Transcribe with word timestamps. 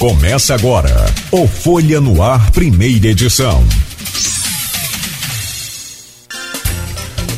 Começa 0.00 0.54
agora 0.54 0.88
o 1.30 1.46
Folha 1.46 2.00
no 2.00 2.22
Ar, 2.22 2.50
primeira 2.52 3.08
edição. 3.08 3.62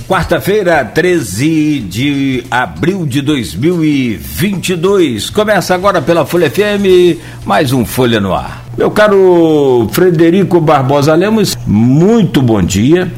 Quarta-feira, 0.07 0.85
13 0.85 1.81
de 1.81 2.45
abril 2.49 3.05
de 3.05 3.21
2022. 3.21 5.29
Começa 5.31 5.75
agora 5.75 6.01
pela 6.01 6.25
Folha 6.25 6.49
FM, 6.49 7.19
mais 7.45 7.73
um 7.73 7.85
Folha 7.85 8.21
no 8.21 8.33
Ar. 8.33 8.65
Meu 8.79 8.93
caro 8.93 9.89
Frederico 9.91 10.61
Barbosa 10.61 11.17
Lemos, 11.17 11.59
muito 11.67 12.41
bom 12.41 12.63
dia. 12.63 13.11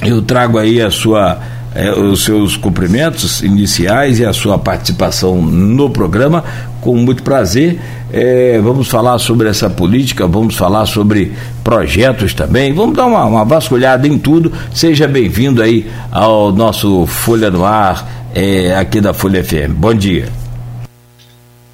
Eu 0.00 0.22
trago 0.22 0.56
aí 0.56 0.80
a 0.80 0.90
sua 0.90 1.38
é, 1.74 1.90
os 1.90 2.24
seus 2.24 2.56
cumprimentos 2.56 3.42
iniciais 3.42 4.20
e 4.20 4.24
a 4.24 4.32
sua 4.32 4.56
participação 4.56 5.42
no 5.42 5.90
programa. 5.90 6.44
Com 6.84 6.96
muito 6.96 7.22
prazer. 7.22 7.80
É, 8.12 8.60
vamos 8.62 8.88
falar 8.88 9.18
sobre 9.18 9.48
essa 9.48 9.70
política, 9.70 10.26
vamos 10.26 10.54
falar 10.54 10.84
sobre 10.84 11.32
projetos 11.64 12.34
também. 12.34 12.74
Vamos 12.74 12.94
dar 12.94 13.06
uma, 13.06 13.24
uma 13.24 13.42
vasculhada 13.42 14.06
em 14.06 14.18
tudo. 14.18 14.52
Seja 14.70 15.08
bem-vindo 15.08 15.62
aí 15.62 15.90
ao 16.12 16.52
nosso 16.52 17.06
Folha 17.06 17.50
no 17.50 17.64
Ar, 17.64 18.28
é, 18.34 18.76
aqui 18.76 19.00
da 19.00 19.14
Folha 19.14 19.42
FM. 19.42 19.70
Bom 19.70 19.94
dia. 19.94 20.28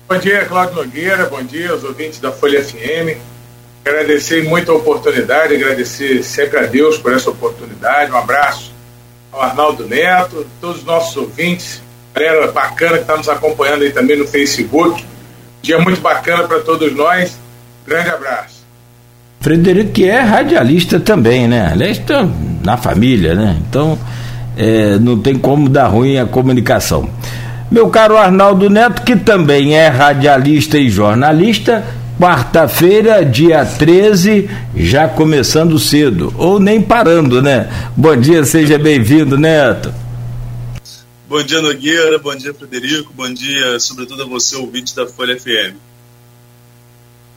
Bom 0.08 0.16
dia, 0.16 0.44
Cláudio 0.44 0.76
Nogueira. 0.76 1.26
Bom 1.26 1.42
dia 1.42 1.72
aos 1.72 1.82
ouvintes 1.82 2.20
da 2.20 2.30
Folha 2.30 2.62
FM. 2.62 3.18
Agradecer 3.84 4.44
muito 4.44 4.70
a 4.70 4.76
oportunidade, 4.76 5.56
agradecer 5.56 6.22
sempre 6.22 6.60
a 6.60 6.66
Deus 6.66 6.98
por 6.98 7.12
essa 7.12 7.30
oportunidade. 7.30 8.12
Um 8.12 8.16
abraço 8.16 8.72
ao 9.32 9.42
Arnaldo 9.42 9.88
Neto, 9.88 10.46
todos 10.60 10.78
os 10.78 10.84
nossos 10.84 11.16
ouvintes, 11.16 11.82
galera 12.20 12.52
bacana 12.52 12.96
que 12.96 13.02
está 13.02 13.16
nos 13.16 13.28
acompanhando 13.28 13.82
aí 13.82 13.90
também 13.90 14.18
no 14.18 14.26
Facebook. 14.26 15.02
Dia 15.62 15.78
muito 15.78 16.00
bacana 16.00 16.44
para 16.44 16.60
todos 16.60 16.94
nós. 16.94 17.38
Grande 17.86 18.10
abraço. 18.10 18.60
Frederico, 19.40 19.92
que 19.92 20.04
é 20.04 20.20
radialista 20.20 21.00
também, 21.00 21.48
né? 21.48 21.70
Aliás, 21.72 21.98
está 21.98 22.28
na 22.62 22.76
família, 22.76 23.34
né? 23.34 23.58
Então, 23.66 23.98
é, 24.56 24.98
não 24.98 25.18
tem 25.18 25.38
como 25.38 25.68
dar 25.68 25.86
ruim 25.86 26.18
a 26.18 26.26
comunicação. 26.26 27.08
Meu 27.70 27.88
caro 27.88 28.18
Arnaldo 28.18 28.68
Neto, 28.68 29.02
que 29.02 29.16
também 29.16 29.74
é 29.74 29.88
radialista 29.88 30.76
e 30.76 30.90
jornalista, 30.90 31.84
Quarta-feira, 32.20 33.24
dia 33.24 33.64
13, 33.64 34.46
já 34.76 35.08
começando 35.08 35.78
cedo, 35.78 36.30
ou 36.36 36.60
nem 36.60 36.82
parando, 36.82 37.40
né? 37.40 37.66
Bom 37.96 38.14
dia, 38.14 38.44
seja 38.44 38.76
bem-vindo, 38.78 39.38
Neto. 39.38 39.90
Bom 41.30 41.44
dia, 41.44 41.62
Nogueira, 41.62 42.18
bom 42.18 42.34
dia, 42.34 42.52
Frederico, 42.52 43.12
bom 43.12 43.32
dia, 43.32 43.78
sobretudo 43.78 44.24
a 44.24 44.26
você, 44.26 44.56
ouvinte 44.56 44.96
da 44.96 45.06
Folha 45.06 45.38
FM. 45.38 45.76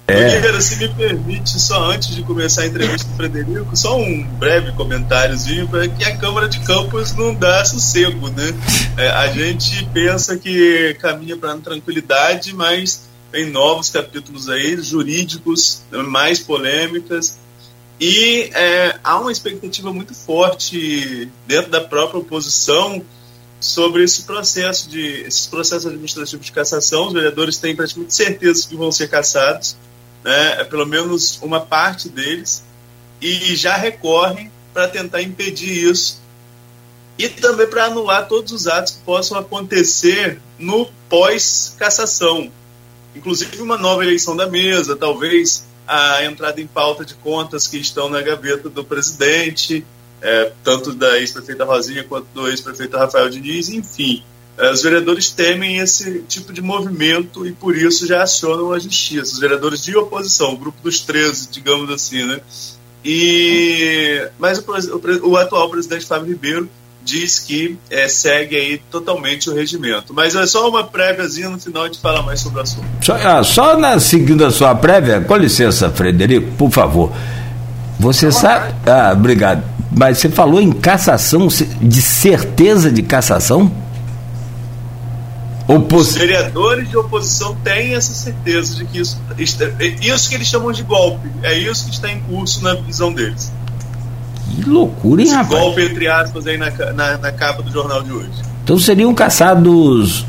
É. 0.08 0.36
Nogueira, 0.36 0.60
se 0.62 0.78
me 0.78 0.90
permite, 0.90 1.60
só 1.60 1.92
antes 1.92 2.16
de 2.16 2.24
começar 2.24 2.64
a 2.64 2.66
entrevista 2.66 3.08
com 3.08 3.14
o 3.14 3.18
Frederico, 3.18 3.78
só 3.78 3.96
um 3.96 4.24
breve 4.40 4.72
comentáriozinho 4.72 5.68
para 5.68 5.88
que 5.88 6.04
a 6.06 6.18
Câmara 6.18 6.50
de 6.50 6.60
Campos 6.62 7.14
não 7.14 7.36
dá 7.36 7.64
sossego, 7.66 8.30
né? 8.30 8.52
É, 8.98 9.10
a 9.10 9.28
gente 9.28 9.86
pensa 9.94 10.38
que 10.38 10.98
caminha 11.00 11.38
para 11.38 11.56
tranquilidade, 11.58 12.52
mas 12.56 13.08
tem 13.32 13.52
novos 13.52 13.92
capítulos 13.92 14.50
aí, 14.50 14.76
jurídicos, 14.82 15.84
mais 15.92 16.40
polêmicas, 16.40 17.38
e 18.02 18.50
é, 18.56 18.96
há 19.04 19.20
uma 19.20 19.32
expectativa 19.32 19.94
muito 19.94 20.16
forte 20.16 21.30
dentro 21.46 21.70
da 21.70 21.82
própria 21.82 22.20
oposição 22.20 23.06
sobre 23.64 24.04
esse 24.04 24.24
processo 24.24 24.90
de 24.90 25.22
esses 25.22 25.48
processos 25.48 25.86
administrativos 25.86 26.46
de 26.46 26.52
cassação. 26.52 27.08
Os 27.08 27.14
vereadores 27.14 27.58
têm 27.58 27.76
praticamente 27.76 28.14
certeza 28.14 28.68
que 28.68 28.76
vão 28.76 28.92
ser 28.92 29.10
cassados, 29.10 29.78
né, 30.24 30.62
é 30.62 30.64
pelo 30.64 30.86
menos 30.86 31.40
uma 31.42 31.62
parte 31.62 32.10
deles, 32.10 32.64
e 33.22 33.56
já 33.56 33.78
recorrem 33.78 34.52
para 34.74 34.88
tentar 34.88 35.22
impedir 35.22 35.90
isso. 35.90 36.22
E 37.18 37.30
também 37.30 37.68
para 37.68 37.86
anular 37.86 38.28
todos 38.28 38.52
os 38.52 38.68
atos 38.68 38.94
que 38.94 39.00
possam 39.04 39.38
acontecer 39.38 40.42
no 40.60 40.88
pós-cassação. 41.08 42.52
Inclusive 43.16 43.62
uma 43.62 43.78
nova 43.78 44.04
eleição 44.04 44.36
da 44.36 44.48
mesa, 44.48 44.96
talvez 44.96 45.64
a 45.88 46.26
entrada 46.26 46.60
em 46.60 46.68
pauta 46.68 47.06
de 47.06 47.14
contas 47.14 47.68
que 47.68 47.78
estão 47.78 48.10
na 48.10 48.22
gaveta 48.22 48.68
do 48.68 48.84
presidente, 48.84 49.86
é, 50.24 50.52
tanto 50.64 50.94
da 50.94 51.20
ex-prefeita 51.20 51.66
Rosinha 51.66 52.04
quanto 52.06 52.28
do 52.34 52.48
ex-prefeito 52.48 52.98
Rafael 52.98 53.30
Diniz, 53.30 53.68
enfim. 53.68 54.24
É, 54.58 54.72
os 54.72 54.82
vereadores 54.82 55.32
temem 55.32 55.80
esse 55.80 56.22
tipo 56.30 56.54
de 56.54 56.62
movimento 56.62 57.46
e 57.46 57.52
por 57.52 57.76
isso 57.76 58.08
já 58.08 58.24
acionam 58.24 58.72
a 58.72 58.80
justiça. 58.80 59.34
Os 59.34 59.40
vereadores 59.40 59.84
de 59.84 59.96
oposição, 59.98 60.54
o 60.54 60.58
grupo 60.58 60.78
dos 60.82 61.02
13, 61.02 61.50
digamos 61.52 61.90
assim, 61.90 62.26
né? 62.26 62.40
E, 63.04 64.26
mas 64.40 64.60
o, 64.60 64.64
o, 64.64 65.32
o 65.32 65.38
atual 65.38 65.70
presidente 65.70 66.06
Fábio 66.06 66.30
Ribeiro 66.30 66.70
diz 67.04 67.40
que 67.40 67.78
é, 67.90 68.08
segue 68.08 68.56
aí 68.56 68.82
totalmente 68.90 69.50
o 69.50 69.54
regimento. 69.54 70.14
Mas 70.14 70.36
é 70.36 70.46
só 70.46 70.70
uma 70.70 70.86
préviazinha 70.86 71.50
no 71.50 71.60
final 71.60 71.90
de 71.90 72.00
falar 72.00 72.22
mais 72.24 72.40
sobre 72.40 72.60
o 72.60 72.62
assunto. 72.62 72.88
Só, 73.02 73.16
ah, 73.16 73.44
só 73.44 73.78
na, 73.78 74.00
seguindo 74.00 74.46
a 74.46 74.52
sua 74.52 74.74
prévia, 74.74 75.20
com 75.20 75.36
licença, 75.36 75.90
Frederico, 75.90 76.52
por 76.54 76.72
favor. 76.72 77.12
Você 78.04 78.34
sabe. 78.34 78.76
Ah, 78.86 79.14
obrigado. 79.14 79.64
Mas 79.90 80.18
você 80.18 80.28
falou 80.28 80.60
em 80.60 80.74
cassação, 80.74 81.48
de 81.48 82.02
certeza 82.02 82.92
de 82.92 83.02
cassação? 83.02 83.72
Opos... 85.66 86.10
Os 86.10 86.16
vereadores 86.16 86.90
de 86.90 86.98
oposição 86.98 87.56
têm 87.64 87.96
essa 87.96 88.14
certeza 88.14 88.76
de 88.76 88.86
que 88.86 89.00
isso, 89.00 89.18
é 89.40 89.86
isso 89.86 90.28
que 90.28 90.36
eles 90.36 90.48
chamam 90.48 90.74
de 90.74 90.84
golpe, 90.84 91.30
é 91.42 91.58
isso 91.58 91.86
que 91.86 91.92
está 91.92 92.12
em 92.12 92.20
curso 92.20 92.62
na 92.62 92.74
visão 92.74 93.14
deles. 93.14 93.54
Que 94.54 94.70
loucura, 94.70 95.22
hein, 95.22 95.28
Esse 95.28 95.38
rapaz? 95.38 95.62
golpe, 95.62 95.82
entre 95.84 96.08
aspas, 96.10 96.46
aí 96.46 96.58
na, 96.58 96.70
na, 96.92 97.18
na, 97.18 97.32
capa 97.32 97.64
do 97.64 97.72
jornal 97.72 98.04
de 98.04 98.12
hoje. 98.12 98.34
Então 98.66 98.78
seriam 98.78 99.14
caçados 99.16 100.26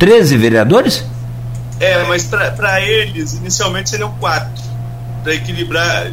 13 0.00 0.36
vereadores? 0.36 1.04
É, 1.78 2.02
mas 2.08 2.24
para 2.24 2.80
eles, 2.80 3.34
inicialmente 3.34 3.88
seriam 3.88 4.12
quatro. 4.18 4.64
Para 5.22 5.34
equilibrar. 5.34 6.10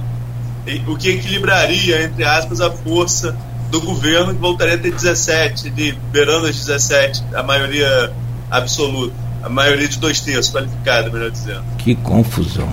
O 0.87 0.95
que 0.95 1.09
equilibraria, 1.09 2.03
entre 2.03 2.23
aspas, 2.23 2.61
a 2.61 2.69
força 2.71 3.35
do 3.71 3.81
governo, 3.81 4.33
que 4.33 4.39
voltaria 4.39 4.75
a 4.75 4.77
ter 4.77 4.91
17, 4.91 5.69
liberando 5.69 6.47
as 6.47 6.57
17, 6.57 7.23
a 7.33 7.41
maioria 7.41 8.11
absoluta. 8.49 9.13
A 9.41 9.49
maioria 9.49 9.87
de 9.87 9.97
dois 9.97 10.19
terços, 10.19 10.53
qualificada, 10.53 11.09
melhor 11.09 11.31
dizendo. 11.31 11.63
Que 11.79 11.95
confusão. 11.95 12.71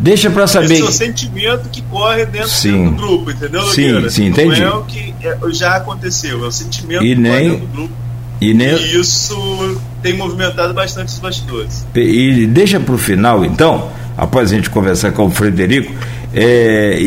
Deixa 0.00 0.30
para 0.30 0.46
saber. 0.46 0.74
Esse 0.74 0.82
é 0.82 0.84
o 0.84 0.92
sentimento 0.92 1.68
que 1.68 1.82
corre 1.82 2.24
dentro, 2.26 2.48
sim. 2.48 2.84
do 2.84 2.96
grupo, 2.96 3.30
entendeu? 3.30 3.62
Sim, 3.62 4.08
sim, 4.08 4.26
entendi. 4.26 4.60
Não 4.60 4.66
é 4.66 4.74
o 4.74 4.84
que 4.84 5.14
é, 5.22 5.36
já 5.52 5.76
aconteceu, 5.76 6.44
é 6.44 6.48
o 6.48 6.52
sentimento 6.52 7.04
e 7.04 7.14
que 7.14 7.20
nem, 7.20 7.32
corre 7.32 7.50
dentro 7.50 7.66
do 7.66 7.72
grupo. 7.72 7.94
E, 8.40 8.54
nem... 8.54 8.68
e 8.76 9.00
isso 9.00 9.80
tem 10.00 10.16
movimentado 10.16 10.72
bastante 10.72 11.08
os 11.08 11.18
bastidores. 11.18 11.84
E 11.94 12.46
deixa 12.46 12.78
para 12.78 12.94
o 12.94 12.98
final, 12.98 13.44
então, 13.44 13.90
após 14.16 14.52
a 14.52 14.54
gente 14.54 14.70
conversar 14.70 15.10
com 15.12 15.26
o 15.26 15.30
Frederico, 15.30 15.92
é, 16.34 16.98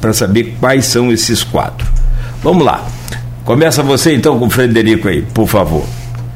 para 0.00 0.12
saber 0.12 0.56
quais 0.58 0.86
são 0.86 1.12
esses 1.12 1.42
quatro. 1.42 1.86
Vamos 2.42 2.64
lá. 2.64 2.86
Começa 3.44 3.82
você 3.82 4.14
então 4.14 4.38
com 4.38 4.46
o 4.46 4.50
Frederico 4.50 5.08
aí, 5.08 5.22
por 5.22 5.46
favor. 5.46 5.86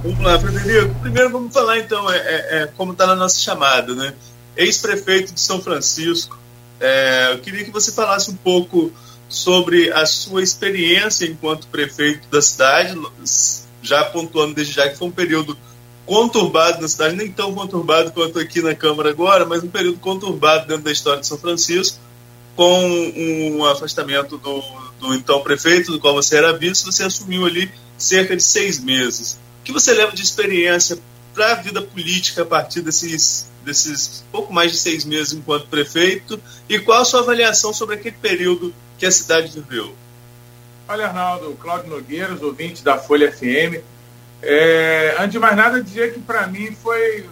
Vamos 0.02 0.20
lá, 0.20 0.38
Frederico. 0.38 0.94
Primeiro 1.00 1.30
vamos 1.30 1.52
falar 1.52 1.78
então 1.78 2.10
é, 2.10 2.16
é, 2.16 2.62
é 2.62 2.68
como 2.76 2.92
está 2.92 3.06
na 3.06 3.14
nossa 3.14 3.38
chamada, 3.38 3.94
né? 3.94 4.12
ex-prefeito 4.56 5.32
de 5.32 5.40
São 5.40 5.60
Francisco. 5.60 6.38
É, 6.78 7.32
eu 7.32 7.38
queria 7.38 7.64
que 7.64 7.70
você 7.70 7.92
falasse 7.92 8.30
um 8.30 8.36
pouco 8.36 8.92
sobre 9.28 9.92
a 9.92 10.04
sua 10.06 10.42
experiência 10.42 11.24
enquanto 11.26 11.66
prefeito 11.68 12.28
da 12.28 12.42
cidade, 12.42 12.98
já 13.82 14.04
pontuando 14.04 14.54
desde 14.54 14.74
já 14.74 14.88
que 14.88 14.96
foi 14.96 15.08
um 15.08 15.12
período 15.12 15.56
conturbado 16.04 16.80
na 16.82 16.88
cidade, 16.88 17.14
nem 17.14 17.30
tão 17.30 17.54
conturbado 17.54 18.10
quanto 18.12 18.38
aqui 18.38 18.60
na 18.60 18.74
Câmara 18.74 19.10
agora, 19.10 19.46
mas 19.46 19.62
um 19.62 19.68
período 19.68 19.98
conturbado 19.98 20.66
dentro 20.66 20.82
da 20.82 20.90
história 20.90 21.20
de 21.20 21.26
São 21.26 21.38
Francisco, 21.38 21.98
com 22.60 23.14
um 23.56 23.64
afastamento 23.64 24.36
do, 24.36 24.62
do 25.00 25.14
então 25.14 25.40
prefeito, 25.40 25.92
do 25.92 25.98
qual 25.98 26.12
você 26.12 26.36
era 26.36 26.52
vice, 26.52 26.84
você 26.84 27.04
assumiu 27.04 27.46
ali 27.46 27.72
cerca 27.96 28.36
de 28.36 28.42
seis 28.42 28.78
meses. 28.78 29.40
O 29.62 29.64
que 29.64 29.72
você 29.72 29.94
leva 29.94 30.12
de 30.12 30.20
experiência 30.20 30.98
para 31.32 31.52
a 31.52 31.54
vida 31.54 31.80
política 31.80 32.42
a 32.42 32.44
partir 32.44 32.82
desses 32.82 33.48
desses 33.64 34.22
pouco 34.30 34.52
mais 34.52 34.72
de 34.72 34.78
seis 34.78 35.06
meses 35.06 35.32
enquanto 35.32 35.68
prefeito 35.68 36.38
e 36.68 36.78
qual 36.78 37.00
a 37.00 37.04
sua 37.06 37.20
avaliação 37.20 37.72
sobre 37.72 37.94
aquele 37.94 38.16
período 38.20 38.74
que 38.98 39.06
a 39.06 39.10
cidade 39.10 39.58
viveu? 39.58 39.94
Olha, 40.86 41.06
Arnaldo, 41.06 41.56
Cláudio 41.58 41.88
Nogueira, 41.88 42.34
os 42.34 42.42
ouvintes 42.42 42.82
da 42.82 42.98
Folha 42.98 43.32
FM. 43.32 43.82
É, 44.42 45.16
antes 45.18 45.32
de 45.32 45.38
mais 45.38 45.56
nada, 45.56 45.82
dizer 45.82 46.12
que 46.12 46.20
para 46.20 46.46
mim 46.46 46.72
foi 46.72 47.24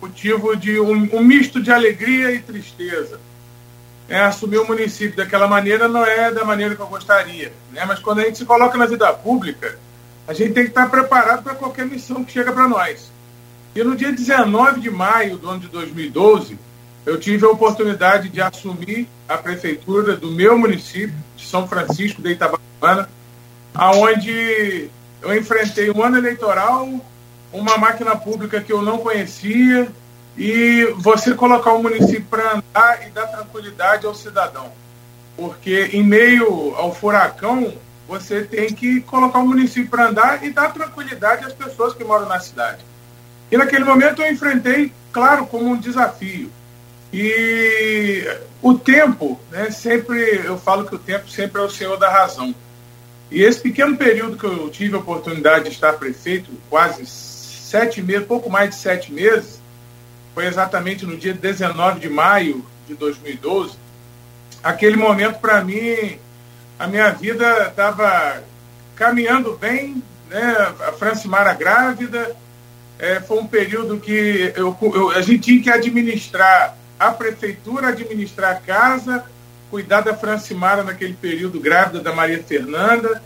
motivo 0.00 0.56
de 0.56 0.80
um, 0.80 1.14
um, 1.14 1.22
misto 1.22 1.62
de 1.62 1.70
alegria 1.70 2.32
e 2.32 2.40
tristeza. 2.40 3.20
É, 4.12 4.20
assumir 4.20 4.58
o 4.58 4.66
município 4.66 5.16
daquela 5.16 5.48
maneira 5.48 5.88
não 5.88 6.04
é 6.04 6.30
da 6.30 6.44
maneira 6.44 6.76
que 6.76 6.82
eu 6.82 6.86
gostaria. 6.86 7.50
Né? 7.72 7.82
Mas 7.86 7.98
quando 7.98 8.18
a 8.18 8.24
gente 8.24 8.36
se 8.36 8.44
coloca 8.44 8.76
na 8.76 8.84
vida 8.84 9.10
pública, 9.10 9.78
a 10.28 10.34
gente 10.34 10.52
tem 10.52 10.64
que 10.64 10.68
estar 10.68 10.90
preparado 10.90 11.42
para 11.42 11.54
qualquer 11.54 11.86
missão 11.86 12.22
que 12.22 12.30
chega 12.30 12.52
para 12.52 12.68
nós. 12.68 13.10
E 13.74 13.82
no 13.82 13.96
dia 13.96 14.12
19 14.12 14.82
de 14.82 14.90
maio 14.90 15.38
do 15.38 15.48
ano 15.48 15.60
de 15.60 15.68
2012, 15.68 16.58
eu 17.06 17.18
tive 17.18 17.46
a 17.46 17.48
oportunidade 17.48 18.28
de 18.28 18.42
assumir 18.42 19.08
a 19.26 19.38
prefeitura 19.38 20.14
do 20.14 20.30
meu 20.30 20.58
município, 20.58 21.16
de 21.34 21.46
São 21.46 21.66
Francisco 21.66 22.20
de 22.20 22.32
Itabaiana, 22.32 23.08
aonde 23.74 24.90
eu 25.22 25.34
enfrentei 25.34 25.90
um 25.90 26.02
ano 26.02 26.18
eleitoral, 26.18 26.86
uma 27.50 27.78
máquina 27.78 28.14
pública 28.14 28.60
que 28.60 28.74
eu 28.74 28.82
não 28.82 28.98
conhecia, 28.98 29.90
e 30.36 30.86
você 30.96 31.34
colocar 31.34 31.72
o 31.72 31.82
município 31.82 32.24
para 32.30 32.56
andar 32.56 33.06
e 33.06 33.10
dar 33.10 33.26
tranquilidade 33.26 34.06
ao 34.06 34.14
cidadão. 34.14 34.72
Porque 35.36 35.90
em 35.92 36.02
meio 36.02 36.74
ao 36.76 36.94
furacão, 36.94 37.72
você 38.08 38.42
tem 38.42 38.72
que 38.72 39.00
colocar 39.02 39.38
o 39.38 39.46
município 39.46 39.88
para 39.88 40.08
andar 40.08 40.44
e 40.44 40.50
dar 40.50 40.72
tranquilidade 40.72 41.44
às 41.44 41.52
pessoas 41.52 41.94
que 41.94 42.04
moram 42.04 42.26
na 42.26 42.40
cidade. 42.40 42.84
E 43.50 43.56
naquele 43.56 43.84
momento 43.84 44.22
eu 44.22 44.30
enfrentei, 44.32 44.92
claro, 45.12 45.46
como 45.46 45.70
um 45.70 45.76
desafio. 45.78 46.50
E 47.12 48.24
o 48.62 48.74
tempo, 48.78 49.38
né, 49.50 49.70
sempre, 49.70 50.40
eu 50.44 50.58
falo 50.58 50.86
que 50.86 50.94
o 50.94 50.98
tempo 50.98 51.28
sempre 51.28 51.60
é 51.60 51.64
o 51.64 51.70
senhor 51.70 51.98
da 51.98 52.10
razão. 52.10 52.54
E 53.30 53.42
esse 53.42 53.60
pequeno 53.60 53.96
período 53.96 54.36
que 54.36 54.44
eu 54.44 54.70
tive 54.70 54.94
a 54.94 54.98
oportunidade 54.98 55.64
de 55.64 55.70
estar 55.70 55.94
prefeito, 55.94 56.50
quase 56.68 57.06
sete 57.06 58.02
meses, 58.02 58.26
pouco 58.26 58.50
mais 58.50 58.70
de 58.70 58.76
sete 58.76 59.12
meses, 59.12 59.61
foi 60.34 60.46
exatamente 60.46 61.04
no 61.04 61.16
dia 61.16 61.34
19 61.34 62.00
de 62.00 62.08
maio 62.08 62.64
de 62.86 62.94
2012. 62.94 63.76
Aquele 64.62 64.96
momento, 64.96 65.38
para 65.40 65.62
mim, 65.62 66.18
a 66.78 66.86
minha 66.86 67.10
vida 67.10 67.68
estava 67.68 68.42
caminhando 68.94 69.56
bem, 69.56 70.02
né? 70.30 70.74
a 70.86 70.92
Francimara 70.92 71.52
grávida, 71.54 72.34
é, 72.98 73.20
foi 73.20 73.40
um 73.40 73.46
período 73.46 73.98
que 73.98 74.52
eu, 74.54 74.76
eu, 74.80 75.10
a 75.10 75.20
gente 75.20 75.40
tinha 75.40 75.62
que 75.62 75.70
administrar 75.70 76.76
a 76.98 77.10
prefeitura, 77.10 77.88
administrar 77.88 78.52
a 78.52 78.60
casa, 78.60 79.24
cuidar 79.70 80.02
da 80.02 80.14
Francimara 80.14 80.84
naquele 80.84 81.14
período 81.14 81.58
grávida 81.58 82.00
da 82.00 82.14
Maria 82.14 82.42
Fernanda, 82.42 83.20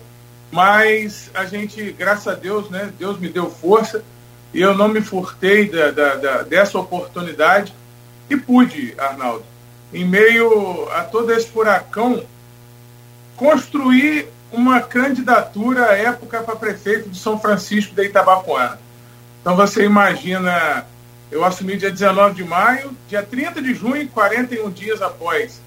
mas 0.50 1.30
a 1.34 1.44
gente, 1.44 1.92
graças 1.92 2.28
a 2.28 2.34
Deus, 2.34 2.70
né, 2.70 2.90
Deus 2.98 3.18
me 3.18 3.28
deu 3.28 3.50
força 3.50 4.02
e 4.52 4.60
eu 4.60 4.74
não 4.74 4.88
me 4.88 5.00
furtei 5.00 5.68
da, 5.68 5.90
da, 5.90 6.14
da, 6.16 6.42
dessa 6.42 6.78
oportunidade 6.78 7.74
e 8.28 8.36
pude, 8.36 8.94
Arnaldo, 8.98 9.44
em 9.92 10.04
meio 10.04 10.88
a 10.92 11.02
todo 11.02 11.32
esse 11.32 11.48
furacão, 11.48 12.24
construir 13.36 14.28
uma 14.52 14.80
candidatura 14.80 15.90
à 15.90 15.96
época 15.96 16.40
para 16.42 16.56
prefeito 16.56 17.08
de 17.10 17.18
São 17.18 17.38
Francisco 17.38 17.94
de 17.94 18.04
Itabapoana. 18.04 18.78
Então 19.40 19.54
você 19.54 19.84
imagina, 19.84 20.86
eu 21.30 21.44
assumi 21.44 21.76
dia 21.76 21.90
19 21.90 22.34
de 22.34 22.44
maio, 22.44 22.96
dia 23.08 23.22
30 23.22 23.62
de 23.62 23.74
junho, 23.74 24.08
41 24.08 24.70
dias 24.70 25.02
após, 25.02 25.60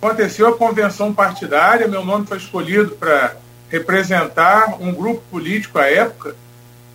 aconteceu 0.00 0.48
a 0.48 0.56
convenção 0.56 1.12
partidária, 1.12 1.88
meu 1.88 2.04
nome 2.04 2.26
foi 2.26 2.36
escolhido 2.36 2.90
para 2.92 3.36
representar 3.70 4.76
um 4.80 4.92
grupo 4.92 5.22
político 5.30 5.78
à 5.78 5.86
época, 5.90 6.36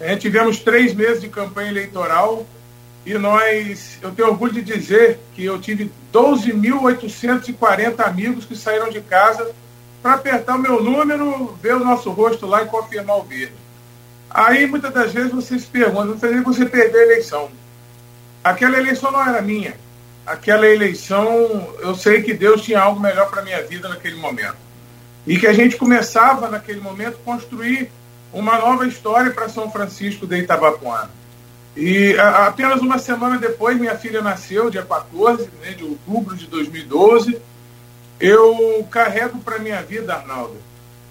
é, 0.02 0.16
tivemos 0.16 0.60
três 0.60 0.94
meses 0.94 1.22
de 1.22 1.30
campanha 1.30 1.70
eleitoral 1.70 2.46
e 3.06 3.14
nós, 3.16 3.98
eu 4.02 4.12
tenho 4.12 4.30
orgulho 4.30 4.54
de 4.54 4.62
dizer 4.62 5.20
que 5.36 5.46
eu 5.46 5.60
tive 5.60 5.92
12.840 6.14 8.00
amigos 8.06 8.46
que 8.46 8.56
saíram 8.56 8.90
de 8.90 9.02
casa 9.02 9.52
para 10.02 10.14
apertar 10.14 10.56
o 10.56 10.60
meu 10.60 10.84
número, 10.84 11.56
ver 11.62 11.76
o 11.76 11.84
nosso 11.84 12.10
rosto 12.12 12.46
lá 12.46 12.64
e 12.64 12.68
confirmar 12.68 13.18
o 13.18 13.24
verde. 13.24 13.54
Aí 14.30 14.66
muitas 14.66 14.94
das 14.94 15.12
vezes 15.12 15.32
você 15.32 15.60
se 15.60 15.68
pergunta, 15.68 16.14
você 16.44 16.66
perder 16.66 16.98
a 16.98 17.04
eleição. 17.04 17.50
Aquela 18.44 18.80
eleição 18.80 19.12
não 19.12 19.22
era 19.22 19.42
minha. 19.42 19.76
Aquela 20.26 20.68
eleição, 20.68 21.76
eu 21.80 21.96
sei 21.96 22.22
que 22.22 22.34
Deus 22.34 22.62
tinha 22.62 22.80
algo 22.80 23.00
melhor 23.00 23.30
para 23.30 23.42
minha 23.42 23.62
vida 23.64 23.90
naquele 23.90 24.16
momento. 24.16 24.58
E 25.28 25.38
que 25.38 25.46
a 25.46 25.54
gente 25.54 25.76
começava 25.76 26.48
naquele 26.48 26.80
momento 26.80 27.20
construir 27.24 27.92
uma 28.34 28.58
nova 28.58 28.88
história 28.88 29.32
para 29.32 29.50
São 29.50 29.72
Francisco 29.72 30.26
de 30.26 30.38
Itabapuana. 30.38 31.10
E 31.76 32.18
a, 32.18 32.48
apenas 32.48 32.82
uma 32.82 33.00
semana 33.00 33.38
depois, 33.38 33.80
minha 33.80 33.98
filha 33.98 34.22
nasceu, 34.22 34.70
dia 34.70 34.84
14 34.84 35.50
né, 35.62 35.72
de 35.72 35.84
outubro 35.84 36.36
de 36.36 36.48
2012. 36.48 37.40
Eu 38.20 38.86
carrego 38.90 39.40
para 39.40 39.60
minha 39.60 39.82
vida, 39.82 40.14
Arnaldo, 40.14 40.56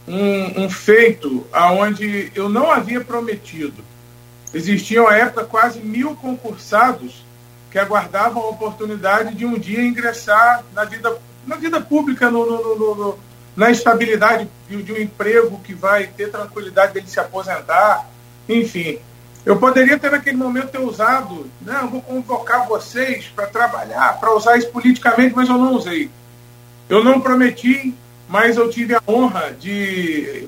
um, 0.07 0.65
um 0.65 0.71
feito 0.71 1.47
aonde 1.53 2.31
eu 2.35 2.49
não 2.49 2.71
havia 2.71 3.01
prometido. 3.01 3.83
Existiam 4.53 5.09
à 5.09 5.17
época 5.17 5.45
quase 5.45 5.81
mil 5.81 6.15
concursados 6.17 7.25
que 7.71 7.79
aguardavam 7.79 8.43
a 8.43 8.49
oportunidade 8.49 9.35
de 9.35 9.47
um 9.47 9.59
dia 9.59 9.83
ingressar 9.83 10.65
na 10.75 10.85
vida, 10.85 11.17
na 11.47 11.57
vida 11.57 11.81
pública, 11.81 12.31
no, 12.31 12.45
no, 12.45 12.77
no, 12.77 12.95
no 12.95 13.19
na 13.57 13.71
estabilidade 13.71 14.49
de, 14.69 14.93
um 14.93 14.97
emprego 14.97 15.61
que 15.61 15.75
vai 15.75 16.07
ter 16.07 16.31
tranquilidade 16.31 16.95
dele 16.95 17.07
se 17.07 17.21
aposentar, 17.21 18.09
enfim. 18.49 18.99
Eu 19.45 19.57
poderia 19.57 19.99
ter 19.99 20.11
naquele 20.11 20.37
momento 20.37 20.69
ter 20.69 20.81
usado, 20.81 21.51
não, 21.61 21.89
vou 21.89 22.03
convocar 22.03 22.69
vocês 22.69 23.27
para 23.35 23.47
trabalhar, 23.47 24.21
para 24.21 24.35
usar 24.35 24.57
isso 24.57 24.69
politicamente, 24.69 25.35
mas 25.35 25.49
eu 25.49 25.57
não 25.57 25.75
usei. 25.75 26.11
Eu 26.89 27.03
não 27.03 27.21
prometi, 27.21 27.95
mas 28.29 28.57
eu 28.57 28.69
tive 28.69 28.95
a 28.95 29.03
honra 29.09 29.53
de, 29.59 30.47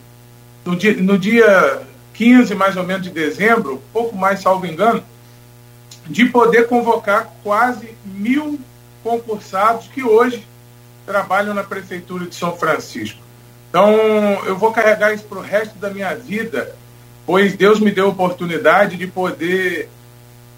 no 0.64 0.76
dia, 0.76 0.96
no 0.96 1.18
dia 1.18 1.82
15 2.14 2.54
mais 2.54 2.76
ou 2.76 2.84
menos 2.84 3.02
de 3.02 3.10
dezembro, 3.10 3.82
pouco 3.92 4.16
mais, 4.16 4.40
salvo 4.40 4.66
engano, 4.66 5.02
de 6.06 6.26
poder 6.26 6.68
convocar 6.68 7.32
quase 7.42 7.96
mil 8.04 8.60
concursados 9.02 9.88
que 9.88 10.02
hoje 10.02 10.46
trabalham 11.06 11.54
na 11.54 11.64
Prefeitura 11.64 12.26
de 12.26 12.34
São 12.34 12.56
Francisco. 12.56 13.20
Então, 13.68 13.90
eu 14.44 14.56
vou 14.56 14.72
carregar 14.72 15.14
isso 15.14 15.24
para 15.24 15.38
o 15.38 15.42
resto 15.42 15.78
da 15.78 15.90
minha 15.90 16.14
vida, 16.14 16.74
pois 17.24 17.56
Deus 17.56 17.80
me 17.80 17.90
deu 17.90 18.06
a 18.06 18.10
oportunidade 18.10 18.96
de 18.96 19.06
poder 19.06 19.88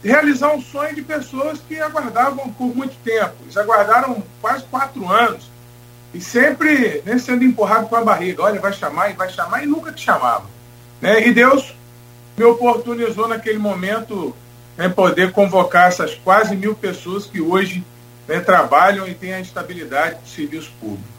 realizar 0.02 0.52
um 0.52 0.60
sonho 0.60 0.94
de 0.94 1.02
pessoas 1.02 1.60
que 1.66 1.80
aguardavam 1.80 2.52
por 2.52 2.74
muito 2.74 2.94
tempo. 3.04 3.34
Eles 3.42 3.56
aguardaram 3.56 4.22
quase 4.40 4.64
quatro 4.64 5.10
anos 5.10 5.50
e 6.12 6.20
sempre 6.20 7.02
né, 7.04 7.18
sendo 7.18 7.44
empurrado 7.44 7.88
com 7.88 7.96
a 7.96 8.04
barriga. 8.04 8.42
Olha, 8.42 8.60
vai 8.60 8.72
chamar 8.72 9.10
e 9.10 9.14
vai 9.14 9.30
chamar 9.30 9.62
e 9.62 9.66
nunca 9.66 9.92
te 9.92 10.04
chamava. 10.04 10.44
Né? 11.00 11.26
E 11.26 11.32
Deus 11.32 11.74
me 12.36 12.44
oportunizou 12.44 13.26
naquele 13.26 13.58
momento 13.58 14.34
né, 14.76 14.88
poder 14.88 15.32
convocar 15.32 15.88
essas 15.88 16.14
quase 16.16 16.54
mil 16.54 16.74
pessoas 16.74 17.26
que 17.26 17.40
hoje 17.40 17.84
né, 18.28 18.40
trabalham 18.40 19.06
e 19.06 19.14
têm 19.14 19.34
a 19.34 19.40
estabilidade 19.40 20.20
do 20.20 20.28
serviço 20.28 20.70
público. 20.80 21.14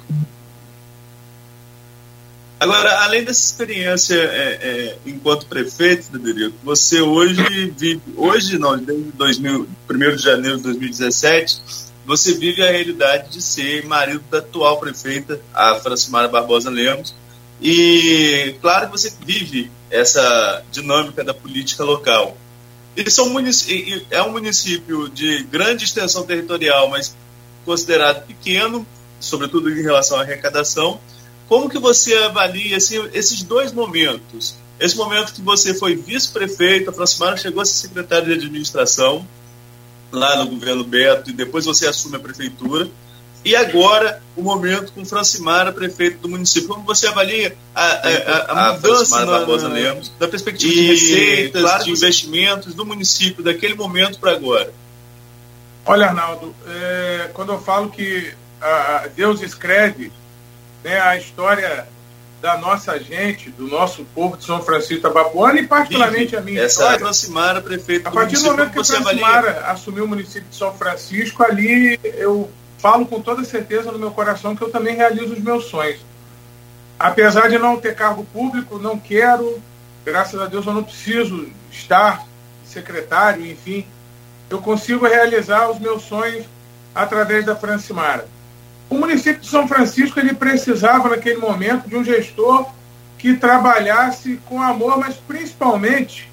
Agora, 2.59 3.03
além 3.03 3.23
dessa 3.23 3.41
experiência 3.41 4.15
é, 4.15 4.59
é, 4.61 4.97
enquanto 5.05 5.45
prefeito, 5.45 6.05
Frederico, 6.05 6.55
você 6.63 7.01
hoje 7.01 7.73
vive, 7.77 8.01
hoje 8.15 8.57
não, 8.57 8.77
desde 8.77 9.11
2000, 9.11 9.67
1 9.89 10.15
de 10.15 10.23
janeiro 10.23 10.57
de 10.57 10.63
2017, 10.63 11.61
você 12.05 12.33
vive 12.33 12.63
a 12.63 12.71
realidade 12.71 13.29
de 13.29 13.41
ser 13.41 13.85
marido 13.85 14.23
da 14.31 14.37
atual 14.37 14.79
prefeita, 14.79 15.39
a 15.53 15.75
Francimara 15.75 16.27
Barbosa 16.27 16.69
Lemos, 16.69 17.13
e 17.61 18.55
claro 18.61 18.87
que 18.87 18.93
você 18.93 19.13
vive 19.25 19.69
essa 19.89 20.63
dinâmica 20.71 21.23
da 21.23 21.33
política 21.33 21.83
local. 21.83 22.37
É 22.95 23.21
um, 23.21 23.29
município, 23.29 24.05
é 24.09 24.21
um 24.21 24.31
município 24.31 25.09
de 25.09 25.43
grande 25.43 25.83
extensão 25.83 26.25
territorial, 26.25 26.89
mas 26.89 27.15
considerado 27.65 28.25
pequeno, 28.25 28.85
sobretudo 29.19 29.69
em 29.69 29.81
relação 29.81 30.17
à 30.17 30.21
arrecadação. 30.21 30.99
Como 31.47 31.69
que 31.69 31.77
você 31.77 32.15
avalia 32.15 32.77
assim, 32.77 33.07
esses 33.13 33.43
dois 33.43 33.73
momentos? 33.73 34.55
Esse 34.79 34.95
momento 34.95 35.33
que 35.33 35.41
você 35.41 35.73
foi 35.73 35.95
vice-prefeito, 35.95 36.89
aproximadamente 36.89 37.43
chegou 37.43 37.61
a 37.61 37.65
ser 37.65 37.87
secretário 37.87 38.27
de 38.27 38.33
administração 38.33 39.27
lá 40.11 40.37
no 40.37 40.47
governo 40.47 40.83
Beto 40.83 41.29
e 41.29 41.33
depois 41.33 41.65
você 41.65 41.87
assume 41.87 42.15
a 42.15 42.19
prefeitura 42.19 42.89
e 43.45 43.55
agora, 43.55 44.23
o 44.35 44.41
momento 44.41 44.91
com 44.91 45.05
Francimara, 45.05 45.71
prefeito 45.71 46.17
do 46.17 46.27
município. 46.27 46.67
Como 46.67 46.83
você 46.83 47.05
avalia 47.05 47.55
a, 47.75 47.85
a, 47.85 47.91
a, 47.91 48.69
a 48.69 48.73
mudança 48.73 49.23
na, 49.23 49.39
na, 49.45 50.01
da 50.17 50.27
perspectiva 50.27 50.73
e, 50.73 50.75
de 50.75 50.87
receitas, 50.87 51.61
claro, 51.61 51.83
de 51.83 51.91
investimentos 51.91 52.73
do 52.73 52.83
município, 52.83 53.43
daquele 53.43 53.75
momento 53.75 54.19
para 54.19 54.31
agora? 54.31 54.73
Olha, 55.85 56.07
Arnaldo, 56.07 56.55
é, 56.67 57.29
quando 57.35 57.51
eu 57.51 57.61
falo 57.61 57.91
que 57.91 58.33
a, 58.59 59.07
Deus 59.15 59.43
escreve 59.43 60.11
né, 60.83 60.99
a 60.99 61.15
história 61.15 61.87
da 62.41 62.57
nossa 62.57 62.99
gente, 62.99 63.51
do 63.51 63.67
nosso 63.67 64.03
povo 64.05 64.37
de 64.37 64.43
São 64.43 64.59
Francisco 64.63 65.03
Tabapuana 65.03 65.59
e 65.59 65.67
particularmente 65.67 66.31
Vive. 66.31 66.37
a 66.37 66.41
minha 66.41 66.61
Essa 66.61 66.81
história. 66.81 66.99
Francimara, 66.99 67.61
prefeito 67.61 68.07
A 68.07 68.11
partir 68.11 68.37
do, 68.37 68.41
do 68.41 68.51
momento 68.51 68.71
que 68.71 68.79
a 68.79 68.83
Francimara 68.83 69.65
assumiu 69.67 70.05
o 70.05 70.07
município 70.07 70.49
de 70.49 70.55
São 70.55 70.75
Francisco, 70.75 71.43
ali 71.43 71.99
eu 72.03 72.49
falo 72.85 73.07
com 73.07 73.19
toda 73.19 73.43
certeza 73.43 73.91
no 73.91 73.97
meu 73.97 74.11
coração 74.11 74.55
que 74.55 74.61
eu 74.61 74.69
também 74.69 74.95
realizo 74.95 75.33
os 75.33 75.39
meus 75.39 75.65
sonhos. 75.65 76.05
Apesar 76.99 77.49
de 77.49 77.57
não 77.57 77.77
ter 77.77 77.95
cargo 77.95 78.23
público, 78.25 78.77
não 78.77 78.99
quero, 78.99 79.59
graças 80.05 80.39
a 80.39 80.45
Deus 80.45 80.67
eu 80.67 80.73
não 80.73 80.83
preciso 80.83 81.49
estar 81.71 82.23
secretário, 82.63 83.43
enfim, 83.43 83.87
eu 84.51 84.59
consigo 84.59 85.07
realizar 85.07 85.67
os 85.67 85.79
meus 85.79 86.03
sonhos 86.03 86.45
através 86.93 87.43
da 87.43 87.55
Francimara. 87.55 88.27
O 88.87 88.99
município 88.99 89.41
de 89.41 89.47
São 89.47 89.67
Francisco 89.67 90.19
ele 90.19 90.35
precisava, 90.35 91.09
naquele 91.09 91.39
momento, 91.39 91.89
de 91.89 91.95
um 91.95 92.03
gestor 92.03 92.69
que 93.17 93.35
trabalhasse 93.35 94.39
com 94.45 94.61
amor, 94.61 94.99
mas 94.99 95.15
principalmente 95.15 96.31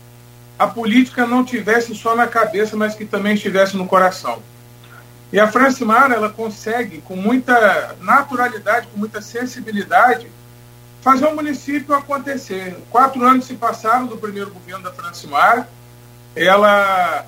a 0.58 0.66
política 0.66 1.26
não 1.26 1.46
tivesse 1.46 1.94
só 1.94 2.14
na 2.14 2.26
cabeça, 2.26 2.76
mas 2.76 2.94
que 2.94 3.06
também 3.06 3.32
estivesse 3.32 3.74
no 3.74 3.86
coração. 3.86 4.42
E 5.32 5.40
a 5.40 5.50
Francimara, 5.50 6.14
ela 6.14 6.28
consegue, 6.28 7.00
com 7.00 7.16
muita 7.16 7.96
naturalidade, 8.00 8.86
com 8.88 8.98
muita 8.98 9.22
sensibilidade, 9.22 10.26
fazer 11.00 11.26
o 11.26 11.34
município 11.34 11.94
acontecer. 11.94 12.76
Quatro 12.90 13.24
anos 13.24 13.46
se 13.46 13.54
passaram 13.54 14.06
do 14.06 14.18
primeiro 14.18 14.50
governo 14.50 14.84
da 14.84 14.92
Francimara. 14.92 15.66
Ela 16.36 17.24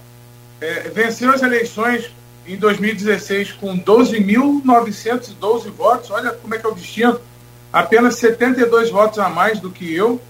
é, 0.60 0.90
venceu 0.90 1.32
as 1.32 1.42
eleições 1.42 2.10
em 2.46 2.56
2016 2.56 3.52
com 3.52 3.78
12.912 3.78 5.70
votos. 5.70 6.10
Olha 6.10 6.30
como 6.32 6.54
é 6.54 6.58
que 6.58 6.66
é 6.66 6.68
o 6.68 6.74
destino. 6.74 7.18
Apenas 7.72 8.16
72 8.16 8.90
votos 8.90 9.18
a 9.18 9.30
mais 9.30 9.60
do 9.60 9.70
que 9.70 9.92
eu. 9.94 10.20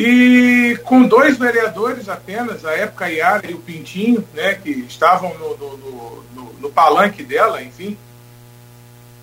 E 0.00 0.78
com 0.84 1.02
dois 1.08 1.36
vereadores 1.36 2.08
apenas, 2.08 2.64
a 2.64 2.70
época 2.70 3.10
Iara 3.10 3.50
e 3.50 3.54
o 3.54 3.58
Pintinho, 3.58 4.24
né, 4.32 4.54
que 4.54 4.70
estavam 4.70 5.36
no, 5.36 5.56
no, 5.56 5.76
no, 5.76 6.52
no 6.60 6.70
palanque 6.70 7.24
dela, 7.24 7.60
enfim. 7.60 7.98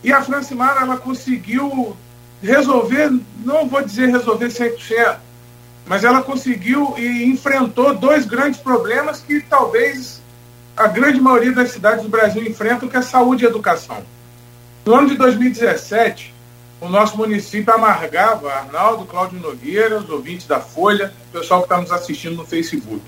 E 0.04 0.12
a 0.12 0.22
Francimara, 0.22 0.82
ela 0.82 0.98
conseguiu 0.98 1.96
resolver, 2.44 3.10
não 3.46 3.70
vou 3.70 3.82
dizer 3.86 4.10
resolver 4.10 4.48
100%, 4.48 5.16
mas 5.86 6.04
ela 6.04 6.22
conseguiu 6.22 6.94
e 6.98 7.24
enfrentou 7.24 7.96
dois 7.96 8.26
grandes 8.26 8.60
problemas 8.60 9.22
que 9.22 9.40
talvez 9.40 10.22
a 10.76 10.88
grande 10.88 11.22
maioria 11.22 11.54
das 11.54 11.72
cidades 11.72 12.04
do 12.04 12.10
Brasil 12.10 12.46
enfrentam, 12.46 12.90
que 12.90 12.98
é 12.98 13.02
saúde 13.02 13.46
e 13.46 13.48
educação. 13.48 14.04
No 14.86 14.94
ano 14.94 15.08
de 15.08 15.16
2017, 15.16 16.35
o 16.82 16.90
nosso 16.90 17.18
município 17.18 17.74
amargava, 17.74 18.52
Arnaldo, 18.52 19.06
Cláudio 19.06 19.40
Nogueira, 19.40 19.98
os 19.98 20.10
ouvintes 20.10 20.46
da 20.46 20.60
Folha, 20.60 21.14
o 21.30 21.38
pessoal 21.38 21.62
que 21.62 21.66
está 21.66 21.80
nos 21.80 21.92
assistindo 21.92 22.36
no 22.36 22.46
Facebook. 22.46 23.02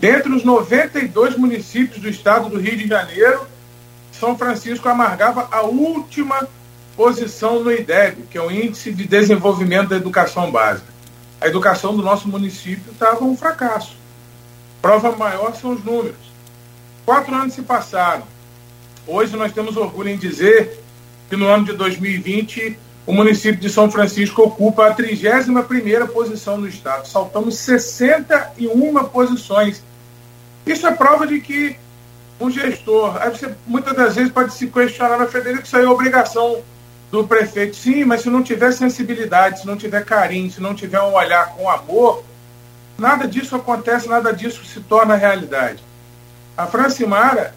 Dentre 0.00 0.32
os 0.32 0.44
92 0.44 1.36
municípios 1.36 2.00
do 2.00 2.08
estado 2.08 2.48
do 2.48 2.58
Rio 2.58 2.76
de 2.76 2.86
Janeiro, 2.86 3.46
São 4.12 4.36
Francisco 4.36 4.88
amargava 4.88 5.48
a 5.50 5.62
última 5.62 6.48
posição 6.96 7.62
no 7.62 7.72
IDEB, 7.72 8.24
que 8.30 8.36
é 8.36 8.42
o 8.42 8.50
Índice 8.50 8.92
de 8.92 9.06
Desenvolvimento 9.06 9.90
da 9.90 9.96
Educação 9.96 10.50
Básica. 10.50 10.92
A 11.40 11.46
educação 11.46 11.96
do 11.96 12.02
nosso 12.02 12.28
município 12.28 12.92
estava 12.92 13.24
um 13.24 13.36
fracasso. 13.36 13.96
Prova 14.82 15.12
maior 15.12 15.54
são 15.54 15.72
os 15.72 15.84
números. 15.84 16.16
Quatro 17.04 17.34
anos 17.34 17.54
se 17.54 17.62
passaram. 17.62 18.24
Hoje 19.06 19.36
nós 19.36 19.52
temos 19.52 19.76
orgulho 19.76 20.08
em 20.08 20.16
dizer 20.16 20.83
que 21.34 21.36
no 21.36 21.48
ano 21.48 21.64
de 21.64 21.72
2020 21.72 22.78
o 23.04 23.12
município 23.12 23.60
de 23.60 23.68
São 23.68 23.90
Francisco 23.90 24.42
ocupa 24.42 24.86
a 24.86 24.94
31ª 24.94 26.06
posição 26.06 26.56
no 26.56 26.68
estado. 26.68 27.08
Saltamos 27.08 27.58
61 27.58 29.04
posições. 29.06 29.82
Isso 30.64 30.86
é 30.86 30.92
prova 30.92 31.26
de 31.26 31.40
que 31.40 31.76
um 32.40 32.48
gestor, 32.50 33.20
aí 33.20 33.30
você 33.30 33.52
muitas 33.66 33.94
das 33.94 34.14
vezes 34.14 34.32
pode 34.32 34.54
se 34.54 34.68
questionar 34.68 35.18
na 35.18 35.26
Federico, 35.26 35.64
isso 35.64 35.76
aí 35.76 35.84
é 35.84 35.88
obrigação 35.88 36.62
do 37.10 37.26
prefeito. 37.26 37.76
Sim, 37.76 38.04
mas 38.04 38.22
se 38.22 38.30
não 38.30 38.42
tiver 38.42 38.72
sensibilidade, 38.72 39.60
se 39.60 39.66
não 39.66 39.76
tiver 39.76 40.04
carinho, 40.04 40.50
se 40.50 40.60
não 40.60 40.74
tiver 40.74 41.00
um 41.00 41.14
olhar 41.14 41.48
com 41.54 41.68
amor, 41.68 42.24
nada 42.96 43.26
disso 43.26 43.56
acontece, 43.56 44.08
nada 44.08 44.32
disso 44.32 44.64
se 44.64 44.80
torna 44.80 45.16
realidade. 45.16 45.82
A 46.56 46.66
Francimara, 46.66 47.54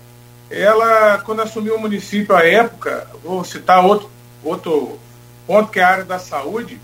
ela, 0.49 1.19
quando 1.19 1.41
assumiu 1.41 1.75
o 1.75 1.79
município 1.79 2.35
à 2.35 2.43
época, 2.45 3.07
vou 3.23 3.43
citar 3.43 3.83
outro, 3.83 4.09
outro 4.43 4.97
ponto 5.45 5.71
que 5.71 5.79
é 5.79 5.83
a 5.83 5.89
área 5.89 6.05
da 6.05 6.19
saúde, 6.19 6.79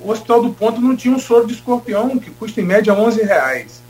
o 0.00 0.10
Hospital 0.10 0.42
do 0.42 0.52
Ponto 0.52 0.80
não 0.80 0.96
tinha 0.96 1.14
um 1.14 1.18
soro 1.18 1.46
de 1.46 1.54
escorpião, 1.54 2.18
que 2.18 2.30
custa 2.30 2.60
em 2.60 2.64
média 2.64 2.92
11 2.92 3.22
reais. 3.22 3.82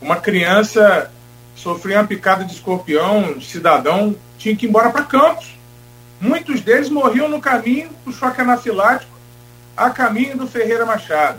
Uma 0.00 0.16
criança 0.16 1.10
sofria 1.54 1.98
uma 1.98 2.06
picada 2.06 2.44
de 2.44 2.54
escorpião, 2.54 3.32
um 3.36 3.40
cidadão 3.40 4.16
tinha 4.38 4.56
que 4.56 4.66
ir 4.66 4.68
embora 4.68 4.90
para 4.90 5.04
Campos. 5.04 5.58
Muitos 6.20 6.60
deles 6.60 6.88
morriam 6.88 7.28
no 7.28 7.40
caminho 7.40 7.90
do 8.04 8.12
choque 8.12 8.40
anafilático 8.40 9.12
a 9.76 9.90
caminho 9.90 10.36
do 10.36 10.46
Ferreira 10.46 10.84
Machado. 10.84 11.38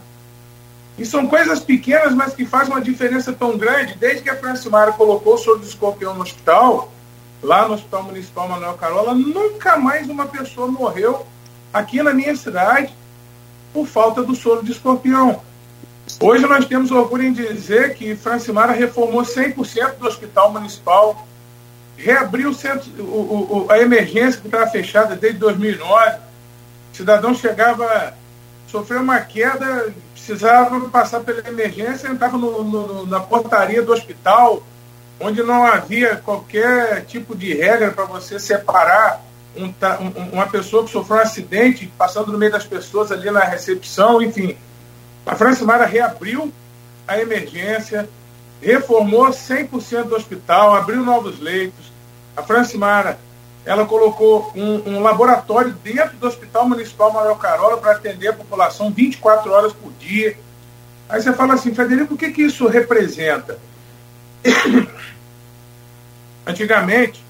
E 0.99 1.05
são 1.05 1.27
coisas 1.27 1.61
pequenas, 1.61 2.13
mas 2.13 2.33
que 2.33 2.45
fazem 2.45 2.73
uma 2.73 2.81
diferença 2.81 3.31
tão 3.31 3.57
grande. 3.57 3.95
Desde 3.95 4.21
que 4.21 4.29
a 4.29 4.35
Francimara 4.35 4.91
colocou 4.91 5.35
o 5.35 5.37
soro 5.37 5.59
de 5.59 5.67
escorpião 5.67 6.13
no 6.13 6.21
hospital, 6.21 6.91
lá 7.41 7.65
no 7.65 7.75
Hospital 7.75 8.03
Municipal 8.03 8.49
Manuel 8.49 8.73
Carola, 8.73 9.13
nunca 9.13 9.77
mais 9.77 10.09
uma 10.09 10.25
pessoa 10.25 10.67
morreu 10.67 11.25
aqui 11.73 12.03
na 12.03 12.13
minha 12.13 12.35
cidade 12.35 12.93
por 13.73 13.87
falta 13.87 14.21
do 14.21 14.35
soro 14.35 14.61
de 14.61 14.73
escorpião. 14.73 15.41
Hoje 16.19 16.45
nós 16.45 16.65
temos 16.65 16.91
orgulho 16.91 17.23
em 17.23 17.31
dizer 17.31 17.93
que 17.93 18.13
Francimara 18.15 18.73
reformou 18.73 19.21
100% 19.21 19.99
do 19.99 20.07
Hospital 20.07 20.51
Municipal, 20.51 21.25
reabriu 21.95 22.49
o 22.49 22.53
centro, 22.53 22.89
o, 22.99 23.65
o, 23.67 23.71
a 23.71 23.79
emergência 23.79 24.41
que 24.41 24.47
estava 24.47 24.67
fechada 24.67 25.15
desde 25.15 25.39
2009. 25.39 26.17
O 26.91 26.97
cidadão 26.97 27.33
chegava, 27.33 28.13
sofreu 28.71 29.01
uma 29.01 29.19
queda, 29.19 29.93
precisava 30.13 30.79
passar 30.89 31.21
pela 31.21 31.47
emergência, 31.47 32.07
entrava 32.07 32.37
no, 32.37 32.63
no, 32.63 33.05
na 33.05 33.19
portaria 33.19 33.81
do 33.81 33.91
hospital, 33.91 34.61
onde 35.19 35.41
não 35.41 35.65
havia 35.65 36.15
qualquer 36.15 37.05
tipo 37.05 37.35
de 37.35 37.53
regra 37.53 37.91
para 37.91 38.05
você 38.05 38.39
separar 38.39 39.23
um, 39.55 39.65
um, 39.65 40.29
uma 40.33 40.47
pessoa 40.47 40.83
que 40.83 40.91
sofreu 40.91 41.17
um 41.17 41.21
acidente, 41.21 41.91
passando 41.97 42.31
no 42.31 42.37
meio 42.37 42.51
das 42.51 42.65
pessoas 42.65 43.11
ali 43.11 43.29
na 43.31 43.41
recepção, 43.41 44.21
enfim. 44.21 44.55
A 45.25 45.35
Francimara 45.35 45.85
reabriu 45.85 46.53
a 47.07 47.19
emergência, 47.19 48.07
reformou 48.61 49.27
100% 49.29 50.03
do 50.03 50.15
hospital, 50.15 50.75
abriu 50.75 51.03
novos 51.03 51.39
leitos. 51.39 51.91
A 52.37 52.43
Francimara 52.43 53.19
ela 53.69 53.85
colocou 53.85 54.51
um, 54.55 54.95
um, 54.95 54.99
laboratório 54.99 55.71
dentro 55.83 56.17
do 56.17 56.25
Hospital 56.25 56.67
Municipal 56.67 57.13
Manuel 57.13 57.35
Carola 57.35 57.77
para 57.77 57.91
atender 57.91 58.29
a 58.29 58.33
população 58.33 58.89
24 58.89 59.51
horas 59.51 59.71
por 59.71 59.93
dia. 59.99 60.35
Aí 61.07 61.21
você 61.21 61.31
fala 61.33 61.53
assim, 61.53 61.75
Frederico, 61.75 62.15
o 62.15 62.17
que, 62.17 62.31
que 62.31 62.41
isso 62.41 62.65
representa? 62.65 63.59
Antigamente, 66.47 67.23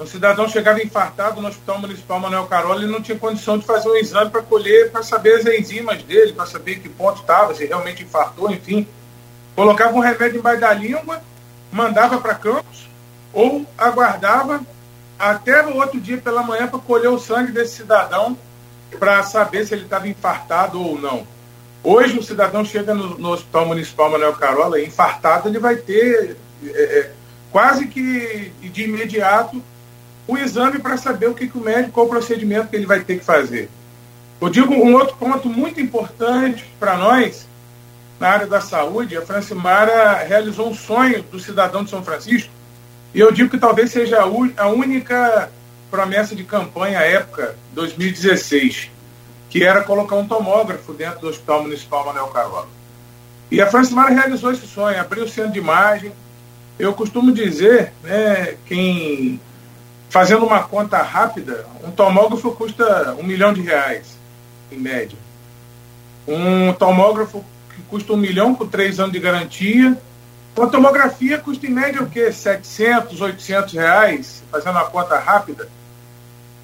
um 0.00 0.06
cidadão 0.06 0.48
chegava 0.48 0.82
infartado 0.82 1.38
no 1.42 1.48
Hospital 1.48 1.80
Municipal 1.80 2.18
Manuel 2.18 2.46
Carola 2.46 2.82
e 2.82 2.86
não 2.86 3.02
tinha 3.02 3.18
condição 3.18 3.58
de 3.58 3.66
fazer 3.66 3.90
um 3.90 3.96
exame 3.96 4.30
para 4.30 4.40
colher, 4.40 4.90
para 4.90 5.02
saber 5.02 5.34
as 5.34 5.44
enzimas 5.44 6.02
dele, 6.02 6.32
para 6.32 6.46
saber 6.46 6.78
que 6.78 6.88
ponto 6.88 7.20
estava, 7.20 7.54
se 7.54 7.66
realmente 7.66 8.02
infartou, 8.02 8.50
enfim. 8.50 8.88
Colocava 9.54 9.94
um 9.94 10.00
remédio 10.00 10.38
embaixo 10.38 10.62
da 10.62 10.72
língua, 10.72 11.20
mandava 11.70 12.18
para 12.22 12.34
campos, 12.34 12.88
ou 13.34 13.66
aguardava 13.76 14.62
até 15.18 15.62
no 15.62 15.76
outro 15.76 16.00
dia 16.00 16.18
pela 16.18 16.42
manhã 16.42 16.66
para 16.66 16.78
colher 16.78 17.08
o 17.08 17.18
sangue 17.18 17.52
desse 17.52 17.76
cidadão 17.76 18.36
para 18.98 19.22
saber 19.22 19.66
se 19.66 19.74
ele 19.74 19.84
estava 19.84 20.08
infartado 20.08 20.80
ou 20.80 20.98
não. 20.98 21.26
Hoje 21.82 22.18
o 22.18 22.22
cidadão 22.22 22.64
chega 22.64 22.94
no, 22.94 23.18
no, 23.18 23.30
Hospital 23.30 23.66
Municipal 23.66 24.10
Manuel 24.10 24.32
Carola, 24.34 24.80
infartado, 24.80 25.48
ele 25.48 25.58
vai 25.58 25.76
ter 25.76 26.36
é, 26.64 26.68
é, 26.68 27.12
quase 27.50 27.86
que 27.86 28.52
de 28.60 28.84
imediato 28.84 29.62
o 30.26 30.36
exame 30.36 30.78
para 30.78 30.96
saber 30.96 31.28
o 31.28 31.34
que, 31.34 31.46
que 31.48 31.56
o 31.56 31.60
médico, 31.60 31.92
qual 31.92 32.06
o 32.06 32.08
procedimento 32.08 32.68
que 32.68 32.76
ele 32.76 32.86
vai 32.86 33.00
ter 33.00 33.18
que 33.18 33.24
fazer. 33.24 33.68
Eu 34.40 34.48
digo 34.48 34.74
um 34.74 34.94
outro 34.94 35.16
ponto 35.16 35.48
muito 35.48 35.80
importante 35.80 36.64
para 36.78 36.96
nós, 36.96 37.46
na 38.18 38.28
área 38.28 38.46
da 38.46 38.60
saúde, 38.60 39.16
a 39.16 39.22
Francimara 39.22 40.24
realizou 40.24 40.68
um 40.68 40.74
sonho 40.74 41.22
do 41.22 41.38
cidadão 41.38 41.84
de 41.84 41.90
São 41.90 42.02
Francisco, 42.02 42.50
e 43.16 43.20
eu 43.20 43.32
digo 43.32 43.48
que 43.48 43.56
talvez 43.56 43.90
seja 43.90 44.20
a 44.20 44.68
única 44.68 45.50
promessa 45.90 46.36
de 46.36 46.44
campanha 46.44 46.98
à 46.98 47.02
época, 47.02 47.56
2016, 47.72 48.90
que 49.48 49.64
era 49.64 49.82
colocar 49.82 50.16
um 50.16 50.28
tomógrafo 50.28 50.92
dentro 50.92 51.20
do 51.20 51.28
Hospital 51.28 51.62
Municipal 51.62 52.04
Manuel 52.04 52.26
Carola. 52.26 52.68
E 53.50 53.58
a 53.58 53.66
Francimara 53.68 54.12
realizou 54.12 54.52
esse 54.52 54.66
sonho, 54.66 55.00
abriu 55.00 55.24
o 55.24 55.28
centro 55.28 55.52
de 55.52 55.58
imagem. 55.58 56.12
Eu 56.78 56.92
costumo 56.92 57.32
dizer, 57.32 57.94
né, 58.02 58.54
quem 58.66 59.40
fazendo 60.10 60.44
uma 60.44 60.64
conta 60.64 61.00
rápida, 61.00 61.64
um 61.82 61.90
tomógrafo 61.90 62.52
custa 62.52 63.16
um 63.18 63.22
milhão 63.22 63.54
de 63.54 63.62
reais, 63.62 64.18
em 64.70 64.76
média. 64.76 65.16
Um 66.28 66.70
tomógrafo 66.74 67.42
que 67.74 67.80
custa 67.84 68.12
um 68.12 68.18
milhão 68.18 68.54
com 68.54 68.66
três 68.66 69.00
anos 69.00 69.12
de 69.12 69.20
garantia, 69.20 69.96
uma 70.56 70.70
tomografia 70.70 71.38
custa 71.38 71.66
em 71.66 71.70
média 71.70 72.02
o 72.02 72.08
quê? 72.08 72.32
700, 72.32 73.20
800 73.20 73.74
reais, 73.74 74.42
fazendo 74.50 74.72
uma 74.72 74.86
conta 74.86 75.18
rápida. 75.18 75.68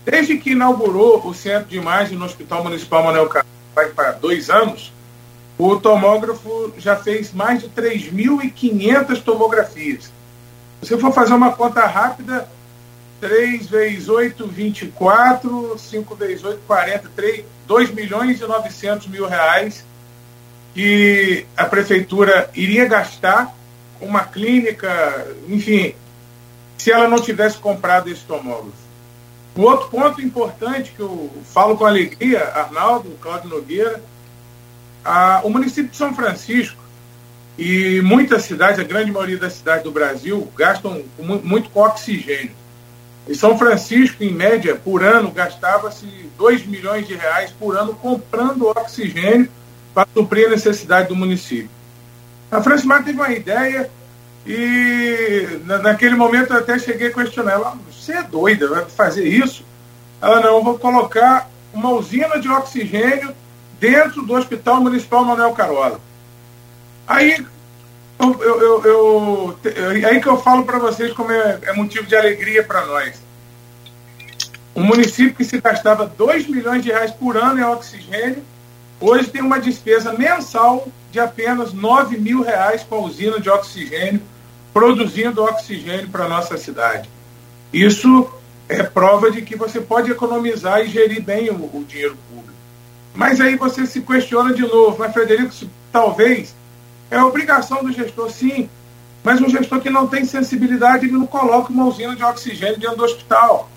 Desde 0.05 0.39
que 0.39 0.53
inaugurou 0.53 1.27
o 1.27 1.35
centro 1.35 1.69
de 1.69 1.77
imagem 1.77 2.17
no 2.17 2.25
Hospital 2.25 2.65
Municipal 2.65 3.05
Manuel 3.05 3.29
Carvalho, 3.29 3.53
vai 3.75 3.89
para 3.91 4.13
dois 4.13 4.49
anos, 4.51 4.93
o 5.59 5.77
tomógrafo 5.77 6.73
já 6.79 6.97
fez 6.97 7.33
mais 7.33 7.61
de 7.61 7.69
3.500 7.69 9.23
tomografias. 9.23 10.11
Se 10.83 10.99
for 10.99 11.13
fazer 11.13 11.35
uma 11.35 11.53
conta 11.53 11.87
rápida, 11.87 12.49
3 13.21 13.69
vezes 13.69 14.09
8, 14.09 14.47
24, 14.49 15.79
5 15.79 16.15
vezes 16.17 16.43
8, 16.43 16.61
43, 16.67 17.45
2 17.69 17.91
milhões 17.93 18.41
e 18.41 18.45
900 18.45 19.07
mil 19.07 19.29
reais 19.29 19.85
que 20.75 21.47
a 21.57 21.67
prefeitura 21.67 22.51
iria 22.55 22.87
gastar 22.87 23.55
uma 24.03 24.25
clínica, 24.25 25.27
enfim, 25.49 25.95
se 26.77 26.91
ela 26.91 27.09
não 27.09 27.19
tivesse 27.19 27.59
comprado 27.59 28.11
esse 28.11 28.23
tomógrafo. 28.23 28.83
Um 29.57 29.63
outro 29.63 29.89
ponto 29.89 30.21
importante 30.21 30.93
que 30.97 31.01
eu 31.01 31.31
falo 31.45 31.77
com 31.77 31.85
alegria, 31.85 32.43
Arnaldo, 32.55 33.11
Cláudio 33.21 33.51
Nogueira, 33.51 34.03
a, 35.05 35.41
o 35.45 35.51
município 35.51 35.91
de 35.91 35.97
São 35.97 36.15
Francisco 36.15 36.81
e 37.59 38.01
muitas 38.03 38.45
cidades, 38.45 38.81
a 38.81 38.85
grande 38.85 39.11
maioria 39.11 39.37
das 39.37 39.53
cidades 39.55 39.85
do 39.85 39.91
Brasil, 39.91 40.51
gastam 40.57 41.05
muito 41.19 41.69
com 41.71 41.81
oxigênio. 41.81 42.53
Em 43.29 43.35
São 43.35 43.57
Francisco, 43.57 44.25
em 44.25 44.33
média, 44.33 44.75
por 44.75 45.05
ano, 45.05 45.31
gastava-se 45.31 46.07
2 46.37 46.67
milhões 46.67 47.07
de 47.07 47.15
reais 47.15 47.51
por 47.51 47.77
ano 47.77 47.95
comprando 47.95 48.69
oxigênio 48.69 49.49
para 49.95 50.09
suprir 50.13 50.47
a 50.47 50.51
necessidade 50.51 51.09
do 51.09 51.15
município. 51.15 51.71
A 52.53 52.63
Francimar 52.63 53.03
teve 53.03 53.19
uma 53.19 53.33
ideia 53.33 53.91
e 54.45 55.59
naquele 55.83 56.15
momento 56.15 56.53
eu 56.53 56.59
até 56.59 56.79
cheguei 56.79 57.09
a 57.09 57.13
questionar 57.15 57.53
ela, 57.53 57.79
você 57.91 58.13
é 58.13 58.23
doida, 58.23 58.69
vai 58.69 58.85
fazer 58.85 59.25
isso? 59.27 59.65
Ela, 60.21 60.39
não, 60.41 60.59
eu 60.59 60.63
vou 60.63 60.79
colocar 60.79 61.49
uma 61.73 61.89
usina 61.93 62.39
de 62.39 62.51
oxigênio 62.51 63.35
dentro 63.81 64.21
do 64.21 64.35
Hospital 64.35 64.83
Municipal 64.83 65.25
Manuel 65.25 65.53
Carola. 65.53 65.99
Aí 67.07 67.43
eu, 68.21 68.43
eu, 68.43 68.85
eu, 68.85 69.59
eu 69.65 70.09
aí 70.09 70.21
que 70.21 70.29
eu 70.29 70.37
falo 70.37 70.65
para 70.65 70.79
vocês 70.79 71.11
como 71.15 71.33
é, 71.33 71.59
é 71.63 71.73
motivo 71.73 72.07
de 72.07 72.15
alegria 72.15 72.63
para 72.63 72.85
nós. 72.85 73.23
Um 74.77 74.85
município 74.85 75.35
que 75.35 75.45
se 75.45 75.59
gastava 75.59 76.05
2 76.07 76.49
milhões 76.49 76.83
de 76.83 76.91
reais 76.91 77.13
por 77.13 77.35
ano 77.35 77.59
em 77.59 77.65
oxigênio, 77.65 78.43
hoje 79.03 79.31
tem 79.31 79.43
uma 79.43 79.59
despesa 79.59 80.13
mensal 80.13 80.87
de 81.11 81.19
apenas 81.19 81.73
9 81.73 82.17
mil 82.17 82.43
reais 82.43 82.83
com 82.83 82.95
a 82.95 83.01
usina 83.01 83.41
de 83.41 83.51
oxigênio, 83.51 84.23
produzindo 84.73 85.43
oxigênio 85.43 86.09
para 86.09 86.25
a 86.25 86.29
nossa 86.29 86.57
cidade. 86.57 87.09
Isso 87.73 88.33
é 88.69 88.83
prova 88.83 89.31
de 89.31 89.43
que 89.43 89.57
você 89.57 89.81
pode 89.81 90.11
economizar 90.11 90.81
e 90.81 90.89
gerir 90.89 91.23
bem 91.23 91.51
o, 91.51 91.55
o 91.55 91.85
dinheiro 91.87 92.17
público. 92.29 92.53
Mas 93.15 93.41
aí 93.41 93.57
você 93.57 93.85
se 93.87 94.01
questiona 94.01 94.55
de 94.55 94.63
novo, 94.63 94.97
mas 94.99 95.13
Frederico, 95.13 95.53
talvez 95.91 96.55
é 97.11 97.23
obrigação 97.23 97.85
do 97.85 97.93
gestor, 97.93 98.31
sim, 98.31 98.71
mas 99.23 99.41
um 99.41 99.49
gestor 99.49 99.81
que 99.81 99.91
não 99.91 100.07
tem 100.07 100.25
sensibilidade, 100.25 101.05
ele 101.05 101.13
não 101.13 101.27
coloca 101.27 101.71
uma 101.71 101.85
usina 101.85 102.17
de 102.17 102.25
oxigênio 102.25 102.79
dentro 102.79 102.97
do 102.97 103.05
hospital. 103.05 103.69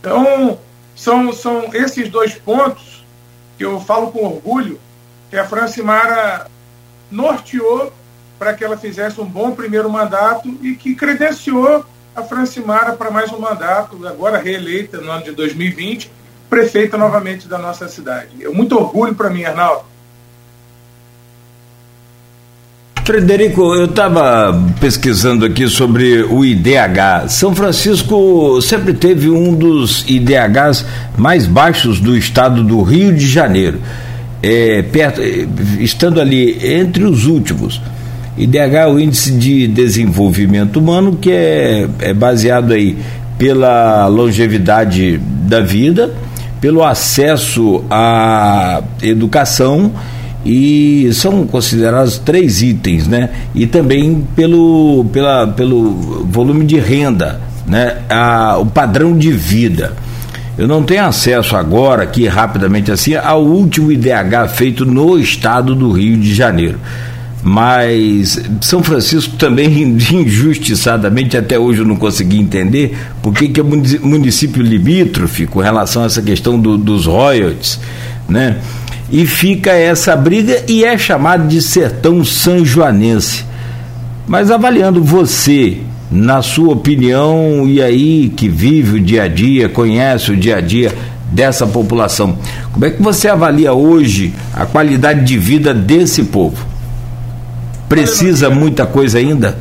Então, 0.00 0.58
são, 0.94 1.32
são 1.32 1.70
esses 1.72 2.10
dois 2.10 2.34
pontos 2.34 2.93
que 3.56 3.64
eu 3.64 3.80
falo 3.80 4.10
com 4.10 4.24
orgulho 4.24 4.80
que 5.30 5.36
a 5.36 5.46
Francimara 5.46 6.46
norteou 7.10 7.92
para 8.38 8.54
que 8.54 8.64
ela 8.64 8.76
fizesse 8.76 9.20
um 9.20 9.24
bom 9.24 9.52
primeiro 9.52 9.88
mandato 9.88 10.48
e 10.62 10.74
que 10.74 10.94
credenciou 10.94 11.84
a 12.14 12.22
Francimara 12.22 12.92
para 12.92 13.10
mais 13.10 13.32
um 13.32 13.38
mandato, 13.38 14.06
agora 14.06 14.38
reeleita 14.38 14.98
no 14.98 15.10
ano 15.10 15.24
de 15.24 15.32
2020, 15.32 16.10
prefeita 16.48 16.96
novamente 16.96 17.48
da 17.48 17.58
nossa 17.58 17.88
cidade. 17.88 18.44
É 18.44 18.48
muito 18.48 18.76
orgulho 18.76 19.14
para 19.14 19.30
mim, 19.30 19.44
Arnaldo, 19.44 19.84
Frederico, 23.04 23.74
eu 23.74 23.84
estava 23.84 24.58
pesquisando 24.80 25.44
aqui 25.44 25.68
sobre 25.68 26.22
o 26.22 26.42
IDH. 26.42 27.28
São 27.28 27.54
Francisco 27.54 28.62
sempre 28.62 28.94
teve 28.94 29.28
um 29.28 29.54
dos 29.54 30.06
IDHs 30.08 30.86
mais 31.14 31.46
baixos 31.46 32.00
do 32.00 32.16
estado 32.16 32.64
do 32.64 32.80
Rio 32.82 33.12
de 33.12 33.28
Janeiro, 33.28 33.78
é, 34.42 34.80
perto, 34.80 35.20
é, 35.20 35.46
estando 35.80 36.18
ali 36.18 36.58
entre 36.66 37.04
os 37.04 37.26
últimos. 37.26 37.78
IDH 38.38 38.74
é 38.74 38.86
o 38.86 38.98
Índice 38.98 39.32
de 39.32 39.68
Desenvolvimento 39.68 40.78
Humano, 40.78 41.18
que 41.20 41.30
é, 41.30 41.86
é 42.00 42.14
baseado 42.14 42.72
aí 42.72 42.96
pela 43.36 44.06
longevidade 44.06 45.18
da 45.18 45.60
vida, 45.60 46.10
pelo 46.58 46.82
acesso 46.82 47.84
à 47.90 48.82
educação 49.02 49.92
e 50.44 51.10
são 51.12 51.46
considerados 51.46 52.18
três 52.18 52.62
itens, 52.62 53.08
né? 53.08 53.30
E 53.54 53.66
também 53.66 54.26
pelo, 54.36 55.06
pela, 55.12 55.46
pelo 55.46 56.26
volume 56.30 56.64
de 56.66 56.78
renda, 56.78 57.40
né? 57.66 57.98
A, 58.08 58.58
o 58.58 58.66
padrão 58.66 59.16
de 59.16 59.32
vida. 59.32 59.92
Eu 60.56 60.68
não 60.68 60.82
tenho 60.84 61.04
acesso 61.04 61.56
agora, 61.56 62.04
aqui 62.04 62.28
rapidamente 62.28 62.92
assim, 62.92 63.14
ao 63.14 63.44
último 63.44 63.90
IDH 63.90 64.50
feito 64.54 64.84
no 64.84 65.18
estado 65.18 65.74
do 65.74 65.90
Rio 65.90 66.16
de 66.16 66.32
Janeiro. 66.32 66.78
Mas 67.42 68.40
São 68.62 68.82
Francisco 68.82 69.36
também, 69.36 69.82
injustiçadamente, 70.12 71.36
até 71.36 71.58
hoje 71.58 71.80
eu 71.80 71.84
não 71.84 71.96
consegui 71.96 72.38
entender 72.38 72.96
por 73.22 73.34
que, 73.34 73.60
é 73.60 73.62
município 73.62 74.62
limítrofe 74.62 75.46
com 75.46 75.60
relação 75.60 76.02
a 76.02 76.06
essa 76.06 76.22
questão 76.22 76.58
do, 76.58 76.78
dos 76.78 77.06
royalties, 77.06 77.78
né? 78.28 78.56
E 79.10 79.26
fica 79.26 79.70
essa 79.70 80.16
briga 80.16 80.64
e 80.68 80.84
é 80.84 80.96
chamado 80.96 81.46
de 81.46 81.60
sertão 81.60 82.24
sanjoanense. 82.24 83.44
Mas 84.26 84.50
avaliando 84.50 85.02
você, 85.02 85.82
na 86.10 86.40
sua 86.42 86.72
opinião, 86.72 87.68
e 87.68 87.82
aí 87.82 88.30
que 88.30 88.48
vive 88.48 88.96
o 88.96 89.00
dia 89.00 89.24
a 89.24 89.28
dia, 89.28 89.68
conhece 89.68 90.32
o 90.32 90.36
dia 90.36 90.56
a 90.56 90.60
dia 90.60 90.92
dessa 91.30 91.66
população, 91.66 92.38
como 92.72 92.84
é 92.84 92.90
que 92.90 93.02
você 93.02 93.28
avalia 93.28 93.72
hoje 93.72 94.32
a 94.54 94.64
qualidade 94.64 95.24
de 95.24 95.36
vida 95.36 95.74
desse 95.74 96.24
povo? 96.24 96.64
Precisa 97.88 98.48
muita 98.48 98.86
coisa 98.86 99.18
ainda? 99.18 99.58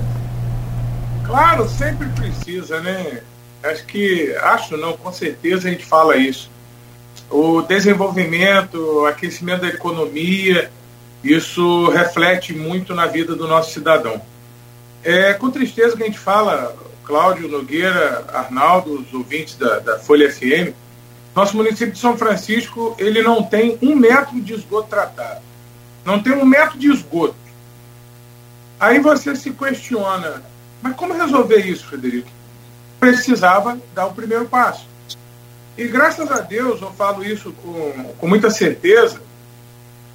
Claro, 1.25 1.67
sempre 1.67 2.07
precisa, 2.09 2.79
né? 2.79 3.19
Acho 3.63 3.85
que, 3.85 4.33
acho 4.43 4.77
não, 4.77 4.93
com 4.93 5.11
certeza 5.11 5.67
a 5.67 5.71
gente 5.71 5.85
fala 5.85 6.15
isso 6.15 6.49
o 7.33 7.63
desenvolvimento, 7.63 8.77
o 8.77 9.05
aquecimento 9.07 9.61
da 9.61 9.69
economia, 9.69 10.71
isso 11.23 11.89
reflete 11.89 12.53
muito 12.53 12.93
na 12.93 13.07
vida 13.07 13.35
do 13.35 13.47
nosso 13.47 13.73
cidadão. 13.73 14.21
É 15.03 15.33
com 15.33 15.49
tristeza 15.49 15.97
que 15.97 16.03
a 16.03 16.05
gente 16.05 16.19
fala, 16.19 16.75
Cláudio 17.03 17.47
Nogueira, 17.47 18.23
Arnaldo, 18.31 19.01
os 19.01 19.11
ouvintes 19.11 19.55
da, 19.55 19.79
da 19.79 19.97
Folha 19.97 20.31
FM, 20.31 20.75
nosso 21.35 21.57
município 21.57 21.93
de 21.93 21.99
São 21.99 22.15
Francisco 22.15 22.95
ele 22.99 23.23
não 23.23 23.41
tem 23.41 23.79
um 23.81 23.95
metro 23.95 24.39
de 24.39 24.53
esgoto 24.53 24.89
tratado. 24.89 25.41
Não 26.05 26.21
tem 26.21 26.33
um 26.33 26.45
metro 26.45 26.77
de 26.77 26.91
esgoto. 26.91 27.35
Aí 28.79 28.99
você 28.99 29.35
se 29.35 29.49
questiona, 29.49 30.43
mas 30.83 30.95
como 30.95 31.15
resolver 31.15 31.65
isso, 31.65 31.87
Frederico? 31.87 32.29
Precisava 32.99 33.79
dar 33.95 34.05
o 34.05 34.13
primeiro 34.13 34.45
passo. 34.45 34.92
E 35.77 35.87
graças 35.87 36.31
a 36.31 36.39
Deus, 36.39 36.81
eu 36.81 36.91
falo 36.91 37.23
isso 37.23 37.51
com, 37.63 38.13
com 38.17 38.27
muita 38.27 38.49
certeza, 38.49 39.21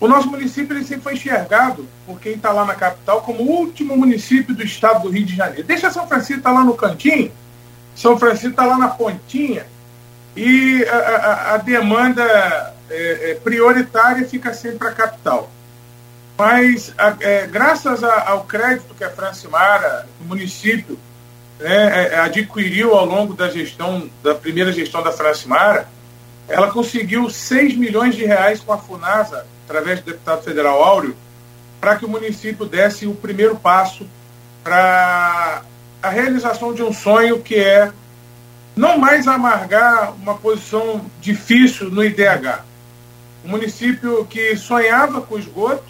o 0.01 0.07
nosso 0.07 0.29
município 0.29 0.77
ele 0.77 0.85
sempre 0.85 1.03
foi 1.03 1.15
enxergado 1.15 1.89
por 2.07 2.21
quem 2.21 2.35
está 2.35 2.53
lá 2.53 2.65
na 2.65 2.75
capital 2.75 3.23
como 3.23 3.43
o 3.43 3.51
último 3.51 3.97
município 3.97 4.55
do 4.55 4.63
estado 4.63 5.03
do 5.03 5.11
Rio 5.11 5.27
de 5.27 5.35
Janeiro. 5.35 5.65
Deixa 5.65 5.91
São 5.91 6.07
Francisco 6.07 6.39
estar 6.39 6.51
tá 6.51 6.59
lá 6.59 6.65
no 6.65 6.75
cantinho, 6.75 7.33
São 7.97 8.17
Francisco 8.17 8.51
está 8.51 8.65
lá 8.65 8.79
na 8.79 8.89
pontinha, 8.89 9.67
e 10.37 10.85
a, 10.85 10.97
a, 10.97 11.55
a 11.55 11.57
demanda 11.57 12.23
é, 12.89 13.31
é, 13.31 13.35
prioritária 13.35 14.27
fica 14.29 14.55
sempre 14.55 14.87
a 14.87 14.93
capital. 14.93 15.51
Mas, 16.37 16.95
a, 16.97 17.17
é, 17.19 17.49
graças 17.49 18.05
ao 18.05 18.45
crédito 18.45 18.95
que 18.95 19.03
a 19.03 19.11
Francimara, 19.11 20.07
o 20.21 20.25
município, 20.25 20.97
né, 21.59 22.15
adquiriu 22.17 22.95
ao 22.95 23.05
longo 23.05 23.35
da 23.35 23.49
gestão, 23.51 24.09
da 24.23 24.35
primeira 24.35 24.73
gestão 24.73 25.03
da 25.03 25.13
Francimara, 25.13 25.89
ela 26.49 26.71
conseguiu 26.71 27.29
6 27.29 27.77
milhões 27.77 28.15
de 28.15 28.25
reais 28.25 28.61
com 28.61 28.73
a 28.73 28.79
FUNASA, 28.79 29.47
através 29.67 30.01
do 30.01 30.07
deputado 30.07 30.43
federal 30.43 30.83
Áureo, 30.83 31.17
para 31.81 31.97
que 31.97 32.05
o 32.05 32.09
município 32.09 32.65
desse 32.65 33.07
o 33.07 33.15
primeiro 33.15 33.57
passo 33.57 34.09
para 34.65 35.63
a 36.03 36.09
realização 36.09 36.73
de 36.73 36.83
um 36.83 36.93
sonho 36.93 37.41
que 37.41 37.57
é 37.57 37.93
não 38.75 38.97
mais 38.97 39.27
amargar 39.27 40.13
uma 40.13 40.37
posição 40.37 41.05
difícil 41.21 41.91
no 41.91 42.03
IDH. 42.05 42.63
O 43.45 43.49
município 43.49 44.25
que 44.27 44.57
sonhava 44.57 45.21
com 45.21 45.39
esgoto, 45.39 45.85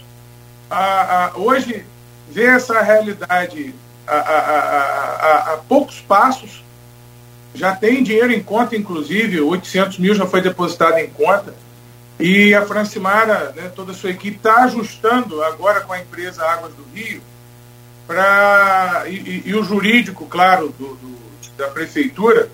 a, 0.71 1.27
a, 1.27 1.37
hoje 1.37 1.85
vê 2.31 2.47
essa 2.47 2.81
realidade 2.81 3.75
a, 4.17 5.49
a, 5.51 5.55
a, 5.55 5.57
poucos 5.69 6.01
passos, 6.01 6.65
já 7.55 7.75
tem 7.75 8.03
dinheiro 8.03 8.33
em 8.33 8.43
conta, 8.43 8.77
inclusive, 8.77 9.41
800 9.41 9.99
mil 9.99 10.15
já 10.15 10.27
foi 10.27 10.41
depositado 10.41 10.99
em 10.99 11.09
conta, 11.09 11.55
e 12.19 12.55
a 12.55 12.67
Francimara, 12.67 13.53
né, 13.55 13.71
toda 13.75 13.93
a 13.93 13.95
sua 13.95 14.11
equipe, 14.11 14.37
está 14.37 14.65
ajustando 14.65 15.43
agora 15.45 15.81
com 15.83 15.93
a 15.93 16.01
empresa 16.01 16.45
Águas 16.45 16.73
do 16.75 16.85
Rio 16.95 17.23
pra, 18.07 19.05
e, 19.07 19.43
e, 19.47 19.55
o 19.55 19.63
jurídico, 19.63 20.27
claro, 20.27 20.75
do, 20.79 20.95
do, 20.95 21.19
da 21.57 21.69
prefeitura, 21.69 22.51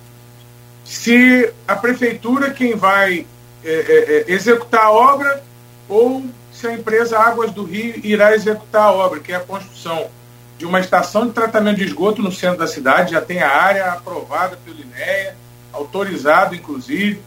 se 0.85 1.51
a 1.67 1.77
prefeitura 1.77 2.51
quem 2.51 2.77
vai 2.77 3.27
é, 3.65 3.71
é, 3.71 3.73
é, 3.73 4.33
executar 4.33 4.85
a 4.85 4.91
obra 4.91 5.43
ou 5.89 6.25
se 6.53 6.67
a 6.67 6.73
empresa 6.75 7.19
Águas 7.19 7.53
do 7.53 7.65
Rio 7.65 7.95
irá 8.05 8.35
executar 8.35 8.83
a 8.83 8.93
obra, 8.93 9.21
que 9.21 9.33
é 9.33 9.37
a 9.37 9.41
construção 9.41 10.11
de 10.59 10.65
uma 10.65 10.81
estação 10.81 11.27
de 11.27 11.33
tratamento 11.33 11.79
de 11.79 11.85
esgoto 11.85 12.23
no 12.23 12.31
centro 12.33 12.59
da 12.59 12.67
cidade, 12.67 13.13
já 13.13 13.21
tem 13.21 13.43
a 13.43 13.51
área 13.51 13.93
aprovada 13.93 14.59
pelo 14.65 14.81
INEA, 14.81 15.37
autorizado 15.73 16.55
inclusive, 16.55 17.21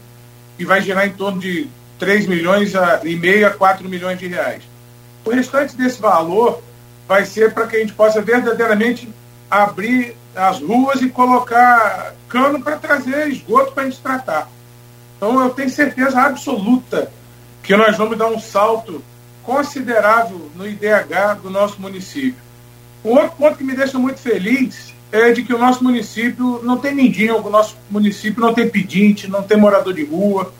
e 0.58 0.64
vai 0.64 0.80
gerar 0.80 1.06
em 1.06 1.12
torno 1.12 1.40
de 1.40 1.68
3 1.98 2.26
milhões 2.26 2.72
e 3.04 3.16
meio 3.16 3.46
a 3.46 3.50
4 3.50 3.88
milhões 3.88 4.18
de 4.18 4.26
reais. 4.26 4.62
O 5.24 5.30
restante 5.30 5.76
desse 5.76 6.00
valor 6.00 6.62
vai 7.06 7.24
ser 7.24 7.52
para 7.52 7.66
que 7.66 7.76
a 7.76 7.80
gente 7.80 7.92
possa 7.92 8.20
verdadeiramente 8.20 9.08
abrir 9.50 10.16
as 10.34 10.60
ruas 10.60 11.00
e 11.00 11.08
colocar 11.08 12.14
cano 12.28 12.62
para 12.62 12.76
trazer 12.76 13.28
esgoto 13.28 13.72
para 13.72 13.84
a 13.84 13.86
gente 13.86 14.00
tratar. 14.00 14.48
Então 15.16 15.42
eu 15.42 15.50
tenho 15.50 15.70
certeza 15.70 16.20
absoluta 16.20 17.10
que 17.62 17.76
nós 17.76 17.96
vamos 17.96 18.16
dar 18.16 18.28
um 18.28 18.38
salto 18.38 19.02
considerável 19.42 20.50
no 20.54 20.66
IDH 20.66 21.40
do 21.42 21.50
nosso 21.50 21.80
município. 21.80 22.47
Um 23.04 23.10
outro 23.10 23.36
ponto 23.36 23.56
que 23.56 23.64
me 23.64 23.74
deixa 23.74 23.98
muito 23.98 24.18
feliz 24.18 24.92
é 25.10 25.32
de 25.32 25.42
que 25.42 25.54
o 25.54 25.58
nosso 25.58 25.82
município 25.82 26.60
não 26.62 26.76
tem 26.78 26.94
mendigo, 26.94 27.46
o 27.46 27.50
nosso 27.50 27.76
município 27.90 28.40
não 28.40 28.52
tem 28.52 28.68
pedinte, 28.68 29.28
não 29.28 29.42
tem 29.42 29.56
morador 29.56 29.94
de 29.94 30.04
rua. 30.04 30.52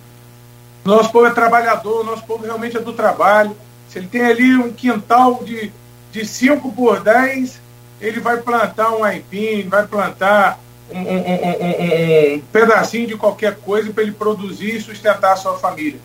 O 0.84 0.88
nosso 0.88 1.10
povo 1.10 1.26
é 1.26 1.30
trabalhador, 1.30 2.00
o 2.00 2.04
nosso 2.04 2.24
povo 2.24 2.44
realmente 2.44 2.76
é 2.76 2.80
do 2.80 2.92
trabalho. 2.92 3.54
Se 3.88 3.98
ele 3.98 4.06
tem 4.06 4.24
ali 4.24 4.56
um 4.56 4.72
quintal 4.72 5.42
de, 5.44 5.70
de 6.12 6.24
5 6.24 6.72
por 6.72 7.00
10, 7.00 7.60
ele 8.00 8.20
vai 8.20 8.38
plantar 8.38 8.90
um 8.94 9.04
aipim, 9.04 9.68
vai 9.68 9.86
plantar 9.86 10.58
um, 10.90 10.98
um, 10.98 11.04
um, 11.04 12.34
um 12.36 12.40
pedacinho 12.52 13.06
de 13.06 13.16
qualquer 13.16 13.56
coisa 13.56 13.92
para 13.92 14.02
ele 14.02 14.12
produzir 14.12 14.76
e 14.76 14.80
sustentar 14.80 15.32
a 15.32 15.36
sua 15.36 15.58
família. 15.58 16.00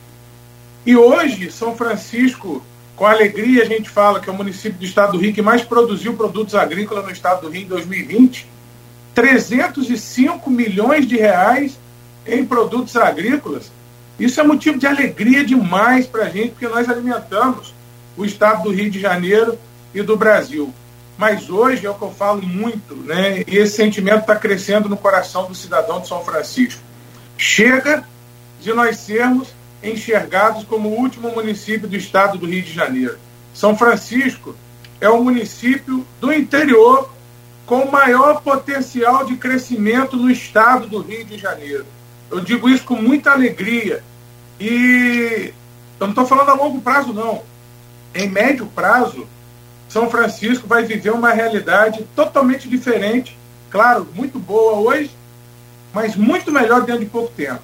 E 0.86 0.98
hoje, 0.98 1.50
São 1.50 1.76
Francisco, 1.76 2.62
com 2.95 3.06
alegria, 3.06 3.63
a 3.63 3.65
gente 3.65 3.89
fala 3.89 4.19
que 4.19 4.29
é 4.29 4.34
o 4.34 4.36
município 4.36 4.77
do 4.77 4.86
estado 4.86 5.13
do 5.13 5.17
Rio 5.17 5.34
que 5.34 5.41
mais 5.41 5.63
produziu 5.63 6.13
produtos 6.13 6.53
agrícolas 6.53 7.03
no 7.03 7.12
estado 7.12 7.41
do 7.41 7.49
Rio 7.49 7.63
em 7.63 7.67
2020. 7.67 8.47
305 9.15 10.49
milhões 10.49 11.08
de 11.08 11.17
reais 11.17 11.77
em 12.25 12.45
produtos 12.45 12.95
agrícolas. 12.95 13.71
Isso 14.19 14.39
é 14.39 14.43
motivo 14.43 14.77
de 14.77 14.86
alegria 14.86 15.43
demais 15.43 16.06
para 16.06 16.25
a 16.25 16.29
gente, 16.29 16.51
porque 16.51 16.67
nós 16.67 16.88
alimentamos 16.88 17.73
o 18.15 18.23
estado 18.23 18.63
do 18.63 18.71
Rio 18.71 18.89
de 18.89 18.99
Janeiro 18.99 19.58
e 19.93 20.01
do 20.01 20.15
Brasil. 20.15 20.73
Mas 21.17 21.49
hoje 21.49 21.86
é 21.86 21.89
o 21.89 21.95
que 21.95 22.01
eu 22.01 22.12
falo 22.12 22.41
muito, 22.41 22.95
né? 22.95 23.43
E 23.47 23.58
esse 23.58 23.75
sentimento 23.75 24.21
está 24.21 24.36
crescendo 24.36 24.88
no 24.88 24.97
coração 24.97 25.45
do 25.45 25.56
cidadão 25.56 25.99
de 25.99 26.08
São 26.08 26.23
Francisco. 26.23 26.82
Chega 27.38 28.03
de 28.62 28.71
nós 28.73 28.97
sermos 28.97 29.49
enxergados 29.84 30.63
como 30.63 30.89
o 30.89 31.00
último 31.00 31.30
município 31.32 31.88
do 31.88 31.96
estado 31.96 32.38
do 32.38 32.46
Rio 32.46 32.62
de 32.62 32.72
Janeiro. 32.74 33.17
São 33.54 33.78
Francisco 33.78 34.56
é 35.02 35.10
o 35.10 35.24
município 35.24 36.06
do 36.22 36.32
interior 36.32 37.12
com 37.65 37.89
maior 37.91 38.41
potencial 38.41 39.26
de 39.26 39.36
crescimento 39.36 40.15
no 40.15 40.32
estado 40.32 40.88
do 40.88 41.02
Rio 41.02 41.26
de 41.26 41.38
Janeiro. 41.38 41.86
Eu 42.32 42.39
digo 42.39 42.69
isso 42.69 42.84
com 42.84 42.96
muita 42.96 43.32
alegria. 43.32 44.04
E 44.60 45.54
eu 46.00 46.08
não 46.08 46.10
estou 46.10 46.26
falando 46.26 46.50
a 46.50 46.54
longo 46.54 46.82
prazo, 46.82 47.13
não. 47.13 47.43
Em 48.15 48.30
médio 48.30 48.65
prazo, 48.67 49.28
São 49.89 50.10
Francisco 50.10 50.67
vai 50.67 50.84
viver 50.84 51.12
uma 51.12 51.32
realidade 51.32 52.06
totalmente 52.15 52.67
diferente, 52.67 53.38
claro, 53.69 54.08
muito 54.13 54.39
boa 54.39 54.74
hoje, 54.74 55.12
mas 55.93 56.15
muito 56.15 56.52
melhor 56.52 56.82
dentro 56.82 57.04
de 57.04 57.10
pouco 57.10 57.32
tempo. 57.36 57.62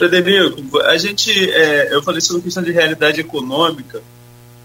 Frederico, 0.00 0.80
a 0.80 0.96
gente, 0.96 1.30
é, 1.52 1.94
eu 1.94 2.02
falei 2.02 2.22
sobre 2.22 2.40
questão 2.40 2.62
de 2.62 2.72
realidade 2.72 3.20
econômica, 3.20 4.02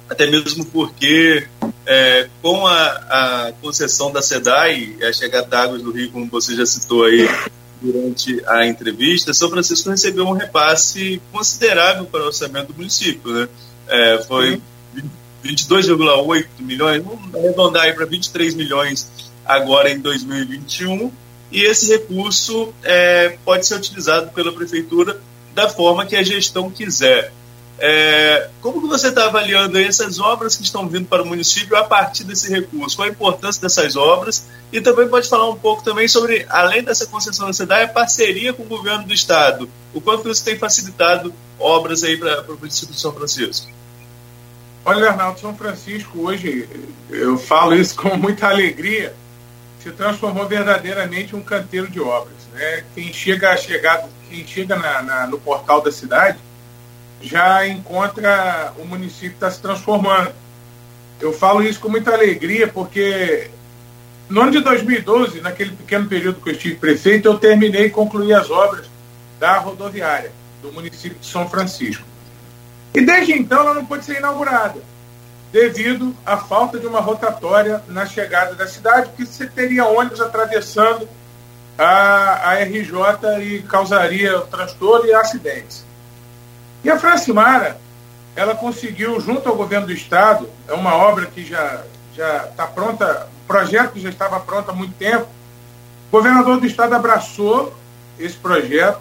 até 0.09 0.25
mesmo 0.25 0.65
porque 0.67 1.45
é, 1.85 2.29
com 2.41 2.65
a, 2.65 2.85
a, 2.85 3.53
concessão 3.61 4.13
da 4.13 4.21
SEDAI, 4.21 4.95
a 5.03 5.11
chegada 5.11 5.45
da 5.45 5.63
Águas 5.63 5.81
do 5.81 5.91
Rio, 5.91 6.09
como 6.09 6.25
você 6.27 6.55
já 6.55 6.65
citou 6.65 7.03
aí 7.03 7.27
durante 7.81 8.41
a 8.47 8.65
entrevista, 8.65 9.33
São 9.33 9.49
Francisco 9.49 9.89
recebeu 9.89 10.25
um 10.25 10.31
repasse 10.31 11.21
considerável 11.33 12.05
para 12.05 12.21
o 12.21 12.27
orçamento 12.27 12.67
do 12.67 12.75
município. 12.75 13.33
Né? 13.33 13.49
É, 13.89 14.23
foi 14.25 14.61
22,8 15.43 16.47
milhões, 16.59 17.03
vamos 17.03 17.35
arredondar 17.35 17.83
aí 17.83 17.93
para 17.93 18.05
23 18.05 18.53
milhões 18.53 19.11
agora 19.45 19.91
em 19.91 19.99
2021, 19.99 21.11
e 21.55 21.63
esse 21.63 21.87
recurso 21.87 22.73
é, 22.83 23.37
pode 23.45 23.65
ser 23.65 23.75
utilizado 23.75 24.29
pela 24.31 24.51
prefeitura 24.51 25.21
da 25.53 25.69
forma 25.69 26.05
que 26.05 26.13
a 26.13 26.21
gestão 26.21 26.69
quiser. 26.69 27.31
É, 27.79 28.49
como 28.61 28.81
que 28.81 28.87
você 28.89 29.07
está 29.07 29.27
avaliando 29.27 29.79
essas 29.79 30.19
obras 30.19 30.57
que 30.57 30.63
estão 30.63 30.85
vindo 30.85 31.07
para 31.07 31.23
o 31.23 31.25
município 31.25 31.77
a 31.77 31.85
partir 31.85 32.25
desse 32.25 32.51
recurso? 32.51 32.97
Qual 32.97 33.07
a 33.07 33.11
importância 33.11 33.61
dessas 33.61 33.95
obras? 33.95 34.47
E 34.69 34.81
também 34.81 35.07
pode 35.07 35.29
falar 35.29 35.49
um 35.49 35.55
pouco 35.55 35.81
também 35.81 36.09
sobre, 36.09 36.45
além 36.49 36.83
dessa 36.83 37.05
concessão 37.05 37.47
da 37.47 37.53
cidade, 37.53 37.83
a 37.83 37.93
parceria 37.93 38.51
com 38.51 38.63
o 38.63 38.67
governo 38.67 39.05
do 39.05 39.13
estado. 39.13 39.69
O 39.93 40.01
quanto 40.01 40.29
isso 40.29 40.43
tem 40.43 40.57
facilitado 40.57 41.33
obras 41.57 42.03
aí 42.03 42.17
para 42.17 42.51
o 42.51 42.57
município 42.59 42.93
de 42.93 42.99
São 42.99 43.13
Francisco? 43.13 43.71
Olha, 44.83 45.09
Arnaldo, 45.09 45.39
São 45.39 45.55
Francisco 45.55 46.19
hoje, 46.19 46.67
eu 47.09 47.37
falo 47.37 47.73
isso 47.73 47.95
com 47.95 48.17
muita 48.17 48.49
alegria, 48.49 49.15
se 49.85 49.91
transformou 49.91 50.47
verdadeiramente 50.47 51.35
um 51.35 51.43
canteiro 51.43 51.87
de 51.87 52.01
obras. 52.01 52.33
Né? 52.51 52.83
Quem 52.95 53.13
chega 53.13 53.51
a 53.51 53.57
chegar, 53.57 54.03
quem 54.27 54.45
chega 54.45 54.75
na, 54.75 55.03
na, 55.03 55.27
no 55.27 55.39
portal 55.39 55.79
da 55.79 55.91
cidade 55.91 56.39
já 57.21 57.67
encontra 57.67 58.73
o 58.79 58.85
município 58.85 59.33
está 59.33 59.49
se 59.51 59.61
transformando. 59.61 60.33
Eu 61.21 61.31
falo 61.31 61.61
isso 61.61 61.79
com 61.79 61.87
muita 61.87 62.11
alegria 62.11 62.67
porque 62.67 63.51
no 64.27 64.41
ano 64.41 64.51
de 64.53 64.61
2012, 64.61 65.39
naquele 65.41 65.75
pequeno 65.75 66.07
período 66.07 66.41
que 66.41 66.49
eu 66.49 66.53
estive 66.53 66.75
prefeito, 66.75 67.27
eu 67.27 67.37
terminei 67.37 67.85
e 67.85 67.89
concluí 67.91 68.33
as 68.33 68.49
obras 68.49 68.87
da 69.39 69.59
rodoviária 69.59 70.31
do 70.63 70.73
município 70.73 71.19
de 71.19 71.27
São 71.27 71.47
Francisco. 71.47 72.03
E 72.91 73.01
desde 73.01 73.33
então 73.33 73.59
ela 73.59 73.75
não 73.75 73.85
pôde 73.85 74.03
ser 74.03 74.17
inaugurada, 74.17 74.81
devido 75.55 76.13
à 76.25 76.35
falta 76.35 76.77
de 76.77 76.85
uma 76.85 76.99
rotatória 76.99 77.81
na 77.87 78.05
chegada 78.05 78.55
da 78.55 78.67
cidade, 78.67 79.07
porque 79.07 79.25
você 79.25 79.47
teria 79.47 79.85
ônibus 79.85 80.19
atravessando 80.19 81.07
a, 81.77 82.49
a 82.49 82.53
RJ 82.55 82.91
e 83.41 83.61
causaria 83.61 84.37
transtorno 84.41 85.05
e 85.05 85.13
acidentes. 85.13 85.85
E 86.83 86.89
a 86.89 86.99
Francimara, 86.99 87.77
ela 88.35 88.53
conseguiu, 88.53 89.17
junto 89.21 89.47
ao 89.47 89.55
governo 89.55 89.87
do 89.87 89.93
estado, 89.93 90.49
é 90.67 90.73
uma 90.73 90.93
obra 90.93 91.25
que 91.27 91.45
já 91.45 91.83
já 92.13 92.47
está 92.49 92.67
pronta, 92.67 93.29
projeto 93.47 93.97
já 93.97 94.09
estava 94.09 94.41
pronto 94.41 94.71
há 94.71 94.73
muito 94.73 94.95
tempo. 94.95 95.25
O 96.09 96.17
governador 96.17 96.59
do 96.59 96.65
estado 96.65 96.95
abraçou 96.95 97.73
esse 98.19 98.35
projeto. 98.35 98.99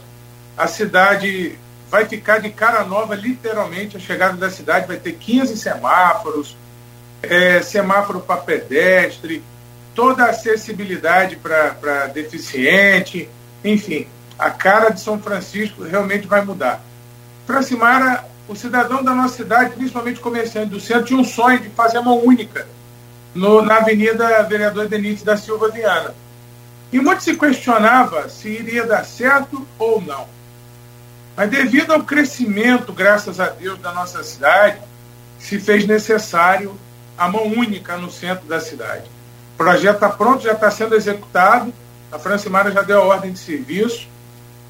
A 0.57 0.69
cidade 0.69 1.59
vai 1.91 2.05
ficar 2.07 2.39
de 2.39 2.51
cara 2.51 2.85
nova, 2.85 3.15
literalmente. 3.15 3.97
A 3.97 4.01
chegada 4.01 4.37
da 4.37 4.51
cidade 4.51 4.87
vai 4.87 4.97
ter 4.97 5.13
15 5.13 5.57
semáforos, 5.57 6.57
é, 7.23 7.63
semáforo 7.63 8.21
para 8.21 8.41
pedestre, 8.41 9.43
toda 9.95 10.25
a 10.25 10.31
acessibilidade 10.31 11.37
para 11.37 12.07
deficiente, 12.09 13.29
enfim, 13.65 14.07
a 14.39 14.51
cara 14.51 14.91
de 14.91 15.01
São 15.01 15.19
Francisco 15.19 15.85
realmente 15.85 16.27
vai 16.27 16.45
mudar. 16.45 16.83
Francimara, 17.47 18.25
o 18.49 18.55
cidadão 18.55 19.03
da 19.03 19.15
nossa 19.15 19.37
cidade, 19.37 19.75
principalmente 19.75 20.21
comerciante 20.21 20.71
do 20.71 20.81
centro, 20.81 21.05
tinha 21.05 21.19
um 21.19 21.25
sonho 21.25 21.61
de 21.61 21.71
fazer 21.71 21.99
uma 21.99 22.13
única 22.13 22.67
no, 23.35 23.63
na 23.63 23.77
Avenida 23.79 24.43
Vereador 24.43 24.89
Denise 24.89 25.25
da 25.25 25.37
Silva 25.37 25.71
Viana. 25.71 26.15
E 26.93 27.01
muito 27.01 27.23
se 27.23 27.37
questionava 27.37 28.29
se 28.29 28.49
iria 28.49 28.87
dar 28.87 29.05
certo 29.05 29.67
ou 29.79 30.01
não. 30.01 30.27
Mas 31.37 31.51
devido 31.51 31.93
ao 31.93 32.03
crescimento, 32.03 32.93
graças 32.93 33.41
a 33.41 33.49
Deus, 33.49 33.79
da 33.81 33.93
nossa 33.93 34.23
cidade, 34.23 34.79
se 35.39 35.59
fez 35.59 35.87
necessário 35.87 36.79
a 37.19 37.29
mão 37.29 37.47
única 37.47 37.97
no 37.97 38.11
centro 38.11 38.47
da 38.47 38.61
cidade. 38.61 39.05
O 39.55 39.57
projeto 39.57 39.97
está 39.97 40.09
pronto, 40.09 40.43
já 40.43 40.53
está 40.53 40.71
sendo 40.71 40.95
executado. 40.95 41.73
A 42.11 42.19
Francimara 42.19 42.71
já 42.71 42.83
deu 42.83 43.03
a 43.03 43.07
ordem 43.07 43.33
de 43.33 43.39
serviço. 43.39 44.09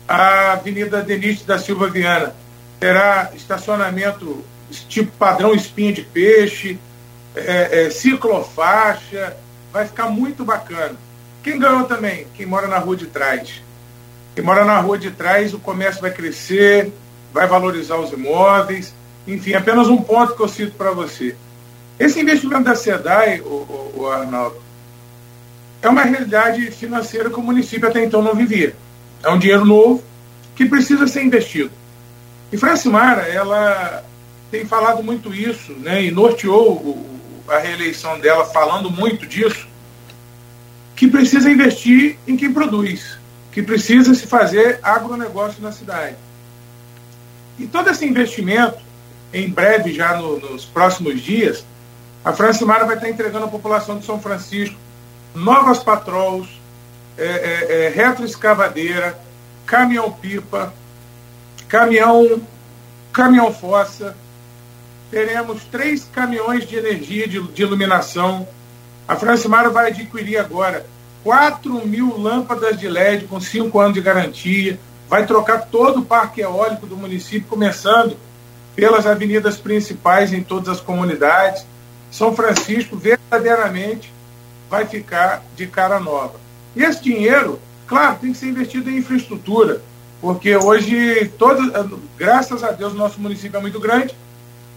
A 0.07 0.53
Avenida 0.53 1.03
Denise 1.03 1.45
da 1.45 1.59
Silva 1.59 1.89
Viana 1.89 2.35
terá 2.79 3.31
estacionamento 3.35 4.45
tipo 4.89 5.13
padrão 5.13 5.55
espinha 5.55 5.93
de 5.93 6.03
peixe, 6.03 6.79
é, 7.35 7.87
é, 7.87 7.91
ciclofaixa, 7.91 9.37
vai 9.73 9.87
ficar 9.87 10.09
muito 10.09 10.45
bacana. 10.45 10.97
Quem 11.43 11.59
ganhou 11.59 11.85
também? 11.85 12.27
Quem 12.35 12.47
mora 12.47 12.69
na 12.69 12.79
rua 12.79 12.97
de 12.97 13.07
trás. 13.07 13.63
Quem 14.35 14.45
mora 14.45 14.65
na 14.65 14.81
rua 14.81 14.99
de 14.99 15.11
trás, 15.11 15.55
o 15.55 15.59
comércio 15.59 16.01
vai 16.01 16.11
crescer, 16.11 16.93
vai 17.33 17.47
valorizar 17.47 17.97
os 17.97 18.13
imóveis. 18.13 18.95
Enfim, 19.27 19.55
apenas 19.55 19.89
um 19.89 20.03
ponto 20.03 20.35
que 20.35 20.43
eu 20.43 20.49
cito 20.49 20.73
para 20.73 20.91
você. 20.91 21.37
Esse 21.99 22.21
investimento 22.21 22.65
da 22.65 22.75
SEDAI, 22.75 23.41
o, 23.41 23.45
o, 23.45 23.93
o 23.99 24.09
Arnaldo, 24.09 24.57
é 25.81 25.89
uma 25.89 26.03
realidade 26.03 26.71
financeira 26.71 27.31
que 27.31 27.39
o 27.39 27.43
município 27.43 27.89
até 27.89 28.05
então 28.05 28.23
não 28.23 28.35
vivia. 28.35 28.75
É 29.23 29.31
um 29.31 29.39
dinheiro 29.39 29.65
novo 29.65 30.03
que 30.57 30.67
precisa 30.67 31.07
ser 31.07 31.23
investido. 31.23 31.71
E 32.53 32.57
Francimara, 32.57 33.23
ela 33.23 34.05
tem 34.51 34.65
falado 34.65 35.03
muito 35.03 35.35
isso, 35.35 35.73
né, 35.73 36.05
e 36.05 36.11
norteou 36.11 37.05
a 37.49 37.59
reeleição 37.59 38.19
dela 38.21 38.45
falando 38.45 38.91
muito 38.91 39.27
disso, 39.27 39.67
que 40.95 41.09
precisa 41.09 41.51
investir 41.51 42.17
em 42.27 42.37
quem 42.37 42.53
produz, 42.53 43.19
que 43.55 43.63
precisa 43.63 44.13
se 44.17 44.27
fazer 44.27 44.81
agronegócio 44.83 45.63
na 45.63 45.71
cidade. 45.71 46.17
E 47.57 47.69
todo 47.69 47.89
esse 47.89 48.05
investimento, 48.05 48.79
em 49.33 49.49
breve, 49.49 49.95
já 49.95 50.17
no, 50.17 50.41
nos 50.41 50.65
próximos 50.65 51.21
dias, 51.21 51.65
a 52.25 52.33
Francimara 52.33 52.85
vai 52.85 52.97
estar 52.97 53.09
entregando 53.09 53.45
à 53.45 53.49
população 53.49 53.97
de 53.97 54.05
São 54.05 54.21
Francisco 54.21 54.77
novas 55.33 55.79
patrols, 55.85 56.49
é, 57.17 57.25
é, 57.25 57.85
é, 57.85 57.89
retroescavadeira, 57.91 59.17
caminhão-pipa, 59.65 60.75
caminhão, 61.69 62.43
caminhão-fossa. 63.13 64.17
Teremos 65.13 65.63
três 65.67 66.05
caminhões 66.13 66.67
de 66.67 66.75
energia 66.75 67.29
de, 67.29 67.41
de 67.41 67.63
iluminação. 67.63 68.49
A 69.07 69.15
Francimara 69.15 69.71
vai 69.71 69.93
adquirir 69.93 70.39
agora 70.39 70.85
4 71.25 71.87
mil 71.87 72.19
lâmpadas 72.19 72.79
de 72.79 72.87
LED 72.87 73.25
com 73.25 73.41
5 73.41 73.81
anos 73.81 73.95
de 73.95 74.03
garantia. 74.03 74.79
Vai 75.09 75.27
trocar 75.27 75.63
todo 75.63 76.01
o 76.01 76.05
parque 76.05 76.43
eólico 76.43 76.87
do 76.87 76.97
município, 76.97 77.49
começando 77.49 78.17
pelas 78.77 79.07
avenidas 79.07 79.57
principais 79.57 80.33
em 80.33 80.43
todas 80.43 80.69
as 80.69 80.81
comunidades. 80.81 81.65
São 82.11 82.37
Francisco 82.37 82.97
verdadeiramente 82.97 84.13
vai 84.69 84.85
ficar 84.85 85.43
de 85.57 85.67
cara 85.67 85.99
nova. 85.99 86.35
E 86.77 86.83
esse 86.83 87.03
dinheiro, 87.03 87.59
claro, 87.87 88.19
tem 88.21 88.33
que 88.33 88.39
ser 88.39 88.49
investido 88.49 88.91
em 88.91 88.99
infraestrutura, 88.99 89.81
porque 90.21 90.57
hoje, 90.57 91.33
todo, 91.39 92.01
graças 92.19 92.63
a 92.63 92.71
Deus, 92.71 92.95
nosso 92.95 93.21
município 93.21 93.57
é 93.57 93.61
muito 93.61 93.81
grande, 93.81 94.15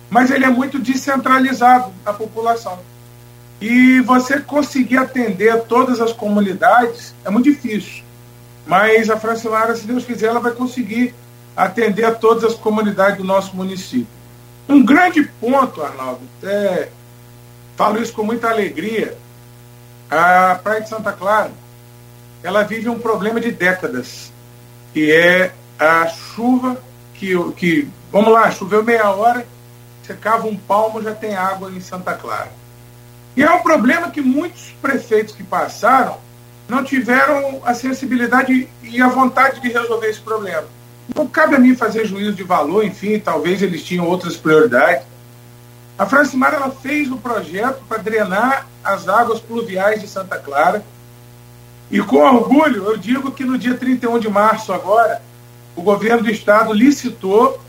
mas 0.10 0.31
ele 0.31 0.45
é 0.45 0.49
muito 0.49 0.79
descentralizado 0.79 1.91
a 2.05 2.13
população. 2.13 2.79
E 3.60 4.02
você 4.02 4.39
conseguir 4.39 4.98
atender 4.98 5.63
todas 5.63 6.00
as 6.00 6.13
comunidades 6.13 7.15
é 7.26 7.30
muito 7.30 7.46
difícil. 7.46 8.04
Mas 8.65 9.10
a 9.10 9.17
Francilara, 9.17 9.76
se 9.76 9.88
Deus 9.88 10.06
quiser, 10.06 10.28
ela 10.28 10.39
vai 10.39 10.52
conseguir 10.52 11.15
atender 11.56 12.06
a 12.06 12.13
todas 12.13 12.43
as 12.43 12.54
comunidades 12.54 13.17
do 13.17 13.24
nosso 13.24 13.56
município. 13.56 14.08
Um 14.70 14.86
grande 14.86 15.24
ponto, 15.24 15.82
Arnaldo, 15.82 16.22
é, 16.43 16.89
falo 17.76 18.02
isso 18.02 18.13
com 18.13 18.24
muita 18.24 18.50
alegria, 18.50 19.17
a 20.12 20.60
Praia 20.62 20.82
de 20.82 20.89
Santa 20.89 21.12
Clara, 21.13 21.52
ela 22.43 22.63
vive 22.63 22.89
um 22.89 23.00
problema 23.00 23.39
de 23.39 23.52
décadas, 23.52 24.32
que 24.93 25.12
é 25.12 25.52
a 25.80 26.08
chuva 26.08 26.78
que, 27.13 27.34
que 27.54 27.89
vamos 28.12 28.32
lá, 28.32 28.52
choveu 28.52 28.84
meia 28.84 29.10
hora, 29.10 29.46
você 30.04 30.13
cava 30.13 30.48
um 30.48 30.56
palmo, 30.56 31.02
já 31.02 31.13
tem 31.13 31.36
água 31.36 31.72
em 31.72 31.82
Santa 31.82 32.13
Clara. 32.13 32.52
E 33.38 33.43
é 33.43 33.52
um 33.52 33.62
problema 33.62 34.10
que 34.10 34.19
muitos 34.19 34.73
prefeitos 34.82 35.36
que 35.36 35.43
passaram 35.43 36.17
não 36.67 36.84
tiveram 36.84 37.62
a 37.63 37.76
sensibilidade 37.76 38.67
e 38.82 39.00
a 39.00 39.08
vontade 39.08 39.62
de 39.62 39.69
resolver 39.69 40.08
esse 40.08 40.19
problema. 40.19 40.65
Não 41.15 41.28
cabe 41.28 41.56
a 41.56 41.60
mim 41.60 41.76
fazer 41.76 42.06
juízo 42.06 42.34
de 42.34 42.41
valor, 42.41 42.84
enfim, 42.84 43.19
talvez 43.19 43.62
eles 43.62 43.84
tinham 43.84 44.08
outras 44.08 44.36
prioridades. 44.36 45.06
A 46.00 46.08
Francimar 46.08 46.56
ela 46.56 46.71
fez 46.71 47.12
o 47.12 47.17
projeto 47.17 47.80
para 47.88 48.00
drenar 48.00 48.67
as 48.84 49.08
águas 49.08 49.39
pluviais 49.39 50.02
de 50.02 50.08
Santa 50.08 50.39
Clara. 50.39 50.84
E 51.91 52.00
com 52.00 52.17
orgulho, 52.17 52.86
eu 52.86 52.97
digo 52.97 53.32
que 53.32 53.45
no 53.45 53.58
dia 53.58 53.76
31 53.76 54.17
de 54.17 54.30
março 54.30 54.73
agora, 54.73 55.21
o 55.76 55.84
governo 55.84 56.23
do 56.23 56.32
estado 56.32 56.73
licitou 56.73 57.62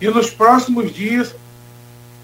e 0.00 0.08
nos 0.08 0.30
próximos 0.30 0.94
dias 0.94 1.34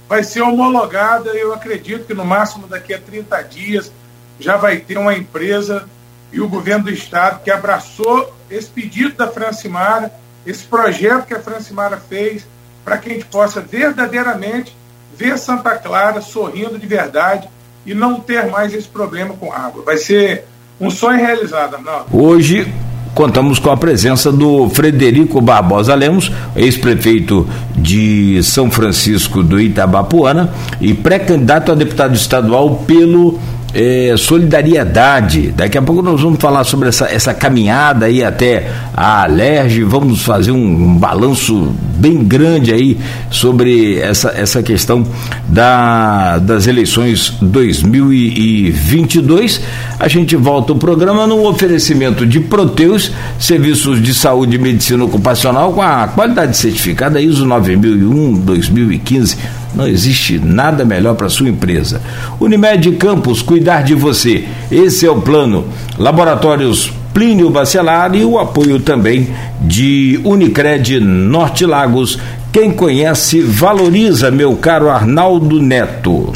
vai 0.08 0.22
ser 0.22 0.42
homologada, 0.42 1.30
eu 1.30 1.52
acredito 1.52 2.06
que 2.06 2.14
no 2.14 2.24
máximo 2.24 2.66
daqui 2.66 2.92
a 2.92 3.00
30 3.00 3.42
dias 3.42 3.92
já 4.38 4.56
vai 4.56 4.78
ter 4.78 4.98
uma 4.98 5.14
empresa 5.14 5.88
e 6.32 6.40
o 6.40 6.48
governo 6.48 6.84
do 6.84 6.90
estado 6.90 7.42
que 7.42 7.50
abraçou 7.50 8.34
esse 8.50 8.68
pedido 8.68 9.14
da 9.14 9.28
Francimara, 9.28 10.12
esse 10.44 10.64
projeto 10.64 11.26
que 11.26 11.34
a 11.34 11.40
Francimara 11.40 11.96
fez, 11.96 12.46
para 12.84 12.98
que 12.98 13.08
a 13.08 13.12
gente 13.14 13.26
possa 13.26 13.60
verdadeiramente 13.60 14.76
ver 15.16 15.38
Santa 15.38 15.76
Clara 15.76 16.20
sorrindo 16.20 16.78
de 16.78 16.86
verdade 16.86 17.48
e 17.86 17.94
não 17.94 18.20
ter 18.20 18.46
mais 18.46 18.74
esse 18.74 18.88
problema 18.88 19.34
com 19.36 19.52
água. 19.52 19.84
Vai 19.84 19.96
ser 19.96 20.44
um 20.80 20.90
sonho 20.90 21.18
realizado, 21.18 21.76
Arnaldo. 21.76 22.06
Hoje 22.12 22.72
contamos 23.14 23.58
com 23.58 23.70
a 23.70 23.76
presença 23.76 24.32
do 24.32 24.68
Frederico 24.68 25.40
Barbosa 25.40 25.94
Lemos, 25.94 26.32
ex-prefeito 26.56 27.48
de 27.76 28.42
São 28.42 28.70
Francisco 28.70 29.42
do 29.42 29.60
Itabapuana 29.60 30.52
e 30.80 30.92
pré-candidato 30.92 31.70
a 31.70 31.74
deputado 31.74 32.14
estadual 32.14 32.82
pelo 32.86 33.38
é, 33.74 34.14
solidariedade. 34.16 35.52
Daqui 35.52 35.76
a 35.76 35.82
pouco 35.82 36.00
nós 36.00 36.18
vamos 36.20 36.38
falar 36.38 36.62
sobre 36.64 36.88
essa, 36.88 37.06
essa 37.06 37.34
caminhada 37.34 38.06
aí 38.06 38.22
até 38.22 38.70
a 38.94 39.24
Alerj, 39.24 39.82
vamos 39.82 40.22
fazer 40.22 40.52
um, 40.52 40.56
um, 40.56 40.96
balanço 40.96 41.74
bem 41.96 42.22
grande 42.22 42.72
aí 42.72 42.96
sobre 43.30 43.98
essa, 43.98 44.28
essa 44.30 44.62
questão 44.62 45.04
da, 45.48 46.38
das 46.38 46.68
eleições 46.68 47.36
2022. 47.42 49.60
A 49.98 50.06
gente 50.06 50.36
volta 50.36 50.72
o 50.72 50.76
programa 50.76 51.26
no 51.26 51.44
oferecimento 51.48 52.24
de 52.24 52.38
Proteus, 52.40 53.10
serviços 53.38 54.00
de 54.00 54.14
saúde 54.14 54.54
e 54.54 54.58
medicina 54.58 55.04
ocupacional 55.04 55.72
com 55.72 55.82
a 55.82 56.06
qualidade 56.06 56.56
certificada 56.56 57.20
ISO 57.20 57.44
9001 57.44 58.34
2015 58.40 59.63
não 59.74 59.86
existe 59.88 60.38
nada 60.38 60.84
melhor 60.84 61.14
para 61.14 61.28
sua 61.28 61.48
empresa. 61.48 62.00
Unimed 62.40 62.92
Campos, 62.92 63.42
cuidar 63.42 63.82
de 63.82 63.94
você. 63.94 64.44
Esse 64.70 65.06
é 65.06 65.10
o 65.10 65.20
plano. 65.20 65.66
Laboratórios 65.98 66.92
Plínio 67.14 67.48
Bacelar 67.48 68.12
e 68.16 68.24
o 68.24 68.40
apoio 68.40 68.80
também 68.80 69.32
de 69.60 70.20
Unicred 70.24 70.98
Norte 70.98 71.64
Lagos. 71.64 72.18
Quem 72.52 72.72
conhece, 72.72 73.40
valoriza, 73.40 74.32
meu 74.32 74.56
caro 74.56 74.90
Arnaldo 74.90 75.62
Neto. 75.62 76.32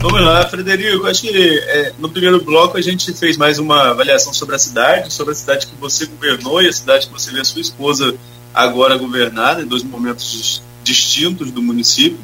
Vamos 0.00 0.20
lá, 0.22 0.44
Frederico. 0.48 1.06
Acho 1.06 1.22
que 1.22 1.58
é, 1.66 1.92
no 1.98 2.08
primeiro 2.08 2.44
bloco 2.44 2.76
a 2.76 2.80
gente 2.80 3.12
fez 3.12 3.36
mais 3.36 3.60
uma 3.60 3.90
avaliação 3.90 4.32
sobre 4.32 4.56
a 4.56 4.58
cidade, 4.58 5.12
sobre 5.12 5.32
a 5.32 5.36
cidade 5.36 5.66
que 5.68 5.74
você 5.80 6.06
governou 6.06 6.60
e 6.60 6.68
a 6.68 6.72
cidade 6.72 7.06
que 7.06 7.12
você 7.12 7.30
vê 7.30 7.40
a 7.40 7.44
sua 7.44 7.60
esposa 7.60 8.14
agora 8.52 8.96
governada, 8.96 9.62
em 9.62 9.66
dois 9.66 9.84
momentos 9.84 10.62
distintos 10.88 11.50
do 11.50 11.62
município. 11.62 12.18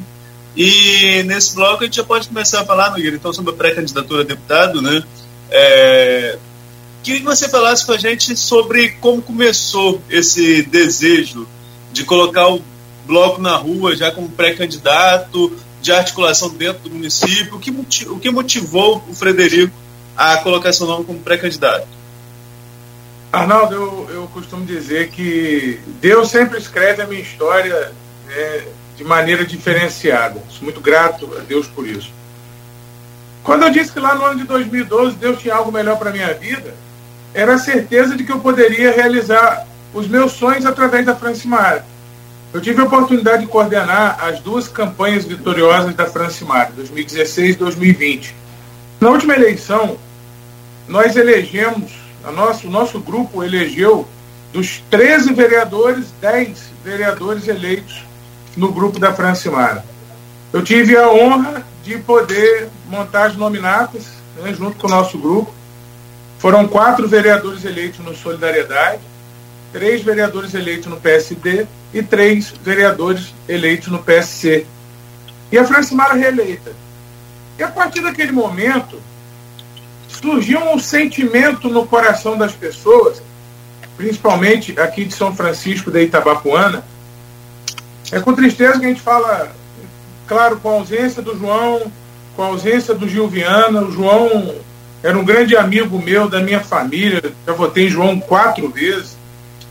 E 0.56 1.22
nesse 1.24 1.54
bloco 1.54 1.82
a 1.82 1.86
gente 1.86 1.96
já 1.96 2.04
pode 2.04 2.28
começar 2.28 2.62
a 2.62 2.64
falar, 2.64 2.90
Nogueira, 2.90 3.16
então, 3.16 3.32
sobre 3.32 3.52
a 3.52 3.56
pré-candidatura 3.56 4.22
a 4.22 4.24
deputado, 4.24 4.80
né? 4.80 5.02
É... 5.50 6.38
Queria 7.02 7.20
que 7.20 7.26
você 7.26 7.48
falasse 7.48 7.84
com 7.84 7.92
a 7.92 7.98
gente 7.98 8.34
sobre 8.36 8.92
como 8.92 9.20
começou 9.20 10.00
esse 10.08 10.62
desejo 10.62 11.46
de 11.92 12.02
colocar 12.04 12.48
o 12.48 12.62
bloco 13.06 13.42
na 13.42 13.56
rua 13.56 13.94
já 13.94 14.10
como 14.10 14.30
pré-candidato, 14.30 15.52
de 15.82 15.92
articulação 15.92 16.48
dentro 16.48 16.84
do 16.84 16.90
município. 16.90 17.56
O 17.56 17.60
que, 17.60 17.70
o 18.08 18.18
que 18.18 18.30
motivou 18.30 19.04
o 19.06 19.14
Frederico 19.14 19.74
a 20.16 20.38
colocar 20.38 20.72
seu 20.72 20.86
nome 20.86 21.04
como 21.04 21.18
pré-candidato? 21.18 21.86
Arnaldo, 23.30 23.74
eu, 23.74 24.10
eu 24.14 24.26
costumo 24.28 24.64
dizer 24.64 25.10
que 25.10 25.80
Deus 26.00 26.30
sempre 26.30 26.56
escreve 26.56 27.02
a 27.02 27.06
minha 27.06 27.20
história 27.20 27.92
é, 28.30 28.64
de 28.96 29.04
maneira 29.04 29.44
diferenciada. 29.44 30.42
Sou 30.48 30.64
muito 30.64 30.80
grato 30.80 31.30
a 31.36 31.40
Deus 31.40 31.66
por 31.66 31.86
isso. 31.86 32.12
Quando 33.42 33.64
eu 33.64 33.70
disse 33.70 33.92
que 33.92 34.00
lá 34.00 34.14
no 34.14 34.24
ano 34.24 34.40
de 34.40 34.44
2012 34.44 35.16
Deus 35.16 35.40
tinha 35.40 35.54
algo 35.54 35.70
melhor 35.70 35.98
para 35.98 36.10
a 36.10 36.12
minha 36.12 36.32
vida, 36.32 36.74
era 37.34 37.54
a 37.54 37.58
certeza 37.58 38.16
de 38.16 38.24
que 38.24 38.32
eu 38.32 38.40
poderia 38.40 38.92
realizar 38.92 39.66
os 39.92 40.08
meus 40.08 40.32
sonhos 40.32 40.64
através 40.64 41.04
da 41.04 41.14
Francimara. 41.14 41.84
Eu 42.52 42.60
tive 42.60 42.80
a 42.80 42.84
oportunidade 42.84 43.42
de 43.42 43.48
coordenar 43.48 44.24
as 44.24 44.38
duas 44.40 44.68
campanhas 44.68 45.24
vitoriosas 45.24 45.94
da 45.94 46.06
Francimara, 46.06 46.70
2016 46.76 47.56
e 47.56 47.58
2020. 47.58 48.34
Na 49.00 49.10
última 49.10 49.34
eleição, 49.34 49.98
nós 50.86 51.16
elegemos, 51.16 51.92
a 52.22 52.30
nosso, 52.30 52.68
o 52.68 52.70
nosso 52.70 53.00
grupo 53.00 53.42
elegeu 53.42 54.06
dos 54.52 54.78
13 54.88 55.34
vereadores, 55.34 56.06
10 56.20 56.70
vereadores 56.84 57.48
eleitos 57.48 58.04
no 58.56 58.72
grupo 58.72 58.98
da 58.98 59.12
Francimara. 59.12 59.84
Eu 60.52 60.62
tive 60.62 60.96
a 60.96 61.10
honra 61.10 61.64
de 61.82 61.98
poder 61.98 62.68
montar 62.88 63.26
as 63.26 63.36
nominatas 63.36 64.06
né, 64.36 64.52
junto 64.54 64.76
com 64.76 64.86
o 64.86 64.90
nosso 64.90 65.18
grupo. 65.18 65.52
Foram 66.38 66.68
quatro 66.68 67.08
vereadores 67.08 67.64
eleitos 67.64 68.00
no 68.00 68.14
Solidariedade, 68.14 69.00
três 69.72 70.02
vereadores 70.02 70.54
eleitos 70.54 70.86
no 70.86 71.00
PSD 71.00 71.66
e 71.92 72.02
três 72.02 72.52
vereadores 72.62 73.34
eleitos 73.48 73.88
no 73.88 74.02
PSC. 74.02 74.66
e 75.50 75.58
a 75.58 75.64
Francimara 75.64 76.14
reeleita. 76.14 76.72
E 77.58 77.62
a 77.62 77.68
partir 77.68 78.00
daquele 78.00 78.32
momento, 78.32 79.00
surgiu 80.08 80.60
um 80.60 80.78
sentimento 80.78 81.68
no 81.68 81.86
coração 81.86 82.36
das 82.36 82.52
pessoas, 82.52 83.22
principalmente 83.96 84.78
aqui 84.80 85.04
de 85.04 85.14
São 85.14 85.34
Francisco 85.34 85.90
de 85.90 86.02
Itabapuana. 86.02 86.84
É 88.12 88.20
com 88.20 88.34
tristeza 88.34 88.78
que 88.78 88.84
a 88.84 88.88
gente 88.88 89.00
fala, 89.00 89.52
claro, 90.26 90.58
com 90.58 90.68
a 90.68 90.74
ausência 90.74 91.22
do 91.22 91.38
João, 91.38 91.90
com 92.36 92.42
a 92.42 92.46
ausência 92.46 92.94
do 92.94 93.08
Gil 93.08 93.28
Viana. 93.28 93.82
O 93.82 93.90
João 93.90 94.54
era 95.02 95.18
um 95.18 95.24
grande 95.24 95.56
amigo 95.56 95.98
meu, 95.98 96.28
da 96.28 96.40
minha 96.40 96.60
família. 96.60 97.22
Já 97.46 97.52
votei 97.52 97.86
em 97.86 97.90
João 97.90 98.20
quatro 98.20 98.68
vezes. 98.68 99.16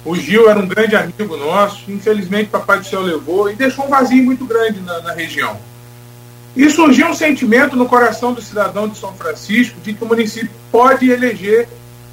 O 0.05 0.15
Gil 0.15 0.49
era 0.49 0.59
um 0.59 0.67
grande 0.67 0.95
amigo 0.95 1.37
nosso. 1.37 1.89
Infelizmente, 1.89 2.49
Papai 2.49 2.79
do 2.79 2.85
Céu 2.85 3.01
levou 3.01 3.49
e 3.49 3.55
deixou 3.55 3.85
um 3.85 3.89
vazio 3.89 4.23
muito 4.23 4.45
grande 4.45 4.79
na, 4.81 5.01
na 5.01 5.13
região. 5.13 5.57
E 6.55 6.69
surgiu 6.69 7.07
um 7.07 7.15
sentimento 7.15 7.75
no 7.75 7.87
coração 7.87 8.33
do 8.33 8.41
cidadão 8.41 8.87
de 8.87 8.97
São 8.97 9.13
Francisco 9.13 9.79
de 9.81 9.93
que 9.93 10.03
o 10.03 10.07
município 10.07 10.51
pode 10.71 11.09
eleger 11.09 11.67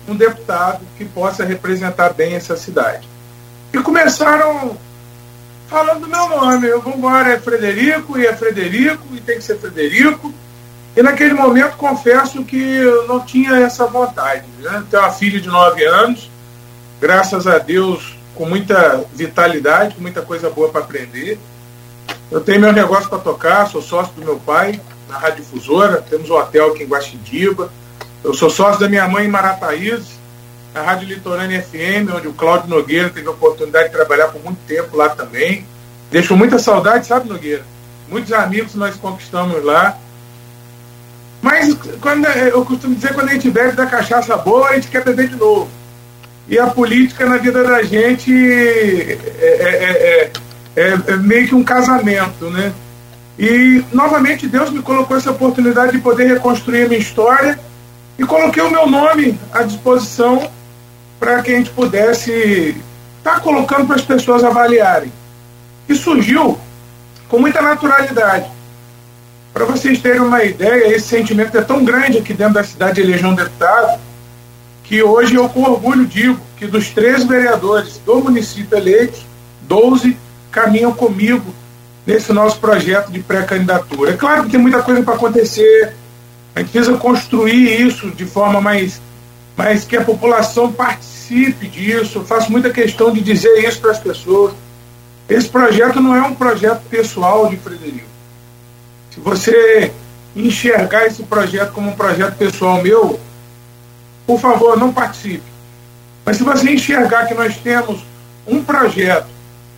um 0.08 0.14
deputado 0.14 0.80
que 0.96 1.04
possa 1.04 1.44
representar 1.44 2.14
bem 2.14 2.34
essa 2.34 2.56
cidade. 2.56 3.06
E 3.72 3.78
começaram 3.78 4.76
falando 5.70 6.00
do 6.00 6.08
meu 6.08 6.28
nome. 6.28 6.66
Eu 6.66 6.82
vou 6.82 6.92
embora, 6.92 7.32
é 7.32 7.38
Frederico, 7.38 8.18
e 8.18 8.26
é 8.26 8.36
Frederico, 8.36 9.06
e 9.14 9.20
tem 9.20 9.36
que 9.36 9.44
ser 9.44 9.58
Frederico. 9.58 10.34
E 10.96 11.02
naquele 11.02 11.32
momento 11.32 11.76
confesso 11.76 12.44
que 12.44 12.60
eu 12.60 13.06
não 13.06 13.20
tinha 13.20 13.54
essa 13.60 13.86
vontade. 13.86 14.44
Né? 14.58 14.82
Tenho 14.90 15.02
uma 15.04 15.12
filha 15.12 15.40
de 15.40 15.48
nove 15.48 15.84
anos, 15.84 16.28
graças 17.00 17.46
a 17.46 17.58
Deus, 17.58 18.18
com 18.34 18.44
muita 18.44 19.04
vitalidade, 19.14 19.94
com 19.94 20.02
muita 20.02 20.20
coisa 20.20 20.50
boa 20.50 20.68
para 20.68 20.80
aprender. 20.80 21.38
Eu 22.30 22.40
tenho 22.40 22.60
meu 22.60 22.72
negócio 22.72 23.08
para 23.08 23.18
tocar, 23.20 23.68
sou 23.68 23.80
sócio 23.80 24.12
do 24.14 24.24
meu 24.24 24.38
pai 24.38 24.80
na 25.08 25.18
Rádio 25.18 25.44
Difusora, 25.44 26.04
temos 26.08 26.28
um 26.28 26.34
hotel 26.34 26.72
aqui 26.72 26.82
em 26.82 26.86
Guaxidiba. 26.86 27.70
Eu 28.22 28.34
sou 28.34 28.50
sócio 28.50 28.80
da 28.80 28.88
minha 28.88 29.08
mãe 29.08 29.24
em 29.24 29.30
Marataízes, 29.30 30.19
na 30.74 30.82
Rádio 30.82 31.08
Litorânea 31.08 31.62
FM, 31.62 32.14
onde 32.14 32.28
o 32.28 32.32
Cláudio 32.32 32.68
Nogueira 32.68 33.10
teve 33.10 33.26
a 33.26 33.32
oportunidade 33.32 33.88
de 33.88 33.94
trabalhar 33.94 34.28
por 34.28 34.42
muito 34.42 34.58
tempo 34.66 34.96
lá 34.96 35.08
também. 35.08 35.66
Deixou 36.10 36.36
muita 36.36 36.58
saudade, 36.58 37.06
sabe, 37.06 37.28
Nogueira? 37.28 37.64
Muitos 38.08 38.32
amigos 38.32 38.74
nós 38.74 38.96
conquistamos 38.96 39.64
lá. 39.64 39.96
Mas 41.42 41.74
quando 42.00 42.26
eu 42.26 42.64
costumo 42.64 42.94
dizer, 42.94 43.14
quando 43.14 43.30
a 43.30 43.32
gente 43.32 43.50
bebe 43.50 43.72
da 43.72 43.86
cachaça 43.86 44.36
boa, 44.36 44.68
a 44.68 44.74
gente 44.74 44.88
quer 44.88 45.04
beber 45.04 45.28
de 45.28 45.36
novo. 45.36 45.68
E 46.48 46.58
a 46.58 46.66
política 46.66 47.26
na 47.26 47.36
vida 47.36 47.62
da 47.62 47.82
gente 47.82 48.32
é, 48.32 49.18
é, 49.40 49.50
é, 49.50 50.30
é, 50.76 50.98
é 51.06 51.16
meio 51.16 51.48
que 51.48 51.54
um 51.54 51.64
casamento, 51.64 52.50
né? 52.50 52.72
E 53.38 53.82
novamente 53.92 54.46
Deus 54.46 54.70
me 54.70 54.82
colocou 54.82 55.16
essa 55.16 55.30
oportunidade 55.30 55.92
de 55.92 55.98
poder 55.98 56.26
reconstruir 56.26 56.84
a 56.84 56.88
minha 56.88 57.00
história 57.00 57.58
e 58.18 58.24
coloquei 58.24 58.62
o 58.62 58.70
meu 58.70 58.86
nome 58.86 59.38
à 59.52 59.62
disposição 59.62 60.50
para 61.20 61.42
que 61.42 61.52
a 61.52 61.56
gente 61.56 61.70
pudesse 61.70 62.74
estar 63.18 63.34
tá 63.34 63.40
colocando 63.40 63.86
para 63.86 63.96
as 63.96 64.02
pessoas 64.02 64.42
avaliarem. 64.42 65.12
E 65.88 65.94
surgiu 65.94 66.58
com 67.28 67.38
muita 67.38 67.62
naturalidade. 67.62 68.50
Para 69.52 69.64
vocês 69.64 70.00
terem 70.00 70.20
uma 70.20 70.42
ideia, 70.42 70.94
esse 70.94 71.06
sentimento 71.06 71.56
é 71.56 71.62
tão 71.62 71.84
grande 71.84 72.18
aqui 72.18 72.32
dentro 72.32 72.54
da 72.54 72.64
cidade 72.64 72.94
de 72.94 73.00
eleger 73.02 73.26
um 73.26 73.34
deputado 73.34 74.00
que 74.90 75.04
hoje 75.04 75.36
eu 75.36 75.48
com 75.48 75.62
orgulho 75.62 76.04
digo 76.04 76.40
que 76.56 76.66
dos 76.66 76.88
três 76.88 77.22
vereadores 77.22 78.00
do 78.04 78.16
município 78.16 78.76
eleitos, 78.76 79.24
12 79.62 80.16
caminham 80.50 80.92
comigo 80.92 81.54
nesse 82.04 82.32
nosso 82.32 82.58
projeto 82.58 83.08
de 83.12 83.20
pré-candidatura. 83.20 84.10
É 84.10 84.16
claro 84.16 84.42
que 84.44 84.50
tem 84.50 84.58
muita 84.58 84.82
coisa 84.82 85.00
para 85.02 85.14
acontecer, 85.14 85.94
a 86.56 86.58
gente 86.58 86.72
precisa 86.72 86.96
construir 86.96 87.80
isso 87.80 88.10
de 88.10 88.24
forma 88.24 88.60
mais, 88.60 89.00
mais 89.60 89.84
que 89.84 89.94
a 89.94 90.02
população 90.02 90.72
participe 90.72 91.68
disso. 91.68 92.20
Eu 92.20 92.24
faço 92.24 92.50
muita 92.50 92.70
questão 92.70 93.12
de 93.12 93.20
dizer 93.20 93.62
isso 93.62 93.78
para 93.78 93.90
as 93.90 93.98
pessoas. 93.98 94.54
Esse 95.28 95.50
projeto 95.50 96.00
não 96.00 96.16
é 96.16 96.22
um 96.22 96.34
projeto 96.34 96.80
pessoal 96.88 97.46
de 97.46 97.58
Frederico. 97.58 98.08
Se 99.10 99.20
você 99.20 99.92
enxergar 100.34 101.06
esse 101.06 101.22
projeto 101.24 101.72
como 101.72 101.90
um 101.90 101.94
projeto 101.94 102.36
pessoal 102.36 102.82
meu, 102.82 103.20
por 104.26 104.40
favor, 104.40 104.78
não 104.78 104.94
participe. 104.94 105.44
Mas 106.24 106.38
se 106.38 106.42
você 106.42 106.70
enxergar 106.70 107.26
que 107.26 107.34
nós 107.34 107.56
temos 107.58 108.00
um 108.46 108.64
projeto 108.64 109.26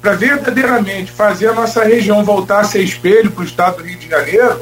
para 0.01 0.15
verdadeiramente 0.15 1.11
fazer 1.11 1.49
a 1.49 1.55
nossa 1.55 1.83
região 1.83 2.25
voltar 2.25 2.61
a 2.61 2.65
ser 2.65 2.83
espelho 2.83 3.33
para 3.33 3.43
o 3.43 3.47
estado 3.47 3.79
do 3.79 3.83
Rio 3.83 3.99
de 3.99 4.09
Janeiro, 4.09 4.61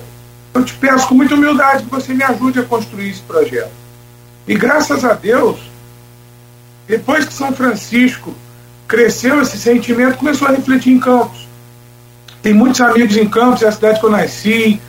eu 0.54 0.64
te 0.64 0.72
peço 0.72 1.06
com 1.06 1.14
muita 1.14 1.34
humildade 1.34 1.84
que 1.84 1.90
você 1.90 2.14
me 2.14 2.24
ajude 2.24 2.60
a 2.60 2.62
construir 2.62 3.10
esse 3.10 3.20
projeto. 3.20 3.80
E 4.46 4.54
graças 4.54 5.04
a 5.04 5.12
Deus, 5.12 5.58
depois 6.86 7.24
que 7.24 7.32
São 7.32 7.52
Francisco 7.52 8.34
cresceu, 8.88 9.40
esse 9.40 9.58
sentimento 9.58 10.18
começou 10.18 10.48
a 10.48 10.50
refletir 10.50 10.92
em 10.92 10.98
Campos. 10.98 11.48
Tem 12.42 12.52
muitos 12.52 12.80
amigos 12.80 13.16
em 13.16 13.28
Campos, 13.28 13.62
é 13.62 13.68
a 13.68 13.72
cidade 13.72 14.00
que 14.00 14.06
eu 14.06 14.10
nasci, 14.10 14.80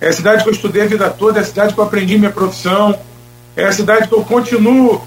é 0.00 0.08
a 0.08 0.12
cidade 0.12 0.42
que 0.42 0.48
eu 0.48 0.54
estudei 0.54 0.82
a 0.82 0.86
vida 0.86 1.10
toda, 1.10 1.38
é 1.38 1.42
a 1.42 1.44
cidade 1.44 1.74
que 1.74 1.80
eu 1.80 1.84
aprendi 1.84 2.16
minha 2.18 2.30
profissão, 2.30 2.98
é 3.56 3.64
a 3.64 3.72
cidade 3.72 4.08
que 4.08 4.14
eu 4.14 4.24
continuo 4.24 5.02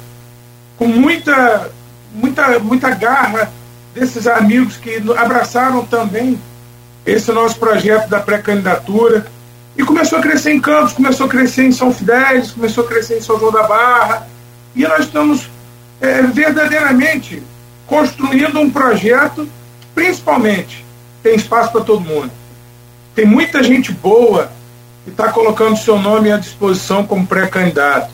com 0.78 0.88
muita, 0.88 1.72
muita, 2.14 2.60
muita 2.60 2.90
garra 2.92 3.52
desses 3.94 4.28
amigos 4.28 4.78
que 4.78 5.02
abraçaram 5.18 5.86
também 5.86 6.40
esse 7.06 7.32
nosso 7.32 7.58
projeto 7.58 8.10
da 8.10 8.20
pré-candidatura. 8.20 9.26
E 9.78 9.84
começou 9.84 10.20
a 10.20 10.22
crescer 10.22 10.54
em 10.54 10.62
Campos, 10.62 10.94
começou 10.94 11.26
a 11.26 11.30
crescer 11.30 11.64
em 11.64 11.72
São 11.72 11.94
Fidélis, 11.94 12.52
começou 12.52 12.86
a 12.86 12.88
crescer 12.88 13.18
em 13.18 13.22
São 13.22 13.40
João 13.40 13.52
da 13.52 13.64
Barra. 13.64 14.28
E 14.76 14.84
nós 14.84 15.06
estamos 15.06 15.50
é, 16.00 16.22
verdadeiramente 16.22 17.44
construindo 17.86 18.60
um 18.60 18.70
projeto, 18.70 19.48
principalmente, 19.94 20.86
tem 21.22 21.36
espaço 21.36 21.72
para 21.72 21.82
todo 21.82 22.02
mundo. 22.02 22.32
Tem 23.14 23.26
muita 23.26 23.64
gente 23.64 23.92
boa 23.92 24.52
que 25.04 25.12
está 25.12 25.32
colocando 25.32 25.78
seu 25.78 26.00
nome 26.00 26.32
à 26.32 26.38
disposição 26.38 27.06
como 27.06 27.28
pré-candidato. 27.28 28.12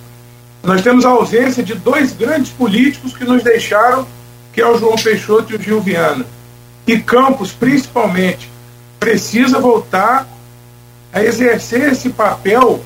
Nós 0.64 0.82
temos 0.82 1.06
a 1.06 1.10
ausência 1.10 1.64
de 1.64 1.74
dois 1.74 2.12
grandes 2.12 2.52
políticos 2.52 3.16
que 3.16 3.24
nos 3.24 3.44
deixaram 3.44 4.06
que 4.54 4.62
é 4.62 4.68
o 4.68 4.78
João 4.78 4.96
Peixoto 4.96 5.54
e 5.54 5.56
o 5.56 5.62
Gil 5.62 5.82
Viana. 5.82 6.26
E 6.86 6.98
Campos, 7.00 7.52
principalmente, 7.52 8.50
precisa 9.00 9.60
voltar 9.60 10.28
a 11.14 11.24
exercer 11.24 11.92
esse 11.92 12.10
papel 12.10 12.84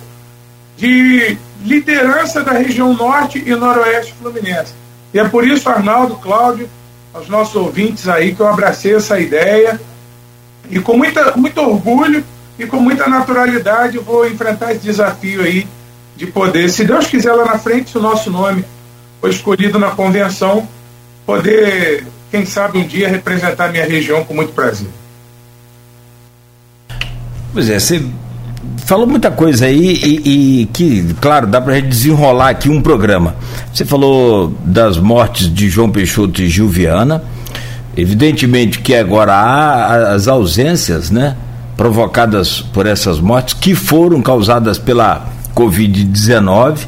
de 0.78 1.38
liderança 1.64 2.44
da 2.44 2.52
região 2.52 2.94
norte 2.94 3.42
e 3.46 3.56
noroeste 3.56 4.14
fluminense. 4.14 4.74
E 5.14 5.20
é 5.20 5.28
por 5.28 5.48
isso, 5.48 5.70
Arnaldo, 5.70 6.16
Cláudio, 6.16 6.70
aos 7.14 7.30
nossos 7.30 7.56
ouvintes 7.56 8.08
aí, 8.08 8.36
que 8.36 8.42
eu 8.42 8.48
abracei 8.48 8.96
essa 8.96 9.20
ideia 9.20 9.80
e 10.70 10.80
com 10.80 10.98
muita, 10.98 11.36
muito 11.38 11.62
orgulho 11.62 12.24
e 12.58 12.66
com 12.66 12.78
muita 12.78 13.08
naturalidade 13.08 13.98
vou 13.98 14.28
enfrentar 14.28 14.72
esse 14.72 14.82
desafio 14.82 15.42
aí 15.42 15.68
de 16.16 16.26
poder, 16.28 16.70
se 16.70 16.86
Deus 16.86 17.08
quiser 17.08 17.34
lá 17.34 17.46
na 17.46 17.60
frente, 17.60 17.92
se 17.92 17.98
o 17.98 18.02
nosso 18.02 18.32
nome 18.32 18.64
foi 19.20 19.30
escolhido 19.30 19.78
na 19.78 19.92
convenção, 19.92 20.68
poder, 21.26 22.06
quem 22.32 22.46
sabe, 22.46 22.78
um 22.78 22.88
dia 22.88 23.08
representar 23.08 23.70
minha 23.70 23.86
região 23.86 24.24
com 24.24 24.34
muito 24.34 24.54
prazer. 24.54 24.88
Pois 27.56 27.70
é, 27.70 27.80
você 27.80 28.06
falou 28.80 29.08
muita 29.08 29.32
coisa 29.32 29.68
aí 29.68 29.94
e, 30.04 30.62
e 30.62 30.66
que, 30.66 31.16
claro, 31.22 31.48
dá 31.48 31.62
para 31.62 31.76
gente 31.76 31.88
desenrolar 31.88 32.50
aqui 32.50 32.70
um 32.70 32.82
programa. 32.82 33.34
Você 33.74 33.86
falou 33.86 34.54
das 34.66 34.98
mortes 34.98 35.52
de 35.52 35.70
João 35.70 35.90
Peixoto 35.90 36.42
e 36.42 36.50
Gil 36.50 36.68
Viana. 36.68 37.24
Evidentemente 37.96 38.80
que 38.80 38.94
agora 38.94 39.34
há 39.34 40.14
as 40.14 40.28
ausências, 40.28 41.10
né? 41.10 41.38
Provocadas 41.78 42.60
por 42.60 42.86
essas 42.86 43.22
mortes 43.22 43.54
que 43.54 43.74
foram 43.74 44.22
causadas 44.22 44.78
pela 44.78 45.26
Covid-19 45.56 46.80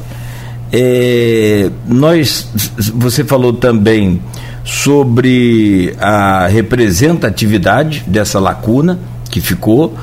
é, 0.70 1.70
nós, 1.86 2.46
você 2.94 3.24
falou 3.24 3.54
também 3.54 4.20
sobre 4.64 5.94
a 5.98 6.46
representatividade 6.46 8.04
dessa 8.06 8.38
lacuna 8.38 8.98
que 9.30 9.40
ficou 9.40 9.96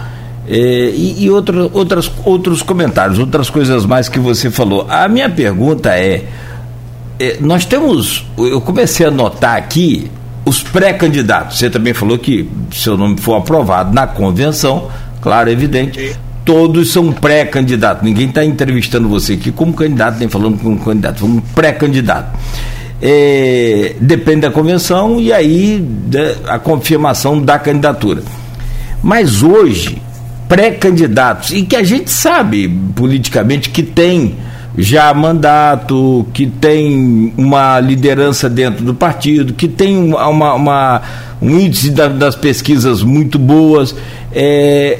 é, 0.48 0.91
e, 0.93 1.26
e 1.26 1.30
outro, 1.30 1.70
outras, 1.74 2.12
outros 2.24 2.62
comentários, 2.62 3.20
outras 3.20 3.50
coisas 3.50 3.86
mais 3.86 4.10
que 4.10 4.20
você 4.20 4.50
falou. 4.52 4.86
A 4.89 5.08
minha 5.08 5.30
pergunta 5.30 5.89
é, 5.89 6.26
é 7.20 7.38
nós 7.39 7.66
temos, 7.66 8.26
eu 8.38 8.62
comecei 8.62 9.06
a 9.06 9.12
notar 9.12 9.58
aqui 9.58 10.10
os 10.46 10.62
pré-candidatos. 10.62 11.58
Você 11.58 11.70
também 11.70 11.93
falou 11.93 12.18
que 12.18 12.50
seu 12.72 12.98
nome 12.98 13.18
for 13.18 13.36
aprovado 13.36 13.93
na 13.93 14.06
convenção, 14.06 14.89
claro, 15.22 15.50
evidente 15.50 16.16
todos 16.46 16.91
são 16.93 17.12
pré-candidatos. 17.12 18.04
Ninguém 18.04 18.30
está 18.30 18.46
entrevistando 18.46 19.10
você 19.10 19.34
aqui 19.34 19.52
como 19.52 19.74
candidato, 19.74 20.20
nem 20.20 20.30
falando 20.30 20.60
como 20.60 20.80
candidato, 20.80 21.22
como 21.22 21.41
pré-candidato. 21.41 22.38
É, 23.02 23.96
depende 24.00 24.41
da 24.41 24.52
convenção 24.52 25.20
e 25.20 25.34
aí 25.34 25.86
a 26.48 26.60
confirmação 26.60 27.41
da 27.41 27.58
candidatura. 27.60 28.24
Mas 29.04 29.43
hoje, 29.43 30.02
pré-candidatos 30.48 31.52
e 31.52 31.64
que 31.64 31.76
a 31.76 31.84
gente 31.84 32.10
sabe 32.10 32.68
politicamente 32.96 33.70
que 33.70 33.84
tem 33.84 34.36
já 34.78 35.14
mandato, 35.14 36.26
que 36.34 36.48
tem 36.48 37.34
uma 37.38 37.80
liderança 37.80 38.50
dentro 38.50 38.84
do 38.84 38.93
partido, 38.93 39.54
que 39.54 39.68
tem 39.68 39.98
uma, 39.98 40.54
uma 40.54 41.02
um 41.41 41.60
índice 41.60 41.91
da, 41.91 42.08
das 42.08 42.36
pesquisas 42.36 43.02
muito 43.04 43.39
boas. 43.39 43.96
É, 44.34 45.00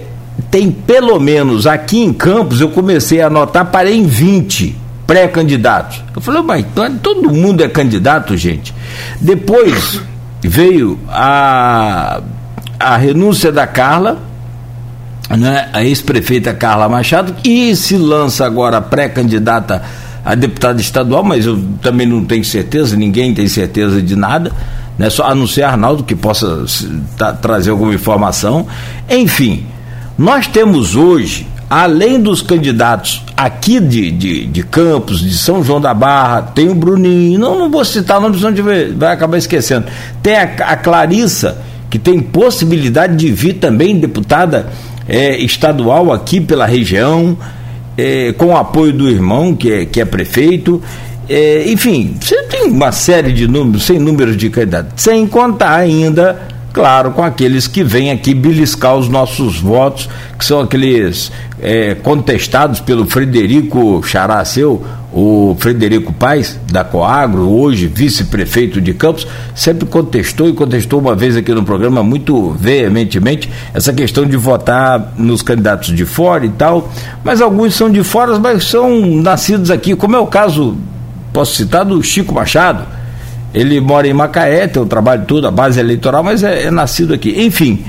tem 0.50 0.72
pelo 0.72 1.20
menos 1.20 1.68
aqui 1.68 2.00
em 2.00 2.14
Campos, 2.14 2.62
eu 2.62 2.70
comecei 2.70 3.22
a 3.22 3.28
anotar, 3.28 3.66
parei 3.66 3.98
em 3.98 4.06
20 4.06 4.76
pré-candidatos. 5.06 6.04
Eu 6.16 6.22
falei, 6.22 6.42
mas 6.42 6.66
todo 7.02 7.32
mundo 7.32 7.64
é 7.64 7.68
candidato, 7.68 8.36
gente. 8.38 8.74
Depois 9.20 10.02
veio 10.42 11.00
a, 11.10 12.22
a 12.80 12.98
renúncia 12.98 13.52
da 13.52 13.68
Carla, 13.68 14.20
né, 15.30 15.70
a 15.74 15.84
ex-prefeita 15.84 16.54
Carla 16.54 16.88
Machado, 16.88 17.36
e 17.44 17.76
se 17.76 17.98
lança 17.98 18.46
agora 18.46 18.82
pré-candidata 18.82 19.82
a 20.24 20.34
deputada 20.34 20.82
estadual, 20.82 21.24
mas 21.24 21.46
eu 21.46 21.62
também 21.82 22.08
não 22.08 22.26
tenho 22.26 22.44
certeza, 22.44 22.96
ninguém 22.96 23.34
tem 23.34 23.48
certeza 23.48 24.02
de 24.02 24.16
nada, 24.16 24.52
né, 24.98 25.10
só 25.10 25.26
a 25.26 25.36
não 25.36 25.46
ser 25.46 25.64
Arnaldo 25.64 26.04
que 26.04 26.16
possa 26.16 26.66
trazer 27.42 27.70
alguma 27.70 27.94
informação. 27.94 28.66
Enfim, 29.10 29.66
nós 30.18 30.48
temos 30.48 30.96
hoje, 30.96 31.48
além 31.70 32.20
dos 32.20 32.42
candidatos 32.42 33.24
aqui 33.36 33.80
de, 33.80 34.10
de, 34.12 34.46
de 34.48 34.64
Campos, 34.64 35.20
de 35.20 35.38
São 35.38 35.64
João 35.64 35.82
da 35.82 35.94
Barra, 35.94 36.42
tem 36.42 36.70
o 36.70 36.76
Bruninho, 36.76 37.38
não, 37.38 37.60
não 37.60 37.70
vou 37.70 37.84
citar 37.84 38.20
nomes, 38.22 38.40
senão 38.40 38.54
vai 38.98 39.14
acabar 39.14 39.38
esquecendo. 39.38 39.88
Tem 40.24 40.38
a, 40.38 40.44
a 40.44 40.78
Clarissa, 40.78 41.58
que 41.90 42.00
tem 42.00 42.20
possibilidade 42.20 43.16
de 43.16 43.32
vir 43.32 43.54
também 43.54 44.00
deputada 44.00 44.68
é, 45.08 45.38
estadual 45.38 46.12
aqui 46.12 46.42
pela 46.42 46.66
região, 46.66 47.38
é, 47.98 48.34
com 48.34 48.48
o 48.48 48.58
apoio 48.58 48.94
do 48.94 49.10
irmão, 49.10 49.56
que 49.56 49.72
é, 49.72 49.86
que 49.86 50.02
é 50.02 50.06
prefeito. 50.06 50.82
É, 51.28 51.70
enfim, 51.72 52.18
você 52.20 52.44
tem 52.44 52.70
uma 52.70 52.92
série 52.92 53.32
de 53.32 53.48
números, 53.48 53.84
sem 53.84 54.00
números 54.00 54.38
de 54.38 54.50
candidatos, 54.50 55.02
sem 55.02 55.26
contar 55.26 55.76
ainda 55.76 56.56
claro, 56.76 57.12
com 57.12 57.24
aqueles 57.24 57.68
que 57.68 57.86
vêm 57.86 58.12
aqui 58.12 58.34
beliscar 58.34 58.98
os 58.98 59.08
nossos 59.08 59.62
votos, 59.62 60.10
que 60.38 60.44
são 60.44 60.60
aqueles 60.60 61.32
é, 61.62 61.96
contestados 61.96 62.82
pelo 62.82 63.06
Frederico 63.06 64.04
Characeu, 64.04 64.84
o 65.16 65.56
Frederico 65.58 66.12
Paes, 66.12 66.60
da 66.70 66.84
Coagro, 66.84 67.50
hoje 67.50 67.88
vice-prefeito 67.88 68.82
de 68.82 68.94
Campos, 68.94 69.26
sempre 69.56 69.86
contestou 69.88 70.50
e 70.50 70.54
contestou 70.54 71.00
uma 71.00 71.16
vez 71.16 71.38
aqui 71.38 71.54
no 71.54 71.64
programa 71.64 72.04
muito 72.04 72.52
veementemente 72.52 73.50
essa 73.74 73.94
questão 73.94 74.26
de 74.26 74.36
votar 74.36 75.14
nos 75.18 75.42
candidatos 75.42 75.96
de 75.96 76.06
fora 76.06 76.46
e 76.46 76.50
tal, 76.50 76.92
mas 77.24 77.40
alguns 77.40 77.76
são 77.76 77.90
de 77.90 78.04
fora, 78.04 78.38
mas 78.38 78.66
são 78.66 79.06
nascidos 79.22 79.72
aqui, 79.72 79.96
como 79.96 80.18
é 80.18 80.20
o 80.20 80.28
caso, 80.28 80.76
posso 81.32 81.56
citar, 81.56 81.86
do 81.86 82.04
Chico 82.04 82.36
Machado, 82.36 82.86
ele 83.54 83.80
mora 83.80 84.06
em 84.06 84.14
Macaé, 84.14 84.68
tem 84.68 84.84
o 84.84 84.86
trabalho 84.86 85.24
todo, 85.26 85.48
a 85.48 85.52
base 85.52 85.80
eleitoral, 85.80 86.26
mas 86.26 86.44
é, 86.44 86.64
é 86.64 86.72
nascido 86.72 87.14
aqui. 87.14 87.42
Enfim, 87.42 87.86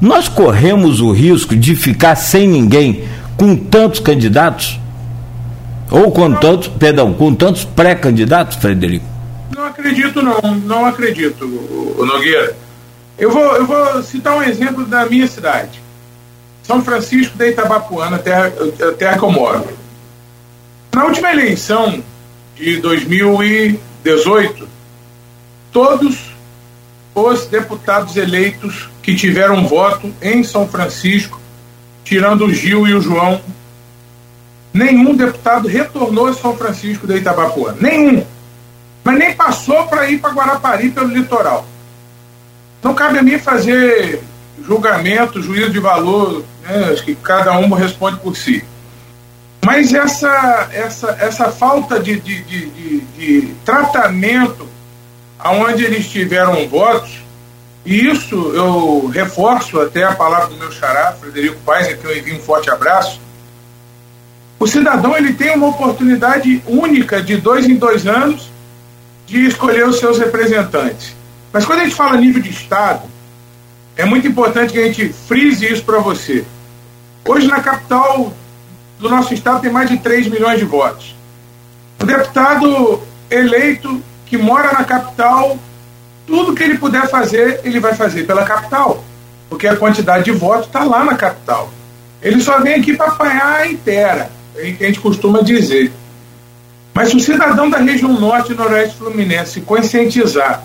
nós 0.00 0.26
corremos 0.26 1.02
o 1.02 1.12
risco 1.12 1.54
de 1.54 1.76
ficar 1.76 2.16
sem 2.16 2.48
ninguém 2.48 3.04
com 3.36 3.54
tantos 3.54 4.00
candidatos? 4.00 4.80
Ou 5.90 6.10
com 6.10 6.32
tantos, 6.34 6.68
perdão, 6.68 7.12
com 7.12 7.34
tantos 7.34 7.64
pré-candidatos, 7.64 8.56
Frederico? 8.56 9.04
Não 9.54 9.66
acredito, 9.66 10.22
não, 10.22 10.40
não 10.56 10.86
acredito, 10.86 11.46
Nogueira. 11.98 12.56
Eu 13.16 13.30
vou, 13.30 13.56
eu 13.56 13.66
vou 13.66 14.02
citar 14.02 14.36
um 14.36 14.42
exemplo 14.42 14.84
da 14.84 15.06
minha 15.06 15.26
cidade. 15.26 15.80
São 16.62 16.82
Francisco 16.82 17.36
de 17.36 17.50
Itabapuana, 17.50 18.18
terra, 18.18 18.50
terra 18.98 19.18
que 19.18 19.24
eu 19.24 19.30
moro. 19.30 19.68
Na 20.92 21.04
última 21.04 21.30
eleição 21.30 22.02
de 22.56 22.78
2000 22.78 23.42
e 23.44 23.80
18, 24.02 24.68
todos 25.70 26.34
os 27.14 27.46
deputados 27.46 28.16
eleitos 28.16 28.88
que 29.02 29.14
tiveram 29.14 29.66
voto 29.66 30.12
em 30.20 30.42
São 30.42 30.66
Francisco, 30.66 31.40
tirando 32.02 32.46
o 32.46 32.52
Gil 32.52 32.86
e 32.88 32.94
o 32.94 33.00
João, 33.00 33.40
nenhum 34.74 35.14
deputado 35.14 35.68
retornou 35.68 36.26
a 36.26 36.34
São 36.34 36.56
Francisco 36.56 37.06
de 37.06 37.18
Itabapuã. 37.18 37.76
Nenhum. 37.80 38.26
Mas 39.04 39.18
nem 39.18 39.32
passou 39.32 39.86
para 39.86 40.10
ir 40.10 40.18
para 40.18 40.32
Guarapari 40.32 40.90
pelo 40.90 41.06
litoral. 41.06 41.64
Não 42.82 42.92
cabe 42.92 43.18
a 43.18 43.22
mim 43.22 43.38
fazer 43.38 44.20
julgamento, 44.66 45.40
juízo 45.40 45.70
de 45.70 45.78
valor, 45.78 46.44
né? 46.62 46.90
acho 46.92 47.04
que 47.04 47.14
cada 47.14 47.56
um 47.56 47.72
responde 47.72 48.18
por 48.18 48.36
si. 48.36 48.64
Mas 49.64 49.94
essa, 49.94 50.68
essa, 50.72 51.16
essa 51.20 51.50
falta 51.50 51.98
de, 51.98 52.20
de, 52.20 52.42
de, 52.42 53.00
de, 53.00 53.54
tratamento 53.64 54.68
aonde 55.38 55.84
eles 55.84 56.08
tiveram 56.08 56.68
votos, 56.68 57.22
e 57.84 58.06
isso 58.06 58.52
eu 58.54 59.06
reforço 59.08 59.80
até 59.80 60.04
a 60.04 60.14
palavra 60.14 60.48
do 60.48 60.56
meu 60.56 60.70
xará, 60.70 61.12
Frederico 61.12 61.56
Paes, 61.64 61.88
a 61.88 61.96
quem 61.96 62.10
eu 62.10 62.18
envio 62.18 62.36
um 62.36 62.40
forte 62.40 62.70
abraço. 62.70 63.20
O 64.64 64.66
cidadão 64.66 65.14
ele 65.14 65.34
tem 65.34 65.54
uma 65.54 65.66
oportunidade 65.66 66.62
única 66.66 67.20
de 67.20 67.36
dois 67.36 67.68
em 67.68 67.74
dois 67.74 68.06
anos 68.06 68.50
de 69.26 69.46
escolher 69.46 69.86
os 69.86 69.98
seus 69.98 70.18
representantes. 70.18 71.14
Mas 71.52 71.66
quando 71.66 71.80
a 71.80 71.84
gente 71.84 71.94
fala 71.94 72.16
nível 72.16 72.40
de 72.40 72.48
Estado, 72.48 73.02
é 73.94 74.06
muito 74.06 74.26
importante 74.26 74.72
que 74.72 74.78
a 74.78 74.86
gente 74.86 75.12
frise 75.28 75.70
isso 75.70 75.84
para 75.84 75.98
você. 75.98 76.46
Hoje 77.26 77.46
na 77.46 77.60
capital 77.60 78.32
do 78.98 79.10
nosso 79.10 79.34
estado 79.34 79.60
tem 79.60 79.70
mais 79.70 79.90
de 79.90 79.98
3 79.98 80.28
milhões 80.28 80.58
de 80.58 80.64
votos. 80.64 81.14
O 82.00 82.06
deputado 82.06 83.02
eleito 83.30 84.02
que 84.24 84.38
mora 84.38 84.72
na 84.72 84.82
capital, 84.82 85.58
tudo 86.26 86.54
que 86.54 86.62
ele 86.62 86.78
puder 86.78 87.06
fazer, 87.10 87.60
ele 87.64 87.80
vai 87.80 87.94
fazer 87.94 88.26
pela 88.26 88.46
capital, 88.46 89.04
porque 89.50 89.68
a 89.68 89.76
quantidade 89.76 90.24
de 90.24 90.32
votos 90.32 90.68
está 90.68 90.84
lá 90.84 91.04
na 91.04 91.16
capital. 91.16 91.68
Ele 92.22 92.40
só 92.40 92.60
vem 92.60 92.76
aqui 92.76 92.96
para 92.96 93.08
apanhar 93.08 93.70
inteira, 93.70 94.30
é 94.56 94.70
o 94.70 94.76
que 94.76 94.84
a 94.84 94.86
gente 94.86 95.00
costuma 95.00 95.42
dizer. 95.42 95.92
Mas 96.92 97.08
se 97.08 97.16
o 97.16 97.20
cidadão 97.20 97.68
da 97.68 97.78
região 97.78 98.12
norte 98.12 98.52
e 98.52 98.54
noroeste 98.54 98.96
fluminense 98.96 99.60
conscientizar 99.60 100.62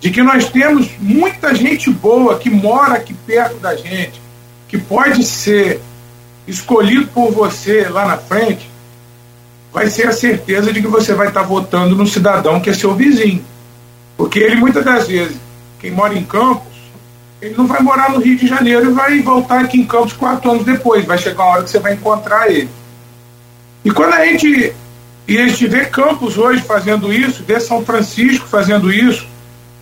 de 0.00 0.10
que 0.10 0.22
nós 0.22 0.50
temos 0.50 0.90
muita 0.98 1.54
gente 1.54 1.90
boa 1.90 2.38
que 2.38 2.50
mora 2.50 2.94
aqui 2.94 3.14
perto 3.14 3.56
da 3.56 3.76
gente, 3.76 4.20
que 4.68 4.76
pode 4.76 5.24
ser 5.24 5.80
escolhido 6.46 7.06
por 7.06 7.30
você 7.30 7.88
lá 7.88 8.06
na 8.06 8.18
frente, 8.18 8.68
vai 9.72 9.88
ser 9.88 10.08
a 10.08 10.12
certeza 10.12 10.72
de 10.72 10.82
que 10.82 10.88
você 10.88 11.14
vai 11.14 11.28
estar 11.28 11.42
votando 11.42 11.96
no 11.96 12.06
cidadão 12.06 12.60
que 12.60 12.70
é 12.70 12.74
seu 12.74 12.94
vizinho. 12.94 13.44
Porque 14.16 14.38
ele, 14.38 14.56
muitas 14.56 14.84
das 14.84 15.08
vezes, 15.08 15.36
quem 15.80 15.90
mora 15.90 16.14
em 16.14 16.24
Campos, 16.24 16.74
ele 17.40 17.54
não 17.56 17.66
vai 17.66 17.80
morar 17.80 18.10
no 18.10 18.20
Rio 18.20 18.36
de 18.36 18.46
Janeiro 18.46 18.90
e 18.90 18.92
vai 18.92 19.20
voltar 19.20 19.60
aqui 19.60 19.80
em 19.80 19.84
Campos 19.84 20.12
quatro 20.12 20.50
anos 20.50 20.64
depois. 20.64 21.04
Vai 21.04 21.18
chegar 21.18 21.44
uma 21.44 21.52
hora 21.52 21.62
que 21.64 21.70
você 21.70 21.78
vai 21.78 21.94
encontrar 21.94 22.50
ele. 22.50 22.68
E 23.84 23.90
quando 23.90 24.14
a 24.14 24.24
gente, 24.24 24.72
e 25.28 25.38
a 25.38 25.46
gente 25.46 25.66
vê 25.66 25.84
Campos 25.84 26.38
hoje 26.38 26.62
fazendo 26.62 27.12
isso, 27.12 27.44
vê 27.46 27.60
São 27.60 27.84
Francisco 27.84 28.46
fazendo 28.46 28.92
isso, 28.92 29.26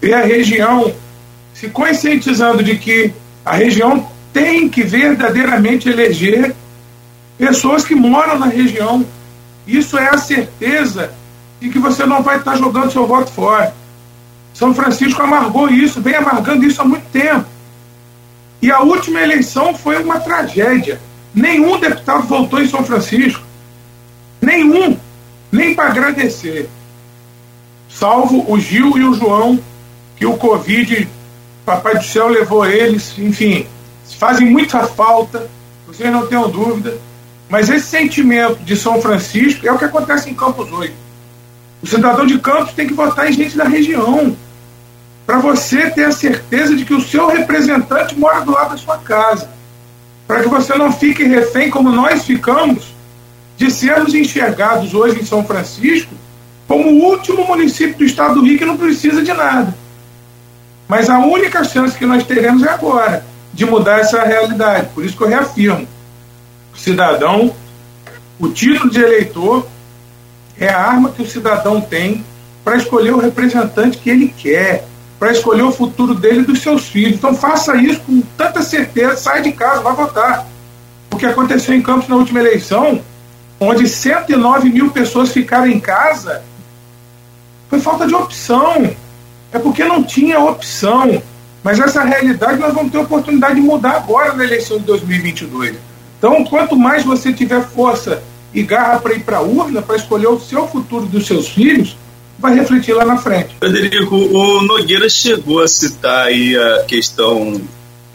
vê 0.00 0.12
a 0.12 0.24
região 0.24 0.92
se 1.54 1.68
conscientizando 1.68 2.62
de 2.62 2.76
que 2.76 3.12
a 3.44 3.54
região 3.54 4.08
tem 4.32 4.68
que 4.68 4.82
verdadeiramente 4.82 5.88
eleger 5.88 6.54
pessoas 7.38 7.84
que 7.84 7.94
moram 7.94 8.38
na 8.38 8.46
região. 8.46 9.06
Isso 9.66 9.96
é 9.96 10.08
a 10.08 10.18
certeza 10.18 11.12
de 11.60 11.68
que 11.68 11.78
você 11.78 12.04
não 12.04 12.22
vai 12.22 12.38
estar 12.38 12.56
jogando 12.56 12.90
seu 12.90 13.06
voto 13.06 13.30
fora. 13.30 13.72
São 14.52 14.74
Francisco 14.74 15.22
amargou 15.22 15.68
isso, 15.68 16.00
vem 16.00 16.16
amargando 16.16 16.64
isso 16.64 16.82
há 16.82 16.84
muito 16.84 17.06
tempo. 17.12 17.46
E 18.60 18.70
a 18.70 18.80
última 18.80 19.20
eleição 19.20 19.74
foi 19.74 20.02
uma 20.02 20.20
tragédia. 20.20 21.00
Nenhum 21.34 21.78
deputado 21.78 22.24
voltou 22.24 22.60
em 22.60 22.68
São 22.68 22.84
Francisco. 22.84 23.51
Nenhum. 24.42 24.98
Nem 25.52 25.74
para 25.74 25.90
agradecer. 25.90 26.68
Salvo 27.88 28.44
o 28.50 28.58
Gil 28.58 28.98
e 28.98 29.04
o 29.04 29.14
João, 29.14 29.62
que 30.16 30.26
o 30.26 30.36
Covid, 30.36 31.08
Papai 31.64 31.96
do 31.96 32.04
Céu 32.04 32.28
levou 32.28 32.66
eles, 32.66 33.16
enfim, 33.18 33.66
fazem 34.18 34.50
muita 34.50 34.86
falta, 34.86 35.48
vocês 35.86 36.10
não 36.10 36.26
tenham 36.26 36.50
dúvida. 36.50 36.98
Mas 37.48 37.68
esse 37.68 37.86
sentimento 37.86 38.62
de 38.64 38.74
São 38.74 39.00
Francisco 39.00 39.66
é 39.66 39.70
o 39.70 39.78
que 39.78 39.84
acontece 39.84 40.30
em 40.30 40.34
Campos 40.34 40.72
hoje. 40.72 40.94
O 41.82 41.86
cidadão 41.86 42.24
de 42.24 42.38
Campos 42.38 42.72
tem 42.72 42.86
que 42.86 42.94
votar 42.94 43.28
em 43.28 43.32
gente 43.32 43.56
da 43.56 43.64
região. 43.64 44.34
Para 45.26 45.38
você 45.38 45.90
ter 45.90 46.04
a 46.04 46.12
certeza 46.12 46.74
de 46.74 46.84
que 46.84 46.94
o 46.94 47.00
seu 47.00 47.28
representante 47.28 48.18
mora 48.18 48.40
do 48.40 48.52
lado 48.52 48.70
da 48.70 48.76
sua 48.76 48.98
casa. 48.98 49.50
Para 50.26 50.42
que 50.42 50.48
você 50.48 50.74
não 50.76 50.90
fique 50.90 51.24
refém, 51.24 51.68
como 51.68 51.90
nós 51.90 52.24
ficamos, 52.24 52.94
de 53.56 53.70
sermos 53.70 54.14
enxergados 54.14 54.94
hoje 54.94 55.20
em 55.20 55.24
São 55.24 55.44
Francisco 55.44 56.14
como 56.66 56.88
o 56.88 57.04
último 57.10 57.46
município 57.46 57.98
do 57.98 58.04
estado 58.04 58.36
do 58.36 58.44
Rio 58.44 58.58
que 58.58 58.64
não 58.64 58.76
precisa 58.76 59.22
de 59.22 59.32
nada. 59.32 59.74
Mas 60.88 61.10
a 61.10 61.18
única 61.18 61.62
chance 61.64 61.96
que 61.96 62.06
nós 62.06 62.24
teremos 62.24 62.62
é 62.62 62.68
agora 62.68 63.24
de 63.52 63.64
mudar 63.64 64.00
essa 64.00 64.22
realidade. 64.22 64.88
Por 64.94 65.04
isso 65.04 65.16
que 65.16 65.22
eu 65.22 65.28
reafirmo: 65.28 65.86
o 66.74 66.78
cidadão, 66.78 67.54
o 68.38 68.48
título 68.48 68.90
de 68.90 69.00
eleitor 69.00 69.66
é 70.58 70.68
a 70.68 70.80
arma 70.80 71.10
que 71.10 71.22
o 71.22 71.26
cidadão 71.26 71.80
tem 71.80 72.24
para 72.64 72.76
escolher 72.76 73.12
o 73.12 73.18
representante 73.18 73.98
que 73.98 74.08
ele 74.08 74.28
quer, 74.36 74.86
para 75.18 75.32
escolher 75.32 75.62
o 75.62 75.72
futuro 75.72 76.14
dele 76.14 76.40
e 76.40 76.44
dos 76.44 76.60
seus 76.60 76.86
filhos. 76.88 77.14
Então 77.14 77.34
faça 77.34 77.76
isso 77.76 78.00
com 78.00 78.20
tanta 78.36 78.62
certeza, 78.62 79.16
sai 79.16 79.42
de 79.42 79.52
casa, 79.52 79.80
vá 79.80 79.92
votar. 79.92 80.46
O 81.12 81.16
que 81.16 81.26
aconteceu 81.26 81.74
em 81.74 81.82
Campos 81.82 82.08
na 82.08 82.16
última 82.16 82.40
eleição, 82.40 83.00
onde 83.62 83.88
109 83.88 84.68
mil 84.68 84.90
pessoas 84.90 85.30
ficaram 85.30 85.66
em 85.66 85.80
casa, 85.80 86.42
foi 87.68 87.80
falta 87.80 88.06
de 88.06 88.14
opção. 88.14 88.94
É 89.52 89.58
porque 89.58 89.84
não 89.84 90.02
tinha 90.02 90.38
opção. 90.40 91.22
Mas 91.62 91.78
essa 91.78 92.02
realidade 92.02 92.58
nós 92.58 92.74
vamos 92.74 92.90
ter 92.90 92.98
oportunidade 92.98 93.54
de 93.54 93.60
mudar 93.60 93.92
agora 93.92 94.34
na 94.34 94.44
eleição 94.44 94.78
de 94.78 94.84
2022. 94.84 95.76
Então, 96.18 96.44
quanto 96.44 96.76
mais 96.76 97.04
você 97.04 97.32
tiver 97.32 97.62
força 97.62 98.22
e 98.52 98.62
garra 98.62 98.98
para 98.98 99.14
ir 99.14 99.20
para 99.20 99.38
a 99.38 99.42
urna, 99.42 99.80
para 99.80 99.96
escolher 99.96 100.28
o 100.28 100.40
seu 100.40 100.66
futuro 100.68 101.06
dos 101.06 101.26
seus 101.26 101.48
filhos, 101.48 101.96
vai 102.38 102.54
refletir 102.54 102.92
lá 102.94 103.04
na 103.04 103.16
frente. 103.16 103.56
Frederico, 103.58 104.16
o 104.16 104.62
Nogueira 104.62 105.08
chegou 105.08 105.62
a 105.62 105.68
citar 105.68 106.26
aí 106.26 106.56
a 106.56 106.84
questão. 106.84 107.60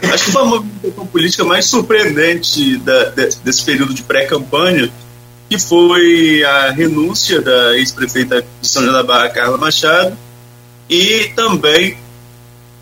Acho 0.04 0.26
que 0.26 0.32
foi 0.32 0.42
a 0.42 0.46
movimentação 0.46 1.08
política 1.08 1.44
mais 1.44 1.66
surpreendente 1.66 2.78
da, 2.78 3.06
desse 3.44 3.64
período 3.64 3.94
de 3.94 4.04
pré-campanha, 4.04 4.92
que 5.50 5.58
foi 5.58 6.44
a 6.44 6.72
renúncia 6.72 7.42
da 7.42 7.78
ex-prefeita 7.78 8.46
de 8.62 8.68
São 8.68 8.84
João 8.84 8.94
da 8.94 9.04
Barra, 9.04 9.30
Carla 9.30 9.58
Machado, 9.58 10.18
e 10.90 11.32
também 11.36 11.98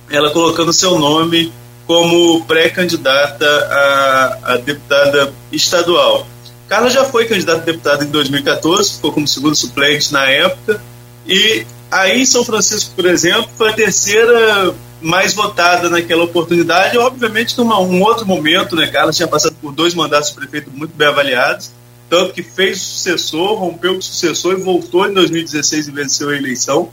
ela 0.10 0.32
colocando 0.32 0.74
seu 0.74 0.98
nome 0.98 1.52
como 1.86 2.44
pré-candidata 2.46 3.46
a, 3.46 4.54
a, 4.54 4.58
deputada 4.58 5.34
estadual. 5.52 6.28
Carla 6.68 6.90
já 6.90 7.06
foi 7.06 7.26
candidata 7.26 7.62
a 7.62 7.66
deputada 7.66 8.04
em 8.04 8.08
2014, 8.08 8.96
ficou 8.96 9.12
como 9.12 9.28
segundo 9.28 9.56
suplente 9.56 10.12
na 10.12 10.26
época, 10.26 10.82
e 11.28 11.66
aí 11.92 12.22
em 12.22 12.26
São 12.26 12.44
Francisco, 12.44 12.92
por 12.96 13.06
exemplo, 13.06 13.50
foi 13.56 13.70
a 13.70 13.74
terceira 13.74 14.74
mais 15.00 15.34
votada 15.34 15.90
naquela 15.90 16.24
oportunidade, 16.24 16.98
obviamente 16.98 17.56
num 17.58 17.72
um 17.72 18.02
outro 18.02 18.26
momento, 18.26 18.76
né? 18.76 18.88
Carla 18.88 19.12
tinha 19.12 19.28
passado 19.28 19.56
por 19.62 19.72
dois 19.72 19.94
mandatos 19.94 20.30
de 20.30 20.36
prefeito 20.36 20.72
muito 20.72 20.96
bem 20.96 21.08
avaliados, 21.08 21.72
tanto 22.16 22.34
que 22.34 22.42
fez 22.42 22.82
sucessor, 22.82 23.56
rompeu 23.56 23.92
com 23.92 24.00
o 24.00 24.02
sucessor 24.02 24.54
e 24.54 24.64
voltou 24.64 25.06
em 25.06 25.14
2016 25.14 25.90
e 25.90 25.92
venceu 25.92 26.30
a 26.30 26.36
eleição. 26.38 26.90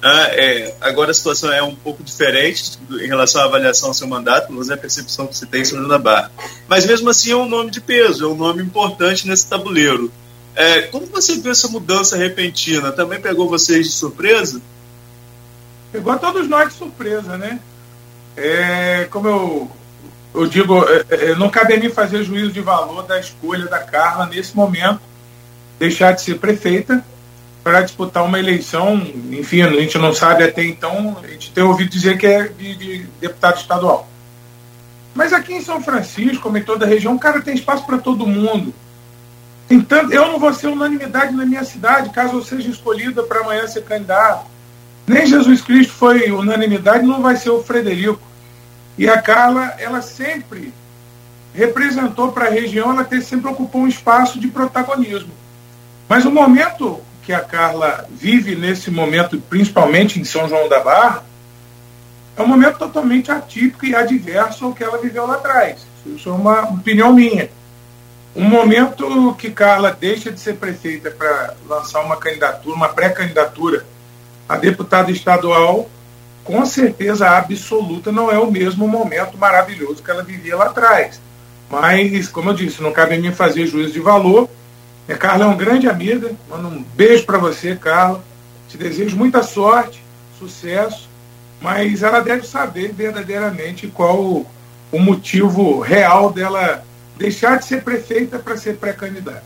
Ah, 0.00 0.28
é, 0.30 0.74
agora 0.80 1.10
a 1.10 1.14
situação 1.14 1.52
é 1.52 1.62
um 1.62 1.74
pouco 1.74 2.02
diferente 2.02 2.78
em 2.90 3.06
relação 3.06 3.42
à 3.42 3.44
avaliação 3.44 3.90
do 3.90 3.94
seu 3.94 4.08
mandato, 4.08 4.44
pelo 4.44 4.54
menos 4.54 4.70
é 4.70 4.72
a 4.72 4.78
percepção 4.78 5.26
que 5.26 5.36
você 5.36 5.44
tem 5.44 5.66
sobre 5.66 5.86
da 5.86 5.98
Barra. 5.98 6.32
Mas 6.66 6.86
mesmo 6.86 7.10
assim 7.10 7.32
é 7.32 7.36
um 7.36 7.46
nome 7.46 7.70
de 7.70 7.78
peso, 7.78 8.24
é 8.24 8.26
um 8.26 8.34
nome 8.34 8.62
importante 8.62 9.28
nesse 9.28 9.46
tabuleiro. 9.46 10.10
É, 10.56 10.82
como 10.82 11.04
você 11.08 11.36
viu 11.36 11.52
essa 11.52 11.68
mudança 11.68 12.16
repentina? 12.16 12.90
Também 12.90 13.20
pegou 13.20 13.46
vocês 13.46 13.86
de 13.86 13.92
surpresa? 13.92 14.62
Pegou 15.92 16.10
a 16.10 16.16
todos 16.16 16.48
nós 16.48 16.70
de 16.70 16.78
surpresa, 16.78 17.36
né? 17.36 17.60
É, 18.34 19.08
como 19.10 19.28
eu, 19.28 19.70
eu 20.34 20.46
digo, 20.46 20.84
é, 20.84 21.30
é, 21.30 21.34
não 21.36 21.48
cabe 21.48 21.74
a 21.74 21.78
mim 21.78 21.88
fazer 21.90 22.24
juízo 22.24 22.50
de 22.50 22.60
valor 22.60 23.04
da 23.04 23.20
escolha 23.20 23.66
da 23.66 23.78
Carla 23.78 24.26
nesse 24.26 24.56
momento, 24.56 25.00
deixar 25.78 26.12
de 26.12 26.22
ser 26.22 26.38
prefeita 26.38 27.04
para 27.62 27.80
disputar 27.80 28.24
uma 28.24 28.38
eleição, 28.38 28.96
enfim, 29.30 29.62
a 29.62 29.70
gente 29.70 29.96
não 29.96 30.12
sabe 30.12 30.44
até 30.44 30.62
então, 30.64 31.16
a 31.22 31.26
gente 31.28 31.50
tem 31.50 31.64
ouvido 31.64 31.88
dizer 31.88 32.18
que 32.18 32.26
é 32.26 32.48
de, 32.48 32.74
de 32.74 33.06
deputado 33.20 33.56
estadual. 33.56 34.08
Mas 35.14 35.32
aqui 35.32 35.54
em 35.54 35.62
São 35.62 35.80
Francisco, 35.80 36.42
como 36.42 36.58
em 36.58 36.62
toda 36.62 36.84
a 36.84 36.88
região, 36.88 37.16
cara, 37.16 37.40
tem 37.40 37.54
espaço 37.54 37.86
para 37.86 37.98
todo 37.98 38.26
mundo. 38.26 38.74
Tanto, 39.88 40.12
eu 40.12 40.26
não 40.26 40.38
vou 40.38 40.52
ser 40.52 40.66
unanimidade 40.66 41.32
na 41.34 41.46
minha 41.46 41.64
cidade, 41.64 42.10
caso 42.10 42.36
eu 42.36 42.42
seja 42.42 42.68
escolhida 42.68 43.22
para 43.22 43.40
amanhã 43.40 43.66
ser 43.66 43.82
candidato. 43.82 44.46
Nem 45.06 45.26
Jesus 45.26 45.62
Cristo 45.62 45.92
foi 45.92 46.30
unanimidade, 46.30 47.06
não 47.06 47.22
vai 47.22 47.36
ser 47.36 47.50
o 47.50 47.62
Frederico. 47.62 48.20
E 48.96 49.08
a 49.08 49.20
Carla, 49.20 49.74
ela 49.78 50.02
sempre 50.02 50.72
representou 51.54 52.32
para 52.32 52.46
a 52.46 52.50
região, 52.50 52.90
ela 52.90 53.08
sempre 53.22 53.50
ocupou 53.50 53.82
um 53.82 53.88
espaço 53.88 54.40
de 54.40 54.48
protagonismo. 54.48 55.32
Mas 56.08 56.24
o 56.24 56.30
momento 56.30 57.00
que 57.22 57.32
a 57.32 57.40
Carla 57.40 58.06
vive 58.10 58.54
nesse 58.54 58.90
momento, 58.90 59.40
principalmente 59.48 60.20
em 60.20 60.24
São 60.24 60.48
João 60.48 60.68
da 60.68 60.80
Barra, 60.80 61.24
é 62.36 62.42
um 62.42 62.46
momento 62.46 62.78
totalmente 62.78 63.30
atípico 63.30 63.86
e 63.86 63.94
adverso 63.94 64.66
ao 64.66 64.74
que 64.74 64.82
ela 64.82 64.98
viveu 64.98 65.26
lá 65.26 65.34
atrás. 65.34 65.86
Isso 66.04 66.28
é 66.28 66.32
uma 66.32 66.62
opinião 66.62 67.12
minha. 67.12 67.48
Um 68.34 68.44
momento 68.44 69.34
que 69.38 69.50
Carla 69.50 69.96
deixa 69.98 70.30
de 70.30 70.40
ser 70.40 70.56
prefeita 70.56 71.10
para 71.10 71.54
lançar 71.68 72.00
uma 72.00 72.16
candidatura, 72.16 72.74
uma 72.74 72.88
pré-candidatura 72.88 73.86
a 74.48 74.56
deputada 74.56 75.10
estadual, 75.10 75.88
com 76.44 76.64
certeza 76.66 77.28
absoluta 77.30 78.12
não 78.12 78.30
é 78.30 78.38
o 78.38 78.50
mesmo 78.50 78.86
momento 78.86 79.36
maravilhoso 79.38 80.02
que 80.02 80.10
ela 80.10 80.22
vivia 80.22 80.56
lá 80.56 80.66
atrás. 80.66 81.20
Mas, 81.70 82.28
como 82.28 82.50
eu 82.50 82.54
disse, 82.54 82.82
não 82.82 82.92
cabe 82.92 83.14
a 83.14 83.18
mim 83.18 83.32
fazer 83.32 83.66
juízo 83.66 83.94
de 83.94 84.00
valor 84.00 84.48
a 85.08 85.14
Carla 85.16 85.44
é 85.44 85.48
uma 85.48 85.56
grande 85.56 85.88
amiga. 85.88 86.32
Mando 86.48 86.68
um 86.68 86.82
beijo 86.82 87.26
para 87.26 87.38
você, 87.38 87.76
Carla. 87.76 88.24
Te 88.68 88.78
desejo 88.78 89.16
muita 89.16 89.42
sorte, 89.42 90.02
sucesso, 90.38 91.08
mas 91.60 92.02
ela 92.02 92.20
deve 92.20 92.46
saber 92.46 92.92
verdadeiramente 92.92 93.86
qual 93.86 94.18
o, 94.18 94.46
motivo 94.98 95.80
real 95.80 96.32
dela 96.32 96.84
deixar 97.16 97.58
de 97.58 97.66
ser 97.66 97.82
prefeita 97.82 98.38
para 98.38 98.56
ser 98.56 98.76
pré-candidata. 98.76 99.42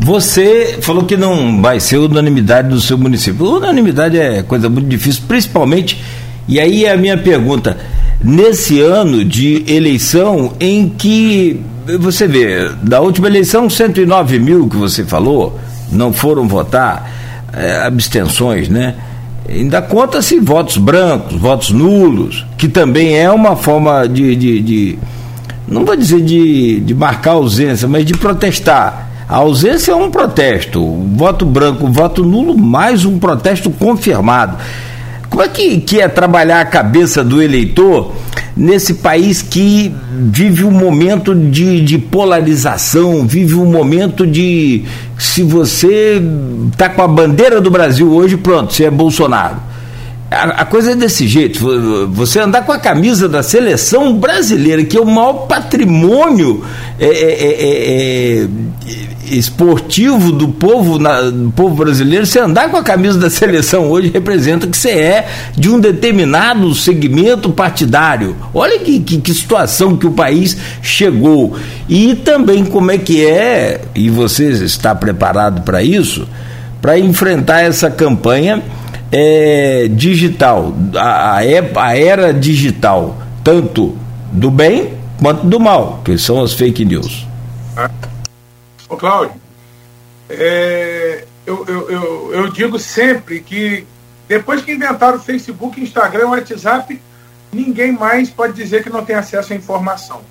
Você 0.00 0.78
falou 0.80 1.04
que 1.04 1.16
não 1.16 1.60
vai 1.60 1.80
ser 1.80 1.98
unanimidade 1.98 2.68
do 2.68 2.80
seu 2.80 2.96
município. 2.96 3.56
Unanimidade 3.56 4.18
é 4.18 4.42
coisa 4.42 4.68
muito 4.68 4.88
difícil, 4.88 5.24
principalmente. 5.26 6.02
E 6.46 6.60
aí 6.60 6.84
é 6.84 6.92
a 6.92 6.96
minha 6.96 7.18
pergunta: 7.18 7.76
nesse 8.22 8.80
ano 8.80 9.24
de 9.24 9.64
eleição 9.66 10.54
em 10.60 10.88
que 10.88 11.60
você 11.98 12.28
vê, 12.28 12.70
da 12.82 13.00
última 13.00 13.26
eleição, 13.26 13.68
109 13.68 14.38
mil 14.38 14.68
que 14.68 14.76
você 14.76 15.04
falou 15.04 15.58
não 15.90 16.12
foram 16.12 16.46
votar, 16.46 17.10
é, 17.52 17.78
abstenções, 17.84 18.68
né? 18.68 18.94
Ainda 19.48 19.80
conta-se 19.80 20.38
votos 20.38 20.76
brancos, 20.76 21.34
votos 21.40 21.70
nulos, 21.70 22.44
que 22.58 22.68
também 22.68 23.16
é 23.16 23.30
uma 23.30 23.56
forma 23.56 24.06
de, 24.06 24.36
de, 24.36 24.60
de 24.60 24.98
não 25.66 25.84
vou 25.84 25.96
dizer 25.96 26.20
de, 26.20 26.80
de 26.80 26.94
marcar 26.94 27.32
ausência, 27.32 27.88
mas 27.88 28.04
de 28.04 28.12
protestar. 28.14 29.07
A 29.28 29.36
ausência 29.36 29.92
é 29.92 29.94
um 29.94 30.10
protesto, 30.10 30.82
voto 31.14 31.44
branco, 31.44 31.86
voto 31.88 32.24
nulo, 32.24 32.56
mais 32.56 33.04
um 33.04 33.18
protesto 33.18 33.70
confirmado. 33.70 34.56
Como 35.28 35.42
é 35.42 35.48
que, 35.48 35.80
que 35.80 36.00
é 36.00 36.08
trabalhar 36.08 36.62
a 36.62 36.64
cabeça 36.64 37.22
do 37.22 37.42
eleitor 37.42 38.14
nesse 38.56 38.94
país 38.94 39.42
que 39.42 39.94
vive 40.10 40.64
um 40.64 40.70
momento 40.70 41.34
de, 41.34 41.82
de 41.82 41.98
polarização, 41.98 43.26
vive 43.26 43.54
um 43.54 43.70
momento 43.70 44.26
de. 44.26 44.84
Se 45.18 45.42
você 45.42 46.22
está 46.72 46.88
com 46.88 47.02
a 47.02 47.08
bandeira 47.08 47.60
do 47.60 47.70
Brasil 47.70 48.10
hoje, 48.10 48.38
pronto, 48.38 48.72
você 48.72 48.84
é 48.84 48.90
Bolsonaro. 48.90 49.58
A, 50.30 50.62
a, 50.62 50.64
coisa 50.64 50.92
é 50.92 50.94
desse 50.94 51.28
jeito. 51.28 51.60
Você 52.12 52.40
andar 52.40 52.64
com 52.64 52.72
a 52.72 52.78
camisa 52.78 53.28
da 53.28 53.42
seleção 53.42 54.18
brasileira, 54.18 54.84
que 54.84 54.96
é 54.96 55.00
o 55.00 55.06
maior 55.06 55.46
patrimônio 55.46 56.64
é, 56.98 57.06
é, 57.06 57.52
é, 57.52 58.42
é 58.42 58.48
esportivo 59.36 60.32
do 60.32 60.48
povo, 60.48 60.98
na, 60.98 61.22
do 61.22 61.50
povo 61.50 61.74
brasileiro, 61.74 62.26
você 62.26 62.38
andar 62.38 62.70
com 62.70 62.76
a 62.76 62.82
camisa 62.82 63.18
da 63.18 63.28
seleção 63.30 63.90
hoje 63.90 64.10
representa 64.12 64.66
que 64.66 64.76
você 64.76 64.90
é 64.90 65.28
de 65.56 65.68
um 65.68 65.78
determinado 65.78 66.74
segmento 66.74 67.50
partidário. 67.50 68.36
Olha 68.54 68.78
que, 68.78 69.00
que, 69.00 69.18
que 69.18 69.34
situação 69.34 69.96
que 69.96 70.06
o 70.06 70.12
país 70.12 70.56
chegou. 70.82 71.56
E 71.88 72.14
também 72.14 72.64
como 72.64 72.90
é 72.90 72.98
que 72.98 73.24
é, 73.24 73.80
e 73.94 74.10
você 74.10 74.50
está 74.50 74.94
preparado 74.94 75.62
para 75.62 75.82
isso, 75.82 76.28
para 76.80 76.98
enfrentar 76.98 77.60
essa 77.60 77.90
campanha 77.90 78.62
é, 79.10 79.88
digital, 79.90 80.74
a, 80.94 81.38
a 81.38 81.98
era 81.98 82.32
digital, 82.32 83.18
tanto 83.42 83.96
do 84.32 84.50
bem 84.50 84.92
quanto 85.20 85.46
do 85.46 85.58
mal, 85.58 86.00
que 86.04 86.16
são 86.16 86.42
as 86.42 86.52
fake 86.52 86.84
news. 86.84 87.26
Ô, 88.88 88.96
Cláudio, 88.96 89.40
é, 90.30 91.24
eu, 91.46 91.64
eu, 91.66 91.90
eu, 91.90 92.34
eu, 92.34 92.52
digo 92.52 92.78
sempre 92.78 93.40
que 93.40 93.86
depois 94.26 94.62
que 94.62 94.72
inventaram 94.72 95.18
o 95.18 95.22
Facebook, 95.22 95.80
Instagram, 95.80 96.26
o 96.26 96.30
WhatsApp, 96.30 97.00
ninguém 97.52 97.92
mais 97.92 98.30
pode 98.30 98.52
dizer 98.54 98.82
que 98.82 98.90
não 98.90 99.04
tem 99.04 99.16
acesso 99.16 99.52
à 99.52 99.56
informação. 99.56 100.22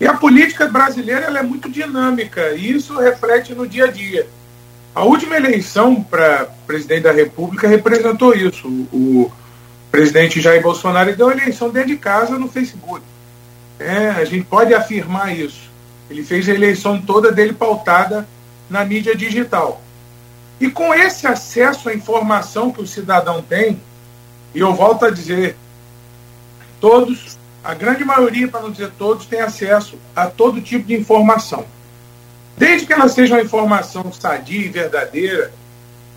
E 0.00 0.06
a 0.06 0.14
política 0.14 0.66
brasileira 0.66 1.26
ela 1.26 1.38
é 1.38 1.42
muito 1.42 1.70
dinâmica 1.70 2.50
e 2.50 2.72
isso 2.72 2.98
reflete 2.98 3.54
no 3.54 3.66
dia 3.66 3.84
a 3.84 3.90
dia. 3.90 4.26
A 4.94 5.04
última 5.04 5.36
eleição 5.36 6.02
para 6.02 6.48
presidente 6.66 7.02
da 7.02 7.12
República 7.12 7.68
representou 7.68 8.34
isso. 8.34 8.68
O, 8.92 9.30
presidente 9.94 10.40
Jair 10.40 10.60
Bolsonaro 10.60 11.14
deu 11.14 11.28
a 11.28 11.32
eleição 11.32 11.70
dentro 11.70 11.90
de 11.90 11.96
casa 11.96 12.36
no 12.36 12.48
Facebook. 12.48 13.00
É, 13.78 14.08
a 14.08 14.24
gente 14.24 14.44
pode 14.44 14.74
afirmar 14.74 15.36
isso. 15.38 15.63
Ele 16.10 16.22
fez 16.22 16.48
a 16.48 16.52
eleição 16.52 17.00
toda 17.00 17.32
dele 17.32 17.52
pautada 17.52 18.26
na 18.68 18.84
mídia 18.84 19.16
digital. 19.16 19.80
E 20.60 20.70
com 20.70 20.94
esse 20.94 21.26
acesso 21.26 21.88
à 21.88 21.94
informação 21.94 22.70
que 22.70 22.80
o 22.80 22.86
cidadão 22.86 23.42
tem, 23.42 23.80
e 24.54 24.60
eu 24.60 24.72
volto 24.72 25.04
a 25.04 25.10
dizer, 25.10 25.56
todos, 26.80 27.38
a 27.62 27.74
grande 27.74 28.04
maioria, 28.04 28.46
para 28.46 28.60
não 28.60 28.70
dizer 28.70 28.92
todos, 28.98 29.26
tem 29.26 29.40
acesso 29.40 29.98
a 30.14 30.26
todo 30.26 30.60
tipo 30.60 30.86
de 30.86 30.94
informação. 30.94 31.64
Desde 32.56 32.86
que 32.86 32.92
ela 32.92 33.08
seja 33.08 33.34
uma 33.34 33.42
informação 33.42 34.12
sadia 34.12 34.66
e 34.66 34.68
verdadeira, 34.68 35.50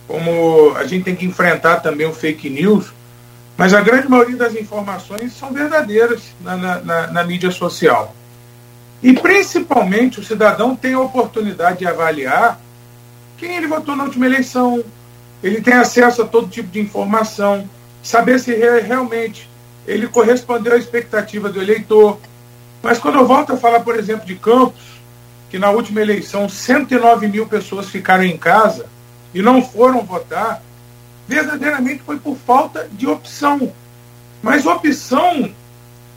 como 0.07 0.75
a 0.75 0.85
gente 0.85 1.03
tem 1.03 1.15
que 1.15 1.25
enfrentar 1.25 1.77
também 1.77 2.05
o 2.07 2.13
fake 2.13 2.49
news, 2.49 2.93
mas 3.57 3.73
a 3.73 3.81
grande 3.81 4.07
maioria 4.07 4.37
das 4.37 4.55
informações 4.55 5.33
são 5.33 5.51
verdadeiras 5.51 6.21
na, 6.39 6.55
na, 6.55 6.79
na, 6.79 7.07
na 7.07 7.23
mídia 7.23 7.49
social. 7.49 8.15
E 9.01 9.13
principalmente 9.13 10.19
o 10.19 10.23
cidadão 10.23 10.75
tem 10.75 10.93
a 10.93 10.99
oportunidade 10.99 11.79
de 11.79 11.87
avaliar 11.87 12.59
quem 13.37 13.55
ele 13.55 13.67
votou 13.67 13.95
na 13.95 14.03
última 14.03 14.25
eleição, 14.25 14.83
ele 15.43 15.61
tem 15.61 15.75
acesso 15.75 16.23
a 16.23 16.27
todo 16.27 16.49
tipo 16.49 16.69
de 16.69 16.79
informação, 16.79 17.69
saber 18.01 18.39
se 18.39 18.53
realmente 18.53 19.47
ele 19.85 20.07
correspondeu 20.07 20.73
à 20.73 20.77
expectativa 20.77 21.47
do 21.47 21.61
eleitor. 21.61 22.17
Mas 22.81 22.97
quando 22.97 23.19
eu 23.19 23.27
volto 23.27 23.53
a 23.53 23.57
falar, 23.57 23.81
por 23.81 23.95
exemplo, 23.95 24.25
de 24.25 24.35
Campos, 24.35 24.81
que 25.49 25.59
na 25.59 25.69
última 25.69 26.01
eleição 26.01 26.49
109 26.49 27.27
mil 27.27 27.45
pessoas 27.45 27.87
ficaram 27.87 28.23
em 28.23 28.37
casa 28.37 28.87
e 29.33 29.41
não 29.41 29.61
foram 29.61 30.03
votar, 30.03 30.61
verdadeiramente 31.27 32.01
foi 32.03 32.17
por 32.17 32.35
falta 32.35 32.89
de 32.91 33.07
opção. 33.07 33.71
Mas 34.41 34.65
opção 34.65 35.53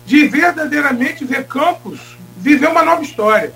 de 0.07 0.27
verdadeiramente 0.27 1.25
ver 1.25 1.47
Campos 1.47 2.01
viver 2.41 2.69
uma 2.69 2.83
nova 2.83 3.03
história. 3.03 3.53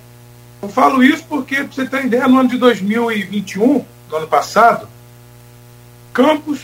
Eu 0.62 0.68
falo 0.68 1.02
isso 1.02 1.24
porque, 1.28 1.56
para 1.56 1.66
você 1.66 1.86
ter 1.86 2.04
ideia, 2.04 2.28
no 2.28 2.38
ano 2.38 2.48
de 2.48 2.58
2021, 2.58 3.84
no 4.10 4.16
ano 4.16 4.28
passado, 4.28 4.88
Campos 6.12 6.60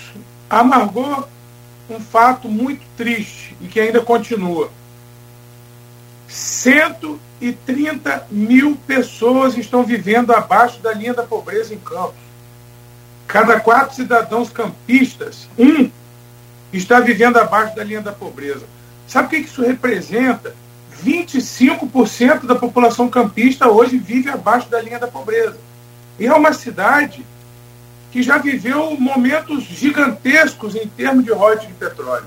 amargou 0.49 1.29
um 1.89 1.99
fato 1.99 2.49
muito 2.49 2.83
triste 2.97 3.57
e 3.61 3.67
que 3.67 3.81
ainda 3.81 4.01
continua. 4.01 4.71
130 6.29 8.29
mil 8.31 8.77
pessoas 8.87 9.57
estão 9.57 9.83
vivendo 9.83 10.33
abaixo 10.33 10.81
da 10.81 10.93
linha 10.93 11.13
da 11.13 11.25
pobreza 11.25 11.75
em 11.75 11.79
Campos. 11.79 12.31
Cada 13.27 13.61
quatro 13.61 13.97
cidadãos 13.97 14.51
campistas, 14.51 15.49
um 15.59 15.91
está 16.73 17.01
vivendo 17.01 17.39
abaixo 17.39 17.75
da 17.75 17.83
linha 17.83 18.01
da 18.01 18.13
pobreza. 18.13 18.65
Sabe 19.09 19.27
o 19.27 19.31
que 19.31 19.49
isso 19.49 19.63
representa? 19.63 20.55
25% 21.03 22.47
da 22.47 22.55
população 22.55 23.09
campista 23.09 23.69
hoje 23.69 23.99
vive 23.99 24.31
abaixo 24.31 24.69
da 24.69 24.81
linha 24.81 24.99
da 24.99 25.07
pobreza. 25.07 25.59
E 26.19 26.27
é 26.27 26.35
uma 26.35 26.53
cidade 26.53 27.25
que 28.11 28.23
já 28.23 28.39
viveu 28.39 28.97
momentos 28.99 29.63
gigantescos 29.65 30.75
em 30.75 30.87
termos 30.87 31.25
de 31.25 31.33
royalties 31.33 31.69
de 31.69 31.75
petróleo. 31.75 32.27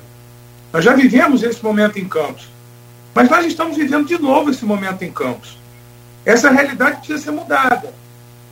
Nós 0.71 0.83
já 0.83 0.93
vivemos 0.93 1.43
esse 1.43 1.63
momento 1.63 1.99
em 1.99 2.07
Campos. 2.07 2.47
Mas 3.13 3.29
nós 3.29 3.45
estamos 3.45 3.77
vivendo 3.77 4.07
de 4.07 4.17
novo 4.17 4.49
esse 4.49 4.65
momento 4.65 5.03
em 5.03 5.11
Campos. 5.11 5.57
Essa 6.25 6.49
realidade 6.49 6.97
precisa 6.97 7.19
ser 7.19 7.31
mudada. 7.31 7.93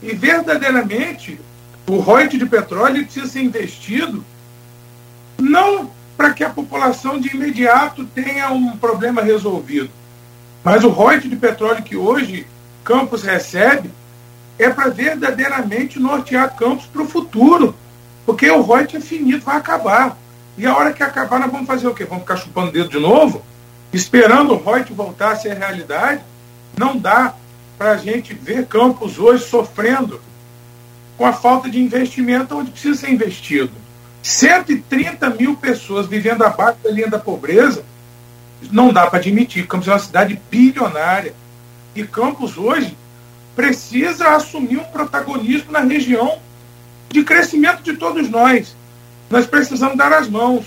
E 0.04 0.14
verdadeiramente, 0.14 1.40
o 1.88 1.98
royalties 1.98 2.40
de 2.40 2.46
petróleo 2.46 3.04
precisa 3.04 3.28
ser 3.28 3.42
investido 3.42 4.24
não 5.40 5.90
para 6.16 6.34
que 6.34 6.44
a 6.44 6.50
população 6.50 7.20
de 7.20 7.30
imediato 7.36 8.06
tenha 8.06 8.52
um 8.52 8.78
problema 8.78 9.24
resolvido, 9.24 9.90
mas 10.64 10.84
o 10.84 10.90
royalties 10.90 11.30
de 11.30 11.36
petróleo 11.36 11.84
que 11.84 11.96
hoje 11.96 12.46
Campos 12.84 13.24
recebe 13.24 13.90
é 14.58 14.70
para 14.70 14.90
verdadeiramente 14.90 16.00
nortear 16.00 16.56
Campos 16.56 16.86
para 16.86 17.02
o 17.02 17.08
futuro. 17.08 17.76
Porque 18.26 18.50
o 18.50 18.62
royalties 18.62 19.04
é 19.04 19.06
finito, 19.06 19.46
vai 19.46 19.58
acabar. 19.58 20.18
E 20.58 20.66
a 20.66 20.76
hora 20.76 20.94
que 20.94 21.02
acabar, 21.02 21.40
nós 21.40 21.52
vamos 21.52 21.68
fazer 21.68 21.88
o 21.88 21.94
quê? 21.94 22.06
Vamos 22.06 22.24
ficar 22.24 22.38
chupando 22.38 22.70
o 22.70 22.72
dedo 22.72 22.90
de 22.90 23.00
novo? 23.00 23.44
Esperando 23.92 24.54
o 24.54 24.58
royalties 24.58 24.96
voltar 24.96 25.32
a 25.32 25.36
ser 25.36 25.58
realidade? 25.58 26.22
Não 26.78 26.98
dá 26.98 27.34
para 27.78 27.92
a 27.92 27.98
gente 27.98 28.34
ver 28.34 28.68
Campos 28.68 29.18
hoje 29.18 29.44
sofrendo 29.44 30.22
com 31.18 31.26
a 31.26 31.34
falta 31.34 31.70
de 31.70 31.82
investimento 31.82 32.56
onde 32.56 32.72
precisa 32.72 33.00
ser 33.00 33.12
investido. 33.12 33.72
130 34.22 35.30
mil 35.32 35.56
pessoas 35.56 36.06
vivendo 36.06 36.44
abaixo 36.44 36.78
da 36.84 36.92
linha 36.92 37.08
da 37.08 37.18
pobreza 37.18 37.84
não 38.70 38.92
dá 38.92 39.08
para 39.08 39.20
admitir. 39.20 39.68
Campos 39.68 39.88
é 39.88 39.92
uma 39.92 40.00
cidade 40.00 40.40
bilionária. 40.50 41.34
E 41.96 42.04
Campos 42.04 42.58
hoje 42.58 42.98
precisa 43.56 44.30
assumir 44.30 44.78
um 44.78 44.84
protagonismo 44.84 45.72
na 45.72 45.80
região 45.80 46.40
de 47.10 47.24
crescimento 47.24 47.82
de 47.84 47.94
todos 47.94 48.30
nós. 48.30 48.76
Nós 49.30 49.46
precisamos 49.46 49.98
dar 49.98 50.14
as 50.14 50.30
mãos. 50.30 50.66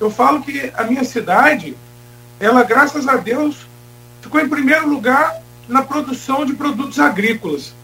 Eu 0.00 0.10
falo 0.10 0.42
que 0.42 0.72
a 0.76 0.84
minha 0.84 1.04
cidade, 1.04 1.76
ela, 2.38 2.62
graças 2.62 3.06
a 3.06 3.16
Deus, 3.16 3.66
ficou 4.20 4.40
em 4.40 4.48
primeiro 4.48 4.88
lugar 4.88 5.42
na 5.68 5.82
produção 5.82 6.44
de 6.44 6.54
produtos 6.54 6.98
agrícolas. 6.98 7.74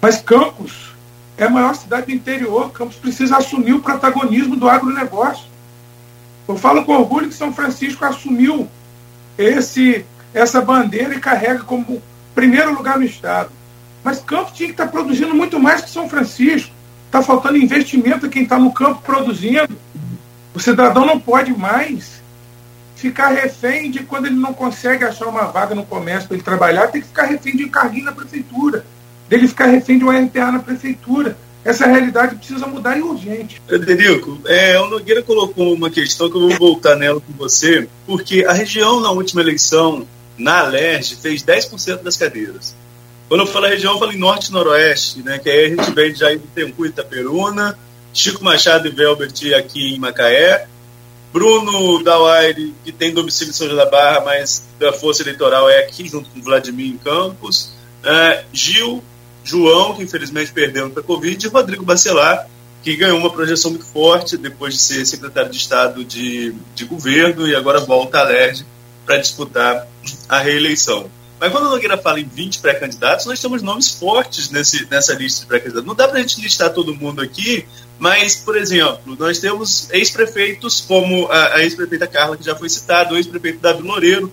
Mas 0.00 0.20
Campos 0.20 0.94
é 1.36 1.44
a 1.44 1.50
maior 1.50 1.74
cidade 1.74 2.06
do 2.06 2.12
interior. 2.12 2.70
Campos 2.72 2.96
precisa 2.96 3.36
assumir 3.36 3.72
o 3.72 3.80
protagonismo 3.80 4.56
do 4.56 4.68
agronegócio. 4.68 5.46
Eu 6.46 6.56
falo 6.56 6.84
com 6.84 6.92
orgulho 6.92 7.28
que 7.28 7.34
São 7.34 7.52
Francisco 7.52 8.04
assumiu 8.04 8.68
esse, 9.38 10.04
essa 10.32 10.60
bandeira 10.60 11.14
e 11.14 11.20
carrega 11.20 11.64
como 11.64 12.02
primeiro 12.34 12.74
lugar 12.74 12.98
no 12.98 13.04
Estado. 13.04 13.50
Mas 14.02 14.20
Campos 14.20 14.52
tinha 14.52 14.68
que 14.68 14.74
estar 14.74 14.88
produzindo 14.88 15.34
muito 15.34 15.58
mais 15.58 15.80
que 15.80 15.90
São 15.90 16.08
Francisco. 16.08 16.72
Está 17.06 17.22
faltando 17.22 17.56
investimento 17.56 18.26
a 18.26 18.28
quem 18.28 18.42
está 18.42 18.58
no 18.58 18.72
campo 18.72 19.00
produzindo. 19.02 19.78
O 20.54 20.60
cidadão 20.60 21.06
não 21.06 21.18
pode 21.18 21.52
mais 21.52 22.22
ficar 22.96 23.28
refém 23.28 23.90
de 23.90 24.02
quando 24.02 24.26
ele 24.26 24.36
não 24.36 24.54
consegue 24.54 25.04
achar 25.04 25.26
uma 25.26 25.44
vaga 25.44 25.74
no 25.74 25.84
comércio 25.84 26.26
para 26.26 26.36
ele 26.36 26.44
trabalhar, 26.44 26.88
tem 26.88 27.02
que 27.02 27.08
ficar 27.08 27.24
refém 27.24 27.54
de 27.54 27.64
um 27.66 27.68
carguinho 27.68 28.06
na 28.06 28.12
prefeitura, 28.12 28.84
dele 29.28 29.46
ficar 29.46 29.66
refém 29.66 29.98
de 29.98 30.04
uma 30.04 30.18
RTA 30.18 30.52
na 30.52 30.58
prefeitura. 30.58 31.36
Essa 31.64 31.86
realidade 31.86 32.36
precisa 32.36 32.66
mudar 32.66 32.98
e 32.98 33.00
urgente. 33.00 33.60
Frederico, 33.66 34.38
é, 34.44 34.78
o 34.78 34.88
Nogueira 34.88 35.22
colocou 35.22 35.72
uma 35.72 35.88
questão 35.88 36.28
que 36.28 36.36
eu 36.36 36.42
vou 36.42 36.58
voltar 36.58 36.94
nela 36.94 37.20
com 37.20 37.32
você, 37.32 37.88
porque 38.06 38.44
a 38.44 38.52
região, 38.52 39.00
na 39.00 39.10
última 39.10 39.40
eleição, 39.40 40.06
na 40.36 40.60
Alerj, 40.60 41.16
fez 41.16 41.42
10% 41.42 42.02
das 42.02 42.16
cadeiras. 42.18 42.76
Quando 43.28 43.40
eu 43.40 43.46
falo 43.46 43.66
região, 43.66 43.94
eu 43.94 43.98
falo 43.98 44.12
em 44.12 44.18
norte 44.18 44.50
e 44.50 44.52
noroeste, 44.52 45.22
né, 45.22 45.38
que 45.38 45.48
aí 45.48 45.64
a 45.64 45.68
gente 45.70 45.90
vem 45.92 46.12
de 46.12 46.18
Jair 46.18 46.38
do 46.38 46.46
Tempo 46.48 46.84
e 46.84 46.90
Itaperuna, 46.90 47.78
Chico 48.12 48.44
Machado 48.44 48.86
e 48.86 48.90
Velbert 48.90 49.32
aqui 49.56 49.94
em 49.94 49.98
Macaé, 49.98 50.66
Bruno 51.32 52.02
Dauaire, 52.04 52.74
que 52.84 52.92
tem 52.92 53.12
domicílio 53.12 53.50
em 53.50 53.54
São 53.54 53.66
João 53.66 53.78
da 53.78 53.90
Barra, 53.90 54.20
mas 54.20 54.66
da 54.78 54.92
força 54.92 55.22
eleitoral 55.22 55.68
é 55.68 55.80
aqui 55.80 56.06
junto 56.06 56.28
com 56.28 56.42
Vladimir 56.42 56.92
em 56.92 56.98
Campos, 56.98 57.72
é, 58.04 58.44
Gil 58.52 59.02
João, 59.44 59.94
que 59.94 60.02
infelizmente 60.02 60.52
perdeu 60.52 60.90
para 60.90 61.02
a 61.02 61.04
Covid, 61.04 61.46
e 61.46 61.48
Rodrigo 61.48 61.84
Bacelar, 61.84 62.48
que 62.82 62.96
ganhou 62.96 63.18
uma 63.18 63.30
projeção 63.30 63.70
muito 63.70 63.86
forte 63.86 64.36
depois 64.36 64.74
de 64.74 64.80
ser 64.80 65.06
secretário 65.06 65.50
de 65.50 65.56
Estado 65.56 66.04
de, 66.04 66.54
de 66.74 66.84
governo 66.84 67.46
e 67.46 67.54
agora 67.54 67.80
volta 67.80 68.18
à 68.18 68.24
LERJ 68.24 68.64
para 69.06 69.18
disputar 69.18 69.86
a 70.28 70.38
reeleição. 70.38 71.10
Mas 71.40 71.50
quando 71.50 71.66
a 71.66 71.70
Nogueira 71.70 71.98
fala 71.98 72.20
em 72.20 72.24
20 72.24 72.60
pré-candidatos, 72.60 73.26
nós 73.26 73.40
temos 73.40 73.60
nomes 73.60 73.90
fortes 73.90 74.50
nesse, 74.50 74.86
nessa 74.90 75.12
lista 75.14 75.40
de 75.40 75.46
pré-candidatos. 75.46 75.86
Não 75.86 75.94
dá 75.94 76.08
para 76.08 76.18
a 76.18 76.20
gente 76.20 76.40
listar 76.40 76.72
todo 76.72 76.94
mundo 76.94 77.20
aqui, 77.20 77.66
mas, 77.98 78.36
por 78.36 78.56
exemplo, 78.56 79.16
nós 79.18 79.38
temos 79.38 79.90
ex-prefeitos 79.90 80.80
como 80.80 81.26
a, 81.26 81.56
a 81.56 81.62
ex-prefeita 81.62 82.06
Carla, 82.06 82.36
que 82.36 82.44
já 82.44 82.54
foi 82.54 82.68
citado, 82.68 83.14
o 83.14 83.16
ex-prefeito 83.16 83.58
Davi 83.58 83.82
Loureiro, 83.82 84.32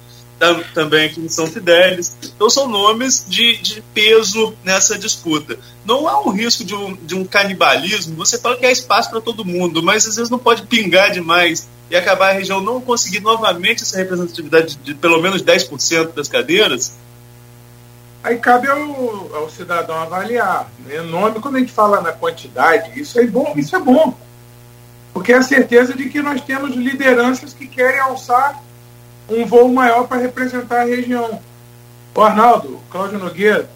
também 0.73 1.05
aqui 1.05 1.21
em 1.21 1.29
São 1.29 1.47
Fidélis. 1.47 2.15
Então 2.23 2.49
são 2.49 2.67
nomes 2.67 3.25
de, 3.27 3.57
de 3.57 3.81
peso 3.93 4.53
nessa 4.63 4.97
disputa. 4.97 5.57
Não 5.85 6.07
há 6.07 6.21
um 6.21 6.29
risco 6.29 6.63
de 6.63 6.73
um, 6.73 6.95
de 6.95 7.15
um 7.15 7.25
canibalismo. 7.25 8.15
Você 8.15 8.37
fala 8.37 8.57
que 8.57 8.65
há 8.65 8.71
espaço 8.71 9.09
para 9.09 9.21
todo 9.21 9.45
mundo, 9.45 9.83
mas 9.83 10.07
às 10.07 10.15
vezes 10.15 10.29
não 10.29 10.39
pode 10.39 10.63
pingar 10.63 11.11
demais 11.11 11.67
e 11.89 11.95
acabar 11.95 12.29
a 12.29 12.33
região 12.33 12.61
não 12.61 12.81
conseguir 12.81 13.19
novamente 13.19 13.83
essa 13.83 13.97
representatividade 13.97 14.75
de, 14.77 14.95
pelo 14.95 15.21
menos 15.21 15.43
10% 15.43 16.13
das 16.13 16.27
cadeiras. 16.27 16.93
Aí 18.23 18.37
cabe 18.37 18.67
ao, 18.67 19.35
ao 19.35 19.49
cidadão 19.49 19.97
avaliar. 19.97 20.71
Né? 20.85 21.01
Nome, 21.01 21.39
quando 21.39 21.57
a 21.57 21.59
gente 21.59 21.71
fala 21.71 22.01
na 22.01 22.11
quantidade, 22.11 22.99
isso 22.99 23.19
é 23.19 23.25
bom, 23.25 23.53
isso 23.55 23.75
é 23.75 23.79
bom. 23.79 24.15
Porque 25.13 25.33
é 25.33 25.37
a 25.37 25.43
certeza 25.43 25.93
de 25.93 26.07
que 26.09 26.21
nós 26.21 26.41
temos 26.41 26.75
lideranças 26.75 27.53
que 27.53 27.67
querem 27.67 27.99
alçar 27.99 28.61
um 29.29 29.45
voo 29.45 29.69
maior 29.69 30.07
para 30.07 30.21
representar 30.21 30.81
a 30.81 30.85
região. 30.85 31.41
O 32.13 32.21
Arnaldo, 32.21 32.79
Cláudio 32.89 33.19
Nogueira, 33.19 33.69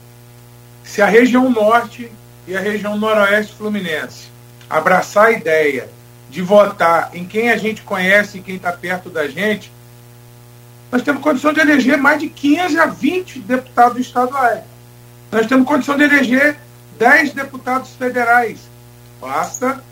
se 0.84 1.02
a 1.02 1.06
região 1.06 1.50
norte 1.50 2.12
e 2.48 2.56
a 2.56 2.60
região 2.60 2.98
noroeste 2.98 3.56
fluminense 3.56 4.28
abraçar 4.70 5.28
a 5.28 5.32
ideia 5.32 5.89
de 6.30 6.41
votar 6.41 7.12
em 7.14 7.26
quem 7.26 7.50
a 7.50 7.58
gente 7.58 7.82
conhece 7.82 8.38
e 8.38 8.41
quem 8.41 8.56
está 8.56 8.72
perto 8.72 9.10
da 9.10 9.28
gente, 9.28 9.72
nós 10.91 11.02
temos 11.02 11.22
condição 11.22 11.54
de 11.54 11.60
eleger 11.60 11.98
mais 11.98 12.20
de 12.20 12.30
15 12.30 12.80
a 12.80 12.86
20 12.86 13.39
deputados 13.39 14.00
estaduais. 14.00 14.64
Nós 15.32 15.48
temos 15.48 15.68
condição 15.68 15.98
de 15.98 16.04
eleger 16.04 16.58
10 16.98 17.34
deputados 17.34 17.91
federais. 17.91 18.60
Basta 19.20 19.84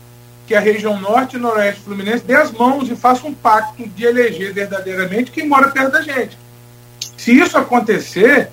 que 0.46 0.54
a 0.54 0.60
região 0.60 1.00
norte 1.00 1.36
e 1.36 1.38
noroeste 1.38 1.82
fluminense 1.82 2.24
dê 2.24 2.34
as 2.34 2.50
mãos 2.50 2.90
e 2.90 2.96
faça 2.96 3.26
um 3.26 3.34
pacto 3.34 3.86
de 3.88 4.04
eleger 4.04 4.52
verdadeiramente 4.52 5.30
quem 5.30 5.48
mora 5.48 5.70
perto 5.70 5.92
da 5.92 6.02
gente. 6.02 6.38
Se 7.16 7.32
isso 7.32 7.56
acontecer, 7.56 8.50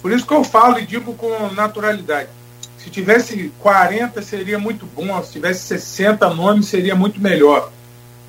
por 0.00 0.12
isso 0.12 0.26
que 0.26 0.34
eu 0.34 0.44
falo 0.44 0.78
e 0.78 0.86
digo 0.86 1.14
com 1.14 1.52
naturalidade, 1.52 2.28
se 2.78 2.90
tivesse 2.90 3.52
40 3.58 4.22
seria 4.22 4.58
muito 4.58 4.86
bom, 4.86 5.22
se 5.22 5.32
tivesse 5.32 5.60
60 5.66 6.28
nomes 6.34 6.66
seria 6.66 6.94
muito 6.94 7.20
melhor. 7.20 7.72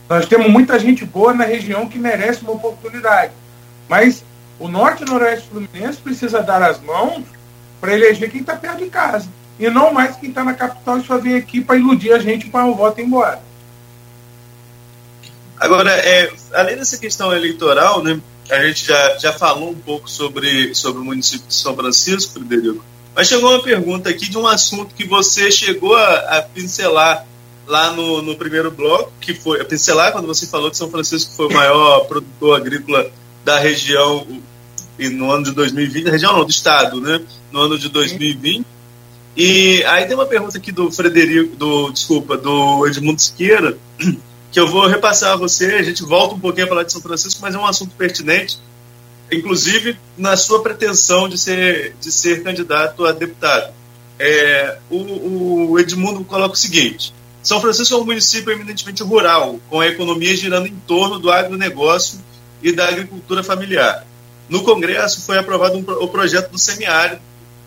Nós 0.09 0.25
temos 0.27 0.49
muita 0.49 0.79
gente 0.79 1.03
boa 1.05 1.33
na 1.33 1.43
região 1.43 1.87
que 1.87 1.99
merece 1.99 2.41
uma 2.41 2.53
oportunidade. 2.53 3.33
Mas 3.89 4.23
o 4.59 4.67
norte 4.67 5.03
e 5.03 5.05
noroeste 5.05 5.49
fluminense 5.49 5.97
precisa 5.99 6.41
dar 6.41 6.61
as 6.61 6.79
mãos 6.81 7.23
para 7.81 7.93
eleger 7.93 8.31
quem 8.31 8.41
está 8.41 8.55
perto 8.55 8.83
de 8.83 8.89
casa. 8.89 9.27
E 9.59 9.69
não 9.69 9.93
mais 9.93 10.15
quem 10.17 10.29
está 10.29 10.43
na 10.43 10.53
capital 10.53 10.97
e 10.97 11.05
só 11.05 11.17
vem 11.17 11.35
aqui 11.35 11.61
para 11.61 11.77
iludir 11.77 12.11
a 12.11 12.19
gente 12.19 12.49
para 12.49 12.65
o 12.65 12.75
voto 12.75 12.99
embora. 12.99 13.41
Agora, 15.57 15.91
é, 15.91 16.31
além 16.53 16.75
dessa 16.75 16.97
questão 16.97 17.33
eleitoral, 17.33 18.03
né, 18.03 18.19
a 18.49 18.61
gente 18.65 18.85
já, 18.85 19.17
já 19.17 19.33
falou 19.33 19.71
um 19.71 19.75
pouco 19.75 20.09
sobre, 20.09 20.75
sobre 20.75 21.01
o 21.01 21.05
município 21.05 21.47
de 21.47 21.53
São 21.53 21.75
Francisco, 21.75 22.33
Frederico, 22.33 22.83
mas 23.15 23.27
chegou 23.27 23.51
uma 23.51 23.63
pergunta 23.63 24.09
aqui 24.09 24.29
de 24.29 24.37
um 24.37 24.45
assunto 24.45 24.93
que 24.93 25.05
você 25.05 25.49
chegou 25.49 25.95
a, 25.95 26.37
a 26.37 26.41
pincelar 26.41 27.25
lá 27.65 27.91
no, 27.91 28.21
no 28.21 28.35
primeiro 28.35 28.69
bloco, 28.69 29.11
que 29.21 29.33
foi 29.33 29.61
a 29.61 29.65
pincelar 29.65 30.11
quando 30.11 30.27
você 30.27 30.45
falou 30.45 30.69
que 30.69 30.77
São 30.77 30.91
Francisco 30.91 31.33
foi 31.33 31.47
o 31.47 31.53
maior 31.53 32.01
produtor 32.07 32.57
agrícola 32.57 33.09
da 33.45 33.57
região 33.57 34.27
e 34.99 35.09
no 35.09 35.31
ano 35.31 35.45
de 35.45 35.51
2020, 35.51 36.09
região 36.09 36.33
não, 36.33 36.45
do 36.45 36.51
estado, 36.51 37.01
né? 37.01 37.21
No 37.51 37.61
ano 37.61 37.77
de 37.77 37.89
2020. 37.89 38.65
E 39.35 39.83
aí 39.85 40.05
tem 40.05 40.15
uma 40.15 40.25
pergunta 40.25 40.57
aqui 40.57 40.71
do 40.71 40.89
Frederico, 40.89 41.55
do 41.57 41.91
desculpa, 41.91 42.37
do 42.37 42.87
Edmundo 42.87 43.21
Siqueira, 43.21 43.77
que 44.51 44.59
eu 44.59 44.67
vou 44.67 44.87
repassar 44.87 45.33
a 45.33 45.35
você. 45.35 45.75
A 45.75 45.83
gente 45.83 46.03
volta 46.03 46.35
um 46.35 46.39
pouquinho 46.39 46.65
a 46.65 46.69
falar 46.69 46.83
de 46.83 46.93
São 46.93 47.01
Francisco, 47.01 47.41
mas 47.41 47.53
é 47.53 47.57
um 47.57 47.65
assunto 47.65 47.93
pertinente, 47.95 48.57
inclusive 49.29 49.97
na 50.17 50.37
sua 50.37 50.63
pretensão 50.63 51.27
de 51.27 51.37
ser 51.37 51.95
de 51.99 52.11
ser 52.11 52.43
candidato 52.43 53.05
a 53.05 53.11
deputado. 53.11 53.73
É, 54.17 54.77
o, 54.89 55.71
o 55.71 55.79
Edmundo 55.79 56.23
coloca 56.23 56.53
o 56.53 56.57
seguinte: 56.57 57.13
São 57.43 57.59
Francisco 57.59 57.93
é 57.93 57.97
um 57.97 58.05
município 58.05 58.53
eminentemente 58.53 59.03
rural, 59.03 59.59
com 59.69 59.81
a 59.81 59.87
economia 59.87 60.35
girando 60.37 60.67
em 60.67 60.75
torno 60.87 61.19
do 61.19 61.29
agronegócio 61.29 62.19
e 62.63 62.71
da 62.71 62.87
agricultura 62.87 63.43
familiar. 63.43 64.07
No 64.47 64.63
Congresso 64.63 65.21
foi 65.21 65.37
aprovado 65.37 65.77
um, 65.77 66.03
o 66.03 66.07
projeto 66.07 66.51
do 66.51 66.57
semiárido, 66.57 67.19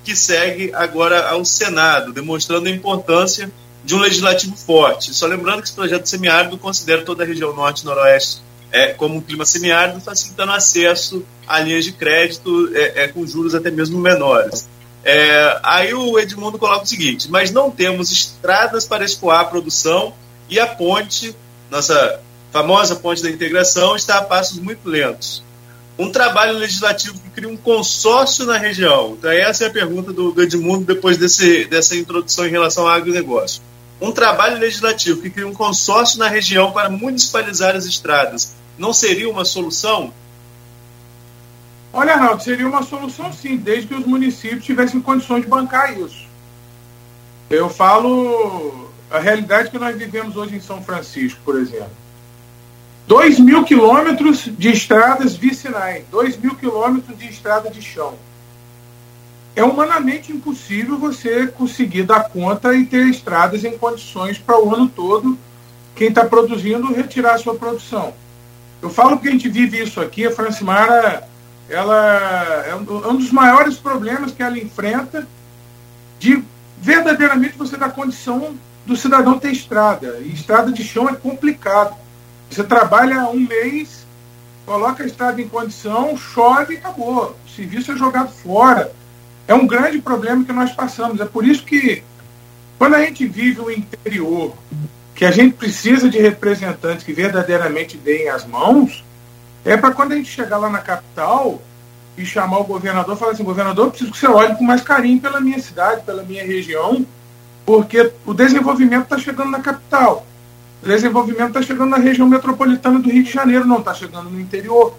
que 0.08 0.16
segue 0.16 0.72
agora 0.74 1.28
ao 1.28 1.44
Senado, 1.44 2.14
demonstrando 2.14 2.66
a 2.66 2.70
importância 2.70 3.52
de 3.84 3.94
um 3.94 3.98
legislativo 3.98 4.56
forte. 4.56 5.12
Só 5.12 5.26
lembrando 5.26 5.58
que 5.58 5.68
esse 5.68 5.74
projeto 5.74 6.08
semiárido 6.08 6.56
considera 6.56 7.02
toda 7.02 7.24
a 7.24 7.26
região 7.26 7.54
norte 7.54 7.82
e 7.82 7.84
noroeste 7.84 8.40
é, 8.72 8.94
como 8.94 9.16
um 9.16 9.20
clima 9.20 9.44
semiárido, 9.44 10.00
facilitando 10.00 10.52
acesso 10.52 11.22
a 11.46 11.60
linhas 11.60 11.84
de 11.84 11.92
crédito 11.92 12.70
é, 12.74 13.04
é, 13.04 13.08
com 13.08 13.26
juros 13.26 13.54
até 13.54 13.70
mesmo 13.70 13.98
menores. 13.98 14.66
É, 15.04 15.60
aí 15.62 15.92
o 15.92 16.18
Edmundo 16.18 16.58
coloca 16.58 16.84
o 16.84 16.86
seguinte: 16.86 17.30
mas 17.30 17.50
não 17.50 17.70
temos 17.70 18.10
estradas 18.10 18.86
para 18.86 19.04
escoar 19.04 19.40
a 19.40 19.44
produção 19.44 20.14
e 20.48 20.58
a 20.58 20.66
ponte, 20.66 21.36
nossa 21.70 22.18
famosa 22.50 22.96
ponte 22.96 23.22
da 23.22 23.28
integração, 23.28 23.94
está 23.94 24.16
a 24.16 24.22
passos 24.22 24.58
muito 24.58 24.88
lentos 24.88 25.46
um 25.98 26.12
trabalho 26.12 26.56
legislativo 26.56 27.18
que 27.18 27.30
cria 27.30 27.48
um 27.48 27.56
consórcio 27.56 28.46
na 28.46 28.56
região. 28.56 29.16
Então, 29.18 29.30
essa 29.30 29.64
é 29.64 29.66
a 29.66 29.70
pergunta 29.70 30.12
do, 30.12 30.30
do 30.30 30.42
Edmundo 30.42 30.84
depois 30.84 31.18
desse, 31.18 31.64
dessa 31.64 31.96
introdução 31.96 32.46
em 32.46 32.50
relação 32.50 32.84
ao 32.84 32.90
agronegócio. 32.90 33.60
Um 34.00 34.12
trabalho 34.12 34.58
legislativo 34.58 35.20
que 35.20 35.28
cria 35.28 35.46
um 35.46 35.52
consórcio 35.52 36.20
na 36.20 36.28
região 36.28 36.70
para 36.70 36.88
municipalizar 36.88 37.74
as 37.74 37.84
estradas 37.84 38.54
não 38.78 38.92
seria 38.92 39.28
uma 39.28 39.44
solução? 39.44 40.12
Olha, 41.92 42.14
Arnaldo, 42.14 42.44
seria 42.44 42.68
uma 42.68 42.84
solução 42.84 43.32
sim, 43.32 43.56
desde 43.56 43.88
que 43.88 43.94
os 43.94 44.06
municípios 44.06 44.64
tivessem 44.64 45.00
condições 45.00 45.42
de 45.42 45.48
bancar 45.48 45.98
isso. 45.98 46.28
Eu 47.50 47.68
falo 47.68 48.88
a 49.10 49.18
realidade 49.18 49.70
que 49.70 49.78
nós 49.78 49.96
vivemos 49.96 50.36
hoje 50.36 50.54
em 50.54 50.60
São 50.60 50.80
Francisco, 50.80 51.40
por 51.44 51.58
exemplo 51.58 51.90
2 53.08 53.40
mil 53.40 53.64
quilômetros 53.64 54.50
de 54.58 54.70
estradas 54.70 55.34
vicinais, 55.34 56.04
2 56.10 56.36
mil 56.36 56.54
quilômetros 56.54 57.16
de 57.16 57.26
estrada 57.26 57.70
de 57.70 57.80
chão. 57.80 58.12
É 59.56 59.64
humanamente 59.64 60.30
impossível 60.30 60.98
você 60.98 61.46
conseguir 61.46 62.02
dar 62.02 62.28
conta 62.28 62.74
e 62.74 62.84
ter 62.84 63.06
estradas 63.06 63.64
em 63.64 63.78
condições 63.78 64.36
para 64.36 64.62
o 64.62 64.74
ano 64.74 64.90
todo 64.90 65.38
quem 65.96 66.08
está 66.08 66.26
produzindo 66.26 66.92
retirar 66.92 67.38
sua 67.38 67.54
produção. 67.54 68.12
Eu 68.82 68.90
falo 68.90 69.18
que 69.18 69.26
a 69.26 69.30
gente 69.32 69.48
vive 69.48 69.82
isso 69.82 70.02
aqui, 70.02 70.26
a 70.26 70.30
Francimara 70.30 71.26
ela 71.66 72.64
é 72.66 72.74
um 72.74 73.16
dos 73.16 73.32
maiores 73.32 73.76
problemas 73.78 74.32
que 74.32 74.42
ela 74.42 74.58
enfrenta 74.58 75.26
de 76.18 76.44
verdadeiramente 76.76 77.56
você 77.56 77.78
dar 77.78 77.90
condição 77.90 78.54
do 78.84 78.94
cidadão 78.94 79.38
ter 79.38 79.50
estrada. 79.50 80.18
E 80.20 80.30
estrada 80.30 80.70
de 80.70 80.84
chão 80.84 81.08
é 81.08 81.14
complicado 81.14 81.96
você 82.50 82.64
trabalha 82.64 83.28
um 83.28 83.40
mês, 83.40 84.06
coloca 84.64 85.02
a 85.02 85.06
estrada 85.06 85.40
em 85.40 85.48
condição, 85.48 86.16
chove 86.16 86.74
e 86.74 86.76
acabou. 86.78 87.36
O 87.46 87.50
serviço 87.50 87.92
é 87.92 87.96
jogado 87.96 88.30
fora. 88.30 88.92
É 89.46 89.54
um 89.54 89.66
grande 89.66 89.98
problema 90.00 90.44
que 90.44 90.52
nós 90.52 90.72
passamos. 90.72 91.20
É 91.20 91.24
por 91.24 91.46
isso 91.46 91.64
que, 91.64 92.02
quando 92.78 92.94
a 92.94 93.00
gente 93.00 93.26
vive 93.26 93.60
o 93.60 93.70
interior, 93.70 94.54
que 95.14 95.24
a 95.24 95.30
gente 95.30 95.54
precisa 95.54 96.08
de 96.08 96.18
representantes 96.18 97.04
que 97.04 97.12
verdadeiramente 97.12 97.96
deem 97.96 98.28
as 98.28 98.46
mãos, 98.46 99.04
é 99.64 99.76
para 99.76 99.90
quando 99.90 100.12
a 100.12 100.16
gente 100.16 100.30
chegar 100.30 100.58
lá 100.58 100.70
na 100.70 100.78
capital 100.78 101.60
e 102.16 102.24
chamar 102.24 102.58
o 102.58 102.64
governador 102.64 103.16
e 103.16 103.18
falar 103.18 103.32
assim: 103.32 103.44
governador, 103.44 103.90
preciso 103.90 104.12
que 104.12 104.18
você 104.18 104.26
olhe 104.26 104.54
com 104.56 104.64
mais 104.64 104.82
carinho 104.82 105.20
pela 105.20 105.40
minha 105.40 105.58
cidade, 105.58 106.02
pela 106.02 106.22
minha 106.22 106.44
região, 106.44 107.06
porque 107.64 108.12
o 108.24 108.34
desenvolvimento 108.34 109.04
está 109.04 109.18
chegando 109.18 109.50
na 109.50 109.60
capital. 109.60 110.26
Desenvolvimento 110.82 111.48
está 111.48 111.62
chegando 111.62 111.90
na 111.90 111.98
região 111.98 112.28
metropolitana 112.28 112.98
do 112.98 113.10
Rio 113.10 113.24
de 113.24 113.32
Janeiro, 113.32 113.66
não 113.66 113.78
está 113.78 113.92
chegando 113.92 114.30
no 114.30 114.40
interior. 114.40 114.94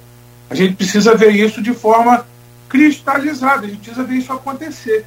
A 0.49 0.55
gente 0.55 0.75
precisa 0.75 1.15
ver 1.15 1.31
isso 1.31 1.61
de 1.61 1.73
forma 1.73 2.25
cristalizada, 2.67 3.65
a 3.65 3.69
gente 3.69 3.79
precisa 3.79 4.03
ver 4.03 4.15
isso 4.15 4.33
acontecer. 4.33 5.05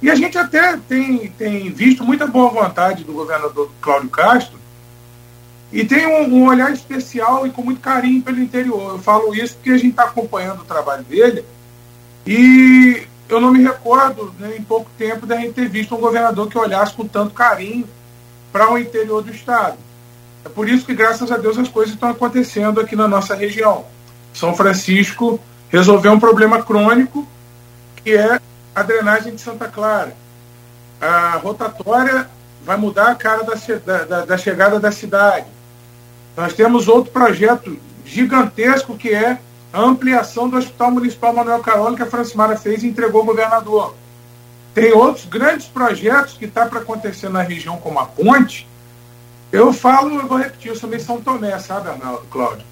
E 0.00 0.10
a 0.10 0.14
gente 0.14 0.38
até 0.38 0.76
tem, 0.76 1.28
tem 1.36 1.70
visto 1.70 2.04
muita 2.04 2.26
boa 2.26 2.50
vontade 2.50 3.04
do 3.04 3.12
governador 3.12 3.70
Cláudio 3.80 4.08
Castro 4.10 4.58
e 5.72 5.84
tem 5.84 6.06
um, 6.06 6.34
um 6.34 6.46
olhar 6.46 6.72
especial 6.72 7.46
e 7.46 7.50
com 7.50 7.62
muito 7.62 7.80
carinho 7.80 8.22
pelo 8.22 8.40
interior. 8.40 8.92
Eu 8.92 8.98
falo 8.98 9.34
isso 9.34 9.56
porque 9.56 9.70
a 9.70 9.76
gente 9.76 9.90
está 9.90 10.04
acompanhando 10.04 10.60
o 10.60 10.64
trabalho 10.64 11.02
dele 11.04 11.44
e 12.26 13.02
eu 13.28 13.40
não 13.40 13.52
me 13.52 13.62
recordo 13.62 14.32
né, 14.38 14.56
em 14.56 14.62
pouco 14.62 14.90
tempo 14.96 15.26
da 15.26 15.36
gente 15.36 15.52
ter 15.52 15.68
visto 15.68 15.94
um 15.94 16.00
governador 16.00 16.48
que 16.48 16.56
olhasse 16.56 16.94
com 16.94 17.06
tanto 17.06 17.34
carinho 17.34 17.86
para 18.52 18.70
o 18.72 18.78
interior 18.78 19.22
do 19.22 19.30
estado. 19.30 19.76
É 20.44 20.48
por 20.48 20.68
isso 20.68 20.86
que, 20.86 20.94
graças 20.94 21.30
a 21.30 21.36
Deus, 21.36 21.58
as 21.58 21.68
coisas 21.68 21.94
estão 21.94 22.10
acontecendo 22.10 22.80
aqui 22.80 22.94
na 22.96 23.08
nossa 23.08 23.34
região. 23.34 23.84
São 24.32 24.54
Francisco 24.54 25.40
resolveu 25.68 26.12
um 26.12 26.20
problema 26.20 26.62
crônico, 26.62 27.26
que 28.02 28.12
é 28.12 28.40
a 28.74 28.82
drenagem 28.82 29.34
de 29.34 29.40
Santa 29.40 29.68
Clara. 29.68 30.14
A 31.00 31.36
rotatória 31.36 32.28
vai 32.64 32.76
mudar 32.76 33.10
a 33.10 33.14
cara 33.14 33.42
da, 33.44 34.04
da, 34.04 34.24
da 34.24 34.38
chegada 34.38 34.78
da 34.78 34.92
cidade. 34.92 35.46
Nós 36.36 36.52
temos 36.52 36.88
outro 36.88 37.10
projeto 37.10 37.78
gigantesco 38.04 38.96
que 38.96 39.12
é 39.12 39.38
a 39.72 39.80
ampliação 39.80 40.48
do 40.48 40.56
Hospital 40.56 40.90
Municipal 40.92 41.32
Manuel 41.32 41.60
Caroli, 41.60 41.96
que 41.96 42.02
a 42.02 42.06
Francimara 42.06 42.56
fez 42.56 42.82
e 42.82 42.88
entregou 42.88 43.20
ao 43.20 43.26
governador. 43.26 43.94
Tem 44.74 44.92
outros 44.92 45.24
grandes 45.26 45.66
projetos 45.66 46.34
que 46.34 46.44
está 46.44 46.66
para 46.66 46.80
acontecer 46.80 47.28
na 47.28 47.42
região, 47.42 47.76
como 47.78 47.98
a 47.98 48.06
ponte, 48.06 48.68
eu 49.50 49.72
falo, 49.72 50.20
eu 50.20 50.26
vou 50.26 50.38
repetir, 50.38 50.70
eu 50.70 50.76
sou 50.76 50.88
meio 50.88 51.02
São 51.02 51.20
Tomé, 51.20 51.58
sabe, 51.58 51.88
Arnaldo, 51.88 52.26
Cláudio? 52.30 52.66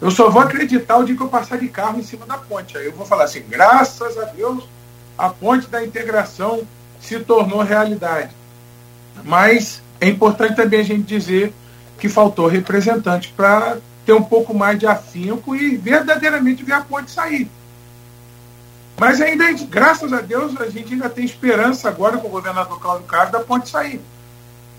Eu 0.00 0.10
só 0.10 0.28
vou 0.30 0.42
acreditar 0.42 0.98
o 0.98 1.04
dia 1.04 1.16
que 1.16 1.22
eu 1.22 1.28
passar 1.28 1.58
de 1.58 1.68
carro 1.68 1.98
em 1.98 2.02
cima 2.02 2.26
da 2.26 2.36
ponte. 2.36 2.76
Aí 2.76 2.86
eu 2.86 2.92
vou 2.92 3.06
falar 3.06 3.24
assim, 3.24 3.44
graças 3.48 4.18
a 4.18 4.24
Deus, 4.24 4.64
a 5.16 5.28
ponte 5.28 5.68
da 5.68 5.84
integração 5.84 6.62
se 7.00 7.20
tornou 7.20 7.62
realidade. 7.62 8.34
Mas 9.24 9.82
é 10.00 10.08
importante 10.08 10.56
também 10.56 10.80
a 10.80 10.84
gente 10.84 11.02
dizer 11.02 11.52
que 11.98 12.08
faltou 12.08 12.48
representante 12.48 13.32
para 13.36 13.78
ter 14.04 14.12
um 14.12 14.22
pouco 14.22 14.52
mais 14.52 14.78
de 14.78 14.86
afinco 14.86 15.54
e 15.54 15.76
verdadeiramente 15.76 16.64
ver 16.64 16.72
a 16.72 16.80
ponte 16.80 17.10
sair. 17.10 17.48
Mas 18.98 19.20
ainda, 19.20 19.44
graças 19.68 20.12
a 20.12 20.20
Deus, 20.20 20.60
a 20.60 20.68
gente 20.68 20.94
ainda 20.94 21.08
tem 21.08 21.24
esperança 21.24 21.88
agora 21.88 22.18
com 22.18 22.26
o 22.26 22.30
governador 22.30 22.80
Cláudio 22.80 23.06
Castro 23.06 23.38
da 23.38 23.44
ponte 23.44 23.68
sair. 23.68 24.00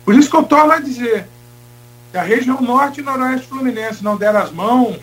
Por 0.04 0.16
isso 0.16 0.30
que 0.30 0.36
eu 0.36 0.44
torno 0.44 0.72
a 0.72 0.80
dizer, 0.80 1.28
Se 2.14 2.20
a 2.20 2.22
região 2.22 2.62
norte 2.62 3.02
e 3.02 3.04
noroeste 3.04 3.48
fluminense 3.48 4.04
não 4.04 4.16
der 4.16 4.36
as 4.36 4.52
mãos, 4.52 4.98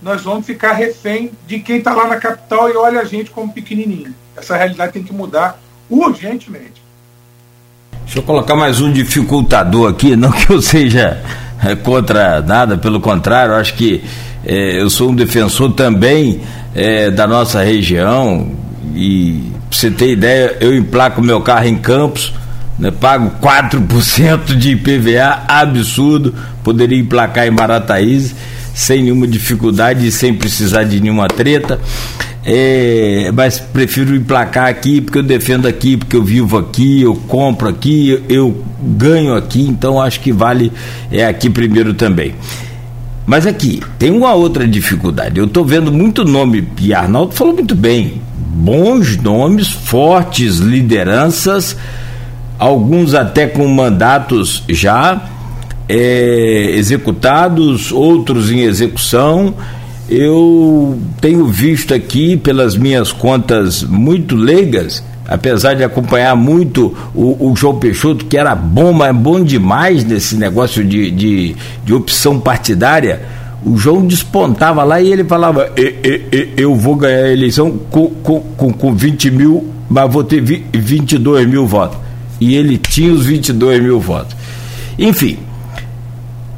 nós 0.00 0.22
vamos 0.22 0.46
ficar 0.46 0.72
refém 0.74 1.32
de 1.48 1.58
quem 1.58 1.78
está 1.78 1.92
lá 1.92 2.06
na 2.06 2.14
capital 2.14 2.70
e 2.70 2.76
olha 2.76 3.00
a 3.00 3.04
gente 3.04 3.28
como 3.32 3.52
pequenininho. 3.52 4.14
Essa 4.36 4.56
realidade 4.56 4.92
tem 4.92 5.02
que 5.02 5.12
mudar 5.12 5.58
urgentemente. 5.90 6.80
Deixa 8.04 8.20
eu 8.20 8.22
colocar 8.22 8.54
mais 8.54 8.80
um 8.80 8.92
dificultador 8.92 9.90
aqui, 9.90 10.14
não 10.14 10.30
que 10.30 10.48
eu 10.52 10.62
seja 10.62 11.20
é, 11.60 11.74
contra 11.74 12.40
nada, 12.40 12.78
pelo 12.78 13.00
contrário, 13.00 13.54
acho 13.54 13.74
que 13.74 14.04
é, 14.46 14.80
eu 14.80 14.88
sou 14.88 15.10
um 15.10 15.14
defensor 15.16 15.72
também 15.72 16.40
é, 16.72 17.10
da 17.10 17.26
nossa 17.26 17.64
região 17.64 18.54
e 18.94 19.50
pra 19.68 19.76
você 19.76 19.90
ter 19.90 20.12
ideia, 20.12 20.56
eu 20.60 20.72
emplaco 20.72 21.20
meu 21.20 21.40
carro 21.40 21.66
em 21.66 21.76
Campos, 21.76 22.32
né, 22.78 22.90
pago 22.90 23.32
4% 23.40 24.56
de 24.56 24.72
IPVA, 24.72 25.44
absurdo, 25.46 26.34
poderia 26.62 26.98
emplacar 26.98 27.46
em 27.46 27.50
Marataízes 27.50 28.34
sem 28.74 29.04
nenhuma 29.04 29.26
dificuldade 29.26 30.06
e 30.06 30.10
sem 30.10 30.34
precisar 30.34 30.82
de 30.84 31.00
nenhuma 31.00 31.28
treta. 31.28 31.80
É, 32.46 33.30
mas 33.32 33.58
prefiro 33.58 34.14
emplacar 34.14 34.66
aqui 34.66 35.00
porque 35.00 35.18
eu 35.18 35.22
defendo 35.22 35.66
aqui, 35.66 35.96
porque 35.96 36.14
eu 36.14 36.22
vivo 36.22 36.58
aqui, 36.58 37.00
eu 37.00 37.14
compro 37.14 37.68
aqui, 37.68 38.22
eu 38.28 38.62
ganho 38.82 39.34
aqui, 39.34 39.62
então 39.62 39.98
acho 39.98 40.20
que 40.20 40.30
vale 40.30 40.70
é 41.10 41.24
aqui 41.24 41.48
primeiro 41.48 41.94
também. 41.94 42.34
Mas 43.24 43.46
aqui, 43.46 43.80
tem 43.98 44.10
uma 44.10 44.34
outra 44.34 44.68
dificuldade. 44.68 45.38
Eu 45.38 45.46
estou 45.46 45.64
vendo 45.64 45.90
muito 45.90 46.22
nome, 46.22 46.68
e 46.78 46.92
Arnaldo 46.92 47.32
falou 47.32 47.54
muito 47.54 47.74
bem, 47.74 48.20
bons 48.36 49.16
nomes, 49.16 49.70
fortes 49.70 50.58
lideranças, 50.58 51.74
alguns 52.58 53.14
até 53.14 53.46
com 53.46 53.66
mandatos 53.68 54.62
já 54.68 55.20
é, 55.88 56.72
executados, 56.74 57.92
outros 57.92 58.50
em 58.50 58.60
execução. 58.60 59.54
Eu 60.08 60.98
tenho 61.20 61.46
visto 61.46 61.94
aqui, 61.94 62.36
pelas 62.36 62.76
minhas 62.76 63.10
contas 63.10 63.82
muito 63.82 64.36
leigas, 64.36 65.02
apesar 65.26 65.74
de 65.74 65.82
acompanhar 65.82 66.36
muito 66.36 66.94
o, 67.14 67.50
o 67.50 67.56
João 67.56 67.78
Peixoto, 67.78 68.26
que 68.26 68.36
era 68.36 68.54
bom, 68.54 68.92
mas 68.92 69.16
bom 69.16 69.42
demais 69.42 70.04
nesse 70.04 70.36
negócio 70.36 70.84
de, 70.84 71.10
de, 71.10 71.56
de 71.84 71.94
opção 71.94 72.38
partidária, 72.38 73.22
o 73.64 73.78
João 73.78 74.06
despontava 74.06 74.84
lá 74.84 75.00
e 75.00 75.10
ele 75.10 75.24
falava: 75.24 75.72
e, 75.76 75.94
e, 76.04 76.36
e, 76.36 76.52
Eu 76.56 76.74
vou 76.74 76.96
ganhar 76.96 77.24
a 77.24 77.32
eleição 77.32 77.78
com, 77.90 78.08
com, 78.22 78.40
com, 78.40 78.72
com 78.72 78.94
20 78.94 79.30
mil, 79.30 79.70
mas 79.88 80.12
vou 80.12 80.22
ter 80.22 80.42
22 80.42 81.48
mil 81.48 81.66
votos. 81.66 81.98
E 82.40 82.54
ele 82.54 82.76
tinha 82.76 83.12
os 83.12 83.26
22 83.26 83.82
mil 83.82 84.00
votos. 84.00 84.36
Enfim, 84.98 85.38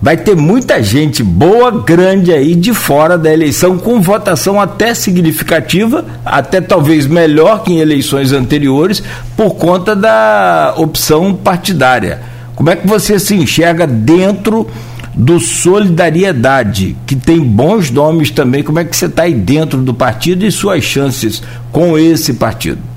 vai 0.00 0.16
ter 0.16 0.36
muita 0.36 0.82
gente 0.82 1.22
boa, 1.22 1.70
grande 1.70 2.32
aí 2.32 2.54
de 2.54 2.72
fora 2.74 3.16
da 3.16 3.32
eleição, 3.32 3.78
com 3.78 4.00
votação 4.00 4.60
até 4.60 4.94
significativa, 4.94 6.04
até 6.24 6.60
talvez 6.60 7.06
melhor 7.06 7.62
que 7.62 7.72
em 7.72 7.78
eleições 7.78 8.32
anteriores, 8.32 9.02
por 9.36 9.54
conta 9.54 9.96
da 9.96 10.74
opção 10.76 11.34
partidária. 11.34 12.20
Como 12.54 12.70
é 12.70 12.76
que 12.76 12.86
você 12.86 13.18
se 13.18 13.34
enxerga 13.34 13.86
dentro 13.86 14.66
do 15.14 15.40
Solidariedade, 15.40 16.96
que 17.06 17.16
tem 17.16 17.40
bons 17.40 17.90
nomes 17.90 18.30
também? 18.30 18.62
Como 18.62 18.78
é 18.78 18.84
que 18.84 18.94
você 18.94 19.06
está 19.06 19.22
aí 19.22 19.34
dentro 19.34 19.80
do 19.80 19.94
partido 19.94 20.44
e 20.44 20.52
suas 20.52 20.84
chances 20.84 21.42
com 21.72 21.98
esse 21.98 22.34
partido? 22.34 22.95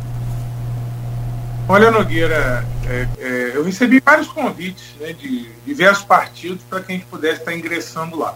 Olha, 1.71 1.91
Nogueira, 1.91 2.65
é, 2.87 3.07
é, 3.19 3.51
eu 3.53 3.63
recebi 3.63 4.01
vários 4.03 4.27
convites 4.27 4.95
né, 4.99 5.13
de 5.13 5.47
diversos 5.63 6.03
partidos 6.03 6.63
para 6.67 6.81
que 6.81 6.91
a 6.91 6.95
gente 6.95 7.05
pudesse 7.05 7.41
estar 7.41 7.53
ingressando 7.53 8.17
lá. 8.17 8.35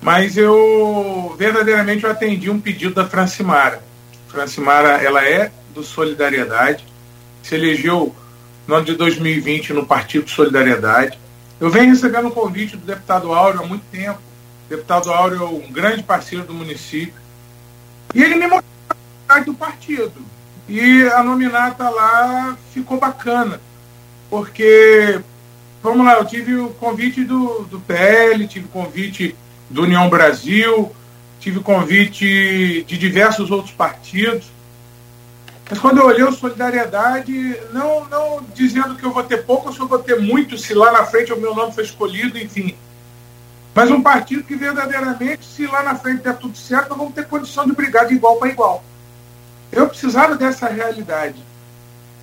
Mas 0.00 0.38
eu 0.38 1.36
verdadeiramente 1.38 2.02
eu 2.02 2.10
atendi 2.10 2.48
um 2.48 2.58
pedido 2.58 2.94
da 2.94 3.06
Francimara. 3.06 3.82
Francimara, 4.26 5.02
ela 5.02 5.22
é 5.22 5.52
do 5.74 5.82
Solidariedade, 5.82 6.86
se 7.42 7.56
elegeu 7.56 8.16
no 8.66 8.74
ano 8.74 8.86
de 8.86 8.94
2020 8.94 9.74
no 9.74 9.84
Partido 9.84 10.30
Solidariedade. 10.30 11.20
Eu 11.60 11.68
venho 11.68 11.90
recebendo 11.90 12.28
um 12.28 12.30
convite 12.30 12.74
do 12.74 12.86
deputado 12.86 13.34
Áureo 13.34 13.62
há 13.62 13.66
muito 13.66 13.84
tempo. 13.92 14.18
O 14.64 14.70
deputado 14.70 15.12
Áureo 15.12 15.42
é 15.42 15.46
um 15.46 15.70
grande 15.70 16.02
parceiro 16.02 16.46
do 16.46 16.54
município. 16.54 17.20
E 18.14 18.22
ele 18.22 18.36
me 18.36 18.46
mostrou 18.46 18.64
a 19.28 19.40
do 19.40 19.52
partido. 19.52 20.29
E 20.70 21.02
a 21.08 21.20
nominata 21.24 21.90
lá 21.90 22.56
ficou 22.72 22.96
bacana, 22.96 23.60
porque, 24.30 25.20
vamos 25.82 26.06
lá, 26.06 26.14
eu 26.14 26.24
tive 26.24 26.54
o 26.54 26.68
convite 26.68 27.24
do, 27.24 27.62
do 27.64 27.80
PL, 27.80 28.46
tive 28.46 28.68
convite 28.68 29.34
do 29.68 29.82
União 29.82 30.08
Brasil, 30.08 30.92
tive 31.40 31.58
convite 31.58 32.84
de 32.86 32.96
diversos 32.96 33.50
outros 33.50 33.74
partidos. 33.74 34.46
Mas 35.68 35.80
quando 35.80 35.98
eu 35.98 36.06
olhei 36.06 36.22
o 36.22 36.30
Solidariedade, 36.30 37.56
não, 37.72 38.04
não 38.04 38.40
dizendo 38.54 38.94
que 38.94 39.02
eu 39.02 39.10
vou 39.10 39.24
ter 39.24 39.38
pouco 39.38 39.70
ou 39.70 39.74
se 39.74 39.80
eu 39.80 39.88
vou 39.88 39.98
ter 39.98 40.20
muito, 40.20 40.56
se 40.56 40.72
lá 40.72 40.92
na 40.92 41.04
frente 41.04 41.32
o 41.32 41.40
meu 41.40 41.52
nome 41.52 41.72
foi 41.72 41.82
escolhido, 41.82 42.38
enfim. 42.38 42.76
Mas 43.74 43.90
um 43.90 44.00
partido 44.00 44.44
que 44.44 44.54
verdadeiramente, 44.54 45.44
se 45.44 45.66
lá 45.66 45.82
na 45.82 45.96
frente 45.96 46.22
der 46.22 46.36
tudo 46.36 46.56
certo, 46.56 46.90
nós 46.90 46.98
vamos 46.98 47.14
ter 47.14 47.26
condição 47.26 47.66
de 47.66 47.72
brigar 47.72 48.06
de 48.06 48.14
igual 48.14 48.36
para 48.36 48.50
igual. 48.50 48.84
Eu 49.72 49.88
precisava 49.88 50.36
dessa 50.36 50.68
realidade, 50.68 51.36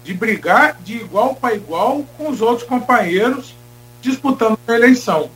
de 0.04 0.14
brigar 0.14 0.78
de 0.82 0.98
igual 0.98 1.36
para 1.36 1.56
igual 1.56 2.06
com 2.18 2.30
os 2.30 2.42
outros 2.42 2.68
companheiros 2.68 3.56
disputando 4.02 4.58
a 4.68 4.74
eleição. 4.74 5.30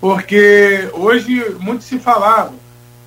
Porque 0.00 0.88
hoje 0.92 1.56
muito 1.58 1.84
se 1.84 1.98
falava, 1.98 2.52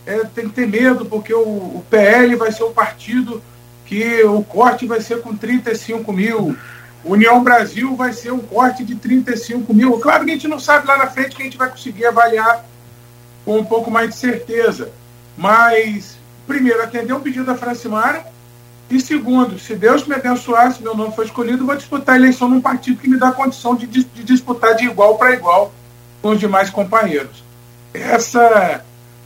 é, 0.06 0.20
tem 0.26 0.50
que 0.50 0.56
ter 0.56 0.68
medo, 0.68 1.06
porque 1.06 1.34
o, 1.34 1.40
o 1.40 1.86
PL 1.90 2.36
vai 2.36 2.52
ser 2.52 2.64
o 2.64 2.72
partido 2.72 3.42
que 3.86 4.24
o 4.24 4.44
corte 4.44 4.86
vai 4.86 5.02
ser 5.02 5.22
com 5.22 5.36
35 5.36 6.12
mil. 6.14 6.56
União 7.04 7.44
Brasil 7.44 7.96
vai 7.96 8.14
ser 8.14 8.32
um 8.32 8.40
corte 8.40 8.84
de 8.84 8.96
35 8.96 9.74
mil. 9.74 10.00
Claro 10.00 10.26
que 10.26 10.32
a 10.32 10.34
gente 10.34 10.48
não 10.48 10.60
sabe 10.60 10.88
lá 10.88 10.98
na 10.98 11.08
frente 11.08 11.36
que 11.36 11.42
a 11.42 11.46
gente 11.46 11.58
vai 11.58 11.70
conseguir 11.70 12.06
avaliar 12.06 12.66
com 13.44 13.58
um 13.58 13.66
pouco 13.66 13.90
mais 13.90 14.10
de 14.10 14.16
certeza. 14.16 14.92
Mas 15.38 16.18
primeiro, 16.48 16.82
atender 16.82 17.14
um 17.14 17.20
pedido 17.20 17.46
da 17.46 17.56
Francimara, 17.56 18.26
e 18.90 19.00
segundo, 19.00 19.58
se 19.58 19.74
Deus 19.74 20.06
me 20.06 20.16
abençoar, 20.16 20.74
se 20.74 20.84
meu 20.84 20.94
nome 20.94 21.16
for 21.16 21.24
escolhido, 21.24 21.66
vou 21.66 21.76
disputar 21.76 22.16
a 22.16 22.18
eleição 22.18 22.50
num 22.50 22.60
partido 22.60 23.00
que 23.00 23.10
me 23.10 23.18
dá 23.18 23.32
condição 23.32 23.74
de, 23.74 23.88
de 23.88 24.04
disputar 24.24 24.76
de 24.76 24.86
igual 24.86 25.18
para 25.18 25.34
igual 25.34 25.74
com 26.22 26.32
os 26.32 26.40
demais 26.40 26.70
companheiros. 26.70 27.42
Essa 27.94 28.84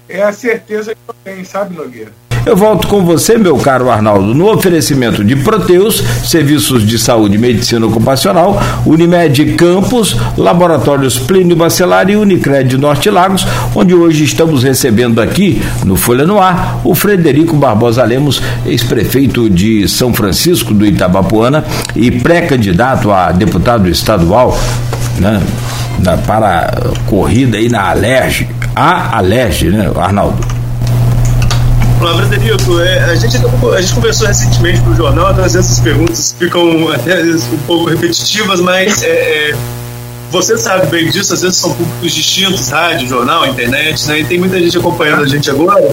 é 0.08 0.22
a 0.22 0.32
certeza 0.32 0.94
que 0.94 1.02
eu 1.08 1.16
tenho, 1.24 1.46
sabe, 1.46 1.76
Nogueira? 1.76 2.14
Eu 2.46 2.56
volto 2.56 2.88
com 2.88 3.04
você, 3.04 3.40
meu 3.40 3.58
caro 3.58 3.90
Arnaldo, 3.90 4.36
no 4.36 4.54
oferecimento 4.54 5.24
de 5.24 5.36
Proteus, 5.36 6.04
serviços 6.24 6.86
de 6.86 7.00
saúde 7.00 7.36
e 7.36 7.40
medicina 7.40 7.84
ocupacional, 7.88 8.62
Unimed 8.86 9.54
Campos, 9.56 10.16
Laboratórios 10.38 11.18
Plínio 11.18 11.56
Bacelar 11.56 12.08
e 12.08 12.16
Unicred 12.16 12.78
Norte 12.78 13.10
Lagos, 13.10 13.48
onde 13.74 13.96
hoje 13.96 14.24
estamos 14.26 14.62
recebendo 14.62 15.20
aqui, 15.20 15.60
no 15.84 15.96
Folha 15.96 16.24
no 16.24 16.40
Ar, 16.40 16.82
o 16.84 16.94
Frederico 16.94 17.56
Barbosa 17.56 18.04
Lemos, 18.04 18.40
ex-prefeito 18.64 19.50
de 19.50 19.90
São 19.90 20.14
Francisco 20.14 20.72
do 20.72 20.86
Itabapuana 20.86 21.66
e 21.96 22.12
pré-candidato 22.12 23.12
a 23.12 23.32
deputado 23.32 23.90
estadual, 23.90 24.56
né, 25.18 25.42
para 26.28 26.92
corrida 27.08 27.58
aí 27.58 27.70
na 27.70 27.90
Alerj, 27.90 28.48
a 28.76 29.18
Alerj, 29.18 29.70
né, 29.70 29.92
Arnaldo? 29.98 30.55
Olá, 32.00 32.14
Frederico. 32.28 32.80
É, 32.80 33.00
a, 33.06 33.16
gente, 33.16 33.38
a 33.38 33.82
gente 33.82 33.94
conversou 33.94 34.28
recentemente 34.28 34.82
para 34.82 34.92
o 34.92 34.96
jornal, 34.96 35.32
então 35.32 35.44
às 35.44 35.54
vezes 35.54 35.72
essas 35.72 35.84
perguntas 35.84 36.36
ficam 36.38 36.90
até 36.90 37.22
um 37.22 37.58
pouco 37.66 37.90
repetitivas, 37.90 38.60
mas 38.60 39.02
é, 39.02 39.52
é, 39.52 39.56
você 40.30 40.58
sabe 40.58 40.88
bem 40.88 41.10
disso, 41.10 41.34
às 41.34 41.42
vezes 41.42 41.58
são 41.58 41.74
públicos 41.74 42.14
distintos, 42.14 42.70
rádio, 42.70 43.08
jornal, 43.08 43.48
internet, 43.48 44.08
né? 44.08 44.20
E 44.20 44.26
tem 44.26 44.38
muita 44.38 44.60
gente 44.60 44.78
acompanhando 44.78 45.24
a 45.24 45.28
gente 45.28 45.50
agora. 45.50 45.84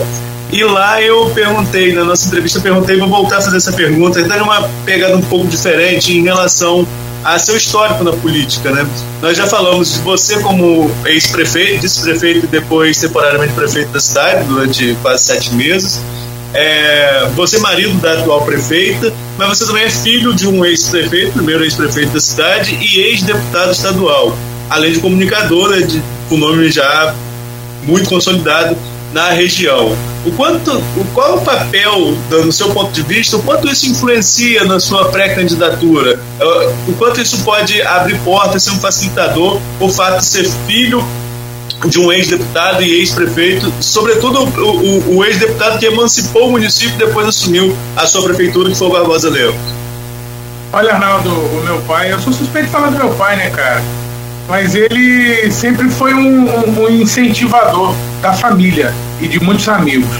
E 0.50 0.62
lá 0.64 1.00
eu 1.00 1.30
perguntei, 1.30 1.94
na 1.94 2.04
nossa 2.04 2.26
entrevista, 2.26 2.60
perguntei, 2.60 2.98
vou 2.98 3.08
voltar 3.08 3.38
a 3.38 3.40
fazer 3.40 3.56
essa 3.56 3.72
pergunta, 3.72 4.22
dando 4.22 4.44
uma 4.44 4.68
pegada 4.84 5.16
um 5.16 5.22
pouco 5.22 5.46
diferente 5.46 6.18
em 6.18 6.24
relação 6.24 6.86
a 7.24 7.38
seu 7.38 7.56
histórico 7.56 8.02
na 8.02 8.12
política, 8.12 8.70
né? 8.70 8.86
Nós 9.20 9.36
já 9.36 9.46
falamos 9.46 9.94
de 9.94 10.00
você 10.00 10.40
como 10.40 10.90
ex-prefeito, 11.06 11.82
vice-prefeito 11.82 12.46
e 12.46 12.48
depois 12.48 13.00
temporariamente 13.00 13.52
prefeito 13.52 13.90
da 13.90 14.00
cidade 14.00 14.44
durante 14.44 14.96
quase 15.02 15.24
sete 15.24 15.54
meses. 15.54 16.00
É, 16.54 17.28
você 17.34 17.56
é 17.56 17.60
marido 17.60 17.98
da 18.00 18.12
atual 18.12 18.44
prefeita, 18.44 19.12
mas 19.38 19.48
você 19.48 19.66
também 19.66 19.84
é 19.84 19.90
filho 19.90 20.34
de 20.34 20.46
um 20.46 20.64
ex-prefeito, 20.64 21.32
primeiro 21.32 21.64
ex-prefeito 21.64 22.12
da 22.12 22.20
cidade 22.20 22.78
e 22.80 23.00
ex-deputado 23.00 23.72
estadual, 23.72 24.36
além 24.68 24.92
de 24.92 25.00
comunicadora 25.00 25.82
de, 25.82 26.02
com 26.28 26.36
nome 26.36 26.70
já 26.70 27.14
muito 27.84 28.08
consolidado 28.08 28.76
na 29.12 29.30
região. 29.30 29.96
O 30.24 30.32
quanto, 30.32 30.70
o, 30.72 31.04
qual 31.12 31.38
o 31.38 31.40
papel, 31.42 32.16
no 32.30 32.52
seu 32.52 32.70
ponto 32.70 32.92
de 32.92 33.02
vista, 33.02 33.36
o 33.36 33.42
quanto 33.42 33.68
isso 33.68 33.88
influencia 33.88 34.64
na 34.64 34.80
sua 34.80 35.10
pré-candidatura? 35.10 36.20
O 36.88 36.92
quanto 36.94 37.20
isso 37.20 37.42
pode 37.44 37.80
abrir 37.82 38.18
portas, 38.20 38.62
ser 38.62 38.70
um 38.70 38.78
facilitador, 38.78 39.60
o 39.80 39.88
fato 39.88 40.18
de 40.18 40.24
ser 40.24 40.48
filho 40.66 41.04
de 41.88 41.98
um 41.98 42.12
ex-deputado 42.12 42.82
e 42.82 43.00
ex-prefeito, 43.00 43.72
sobretudo 43.80 44.44
o, 44.44 45.14
o, 45.14 45.16
o 45.16 45.24
ex-deputado 45.24 45.78
que 45.78 45.86
emancipou 45.86 46.48
o 46.48 46.52
município 46.52 46.94
e 46.94 46.98
depois 46.98 47.26
assumiu 47.26 47.76
a 47.96 48.06
sua 48.06 48.22
prefeitura, 48.22 48.70
que 48.70 48.76
foi 48.76 48.86
o 48.86 48.90
Barbosa 48.92 49.28
Leão. 49.28 49.54
Olha, 50.72 50.94
Arnaldo, 50.94 51.28
o 51.28 51.62
meu 51.64 51.80
pai, 51.82 52.12
eu 52.12 52.20
sou 52.20 52.32
suspeito 52.32 52.66
de 52.66 52.72
falar 52.72 52.90
do 52.90 52.96
meu 52.96 53.10
pai, 53.14 53.36
né, 53.36 53.50
cara? 53.50 53.82
Mas 54.52 54.74
ele 54.74 55.50
sempre 55.50 55.88
foi 55.88 56.12
um, 56.12 56.44
um, 56.78 56.86
incentivador 56.90 57.94
da 58.20 58.34
família 58.34 58.92
e 59.18 59.26
de 59.26 59.42
muitos 59.42 59.66
amigos. 59.66 60.14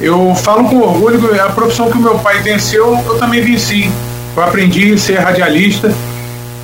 Eu 0.00 0.34
falo 0.34 0.70
com 0.70 0.80
orgulho 0.80 1.20
que 1.20 1.38
a 1.38 1.50
profissão 1.50 1.90
que 1.90 1.98
o 1.98 2.00
meu 2.00 2.18
pai 2.20 2.40
venceu, 2.40 2.98
eu 3.04 3.18
também 3.18 3.42
venci. 3.42 3.90
Eu 4.34 4.42
aprendi 4.42 4.94
a 4.94 4.96
ser 4.96 5.18
radialista, 5.18 5.94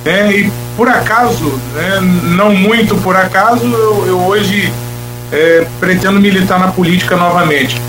né, 0.03 0.31
e 0.31 0.51
por 0.75 0.89
acaso, 0.89 1.53
né, 1.75 1.99
não 2.35 2.55
muito 2.55 2.95
por 3.03 3.15
acaso, 3.15 3.67
eu, 3.67 4.07
eu 4.07 4.19
hoje 4.21 4.73
é, 5.31 5.67
pretendo 5.79 6.19
militar 6.19 6.57
na 6.57 6.69
política 6.69 7.15
novamente. 7.15 7.79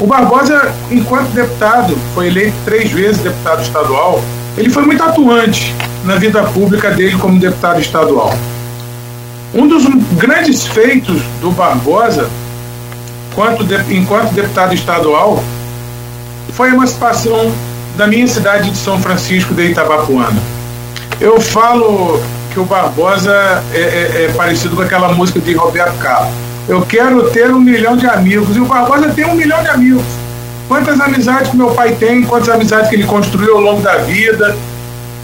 O 0.00 0.06
Barbosa, 0.06 0.72
enquanto 0.90 1.28
deputado, 1.32 1.98
foi 2.14 2.28
eleito 2.28 2.56
três 2.64 2.90
vezes 2.90 3.18
deputado 3.20 3.60
estadual, 3.60 4.24
ele 4.58 4.70
foi 4.70 4.82
muito 4.82 5.02
atuante 5.02 5.74
na 6.04 6.16
vida 6.16 6.42
pública 6.42 6.90
dele 6.90 7.16
como 7.16 7.38
deputado 7.38 7.80
estadual. 7.80 8.36
Um 9.54 9.66
dos 9.66 9.84
grandes 10.16 10.66
feitos 10.66 11.22
do 11.40 11.50
Barbosa, 11.52 12.28
enquanto, 13.88 14.34
deputado 14.34 14.74
estadual, 14.74 15.42
foi 16.52 16.70
a 16.70 16.72
emancipação 16.72 17.52
da 17.96 18.06
minha 18.06 18.26
cidade 18.26 18.70
de 18.70 18.76
São 18.76 19.00
Francisco 19.00 19.54
de 19.54 19.70
Itabapuana. 19.70 20.36
Eu 21.20 21.40
falo 21.40 22.20
que 22.52 22.58
o 22.58 22.64
Barbosa 22.64 23.62
é, 23.72 23.78
é, 23.78 24.24
é 24.24 24.32
parecido 24.36 24.74
com 24.74 24.82
aquela 24.82 25.12
música 25.12 25.40
de 25.40 25.54
Roberto 25.54 25.96
Carlos. 25.98 26.32
Eu 26.68 26.82
quero 26.82 27.30
ter 27.30 27.50
um 27.50 27.60
milhão 27.60 27.96
de 27.96 28.06
amigos. 28.06 28.56
E 28.56 28.60
o 28.60 28.66
Barbosa 28.66 29.08
tem 29.10 29.24
um 29.24 29.34
milhão 29.34 29.62
de 29.62 29.68
amigos. 29.68 30.04
Quantas 30.68 31.00
amizades 31.00 31.50
que 31.50 31.56
meu 31.56 31.70
pai 31.70 31.96
tem, 31.98 32.22
quantas 32.24 32.50
amizades 32.50 32.90
que 32.90 32.96
ele 32.96 33.04
construiu 33.04 33.56
ao 33.56 33.60
longo 33.60 33.80
da 33.80 33.96
vida. 33.98 34.54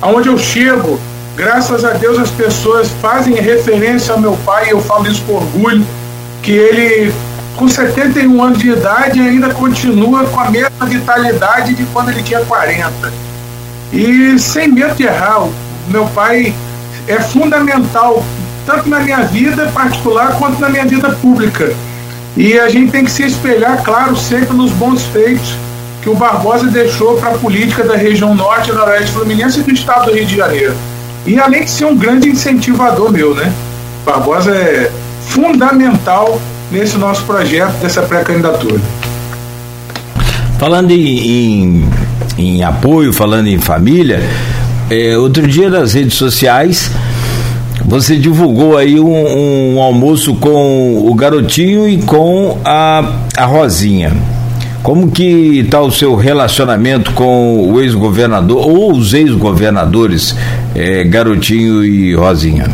Aonde 0.00 0.28
eu 0.28 0.38
chego, 0.38 0.98
graças 1.36 1.84
a 1.84 1.90
Deus 1.90 2.18
as 2.18 2.30
pessoas 2.30 2.88
fazem 3.02 3.34
referência 3.34 4.14
ao 4.14 4.20
meu 4.20 4.36
pai, 4.44 4.68
eu 4.70 4.80
falo 4.80 5.06
isso 5.06 5.22
com 5.26 5.34
orgulho, 5.34 5.86
que 6.42 6.52
ele 6.52 7.12
com 7.56 7.68
71 7.68 8.42
anos 8.42 8.58
de 8.58 8.70
idade 8.70 9.20
ainda 9.20 9.52
continua 9.54 10.24
com 10.24 10.40
a 10.40 10.50
mesma 10.50 10.86
vitalidade 10.86 11.74
de 11.74 11.84
quando 11.86 12.10
ele 12.10 12.22
tinha 12.22 12.40
40. 12.40 13.12
E 13.92 14.38
sem 14.38 14.68
medo 14.68 14.94
de 14.94 15.04
errar, 15.04 15.46
meu 15.88 16.06
pai 16.06 16.52
é 17.06 17.20
fundamental, 17.20 18.24
tanto 18.66 18.88
na 18.88 19.00
minha 19.00 19.22
vida 19.24 19.66
particular 19.68 20.36
quanto 20.38 20.60
na 20.60 20.68
minha 20.68 20.84
vida 20.84 21.10
pública. 21.10 21.72
E 22.36 22.58
a 22.58 22.68
gente 22.68 22.90
tem 22.90 23.04
que 23.04 23.10
se 23.10 23.22
espelhar, 23.22 23.82
claro, 23.84 24.16
sempre 24.16 24.56
nos 24.56 24.72
bons 24.72 25.02
feitos 25.04 25.54
que 26.02 26.10
o 26.10 26.14
Barbosa 26.14 26.66
deixou 26.66 27.16
para 27.16 27.30
a 27.30 27.38
política 27.38 27.84
da 27.84 27.96
região 27.96 28.34
norte 28.34 28.70
e 28.70 28.72
noroeste 28.74 29.12
fluminense 29.12 29.60
e 29.60 29.62
do 29.62 29.72
estado 29.72 30.06
do 30.06 30.14
Rio 30.14 30.26
de 30.26 30.36
Janeiro. 30.36 30.74
E 31.26 31.38
além 31.38 31.64
de 31.64 31.70
ser 31.70 31.86
um 31.86 31.96
grande 31.96 32.28
incentivador 32.28 33.10
meu, 33.10 33.34
né? 33.34 33.50
Barbosa 34.04 34.54
é 34.54 34.90
fundamental 35.28 36.40
nesse 36.70 36.98
nosso 36.98 37.22
projeto 37.24 37.72
dessa 37.80 38.02
pré-candidatura. 38.02 38.80
Falando 40.58 40.90
em, 40.90 41.06
em, 41.06 41.90
em, 42.36 42.64
apoio, 42.64 43.12
falando 43.12 43.46
em 43.46 43.58
família, 43.58 44.20
é, 44.90 45.16
outro 45.16 45.46
dia 45.46 45.70
nas 45.70 45.94
redes 45.94 46.14
sociais 46.14 46.90
você 47.82 48.16
divulgou 48.16 48.76
aí 48.76 49.00
um, 49.00 49.74
um, 49.76 49.80
almoço 49.80 50.34
com 50.36 51.08
o 51.08 51.14
garotinho 51.14 51.88
e 51.88 52.00
com 52.02 52.58
a, 52.64 53.12
a 53.36 53.44
Rosinha. 53.44 54.12
Como 54.82 55.10
que 55.10 55.60
está 55.60 55.80
o 55.80 55.90
seu 55.90 56.14
relacionamento 56.14 57.12
com 57.12 57.72
o 57.72 57.80
ex-governador 57.80 58.58
ou 58.58 58.92
os 58.92 59.14
ex-governadores 59.14 60.36
é, 60.74 61.04
Garotinho 61.04 61.82
e 61.82 62.14
Rosinha? 62.14 62.66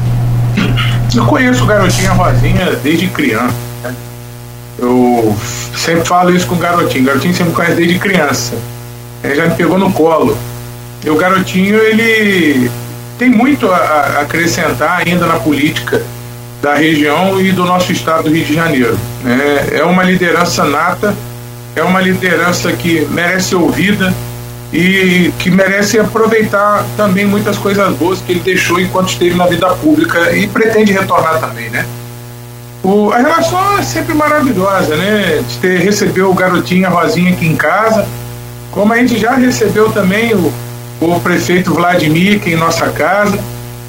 Eu 1.15 1.25
conheço 1.25 1.63
o 1.63 1.67
Garotinho 1.67 2.05
e 2.05 2.09
a 2.09 2.13
Rosinha 2.13 2.79
desde 2.83 3.07
criança. 3.07 3.55
Né? 3.85 3.95
Eu 4.79 5.37
sempre 5.77 6.05
falo 6.05 6.35
isso 6.35 6.49
com 6.49 6.57
o 6.57 6.59
Garotinho. 6.59 7.05
O 7.05 7.07
Garotinho 7.07 7.35
sempre 7.35 7.53
conhece 7.53 7.77
desde 7.77 7.99
criança. 7.99 8.55
Ele 9.23 9.37
já 9.37 9.47
me 9.47 9.55
pegou 9.55 9.79
no 9.79 9.93
colo. 9.93 10.37
E 11.05 11.11
o 11.11 11.17
Garotinho, 11.17 11.77
ele 11.79 12.71
tem 13.21 13.29
muito 13.29 13.71
a, 13.71 14.23
acrescentar 14.23 15.03
ainda 15.07 15.27
na 15.27 15.39
política 15.39 16.03
da 16.63 16.75
região 16.75 17.39
e 17.39 17.53
do 17.53 17.67
nosso 17.67 17.93
estado 17.93 18.25
do 18.25 18.35
Rio 18.35 18.47
de 18.47 18.55
Janeiro. 18.55 18.99
É, 19.27 19.81
é 19.81 19.85
uma 19.85 20.03
liderança 20.03 20.65
nata, 20.65 21.15
é 21.77 21.83
uma 21.83 22.01
liderança 22.01 22.73
que 22.73 23.07
merece 23.11 23.55
ouvida 23.55 24.13
e 24.73 25.31
que 25.39 25.51
merece 25.51 26.01
aproveitar 26.01 26.83
também 26.97 27.27
muitas 27.27 27.59
coisas 27.59 27.95
boas 27.95 28.23
que 28.23 28.33
ele 28.33 28.41
deixou 28.41 28.81
enquanto 28.81 29.11
esteve 29.11 29.35
na 29.35 29.47
vida 29.47 29.69
pública 29.69 30.35
e 30.35 30.47
pretende 30.47 30.93
retornar 30.93 31.39
também, 31.41 31.69
né? 31.69 31.85
O, 32.83 33.13
a 33.13 33.19
relação 33.19 33.79
é 33.79 33.83
sempre 33.83 34.15
maravilhosa, 34.15 34.97
né? 34.97 35.45
De 35.47 35.59
ter, 35.59 35.81
receber 35.81 36.23
o 36.23 36.33
garotinho, 36.33 36.87
a 36.87 36.91
Rosinha 36.91 37.33
aqui 37.33 37.47
em 37.47 37.57
casa, 37.57 38.09
como 38.71 38.95
a 38.95 38.97
gente 38.97 39.19
já 39.19 39.35
recebeu 39.35 39.93
também 39.93 40.35
o, 40.35 40.51
o 41.01 41.19
prefeito 41.21 41.73
Vladimir 41.73 42.37
aqui 42.37 42.51
em 42.51 42.57
nossa 42.57 42.89
casa, 42.91 43.39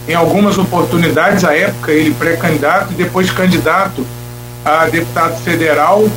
em 0.08 0.14
algumas 0.14 0.58
oportunidades, 0.58 1.44
à 1.44 1.56
época 1.56 1.92
ele 1.92 2.14
pré-candidato 2.14 2.94
e 2.94 2.96
depois 2.96 3.30
candidato 3.30 4.06
a 4.64 4.86
deputado 4.88 5.40
federal. 5.42 6.08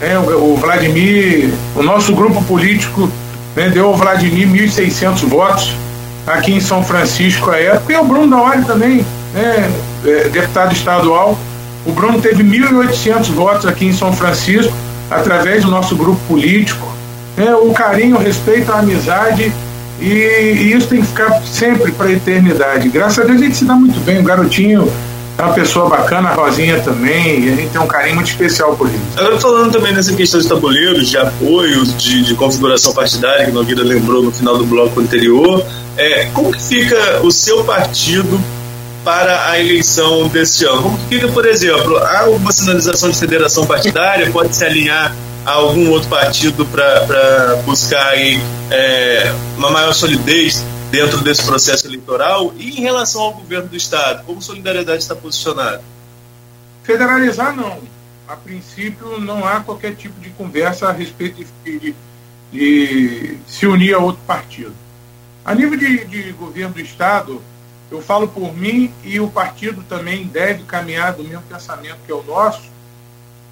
Né, 0.00 0.18
o, 0.18 0.56
Vladimir, 0.56 1.50
o 1.74 1.82
nosso 1.82 2.14
grupo 2.14 2.42
político 2.44 3.10
né, 3.56 3.70
deu 3.70 3.86
ao 3.86 3.96
Vladimir 3.96 4.48
1.600 4.48 5.26
votos 5.26 5.74
aqui 6.26 6.52
em 6.52 6.60
São 6.60 6.82
Francisco 6.82 7.50
à 7.50 7.58
época, 7.58 7.92
e 7.92 7.96
o 7.96 8.04
Bruno 8.04 8.28
Daori 8.28 8.64
também, 8.64 9.04
né, 9.32 9.70
é, 10.04 10.28
deputado 10.28 10.72
estadual. 10.72 11.38
O 11.86 11.92
Bruno 11.92 12.20
teve 12.20 12.42
1.800 12.42 13.30
votos 13.32 13.66
aqui 13.66 13.86
em 13.86 13.92
São 13.92 14.12
Francisco, 14.12 14.72
através 15.10 15.64
do 15.64 15.70
nosso 15.70 15.94
grupo 15.94 16.20
político. 16.26 16.86
Né, 17.36 17.54
o 17.54 17.72
carinho, 17.72 18.16
o 18.16 18.18
respeito, 18.18 18.72
a 18.72 18.78
amizade 18.78 19.52
e, 20.00 20.06
e 20.06 20.72
isso 20.72 20.88
tem 20.88 21.00
que 21.00 21.06
ficar 21.06 21.42
sempre 21.42 21.92
para 21.92 22.06
a 22.06 22.12
eternidade. 22.12 22.88
Graças 22.88 23.18
a 23.18 23.26
Deus 23.26 23.40
a 23.40 23.44
gente 23.44 23.56
se 23.56 23.64
dá 23.64 23.74
muito 23.74 23.98
bem. 24.00 24.20
O 24.20 24.22
garotinho 24.22 24.90
é 25.36 25.42
uma 25.42 25.52
pessoa 25.52 25.88
bacana, 25.88 26.30
a 26.30 26.34
Rosinha 26.34 26.80
também, 26.80 27.44
e 27.44 27.52
a 27.52 27.56
gente 27.56 27.70
tem 27.70 27.80
um 27.80 27.86
carinho 27.86 28.16
muito 28.16 28.28
especial 28.28 28.76
por 28.76 28.88
ele. 28.88 29.00
Agora, 29.16 29.38
falando 29.40 29.72
também 29.72 29.92
nessa 29.92 30.14
questão 30.14 30.40
de 30.40 30.48
tabuleiros, 30.48 31.08
de 31.08 31.16
apoio, 31.16 31.84
de, 31.84 32.22
de 32.22 32.34
configuração 32.34 32.92
partidária, 32.92 33.44
que 33.44 33.50
a 33.50 33.54
Nogueira 33.54 33.82
lembrou 33.82 34.22
no 34.22 34.30
final 34.30 34.56
do 34.56 34.64
bloco 34.64 35.00
anterior, 35.00 35.64
é, 35.96 36.26
como 36.32 36.52
que 36.52 36.62
fica 36.62 37.20
o 37.22 37.30
seu 37.30 37.64
partido 37.64 38.40
para 39.04 39.50
a 39.50 39.60
eleição 39.60 40.28
deste 40.28 40.64
ano? 40.64 40.82
Como 40.82 40.98
que 40.98 41.16
fica, 41.16 41.28
por 41.28 41.46
exemplo, 41.46 41.98
há 41.98 42.28
uma 42.28 42.52
sinalização 42.52 43.10
de 43.10 43.18
federação 43.18 43.66
partidária, 43.66 44.30
pode 44.30 44.54
se 44.54 44.64
alinhar 44.64 45.14
algum 45.44 45.90
outro 45.90 46.08
partido 46.08 46.64
para 46.66 47.56
buscar 47.64 48.08
aí, 48.08 48.40
é, 48.70 49.32
uma 49.56 49.70
maior 49.70 49.92
solidez 49.92 50.64
dentro 50.90 51.20
desse 51.22 51.44
processo 51.44 51.86
eleitoral? 51.86 52.52
E 52.56 52.78
em 52.78 52.82
relação 52.82 53.22
ao 53.22 53.34
governo 53.34 53.68
do 53.68 53.76
Estado, 53.76 54.24
como 54.24 54.40
Solidariedade 54.40 55.02
está 55.02 55.14
posicionada? 55.14 55.82
Federalizar, 56.82 57.54
não. 57.54 57.80
A 58.26 58.36
princípio, 58.36 59.20
não 59.20 59.44
há 59.46 59.60
qualquer 59.60 59.94
tipo 59.94 60.18
de 60.20 60.30
conversa 60.30 60.88
a 60.88 60.92
respeito 60.92 61.44
de, 61.64 61.78
de, 61.78 61.94
de 62.50 63.38
se 63.46 63.66
unir 63.66 63.94
a 63.94 63.98
outro 63.98 64.22
partido. 64.26 64.74
A 65.44 65.54
nível 65.54 65.78
de, 65.78 66.04
de 66.06 66.32
governo 66.32 66.74
do 66.74 66.80
Estado, 66.80 67.42
eu 67.90 68.00
falo 68.00 68.26
por 68.26 68.56
mim 68.56 68.92
e 69.04 69.20
o 69.20 69.28
partido 69.28 69.84
também 69.86 70.26
deve 70.26 70.64
caminhar 70.64 71.12
do 71.12 71.22
mesmo 71.22 71.42
pensamento 71.42 71.98
que 72.06 72.10
é 72.10 72.14
o 72.14 72.22
nosso, 72.22 72.62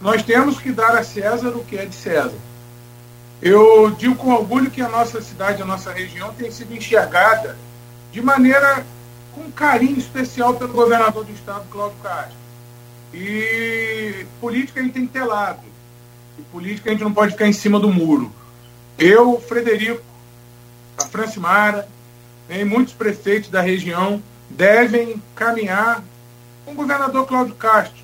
nós 0.03 0.21
temos 0.25 0.59
que 0.59 0.73
dar 0.73 0.97
a 0.97 1.05
César 1.05 1.51
o 1.51 1.65
que 1.65 1.79
é 1.79 1.87
de 1.87 1.95
César. 1.95 2.35
Eu 3.41 3.93
digo 3.93 4.17
com 4.17 4.33
orgulho 4.33 4.69
que 4.69 4.83
a 4.83 4.89
nossa 4.89 5.23
cidade, 5.23 5.63
a 5.63 5.65
nossa 5.65 5.93
região 5.93 6.35
tem 6.35 6.51
sido 6.51 6.75
enxergada 6.75 7.57
de 8.11 8.21
maneira 8.21 8.85
com 9.33 9.51
carinho 9.53 9.97
especial 9.97 10.55
pelo 10.55 10.73
governador 10.73 11.25
do 11.25 11.33
estado, 11.33 11.65
Cláudio 11.71 11.97
Castro. 12.03 12.37
E 13.15 14.27
política 14.41 14.81
a 14.81 14.83
gente 14.83 14.93
tem 14.93 15.07
que 15.07 15.13
ter 15.13 15.25
lado. 15.25 15.61
E 16.37 16.43
política 16.43 16.91
a 16.91 16.93
gente 16.93 17.05
não 17.05 17.15
pode 17.15 17.33
ficar 17.33 17.47
em 17.47 17.53
cima 17.53 17.79
do 17.79 17.93
muro. 17.93 18.33
Eu, 18.99 19.41
Frederico, 19.41 20.03
a 20.99 21.07
Francimara, 21.07 21.89
e 22.51 22.65
muitos 22.65 22.93
prefeitos 22.93 23.51
da 23.51 23.61
região 23.61 24.21
devem 24.51 25.23
caminhar 25.37 26.03
com 26.65 26.73
o 26.73 26.75
governador 26.75 27.25
Cláudio 27.25 27.55
Castro 27.55 28.02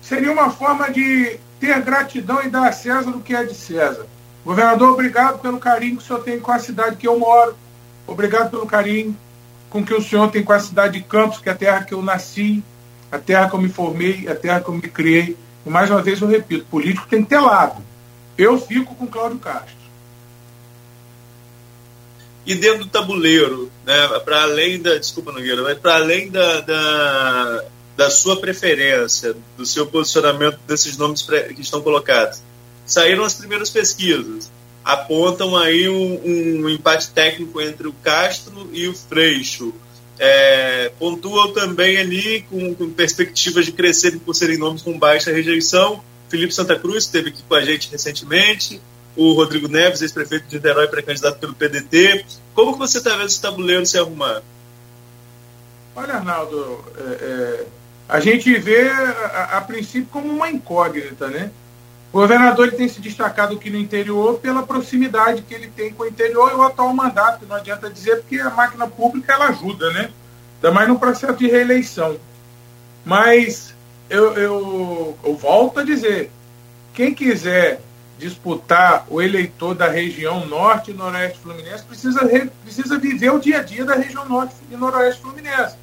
seria 0.00 0.32
uma 0.32 0.50
forma 0.50 0.90
de 0.90 1.38
ter 1.58 1.80
gratidão 1.82 2.42
e 2.42 2.48
dar 2.48 2.68
a 2.68 2.72
César 2.72 3.10
o 3.10 3.20
que 3.20 3.34
é 3.34 3.44
de 3.44 3.54
César. 3.54 4.06
Governador, 4.44 4.92
obrigado 4.92 5.38
pelo 5.40 5.58
carinho 5.58 5.96
que 5.96 6.02
o 6.02 6.06
senhor 6.06 6.22
tem 6.22 6.40
com 6.40 6.50
a 6.50 6.58
cidade 6.58 6.96
que 6.96 7.06
eu 7.06 7.18
moro. 7.18 7.54
Obrigado 8.06 8.50
pelo 8.50 8.66
carinho 8.66 9.16
com 9.68 9.84
que 9.84 9.94
o 9.94 10.02
senhor 10.02 10.30
tem 10.30 10.42
com 10.42 10.52
a 10.52 10.58
cidade 10.58 10.98
de 10.98 11.04
Campos, 11.04 11.38
que 11.38 11.48
é 11.48 11.52
a 11.52 11.54
terra 11.54 11.84
que 11.84 11.94
eu 11.94 12.02
nasci, 12.02 12.62
a 13.12 13.18
terra 13.18 13.48
que 13.48 13.54
eu 13.54 13.60
me 13.60 13.68
formei, 13.68 14.26
a 14.28 14.34
terra 14.34 14.60
que 14.60 14.68
eu 14.68 14.74
me 14.74 14.82
criei. 14.82 15.36
E 15.64 15.70
mais 15.70 15.90
uma 15.90 16.02
vez 16.02 16.20
eu 16.20 16.26
repito, 16.28 16.64
político 16.66 17.06
tem 17.08 17.22
que 17.22 17.30
ter 17.30 17.38
lado. 17.38 17.82
Eu 18.36 18.58
fico 18.58 18.94
com 18.94 19.06
Cláudio 19.06 19.38
Castro. 19.38 19.80
E 22.46 22.54
dentro 22.54 22.84
do 22.84 22.90
tabuleiro, 22.90 23.70
né, 23.84 24.08
para 24.24 24.42
além 24.42 24.80
da. 24.80 24.98
Desculpa, 24.98 25.30
Nogueira, 25.30 25.62
mas 25.62 25.78
para 25.78 25.96
além 25.96 26.30
da, 26.30 26.60
da, 26.62 27.64
da, 28.00 28.08
sua 28.08 28.40
preferência, 28.40 29.36
do 29.58 29.66
seu 29.66 29.86
posicionamento 29.86 30.58
desses 30.66 30.96
nomes 30.96 31.20
que 31.20 31.60
estão 31.60 31.82
colocados, 31.82 32.40
saíram 32.86 33.24
as 33.24 33.34
primeiras 33.34 33.68
pesquisas. 33.68 34.50
Apontam 34.82 35.54
aí 35.54 35.86
um, 35.86 36.62
um 36.62 36.68
empate 36.70 37.10
técnico 37.10 37.60
entre 37.60 37.86
o 37.86 37.92
Castro 37.92 38.70
e 38.72 38.88
o 38.88 38.94
Freixo. 38.94 39.74
É, 40.18 40.90
pontuam 40.98 41.52
também 41.52 41.98
ali 41.98 42.40
com, 42.48 42.74
com 42.74 42.90
perspectivas 42.90 43.66
de 43.66 43.72
crescer 43.72 44.18
por 44.20 44.34
serem 44.34 44.56
nomes 44.56 44.80
com 44.80 44.98
baixa 44.98 45.30
rejeição. 45.30 46.02
Felipe 46.30 46.54
Santa 46.54 46.78
Cruz 46.78 47.04
esteve 47.04 47.28
aqui 47.28 47.42
com 47.46 47.54
a 47.54 47.62
gente 47.62 47.90
recentemente 47.90 48.80
o 49.14 49.34
Rodrigo 49.34 49.68
Neves, 49.68 50.00
ex-prefeito 50.00 50.46
de 50.48 50.56
Niterói, 50.56 50.88
pré-candidato 50.88 51.38
pelo 51.38 51.54
PDT. 51.54 52.24
Como 52.54 52.72
que 52.72 52.78
você 52.78 52.96
está 52.96 53.10
vendo 53.10 53.26
esse 53.26 53.42
tabuleiro 53.42 53.84
se 53.84 53.98
arrumar? 53.98 54.42
Olha, 55.94 56.14
Arnaldo, 56.14 56.82
é, 56.96 57.02
é, 57.02 57.66
a 58.10 58.18
gente 58.18 58.52
vê 58.58 58.88
a, 58.88 59.58
a, 59.58 59.60
princípio 59.60 60.08
como 60.10 60.28
uma 60.28 60.50
incógnita, 60.50 61.28
né? 61.28 61.50
O 62.12 62.18
governador 62.18 62.66
ele 62.66 62.76
tem 62.76 62.88
se 62.88 63.00
destacado 63.00 63.54
aqui 63.54 63.70
no 63.70 63.78
interior 63.78 64.40
pela 64.40 64.64
proximidade 64.64 65.42
que 65.42 65.54
ele 65.54 65.68
tem 65.68 65.92
com 65.92 66.02
o 66.02 66.08
interior 66.08 66.50
e 66.50 66.54
o 66.56 66.62
atual 66.62 66.92
mandato, 66.92 67.46
não 67.46 67.54
adianta 67.54 67.88
dizer, 67.88 68.16
porque 68.16 68.40
a 68.40 68.50
máquina 68.50 68.88
pública 68.88 69.32
ela 69.32 69.50
ajuda, 69.50 69.92
né? 69.92 70.10
Ainda 70.56 70.74
mais 70.74 70.88
no 70.88 70.98
processo 70.98 71.36
de 71.36 71.46
reeleição. 71.46 72.18
Mas 73.04 73.72
eu, 74.08 74.32
eu, 74.34 75.18
eu 75.22 75.36
volto 75.36 75.78
a 75.78 75.84
dizer, 75.84 76.32
quem 76.92 77.14
quiser 77.14 77.80
disputar 78.18 79.06
o 79.08 79.22
eleitor 79.22 79.72
da 79.72 79.88
região 79.88 80.44
norte 80.46 80.90
e 80.90 80.94
noroeste 80.94 81.38
fluminense 81.38 81.84
precisa, 81.84 82.28
precisa 82.64 82.98
viver 82.98 83.30
o 83.30 83.38
dia 83.38 83.60
a 83.60 83.62
dia 83.62 83.84
da 83.84 83.94
região 83.94 84.28
norte 84.28 84.56
e 84.68 84.76
noroeste 84.76 85.22
fluminense. 85.22 85.76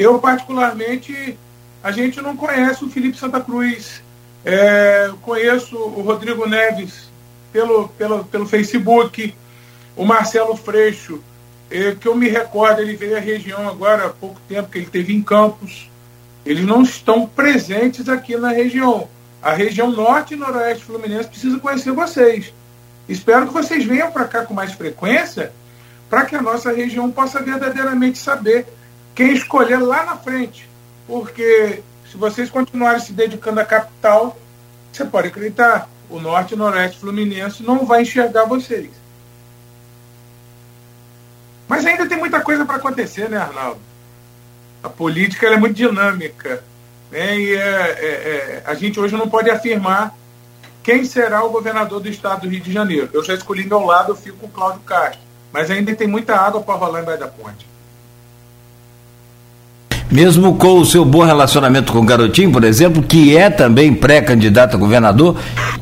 Eu, 0.00 0.18
particularmente, 0.18 1.38
a 1.82 1.92
gente 1.92 2.22
não 2.22 2.34
conhece 2.34 2.82
o 2.82 2.88
Felipe 2.88 3.18
Santa 3.18 3.38
Cruz, 3.38 4.02
é, 4.42 5.10
conheço 5.20 5.76
o 5.76 6.00
Rodrigo 6.00 6.48
Neves 6.48 7.10
pelo, 7.52 7.88
pelo, 7.88 8.24
pelo 8.24 8.46
Facebook, 8.46 9.34
o 9.94 10.06
Marcelo 10.06 10.56
Freixo, 10.56 11.22
é, 11.70 11.94
que 11.94 12.08
eu 12.08 12.14
me 12.14 12.30
recordo, 12.30 12.80
ele 12.80 12.96
veio 12.96 13.14
à 13.14 13.20
região 13.20 13.68
agora 13.68 14.06
há 14.06 14.08
pouco 14.08 14.40
tempo, 14.48 14.70
que 14.70 14.78
ele 14.78 14.86
teve 14.86 15.12
em 15.12 15.22
Campos. 15.22 15.90
Eles 16.46 16.64
não 16.64 16.82
estão 16.82 17.26
presentes 17.26 18.08
aqui 18.08 18.38
na 18.38 18.52
região 18.52 19.06
a 19.42 19.52
região 19.52 19.90
norte 19.90 20.32
e 20.32 20.36
noroeste 20.36 20.84
fluminense 20.84 21.28
precisa 21.28 21.58
conhecer 21.58 21.92
vocês. 21.92 22.54
Espero 23.06 23.46
que 23.46 23.52
vocês 23.52 23.84
venham 23.84 24.10
para 24.10 24.24
cá 24.24 24.46
com 24.46 24.54
mais 24.54 24.72
frequência 24.72 25.52
para 26.08 26.24
que 26.24 26.34
a 26.34 26.42
nossa 26.42 26.72
região 26.72 27.10
possa 27.10 27.42
verdadeiramente 27.42 28.18
saber 28.18 28.66
quem 29.14 29.32
escolher 29.32 29.78
lá 29.78 30.04
na 30.04 30.16
frente. 30.16 30.68
Porque 31.06 31.82
se 32.10 32.16
vocês 32.16 32.50
continuarem 32.50 33.00
se 33.00 33.12
dedicando 33.12 33.60
à 33.60 33.64
capital, 33.64 34.36
você 34.92 35.04
pode 35.04 35.28
acreditar, 35.28 35.88
o 36.08 36.18
norte 36.18 36.54
e 36.54 36.56
noroeste 36.56 36.98
fluminense 36.98 37.62
não 37.62 37.86
vai 37.86 38.02
enxergar 38.02 38.44
vocês. 38.44 38.90
Mas 41.68 41.86
ainda 41.86 42.08
tem 42.08 42.18
muita 42.18 42.40
coisa 42.40 42.66
para 42.66 42.76
acontecer, 42.76 43.28
né, 43.28 43.36
Arnaldo? 43.36 43.80
A 44.82 44.88
política 44.88 45.46
é 45.46 45.56
muito 45.56 45.74
dinâmica. 45.74 46.64
Né? 47.10 47.38
E 47.38 47.54
é, 47.54 47.60
é, 47.60 48.06
é, 48.06 48.62
a 48.66 48.74
gente 48.74 48.98
hoje 48.98 49.16
não 49.16 49.28
pode 49.28 49.50
afirmar 49.50 50.12
quem 50.82 51.04
será 51.04 51.44
o 51.44 51.50
governador 51.50 52.00
do 52.00 52.08
estado 52.08 52.42
do 52.42 52.48
Rio 52.48 52.60
de 52.60 52.72
Janeiro. 52.72 53.10
Eu 53.12 53.22
já 53.22 53.34
escolhi 53.34 53.64
meu 53.64 53.84
lado, 53.84 54.12
eu 54.12 54.16
fico 54.16 54.38
com 54.38 54.46
o 54.46 54.50
Cláudio 54.50 54.80
Castro. 54.80 55.20
Mas 55.52 55.70
ainda 55.70 55.94
tem 55.94 56.08
muita 56.08 56.34
água 56.34 56.60
para 56.60 56.74
rolar 56.74 57.02
embaixo 57.02 57.20
da 57.20 57.28
ponte. 57.28 57.69
Mesmo 60.10 60.56
com 60.56 60.80
o 60.80 60.84
seu 60.84 61.04
bom 61.04 61.22
relacionamento 61.22 61.92
com 61.92 62.00
o 62.00 62.04
Garotinho, 62.04 62.50
por 62.50 62.64
exemplo, 62.64 63.02
que 63.02 63.36
é 63.36 63.48
também 63.48 63.94
pré-candidato 63.94 64.76
a 64.76 64.78
governador, 64.78 65.36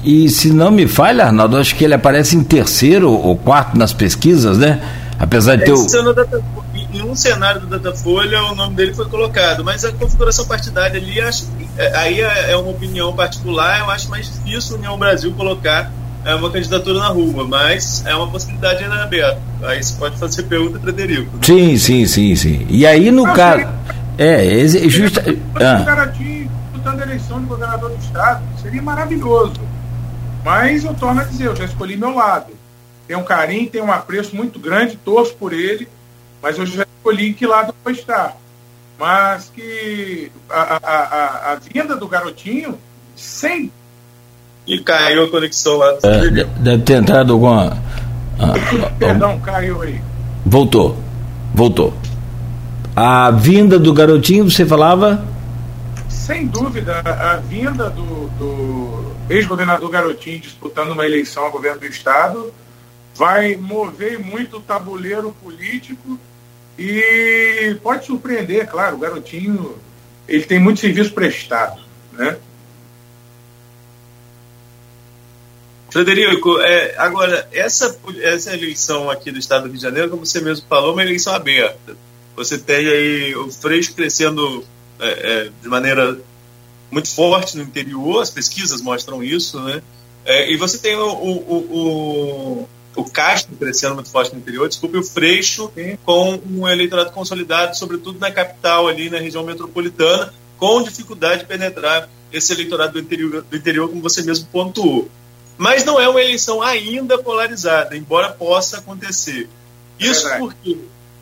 e 0.04 0.28
se 0.28 0.52
não 0.52 0.70
me 0.70 0.86
falha, 0.86 1.24
Arnaldo, 1.24 1.56
acho 1.56 1.74
que 1.74 1.84
ele 1.84 1.94
aparece 1.94 2.36
em 2.36 2.44
terceiro 2.44 3.10
ou 3.10 3.36
quarto 3.36 3.76
nas 3.78 3.92
pesquisas, 3.92 4.58
né? 4.58 4.80
Apesar 5.18 5.56
de 5.56 5.64
ter 5.64 5.72
o 5.72 5.86
em 6.92 7.02
um 7.02 7.14
cenário 7.14 7.60
do 7.60 7.66
Datafolha 7.66 8.42
o 8.44 8.54
nome 8.54 8.74
dele 8.74 8.94
foi 8.94 9.06
colocado, 9.06 9.64
mas 9.64 9.84
a 9.84 9.92
configuração 9.92 10.46
partidária 10.46 10.98
ali, 10.98 11.20
acho, 11.20 11.46
é, 11.76 11.96
aí 11.96 12.20
é, 12.20 12.52
é 12.52 12.56
uma 12.56 12.70
opinião 12.70 13.12
particular, 13.12 13.80
eu 13.80 13.90
acho 13.90 14.08
mais 14.08 14.26
difícil 14.26 14.76
a 14.76 14.78
União 14.78 14.98
Brasil 14.98 15.32
colocar 15.32 15.92
é, 16.24 16.34
uma 16.34 16.50
candidatura 16.50 16.98
na 16.98 17.08
rua, 17.08 17.46
mas 17.46 18.04
é 18.06 18.14
uma 18.14 18.28
possibilidade 18.28 18.82
ainda 18.82 19.02
aberta. 19.02 19.40
Aí 19.62 19.82
você 19.82 19.94
pode 19.98 20.16
fazer 20.18 20.42
pergunta, 20.44 20.78
Frederico. 20.78 21.36
Né? 21.36 21.42
Sim, 21.42 21.76
sim, 21.76 22.06
sim, 22.06 22.36
sim. 22.36 22.66
E 22.68 22.86
aí 22.86 23.10
no 23.10 23.24
caso. 23.32 23.66
É, 24.18 24.60
é 24.62 24.66
justa. 24.66 25.24
Ah. 25.54 25.82
Garantir 25.84 26.50
disputando 26.72 27.00
a 27.00 27.02
eleição 27.04 27.40
de 27.40 27.46
governador 27.46 27.90
do 27.90 28.02
estado 28.02 28.42
seria 28.60 28.82
maravilhoso. 28.82 29.60
Mas 30.44 30.84
eu 30.84 30.94
torno 30.94 31.20
a 31.20 31.24
dizer, 31.24 31.46
eu 31.46 31.56
já 31.56 31.64
escolhi 31.64 31.96
meu 31.96 32.14
lado. 32.14 32.52
Tem 33.06 33.16
um 33.16 33.24
carinho, 33.24 33.70
tem 33.70 33.80
um 33.80 33.92
apreço 33.92 34.36
muito 34.36 34.58
grande, 34.58 34.96
torço 34.96 35.34
por 35.34 35.52
ele 35.52 35.88
mas 36.42 36.58
eu 36.58 36.66
já 36.66 36.84
escolhi 36.84 37.32
que 37.34 37.46
lado 37.46 37.74
vou 37.82 37.92
estar. 37.92 38.36
Mas 38.98 39.50
que 39.54 40.30
a, 40.50 40.60
a, 40.60 40.78
a, 40.82 41.52
a 41.52 41.54
vinda 41.56 41.96
do 41.96 42.08
garotinho, 42.08 42.78
sem. 43.14 43.70
E 44.66 44.80
caiu 44.80 45.24
a 45.24 45.30
conexão 45.30 45.76
lá. 45.76 45.96
É, 46.02 46.44
deve 46.60 46.82
ter 46.82 46.94
entrado 46.94 47.32
alguma. 47.32 47.76
Perdão, 48.98 49.38
caiu 49.40 49.82
aí. 49.82 50.00
Voltou. 50.44 50.96
Voltou. 51.54 51.94
A 53.00 53.30
vinda 53.30 53.78
do 53.78 53.94
garotinho, 53.94 54.50
você 54.50 54.66
falava? 54.66 55.24
Sem 56.08 56.48
dúvida, 56.48 56.98
a 56.98 57.36
vinda 57.36 57.88
do, 57.88 58.26
do 58.30 59.14
ex-governador 59.30 59.88
Garotinho 59.88 60.40
disputando 60.40 60.90
uma 60.90 61.06
eleição 61.06 61.44
ao 61.44 61.52
governo 61.52 61.78
do 61.78 61.86
Estado 61.86 62.52
vai 63.14 63.54
mover 63.54 64.18
muito 64.18 64.56
o 64.56 64.60
tabuleiro 64.60 65.30
político 65.40 66.18
e 66.76 67.76
pode 67.84 68.04
surpreender, 68.04 68.66
claro, 68.66 68.96
o 68.96 68.98
garotinho 68.98 69.76
ele 70.26 70.42
tem 70.42 70.58
muito 70.58 70.80
serviço 70.80 71.12
prestado, 71.12 71.80
né? 72.12 72.36
Frederico, 75.88 76.58
é, 76.58 76.96
agora, 76.98 77.48
essa, 77.52 77.96
essa 78.22 78.52
eleição 78.54 79.08
aqui 79.08 79.30
do 79.30 79.38
Estado 79.38 79.62
do 79.62 79.68
Rio 79.68 79.76
de 79.76 79.82
Janeiro, 79.82 80.10
como 80.10 80.26
você 80.26 80.40
mesmo 80.40 80.66
falou, 80.68 80.90
é 80.90 80.92
uma 80.94 81.02
eleição 81.04 81.32
aberta. 81.32 82.07
Você 82.38 82.56
tem 82.56 82.88
aí 82.88 83.34
o 83.34 83.50
Freixo 83.50 83.92
crescendo 83.94 84.64
é, 85.00 85.08
é, 85.08 85.50
de 85.60 85.68
maneira 85.68 86.18
muito 86.88 87.12
forte 87.12 87.56
no 87.56 87.64
interior, 87.64 88.22
as 88.22 88.30
pesquisas 88.30 88.80
mostram 88.80 89.22
isso, 89.22 89.60
né? 89.60 89.82
É, 90.24 90.50
e 90.50 90.56
você 90.56 90.78
tem 90.78 90.94
o, 90.94 91.08
o, 91.08 91.56
o, 92.62 92.68
o 92.96 93.04
Castro 93.10 93.56
crescendo 93.56 93.96
muito 93.96 94.10
forte 94.10 94.32
no 94.32 94.38
interior, 94.38 94.68
desculpe, 94.68 94.96
o 94.96 95.02
Freixo 95.02 95.72
com 96.04 96.40
um 96.48 96.68
eleitorado 96.68 97.10
consolidado, 97.10 97.76
sobretudo 97.76 98.20
na 98.20 98.30
capital, 98.30 98.86
ali 98.86 99.10
na 99.10 99.18
região 99.18 99.42
metropolitana, 99.42 100.32
com 100.56 100.82
dificuldade 100.82 101.40
de 101.40 101.46
penetrar 101.46 102.08
esse 102.32 102.52
eleitorado 102.52 102.92
do 102.92 103.00
interior, 103.00 103.42
do 103.42 103.56
interior 103.56 103.88
como 103.88 104.00
você 104.00 104.22
mesmo 104.22 104.46
pontuou. 104.52 105.10
Mas 105.56 105.84
não 105.84 105.98
é 105.98 106.08
uma 106.08 106.20
eleição 106.20 106.62
ainda 106.62 107.18
polarizada, 107.18 107.96
embora 107.96 108.30
possa 108.30 108.78
acontecer. 108.78 109.48
Isso 109.98 110.28
é 110.28 110.38
porque 110.38 110.78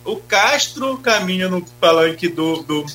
o 0.07 0.17
Castro 0.17 0.97
caminha 0.99 1.49
no 1.49 1.63
palanque 1.81 2.29
do, 2.29 2.63
do 2.63 2.87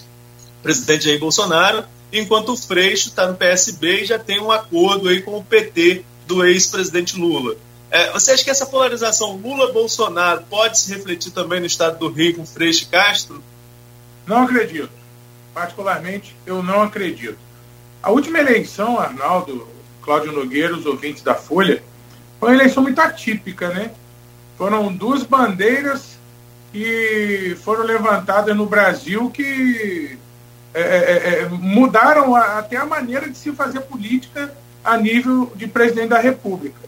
presidente 0.64 1.06
Jair 1.06 1.20
Bolsonaro, 1.20 1.84
enquanto 2.12 2.54
o 2.54 2.58
Freixo 2.58 3.10
está 3.10 3.28
no 3.28 3.36
PSB 3.36 4.02
e 4.02 4.06
já 4.06 4.18
tem 4.18 4.40
um 4.40 4.52
acordo 4.52 5.10
aí 5.10 5.22
com 5.22 5.38
o 5.38 5.44
PT 5.44 6.06
do 6.26 6.46
ex-presidente 6.46 7.18
Lula. 7.18 7.56
É, 7.90 8.10
você 8.12 8.32
acha 8.32 8.44
que 8.44 8.50
essa 8.50 8.66
polarização 8.66 9.36
Lula-Bolsonaro 9.36 10.46
pode 10.50 10.80
se 10.80 10.94
refletir 10.94 11.32
também 11.32 11.60
no 11.60 11.66
estado 11.66 12.00
do 12.00 12.08
Rio 12.08 12.38
com 12.38 12.46
Freixo 12.46 12.84
e 12.84 12.86
Castro? 12.86 13.44
Não 14.26 14.44
acredito. 14.44 14.90
Particularmente, 15.54 16.34
eu 16.46 16.64
não 16.64 16.82
acredito. 16.84 17.38
A 18.02 18.10
última 18.10 18.40
eleição, 18.40 18.98
Arnaldo, 18.98 19.68
Cláudio 20.02 20.32
Nogueira, 20.32 20.74
os 20.74 20.86
ouvintes 20.86 21.22
da 21.22 21.36
Folha, 21.36 21.84
foi 22.40 22.50
uma 22.50 22.56
eleição 22.56 22.82
muito 22.82 23.00
atípica, 23.00 23.68
né? 23.70 23.92
Foram 24.58 24.94
duas 24.94 25.24
bandeiras 25.24 26.11
que 26.72 27.58
foram 27.64 27.84
levantadas 27.84 28.56
no 28.56 28.66
Brasil 28.66 29.30
que 29.30 30.18
é, 30.74 30.82
é, 30.82 30.86
é, 30.86 31.40
é 31.42 31.50
mudaram 31.50 32.36
a, 32.36 32.60
até 32.60 32.78
a 32.78 32.86
maneira 32.86 33.30
de 33.30 33.38
se 33.38 33.52
fazer 33.52 33.82
política 33.82 34.54
a 34.84 34.98
nível 34.98 35.52
de 35.56 35.68
presidente 35.68 36.10
da 36.10 36.20
República. 36.20 36.80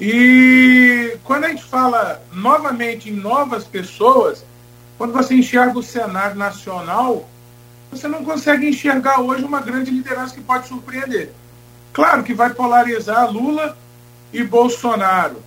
E 0.00 1.16
quando 1.24 1.44
a 1.44 1.48
gente 1.48 1.64
fala 1.64 2.22
novamente 2.32 3.10
em 3.10 3.14
novas 3.14 3.64
pessoas, 3.64 4.44
quando 4.96 5.12
você 5.12 5.34
enxerga 5.34 5.78
o 5.78 5.82
cenário 5.82 6.36
nacional, 6.36 7.28
você 7.90 8.06
não 8.06 8.24
consegue 8.24 8.68
enxergar 8.68 9.20
hoje 9.20 9.44
uma 9.44 9.60
grande 9.60 9.90
liderança 9.90 10.34
que 10.34 10.40
pode 10.40 10.68
surpreender. 10.68 11.32
Claro 11.92 12.22
que 12.22 12.34
vai 12.34 12.50
polarizar 12.50 13.30
Lula 13.32 13.76
e 14.32 14.44
Bolsonaro, 14.44 15.42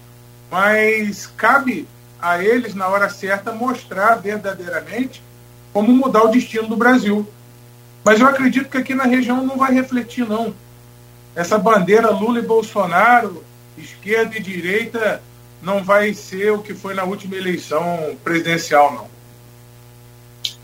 mas 0.50 1.28
cabe 1.38 1.88
a 2.22 2.44
eles, 2.44 2.76
na 2.76 2.88
hora 2.88 3.10
certa, 3.10 3.52
mostrar 3.52 4.16
verdadeiramente 4.16 5.22
como 5.74 5.92
mudar 5.92 6.24
o 6.24 6.32
destino 6.32 6.68
do 6.68 6.76
Brasil. 6.78 7.28
Mas 8.04 8.20
eu 8.20 8.28
acredito 8.28 8.70
que 8.70 8.78
aqui 8.78 8.94
na 8.94 9.06
região 9.06 9.46
não 9.46 9.58
vai 9.58 9.74
refletir, 9.74 10.28
não. 10.28 10.54
Essa 11.36 11.58
bandeira 11.58 12.10
Lula 12.10 12.40
e 12.40 12.44
Bolsonaro, 12.44 13.44
esquerda 13.78 14.38
e 14.38 14.42
direita, 14.42 15.22
não 15.62 15.84
vai 15.84 16.14
ser 16.14 16.52
o 16.52 16.62
que 16.62 16.74
foi 16.74 16.94
na 16.94 17.04
última 17.04 17.36
eleição 17.36 18.18
presidencial, 18.24 18.94
não. 18.94 19.12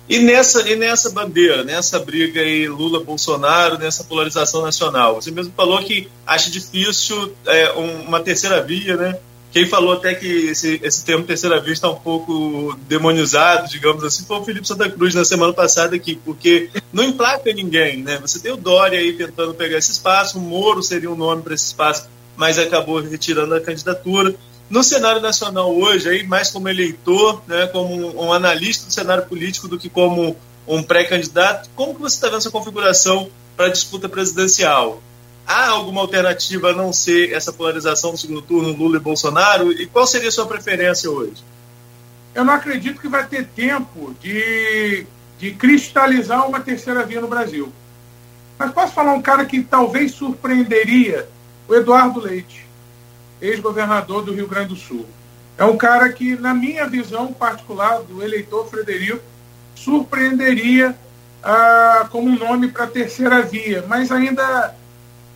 E 0.09 0.19
nessa, 0.19 0.69
e 0.69 0.75
nessa 0.75 1.09
bandeira, 1.09 1.65
nessa 1.65 1.99
briga 1.99 2.39
aí 2.39 2.67
Lula-Bolsonaro, 2.67 3.77
nessa 3.77 4.05
polarização 4.05 4.61
nacional, 4.61 5.15
você 5.15 5.29
mesmo 5.31 5.53
falou 5.55 5.83
que 5.83 6.09
acha 6.25 6.49
difícil 6.49 7.33
é, 7.45 7.71
uma 7.71 8.21
terceira 8.21 8.61
via, 8.61 8.95
né? 8.95 9.19
Quem 9.57 9.65
falou 9.65 9.93
até 9.93 10.13
que 10.13 10.49
esse, 10.49 10.79
esse 10.83 11.03
termo 11.03 11.25
terceira 11.25 11.59
via 11.59 11.73
está 11.73 11.89
um 11.89 11.95
pouco 11.95 12.77
demonizado, 12.87 13.67
digamos 13.67 14.03
assim, 14.03 14.23
foi 14.23 14.37
o 14.37 14.45
Felipe 14.45 14.67
Santa 14.67 14.87
Cruz 14.87 15.15
na 15.15 15.25
semana 15.25 15.51
passada 15.51 15.95
aqui, 15.95 16.15
porque 16.23 16.69
não 16.93 17.03
emplaca 17.03 17.51
ninguém, 17.51 18.03
né? 18.03 18.19
Você 18.21 18.39
tem 18.39 18.51
o 18.51 18.55
Dória 18.55 18.99
aí 18.99 19.13
tentando 19.13 19.55
pegar 19.55 19.79
esse 19.79 19.91
espaço, 19.91 20.37
o 20.37 20.41
Moro 20.41 20.83
seria 20.83 21.09
um 21.09 21.15
nome 21.15 21.41
para 21.41 21.55
esse 21.55 21.65
espaço, 21.65 22.07
mas 22.35 22.59
acabou 22.59 23.01
retirando 23.01 23.55
a 23.55 23.59
candidatura. 23.59 24.35
No 24.69 24.83
cenário 24.83 25.21
nacional 25.23 25.75
hoje, 25.75 26.07
aí 26.07 26.21
mais 26.21 26.51
como 26.51 26.69
eleitor, 26.69 27.41
né, 27.47 27.65
como 27.65 27.95
um, 27.95 28.27
um 28.27 28.31
analista 28.31 28.85
do 28.85 28.93
cenário 28.93 29.25
político 29.25 29.67
do 29.67 29.79
que 29.79 29.89
como 29.89 30.37
um 30.67 30.83
pré-candidato, 30.83 31.67
como 31.75 31.95
que 31.95 32.01
você 32.01 32.15
está 32.15 32.27
vendo 32.27 32.37
essa 32.37 32.51
configuração 32.51 33.27
para 33.55 33.65
a 33.65 33.71
disputa 33.71 34.07
presidencial? 34.07 35.01
Há 35.47 35.69
alguma 35.69 36.01
alternativa 36.01 36.71
a 36.71 36.73
não 36.73 36.91
ser 36.91 37.31
essa 37.31 37.53
polarização 37.53 38.11
do 38.11 38.17
segundo 38.17 38.41
turno, 38.41 38.73
Lula 38.73 38.97
e 38.97 38.99
Bolsonaro? 38.99 39.71
E 39.71 39.87
qual 39.87 40.05
seria 40.05 40.27
a 40.27 40.31
sua 40.31 40.45
preferência 40.45 41.09
hoje? 41.09 41.41
Eu 42.35 42.43
não 42.43 42.53
acredito 42.53 42.99
que 42.99 43.07
vai 43.07 43.25
ter 43.25 43.47
tempo 43.47 44.13
de, 44.21 45.07
de 45.39 45.51
cristalizar 45.51 46.47
uma 46.47 46.59
terceira 46.59 47.03
via 47.05 47.21
no 47.21 47.29
Brasil. 47.29 47.71
Mas 48.59 48.71
posso 48.73 48.93
falar 48.93 49.13
um 49.13 49.21
cara 49.21 49.45
que 49.45 49.63
talvez 49.63 50.11
surpreenderia 50.11 51.27
o 51.67 51.73
Eduardo 51.73 52.19
Leite 52.19 52.67
ex-governador 53.41 54.23
do 54.23 54.33
Rio 54.33 54.47
Grande 54.47 54.69
do 54.69 54.75
Sul. 54.75 55.05
É 55.57 55.63
um 55.63 55.77
cara 55.77 56.11
que, 56.11 56.35
na 56.35 56.53
minha 56.53 56.87
visão 56.87 57.33
particular 57.33 58.01
do 58.01 58.21
eleitor 58.21 58.67
Frederico, 58.67 59.23
surpreenderia 59.75 60.95
ah, 61.43 62.07
como 62.11 62.29
um 62.29 62.37
nome 62.37 62.67
para 62.69 62.83
a 62.85 62.87
terceira 62.87 63.41
via, 63.41 63.83
mas 63.87 64.11
ainda, 64.11 64.75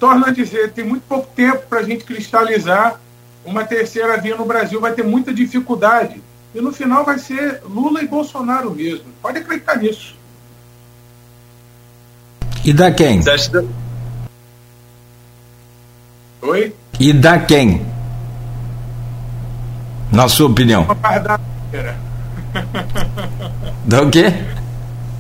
torna 0.02 0.30
a 0.30 0.32
dizer, 0.32 0.72
tem 0.72 0.84
muito 0.84 1.04
pouco 1.08 1.28
tempo 1.36 1.62
para 1.70 1.82
a 1.82 1.84
gente 1.84 2.04
cristalizar 2.04 3.00
uma 3.46 3.64
terceira 3.64 4.20
via 4.20 4.36
no 4.36 4.46
Brasil, 4.46 4.82
vai 4.82 4.94
ter 4.94 5.04
muita 5.04 5.32
dificuldade. 5.32 6.20
E 6.56 6.60
no 6.60 6.74
final 6.74 7.06
vai 7.06 7.20
ser 7.20 7.62
Lula 7.64 8.02
e 8.02 8.08
Bolsonaro 8.08 8.72
mesmo. 8.72 9.06
Pode 9.22 9.38
acreditar 9.38 9.78
nisso. 9.78 10.16
E 12.66 12.74
da 12.74 12.92
quem? 12.92 13.22
Oi? 16.42 16.76
E 17.00 17.14
da 17.14 17.38
quem? 17.40 17.86
Na 20.12 20.28
sua 20.28 20.50
opinião? 20.50 20.88
Da 23.86 24.02
o 24.02 24.10
quê? 24.10 24.34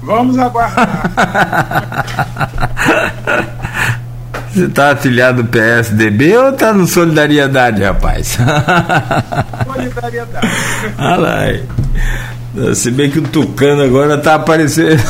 Vamos 0.01 0.39
aguardar. 0.39 1.11
Você 4.53 4.67
tá 4.67 4.91
afiliado 4.91 5.43
do 5.43 5.49
PSDB 5.49 6.37
ou 6.37 6.51
tá 6.51 6.73
no 6.73 6.85
Solidariedade, 6.85 7.81
rapaz? 7.81 8.37
Solidariedade. 9.65 10.47
Olha 10.99 11.17
lá. 11.17 12.73
Se 12.75 12.91
bem 12.91 13.09
que 13.09 13.19
o 13.19 13.21
Tucano 13.21 13.81
agora 13.81 14.17
tá 14.17 14.35
aparecendo. 14.35 15.01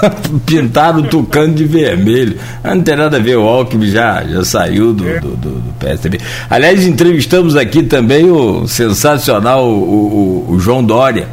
Pintaram 0.46 1.00
o 1.00 1.02
Tucano 1.02 1.54
de 1.54 1.64
vermelho. 1.64 2.38
Não 2.64 2.80
tem 2.82 2.96
nada 2.96 3.16
a 3.16 3.20
ver, 3.20 3.36
o 3.36 3.42
Alckmin 3.42 3.90
já, 3.90 4.24
já 4.24 4.44
saiu 4.44 4.92
do, 4.92 5.04
do, 5.20 5.36
do, 5.36 5.50
do 5.50 5.72
PSDB. 5.78 6.20
Aliás, 6.48 6.86
entrevistamos 6.86 7.56
aqui 7.56 7.82
também 7.82 8.30
o 8.30 8.66
sensacional 8.66 9.66
o, 9.68 10.46
o, 10.48 10.52
o 10.54 10.60
João 10.60 10.84
Dória. 10.84 11.28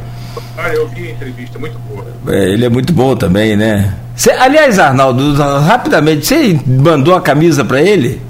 Olha, 0.56 0.72
eu 0.72 0.88
vi 0.88 1.08
a 1.08 1.10
entrevista, 1.12 1.58
muito 1.58 1.78
boa. 1.88 2.06
É, 2.28 2.50
ele 2.50 2.64
é 2.64 2.68
muito 2.68 2.92
bom 2.92 3.14
também, 3.16 3.56
né? 3.56 3.94
Cê, 4.16 4.30
aliás, 4.30 4.78
Arnaldo, 4.78 5.34
rapidamente, 5.34 6.26
você 6.26 6.60
mandou 6.66 7.14
a 7.14 7.20
camisa 7.20 7.64
para 7.64 7.82
ele? 7.82 8.20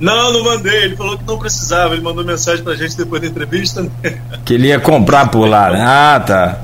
Não, 0.00 0.32
não 0.32 0.44
mandei. 0.44 0.84
Ele 0.84 0.96
falou 0.96 1.18
que 1.18 1.24
não 1.26 1.38
precisava. 1.38 1.94
Ele 1.94 2.02
mandou 2.02 2.24
mensagem 2.24 2.62
pra 2.62 2.74
gente 2.74 2.96
depois 2.96 3.20
da 3.22 3.28
entrevista. 3.28 3.86
Que 4.44 4.54
ele 4.54 4.68
ia 4.68 4.78
comprar 4.78 5.28
por 5.28 5.48
lá, 5.48 5.70
né? 5.70 5.82
Ah, 5.84 6.22
tá. 6.24 6.58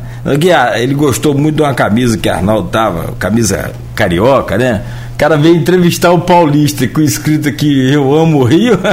Ele 0.76 0.94
gostou 0.94 1.36
muito 1.36 1.56
de 1.56 1.62
uma 1.62 1.74
camisa 1.74 2.16
que 2.16 2.28
Arnaldo 2.28 2.68
tava, 2.68 3.12
camisa 3.18 3.72
carioca, 3.96 4.56
né? 4.56 4.84
O 5.14 5.18
cara 5.18 5.36
veio 5.36 5.56
entrevistar 5.56 6.12
o 6.12 6.20
Paulista 6.20 6.86
com 6.86 7.00
escrito 7.00 7.48
aqui 7.48 7.92
Eu 7.92 8.14
amo 8.14 8.38
o 8.38 8.44
Rio. 8.44 8.78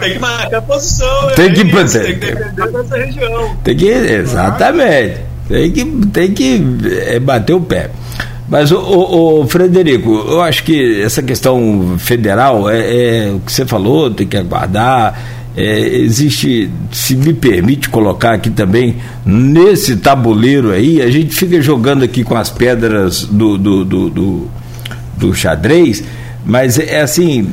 tem 0.00 0.12
que 0.12 0.18
marcar 0.18 0.58
a 0.58 0.62
posição, 0.62 1.28
tem 1.34 1.54
que, 1.54 1.62
é 1.62 1.64
isso, 1.64 1.98
tem 2.02 2.18
que 2.18 2.26
defender 2.26 2.72
dessa 2.72 2.96
região. 2.98 3.56
Tem 3.64 3.74
que, 3.76 3.88
exatamente. 3.88 5.27
Tem 5.48 5.72
que, 5.72 5.84
tem 6.08 6.32
que 6.32 6.62
é, 7.06 7.18
bater 7.18 7.54
o 7.54 7.60
pé. 7.60 7.90
Mas, 8.48 8.70
o, 8.70 8.78
o, 8.78 9.40
o, 9.42 9.46
Frederico, 9.46 10.10
eu 10.10 10.40
acho 10.40 10.64
que 10.64 11.02
essa 11.02 11.22
questão 11.22 11.96
federal 11.98 12.68
é, 12.68 13.26
é 13.26 13.32
o 13.32 13.40
que 13.40 13.52
você 13.52 13.66
falou, 13.66 14.10
tem 14.10 14.26
que 14.26 14.36
aguardar 14.36 15.38
é, 15.58 15.96
existe, 15.96 16.70
se 16.92 17.16
me 17.16 17.34
permite 17.34 17.88
colocar 17.88 18.34
aqui 18.34 18.48
também, 18.48 18.94
nesse 19.26 19.96
tabuleiro 19.96 20.70
aí, 20.70 21.02
a 21.02 21.10
gente 21.10 21.34
fica 21.34 21.60
jogando 21.60 22.04
aqui 22.04 22.22
com 22.22 22.36
as 22.36 22.48
pedras 22.48 23.24
do, 23.24 23.58
do, 23.58 23.84
do, 23.84 24.08
do, 24.08 24.50
do 25.16 25.34
xadrez, 25.34 26.04
mas 26.46 26.78
é 26.78 27.00
assim. 27.00 27.48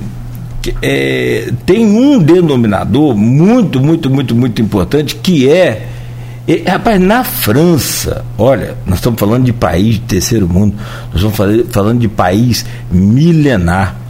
É, 0.81 1.51
tem 1.65 1.85
um 1.85 2.19
denominador 2.19 3.15
muito, 3.15 3.79
muito, 3.79 4.09
muito, 4.09 4.35
muito 4.35 4.61
importante 4.61 5.15
que 5.15 5.49
é, 5.49 5.87
é, 6.47 6.69
rapaz, 6.69 7.01
na 7.01 7.23
França, 7.23 8.23
olha, 8.37 8.75
nós 8.85 8.99
estamos 8.99 9.19
falando 9.19 9.45
de 9.45 9.53
país 9.53 9.95
de 9.95 10.01
terceiro 10.01 10.47
mundo, 10.47 10.75
nós 11.13 11.35
estamos 11.35 11.71
falando 11.71 11.99
de 11.99 12.07
país 12.07 12.65
milenar 12.91 14.05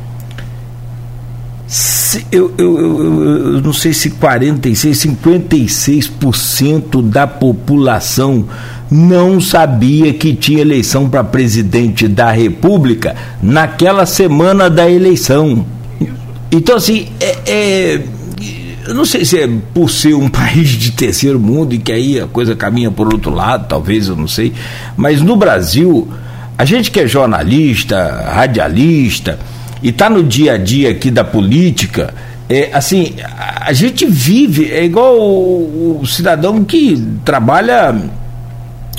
eu, 2.31 2.53
eu, 2.57 2.79
eu, 2.79 3.25
eu, 3.55 3.61
não 3.61 3.73
sei 3.73 3.91
se 3.91 4.11
46, 4.11 4.97
56% 4.97 7.01
da 7.01 7.25
população 7.25 8.45
não 8.89 9.41
sabia 9.41 10.13
que 10.13 10.35
tinha 10.35 10.61
eleição 10.61 11.09
para 11.09 11.23
presidente 11.23 12.07
da 12.07 12.31
República 12.31 13.15
naquela 13.41 14.05
semana 14.05 14.69
da 14.69 14.89
eleição. 14.89 15.65
Então, 16.51 16.75
assim, 16.75 17.07
é, 17.19 17.37
é, 17.47 18.01
eu 18.87 18.93
não 18.93 19.05
sei 19.05 19.25
se 19.25 19.39
é 19.39 19.49
por 19.73 19.89
ser 19.89 20.13
um 20.13 20.27
país 20.29 20.69
de 20.69 20.91
terceiro 20.91 21.39
mundo 21.39 21.73
e 21.73 21.79
que 21.79 21.91
aí 21.91 22.19
a 22.19 22.27
coisa 22.27 22.55
caminha 22.55 22.91
por 22.91 23.13
outro 23.13 23.31
lado, 23.31 23.67
talvez, 23.67 24.07
eu 24.07 24.15
não 24.15 24.27
sei, 24.27 24.53
mas 24.95 25.21
no 25.21 25.35
Brasil, 25.35 26.07
a 26.57 26.65
gente 26.65 26.91
que 26.91 26.99
é 26.99 27.07
jornalista, 27.07 28.31
radialista, 28.33 29.39
e 29.81 29.89
está 29.89 30.09
no 30.09 30.23
dia 30.23 30.53
a 30.53 30.57
dia 30.57 30.91
aqui 30.91 31.11
da 31.11 31.23
política, 31.23 32.13
é, 32.47 32.69
assim, 32.73 33.15
a, 33.59 33.73
gente 33.73 34.05
vive, 34.05 34.71
é 34.71 34.85
igual 34.85 35.17
o, 35.17 35.99
o 36.01 36.05
cidadão 36.05 36.63
que 36.63 37.01
trabalha 37.23 37.95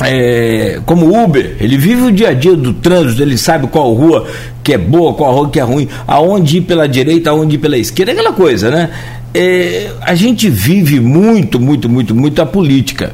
é, 0.03 0.81
como 0.85 1.23
Uber, 1.23 1.57
ele 1.61 1.79
vive 1.79 2.03
o 2.03 2.13
dia 2.13 2.29
a 2.31 2.35
dia 2.35 2.55
do 2.55 2.75
trânsito, 2.75 3.23
ele 3.23 3.39
sabe 3.39 3.67
qual 3.69 3.93
rua 3.95 4.27
que 4.63 4.73
é 4.73 4.79
boa, 4.79 5.15
qual 5.15 5.35
rua 5.35 5.51
que 5.51 5.59
é 5.59 5.63
ruim, 5.63 5.89
aonde 6.07 6.59
ir 6.59 6.63
pela 6.63 6.87
direita, 6.87 7.31
aonde 7.31 7.55
ir 7.57 7.59
pela 7.59 7.79
esquerda, 7.79 8.13
aquela 8.13 8.33
coisa, 8.33 8.71
né? 8.71 8.91
É, 9.33 9.91
a 10.01 10.15
gente 10.15 10.49
vive 10.49 11.01
muito, 11.01 11.61
muito, 11.61 11.89
muito, 11.89 12.15
muito 12.15 12.43
a 12.43 12.47
política. 12.47 13.13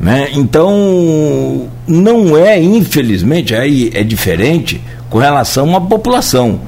Né? 0.00 0.28
Então, 0.32 1.68
não 1.86 2.36
é, 2.36 2.60
infelizmente, 2.60 3.54
aí 3.54 3.90
é 3.92 4.02
diferente 4.02 4.80
com 5.10 5.18
relação 5.18 5.76
à 5.76 5.80
população 5.80 6.60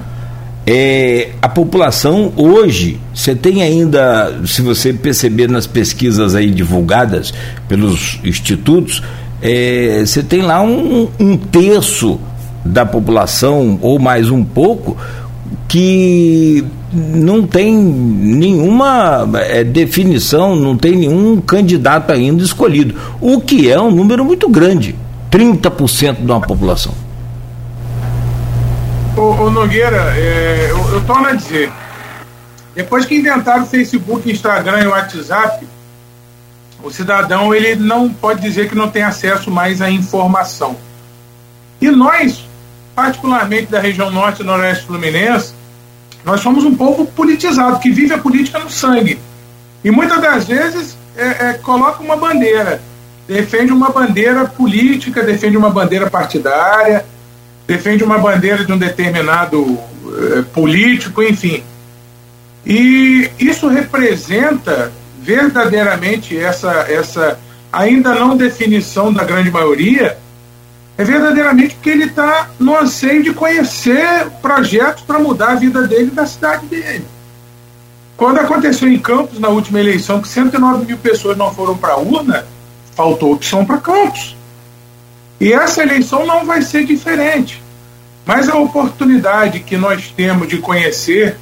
é, 0.67 1.31
a 1.41 1.49
população 1.49 2.33
hoje, 2.37 3.01
você 3.13 3.35
tem 3.35 3.63
ainda, 3.63 4.41
se 4.47 4.63
você 4.63 4.93
perceber 4.93 5.49
nas 5.49 5.67
pesquisas 5.67 6.35
aí 6.35 6.51
divulgadas 6.51 7.35
pelos 7.69 8.21
institutos, 8.23 9.03
é, 9.43 10.05
você 10.07 10.23
tem 10.23 10.41
lá 10.43 10.63
um, 10.63 11.09
um 11.19 11.37
terço 11.37 12.21
da 12.65 12.87
população, 12.87 13.79
ou 13.83 13.99
mais 13.99 14.31
um 14.31 14.45
pouco, 14.45 14.97
que 15.69 16.65
não 16.93 17.47
tem 17.47 17.75
nenhuma 17.75 19.29
é, 19.35 19.65
definição, 19.65 20.55
não 20.55 20.77
tem 20.77 20.95
nenhum 20.95 21.41
candidato 21.41 22.13
ainda 22.13 22.43
escolhido, 22.43 22.95
o 23.21 23.41
que 23.41 23.71
é 23.71 23.81
um 23.81 23.91
número 23.91 24.25
muito 24.25 24.49
grande 24.49 24.95
30% 25.31 26.25
de 26.25 26.31
uma 26.31 26.41
população. 26.41 26.95
Ô, 29.17 29.45
ô 29.45 29.51
Nogueira, 29.51 30.15
é, 30.17 30.69
eu, 30.71 30.79
eu 30.95 31.01
torno 31.05 31.27
a 31.27 31.33
dizer, 31.33 31.73
depois 32.75 33.05
que 33.07 33.17
inventaram 33.17 33.65
o 33.65 33.67
Facebook, 33.67 34.31
Instagram 34.31 34.83
e 34.83 34.87
WhatsApp, 34.87 35.67
o 36.83 36.91
cidadão 36.91 37.55
ele 37.55 37.77
não 37.77 38.13
pode 38.13 38.41
dizer 38.41 38.69
que 38.69 38.75
não 38.75 38.91
tem 38.91 39.03
acesso 39.03 39.51
mais 39.51 39.81
à 39.81 39.91
informação. 39.91 40.77
E 41.81 41.91
nós, 41.91 42.45
particularmente 42.95 43.71
da 43.71 43.81
região 43.81 44.11
norte 44.11 44.43
e 44.43 44.45
noroeste 44.45 44.87
fluminense, 44.87 45.55
nós 46.25 46.41
somos 46.41 46.65
um 46.65 46.75
povo 46.75 47.07
politizado, 47.07 47.79
que 47.79 47.91
vive 47.91 48.15
a 48.15 48.19
política 48.19 48.59
no 48.59 48.71
sangue. 48.71 49.19
E 49.83 49.91
muitas 49.91 50.21
das 50.21 50.47
vezes 50.47 50.97
é, 51.17 51.49
é, 51.49 51.53
coloca 51.55 52.03
uma 52.03 52.17
bandeira, 52.17 52.81
defende 53.27 53.73
uma 53.73 53.91
bandeira 53.91 54.45
política, 54.45 55.23
defende 55.23 55.57
uma 55.57 55.71
bandeira 55.71 56.09
partidária, 56.09 57.05
defende 57.67 58.05
uma 58.05 58.19
bandeira 58.19 58.65
de 58.65 58.73
um 58.73 58.79
determinado 58.79 59.79
é, 60.39 60.43
político, 60.43 61.23
enfim. 61.23 61.63
E 62.65 63.29
isso 63.41 63.67
representa 63.67 64.93
verdadeiramente 65.23 66.37
essa, 66.37 66.71
essa 66.89 67.39
ainda 67.73 68.15
não 68.15 68.37
definição 68.37 69.13
da 69.13 69.25
grande 69.25 69.51
maioria 69.51 70.19
é 70.99 71.05
verdadeiramente 71.05 71.75
porque 71.75 71.91
ele 71.91 72.05
está 72.05 72.51
no 72.59 72.77
anseio 72.77 73.23
de 73.23 73.33
conhecer 73.33 74.29
projetos 74.43 75.05
para 75.05 75.19
mudar 75.19 75.53
a 75.53 75.55
vida 75.55 75.87
dele 75.87 76.09
e 76.09 76.15
da 76.15 76.27
cidade 76.27 76.67
dele. 76.67 77.05
Quando 78.17 78.39
aconteceu 78.39 78.89
em 78.89 78.99
Campos, 78.99 79.39
na 79.39 79.49
última 79.49 79.81
eleição, 79.81 80.21
que 80.21 80.29
109 80.29 80.85
mil 80.85 80.99
pessoas 80.99 81.37
não 81.37 81.53
foram 81.53 81.77
para 81.77 81.95
a 81.95 81.99
urna, 81.99 82.45
faltou 82.95 83.33
opção 83.33 83.65
para 83.65 83.79
Campos. 83.79 84.37
E 85.41 85.53
essa 85.53 85.83
eleição 85.83 86.27
não 86.27 86.45
vai 86.45 86.63
ser 86.63 86.85
diferente. 86.85 87.63
Mas 88.25 88.49
a 88.49 88.57
oportunidade 88.57 89.61
que 89.61 89.77
nós 89.77 90.13
temos 90.15 90.47
de 90.47 90.59
conhecer 90.59 91.37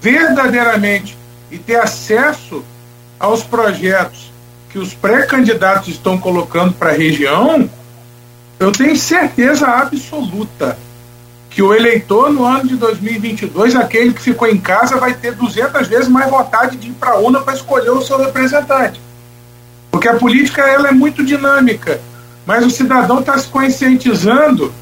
verdadeiramente 0.00 1.18
e 1.50 1.58
ter 1.58 1.76
acesso 1.76 2.64
aos 3.22 3.44
projetos 3.44 4.32
que 4.68 4.80
os 4.80 4.92
pré-candidatos 4.92 5.88
estão 5.88 6.18
colocando 6.18 6.72
para 6.72 6.90
a 6.90 6.92
região, 6.92 7.70
eu 8.58 8.72
tenho 8.72 8.96
certeza 8.96 9.68
absoluta 9.68 10.76
que 11.48 11.62
o 11.62 11.72
eleitor 11.72 12.32
no 12.32 12.44
ano 12.44 12.66
de 12.66 12.76
2022, 12.76 13.76
aquele 13.76 14.12
que 14.12 14.20
ficou 14.20 14.48
em 14.48 14.58
casa, 14.58 14.96
vai 14.96 15.14
ter 15.14 15.34
200 15.36 15.86
vezes 15.86 16.08
mais 16.08 16.28
vontade 16.28 16.76
de 16.76 16.88
ir 16.88 16.94
para 16.94 17.12
a 17.12 17.18
urna 17.18 17.40
para 17.40 17.54
escolher 17.54 17.90
o 17.90 18.02
seu 18.02 18.18
representante. 18.18 19.00
Porque 19.90 20.08
a 20.08 20.16
política 20.16 20.62
ela 20.62 20.88
é 20.88 20.92
muito 20.92 21.24
dinâmica, 21.24 22.00
mas 22.44 22.66
o 22.66 22.70
cidadão 22.70 23.20
está 23.20 23.38
se 23.38 23.46
conscientizando 23.46 24.74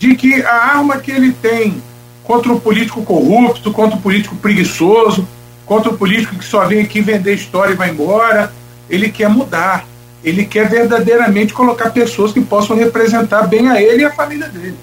de 0.00 0.16
que 0.16 0.42
a 0.42 0.52
arma 0.52 0.96
que 0.96 1.12
ele 1.12 1.32
tem 1.32 1.80
contra 2.24 2.52
o 2.52 2.60
político 2.60 3.04
corrupto, 3.04 3.70
contra 3.70 3.96
o 3.96 4.02
político 4.02 4.34
preguiçoso, 4.36 5.28
contra 5.64 5.90
o 5.90 5.96
político 5.96 6.36
que 6.36 6.44
só 6.44 6.66
vem 6.66 6.80
aqui 6.80 7.00
vender 7.00 7.34
história 7.34 7.72
e 7.72 7.76
vai 7.76 7.90
embora, 7.90 8.52
ele 8.88 9.10
quer 9.10 9.28
mudar 9.28 9.86
ele 10.24 10.46
quer 10.46 10.68
verdadeiramente 10.68 11.52
colocar 11.52 11.90
pessoas 11.90 12.32
que 12.32 12.40
possam 12.40 12.76
representar 12.76 13.46
bem 13.46 13.68
a 13.68 13.80
ele 13.80 14.02
e 14.02 14.04
a 14.06 14.12
família 14.12 14.48
dele. 14.48 14.74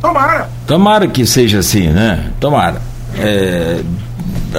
Tomara. 0.00 0.50
Tomara 0.66 1.08
que 1.08 1.24
seja 1.24 1.60
assim, 1.60 1.88
né? 1.88 2.32
Tomara. 2.40 2.82
É, 3.16 3.80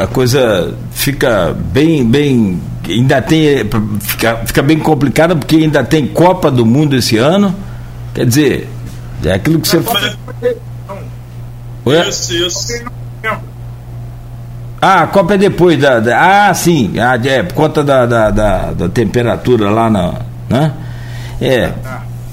a 0.02 0.08
coisa 0.08 0.74
fica 0.92 1.54
bem, 1.54 2.06
bem, 2.06 2.60
ainda 2.88 3.22
tem, 3.22 3.70
fica, 4.00 4.38
fica 4.46 4.64
bem 4.64 4.80
complicada 4.80 5.36
porque 5.36 5.58
ainda 5.58 5.84
tem 5.84 6.08
Copa 6.08 6.50
do 6.50 6.66
Mundo 6.66 6.96
esse 6.96 7.18
ano. 7.18 7.54
Quer 8.14 8.26
dizer, 8.26 8.70
é 9.26 9.34
aquilo 9.34 9.60
que 9.60 9.68
você. 9.68 9.84
Isso, 12.08 12.34
isso. 12.34 12.86
Ah, 14.88 15.02
a 15.02 15.08
Copa 15.08 15.34
é 15.34 15.38
depois 15.40 15.80
da. 15.80 16.00
da 16.00 16.50
ah, 16.50 16.54
sim. 16.54 16.94
Ah, 17.00 17.20
é, 17.26 17.42
por 17.42 17.56
conta 17.56 17.84
da, 17.84 18.06
da, 18.06 18.30
da, 18.30 18.72
da 18.72 18.88
temperatura 18.88 19.68
lá 19.72 19.90
na. 19.90 20.14
Né? 20.48 20.72
É. 21.42 21.72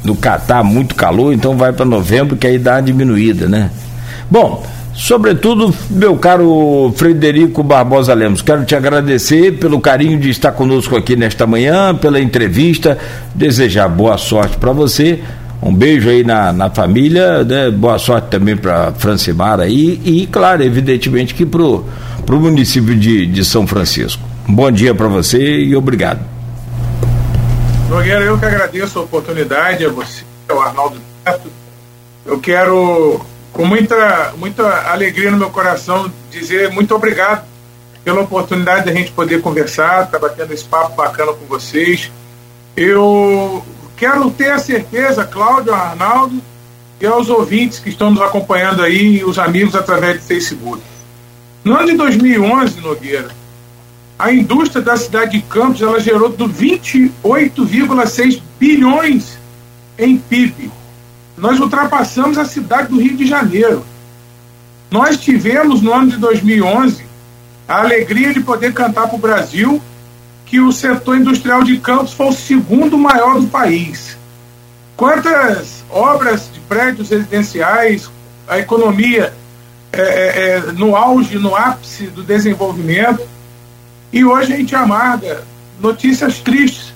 No 0.05 0.15
Catar, 0.15 0.63
muito 0.63 0.95
calor, 0.95 1.33
então 1.33 1.57
vai 1.57 1.73
para 1.73 1.87
novembro, 1.87 2.37
que 2.37 2.47
aí 2.47 2.59
dá 2.59 2.73
uma 2.73 2.83
diminuída, 2.83 3.49
né? 3.49 3.71
Bom, 4.31 4.63
sobretudo, 4.93 5.75
meu 5.89 6.17
caro 6.17 6.93
Frederico 6.95 7.63
Barbosa 7.63 8.13
Lemos, 8.13 8.43
quero 8.43 8.67
te 8.67 8.75
agradecer 8.75 9.53
pelo 9.53 9.81
carinho 9.81 10.19
de 10.19 10.29
estar 10.29 10.53
conosco 10.53 10.95
aqui 10.95 11.17
nesta 11.17 11.47
manhã, 11.47 11.95
pela 11.95 12.21
entrevista, 12.21 12.99
desejar 13.35 13.89
boa 13.89 14.19
sorte 14.19 14.59
para 14.59 14.73
você. 14.73 15.23
Um 15.63 15.73
beijo 15.73 16.11
aí 16.11 16.25
na, 16.25 16.53
na 16.53 16.69
família, 16.69 17.45
né? 17.45 17.71
boa 17.71 17.97
sorte 17.97 18.27
também 18.29 18.57
para 18.57 18.93
Francimar 18.99 19.61
aí 19.61 20.01
e, 20.05 20.27
claro, 20.27 20.63
evidentemente 20.63 21.33
que 21.33 21.47
pro 21.47 21.87
para 22.25 22.35
o 22.35 22.41
município 22.41 22.95
de, 22.95 23.27
de 23.27 23.45
São 23.45 23.67
Francisco. 23.67 24.23
Bom 24.47 24.71
dia 24.71 24.95
para 24.95 25.09
você 25.09 25.39
e 25.39 25.75
obrigado. 25.77 26.21
Nogueira, 27.89 28.23
eu 28.23 28.39
que 28.39 28.45
agradeço 28.45 28.99
a 28.99 29.03
oportunidade, 29.03 29.85
a 29.85 29.89
você, 29.89 30.25
ao 30.49 30.61
Arnaldo 30.61 31.01
Neto. 31.25 31.51
Eu 32.25 32.39
quero, 32.39 33.21
com 33.53 33.65
muita, 33.65 34.33
muita 34.39 34.91
alegria 34.91 35.31
no 35.31 35.37
meu 35.37 35.51
coração, 35.51 36.11
dizer 36.31 36.71
muito 36.71 36.95
obrigado 36.95 37.45
pela 38.05 38.23
oportunidade 38.23 38.85
de 38.85 38.91
a 38.91 38.95
gente 38.95 39.13
poder 39.13 39.41
conversar, 39.43 40.05
estar 40.05 40.19
tá 40.19 40.29
batendo 40.29 40.53
esse 40.53 40.65
papo 40.65 40.97
bacana 40.97 41.33
com 41.33 41.45
vocês. 41.47 42.11
Eu 42.77 43.63
quero 43.97 44.31
ter 44.31 44.51
a 44.53 44.59
certeza, 44.59 45.25
Cláudio, 45.25 45.75
Arnaldo, 45.75 46.41
e 47.01 47.07
aos 47.07 47.29
ouvintes 47.29 47.79
que 47.79 47.91
estão 47.91 48.11
nos 48.11 48.23
acompanhando 48.23 48.83
aí, 48.83 49.23
os 49.25 49.39
amigos 49.39 49.75
através 49.75 50.19
do 50.19 50.27
Facebook 50.27 50.92
no 51.65 51.77
ano 51.77 51.87
de 51.87 51.97
2011, 51.97 52.81
Nogueira, 52.81 53.31
a 54.19 54.33
indústria 54.33 54.83
da 54.83 54.97
cidade 54.97 55.33
de 55.33 55.43
Campos 55.43 55.83
ela 55.83 56.01
gerou 56.01 56.31
28,6 56.31 58.41
bilhões 58.59 59.39
em 59.99 60.19
PIB. 60.19 60.71
Nós 61.37 61.61
ultrapassamos 61.61 62.39
a 62.39 62.45
cidade 62.45 62.89
do 62.89 63.01
Rio 63.01 63.17
de 63.17 63.27
Janeiro. 63.27 63.85
Nós 64.91 65.17
tivemos 65.17 65.83
no 65.83 65.93
ano 65.93 66.11
de 66.11 66.17
2011 66.19 67.05
a 67.67 67.81
alegria 67.81 68.35
de 68.35 68.41
poder 68.41 68.73
cantar 68.73 69.07
para 69.07 69.17
o 69.17 69.19
Brasil 69.19 69.81
que 70.47 70.61
o 70.61 70.71
setor 70.71 71.17
industrial 71.17 71.63
de 71.63 71.79
Campos 71.79 72.13
foi 72.13 72.27
o 72.27 72.33
segundo 72.33 72.99
maior 72.99 73.41
do 73.41 73.47
país. 73.47 74.19
Quantas 74.97 75.83
obras 75.91 76.51
de 76.53 76.61
prédios 76.61 77.09
residenciais, 77.09 78.11
a 78.47 78.59
economia 78.59 79.33
é, 79.93 80.01
é, 80.01 80.49
é, 80.57 80.61
no 80.73 80.97
auge, 80.97 81.39
no 81.39 81.55
ápice 81.55 82.07
do 82.07 82.23
desenvolvimento. 82.23 83.23
E 84.13 84.25
hoje 84.25 84.53
a 84.53 84.57
gente 84.57 84.75
amarga 84.75 85.45
notícias 85.81 86.39
tristes. 86.39 86.95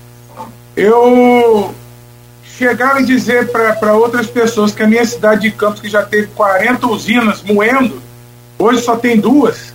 Eu 0.74 1.74
chegar 2.44 3.02
e 3.02 3.04
dizer 3.04 3.50
para 3.50 3.94
outras 3.94 4.26
pessoas 4.26 4.72
que 4.72 4.82
a 4.82 4.86
minha 4.86 5.04
cidade 5.04 5.42
de 5.42 5.50
Campos, 5.50 5.80
que 5.80 5.90
já 5.90 6.02
teve 6.02 6.28
40 6.28 6.86
usinas 6.86 7.42
moendo, 7.42 8.00
hoje 8.58 8.82
só 8.82 8.96
tem 8.96 9.20
duas, 9.20 9.74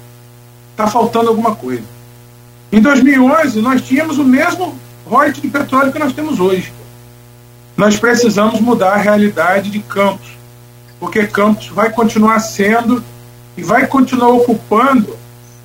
está 0.71 0.87
faltando 0.87 1.29
alguma 1.29 1.55
coisa. 1.55 1.83
Em 2.71 2.81
2011, 2.81 3.61
nós 3.61 3.81
tínhamos 3.81 4.17
o 4.17 4.23
mesmo 4.23 4.75
royalties 5.05 5.41
de 5.41 5.49
petróleo 5.49 5.91
que 5.91 5.99
nós 5.99 6.13
temos 6.13 6.39
hoje. 6.39 6.73
Nós 7.77 7.99
precisamos 7.99 8.59
mudar 8.59 8.93
a 8.93 8.97
realidade 8.97 9.69
de 9.69 9.79
Campos, 9.79 10.27
porque 10.99 11.27
Campos 11.27 11.67
vai 11.67 11.91
continuar 11.91 12.39
sendo 12.39 13.03
e 13.57 13.63
vai 13.63 13.87
continuar 13.87 14.29
ocupando 14.29 15.15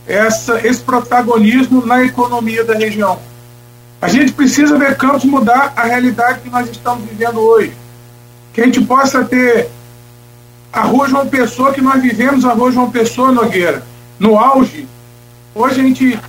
essa, 0.07 0.67
esse 0.67 0.81
protagonismo 0.81 1.85
na 1.85 2.03
economia 2.05 2.65
da 2.65 2.75
região. 2.75 3.19
A 4.01 4.09
gente 4.09 4.33
precisa 4.33 4.79
ver 4.79 4.97
Campos 4.97 5.25
mudar 5.25 5.73
a 5.75 5.85
realidade 5.85 6.41
que 6.41 6.51
nós 6.51 6.69
estamos 6.71 7.09
vivendo 7.09 7.41
hoje. 7.41 7.73
Que 8.53 8.61
a 8.61 8.65
gente 8.65 8.81
possa 8.83 9.25
ter 9.25 9.69
a 10.73 10.83
Rua 10.83 11.09
João 11.09 11.27
Pessoa, 11.27 11.73
que 11.73 11.81
nós 11.81 12.03
vivemos 12.03 12.45
a 12.45 12.53
Rua 12.53 12.71
João 12.71 12.91
Pessoa, 12.91 13.33
Nogueira, 13.33 13.83
no 14.19 14.39
auge. 14.39 14.87
Hoje 15.55 15.81
a 15.81 15.85
gente 15.85 16.21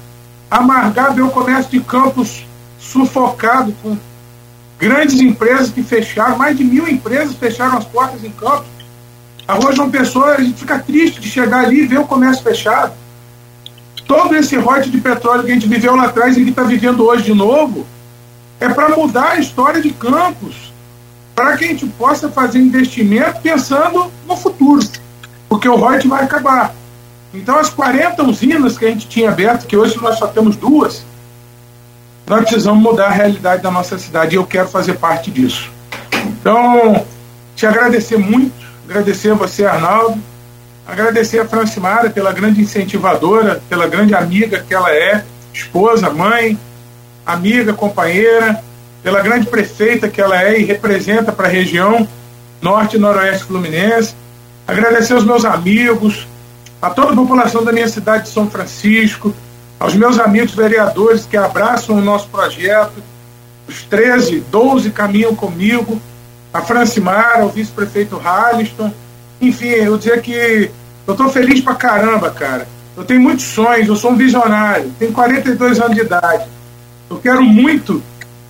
amargar 0.50 1.14
ver 1.14 1.24
o 1.24 1.30
comércio 1.30 1.72
de 1.72 1.82
Campos 1.82 2.46
sufocado 2.80 3.76
com 3.84 3.98
grandes 4.80 5.20
empresas 5.20 5.70
que 5.70 5.84
fecharam, 5.84 6.38
mais 6.38 6.58
de 6.58 6.64
mil 6.64 6.88
empresas 6.88 7.36
fecharam 7.36 7.78
as 7.78 7.86
portas 7.86 8.24
em 8.24 8.32
Campos 8.32 8.77
a 9.48 9.53
Rua 9.53 9.74
João 9.74 9.90
Pessoa, 9.90 10.36
a 10.36 10.41
gente 10.41 10.60
fica 10.60 10.78
triste 10.80 11.22
de 11.22 11.30
chegar 11.30 11.65
ali 11.65 11.84
e 11.84 11.88
ver 11.88 11.99
o 11.99 12.06
comércio 12.06 12.44
fechado. 12.44 12.94
Todo 14.06 14.36
esse 14.36 14.57
rote 14.57 14.90
de 14.90 14.99
petróleo 14.99 15.44
que 15.44 15.52
a 15.52 15.53
gente 15.53 15.68
viveu 15.68 15.95
lá 15.95 16.06
atrás 16.06 16.36
e 16.38 16.44
que 16.44 16.49
está 16.49 16.64
vivendo 16.64 17.06
hoje 17.06 17.24
de 17.24 17.34
novo, 17.34 17.86
é 18.60 18.68
para 18.68 18.95
mudar 18.95 19.34
a 19.34 19.40
história 19.40 19.82
de 19.82 19.91
Campos, 19.91 20.74
para 21.36 21.56
que 21.56 21.65
a 21.65 21.68
gente 21.68 21.86
possa 21.86 22.30
fazer 22.30 22.60
investimento 22.60 23.40
pensando 23.41 24.11
no 24.28 24.36
futuro, 24.36 24.86
porque 25.48 25.69
o 25.69 25.76
ROIT 25.76 26.07
vai 26.07 26.24
acabar. 26.24 26.74
Então, 27.34 27.57
as 27.57 27.69
40 27.69 28.24
usinas 28.24 28.78
que 28.78 28.86
a 28.86 28.90
gente 28.90 29.07
tinha 29.07 29.30
aberto, 29.30 29.68
que 29.68 29.78
hoje 29.78 29.98
nós 30.02 30.18
só 30.18 30.28
temos 30.28 30.56
duas, 30.56 31.06
nós 32.26 32.41
precisamos 32.41 32.82
mudar 32.82 33.07
a 33.07 33.11
realidade 33.11 33.61
da 33.61 33.72
nossa 33.72 33.98
cidade 33.98 34.36
e 34.36 34.38
eu 34.38 34.45
quero 34.45 34.68
fazer 34.68 34.95
parte 34.95 35.32
disso. 35.32 35.72
Então, 36.26 37.06
te 37.56 37.65
agradecer 37.65 38.18
muito, 38.18 38.66
agradecer 38.88 39.31
a 39.31 39.35
você, 39.35 39.65
Arnaldo, 39.65 40.18
agradecer 40.88 41.39
a 41.39 41.47
Francimara 41.47 42.09
pela 42.09 42.31
grande 42.31 42.61
incentivadora, 42.61 43.61
pela 43.69 43.88
grande 43.88 44.15
amiga 44.15 44.64
que 44.65 44.73
ela 44.73 44.89
é, 44.89 45.23
esposa, 45.53 46.09
mãe, 46.09 46.57
amiga, 47.26 47.73
companheira, 47.73 48.64
pela 49.03 49.22
grande 49.22 49.47
prefeita 49.47 50.07
que 50.07 50.22
ela 50.22 50.41
é 50.41 50.59
e 50.59 50.64
representa 50.64 51.31
para 51.31 51.47
a 51.47 51.51
região 51.51 52.07
norte 52.61 52.95
e 52.95 52.99
noroeste 52.99 53.43
fluminense. 53.43 54.15
Agradecer 54.65 55.14
aos 55.14 55.26
meus 55.26 55.43
amigos, 55.43 56.26
a 56.81 56.89
toda 56.89 57.11
a 57.11 57.15
população 57.15 57.64
da 57.64 57.73
minha 57.73 57.88
cidade 57.89 58.23
de 58.23 58.30
São 58.30 58.49
Francisco, 58.49 59.35
aos 59.80 59.95
meus 59.95 60.18
amigos 60.18 60.55
vereadores 60.55 61.26
que 61.26 61.35
abraçam 61.35 61.97
o 61.97 62.01
nosso 62.01 62.30
projeto, 62.30 63.03
os 63.68 63.84
13, 63.84 64.39
12 64.49 64.91
caminham 64.91 65.35
comigo, 65.35 66.01
a 66.58 66.62
Francimara, 66.62 67.46
o 67.46 67.50
vice-prefeito 67.50 68.18
Halliston, 68.18 68.92
enfim, 69.40 69.68
eu 69.68 69.98
dizer 69.98 70.22
que 70.22 70.72
eu 71.06 71.14
estou 71.14 71.30
feliz 71.30 71.62
pra 71.62 71.76
caramba, 71.76 72.32
cara. 72.32 72.68
Eu 72.96 73.04
tenho 73.04 73.22
muitos 73.22 73.46
sonhos, 73.46 73.88
eu 73.88 73.96
sou 73.96 74.12
um 74.12 74.16
visionário, 74.16 74.92
tenho 74.98 75.12
42 75.12 75.80
anos 75.80 75.96
de 75.96 76.02
idade. 76.02 76.48
Eu 77.10 77.18
quero 77.18 77.44
muito 77.44 78.02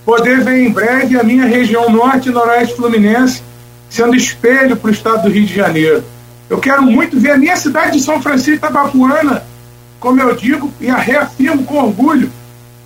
poder 0.06 0.40
ver 0.40 0.66
em 0.66 0.70
breve 0.70 1.20
a 1.20 1.22
minha 1.22 1.44
região 1.44 1.90
norte 1.90 2.30
e 2.30 2.32
noroeste 2.32 2.74
fluminense 2.76 3.42
sendo 3.90 4.16
espelho 4.16 4.76
para 4.76 4.88
o 4.88 4.92
estado 4.92 5.24
do 5.24 5.28
Rio 5.28 5.44
de 5.44 5.54
Janeiro. 5.54 6.02
Eu 6.48 6.58
quero 6.58 6.82
muito 6.82 7.20
ver 7.20 7.32
a 7.32 7.36
minha 7.36 7.56
cidade 7.56 7.98
de 7.98 8.02
São 8.02 8.22
Francisco 8.22 8.52
Itabapuana, 8.52 9.42
como 10.00 10.18
eu 10.20 10.34
digo 10.34 10.72
e 10.80 10.88
a 10.88 10.96
reafirmo 10.96 11.64
com 11.64 11.84
orgulho, 11.84 12.32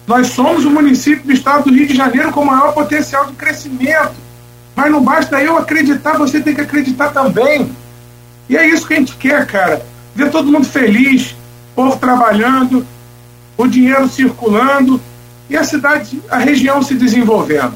nós 0.06 0.28
somos 0.28 0.64
o 0.64 0.70
município 0.70 1.24
do 1.24 1.32
estado 1.32 1.64
do 1.64 1.74
Rio 1.74 1.86
de 1.86 1.94
Janeiro 1.94 2.32
com 2.32 2.44
maior 2.44 2.74
potencial 2.74 3.26
de 3.26 3.34
crescimento. 3.34 4.31
Mas 4.74 4.90
não 4.90 5.02
basta 5.02 5.40
eu 5.42 5.56
acreditar, 5.56 6.16
você 6.16 6.40
tem 6.40 6.54
que 6.54 6.60
acreditar 6.60 7.10
também. 7.10 7.70
E 8.48 8.56
é 8.56 8.66
isso 8.66 8.86
que 8.86 8.94
a 8.94 8.96
gente 8.96 9.16
quer, 9.16 9.46
cara. 9.46 9.84
Ver 10.14 10.30
todo 10.30 10.50
mundo 10.50 10.66
feliz, 10.66 11.36
povo 11.74 11.96
trabalhando, 11.96 12.86
o 13.56 13.66
dinheiro 13.66 14.08
circulando 14.08 15.00
e 15.48 15.56
a 15.56 15.64
cidade, 15.64 16.22
a 16.30 16.38
região 16.38 16.82
se 16.82 16.94
desenvolvendo. 16.94 17.74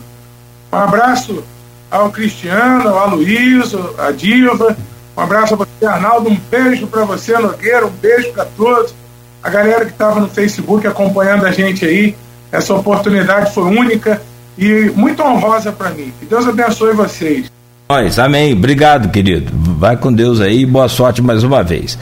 Um 0.72 0.76
abraço 0.76 1.44
ao 1.90 2.10
Cristiano, 2.10 2.88
ao 2.88 2.98
Aloysio, 2.98 3.94
a 3.98 4.10
Diva. 4.10 4.76
Um 5.16 5.20
abraço 5.20 5.54
a 5.54 5.56
você, 5.56 5.86
Arnaldo. 5.86 6.28
Um 6.28 6.36
beijo 6.50 6.86
para 6.86 7.04
você, 7.04 7.38
Nogueira. 7.38 7.86
Um 7.86 7.90
beijo 7.90 8.32
para 8.32 8.44
todos. 8.44 8.94
A 9.42 9.48
galera 9.48 9.84
que 9.84 9.92
estava 9.92 10.20
no 10.20 10.28
Facebook 10.28 10.86
acompanhando 10.86 11.46
a 11.46 11.52
gente 11.52 11.84
aí. 11.84 12.16
Essa 12.50 12.74
oportunidade 12.74 13.52
foi 13.54 13.64
única 13.64 14.20
e 14.58 14.90
muito 14.94 15.22
honrosa 15.22 15.72
para 15.72 15.90
mim. 15.90 16.12
Que 16.18 16.26
Deus 16.26 16.46
abençoe 16.46 16.94
vocês. 16.94 17.50
Nós, 17.88 18.18
amém. 18.18 18.52
Obrigado, 18.52 19.10
querido. 19.10 19.52
Vai 19.78 19.96
com 19.96 20.12
Deus 20.12 20.40
aí 20.40 20.62
e 20.62 20.66
boa 20.66 20.88
sorte 20.88 21.22
mais 21.22 21.44
uma 21.44 21.62
vez. 21.62 21.98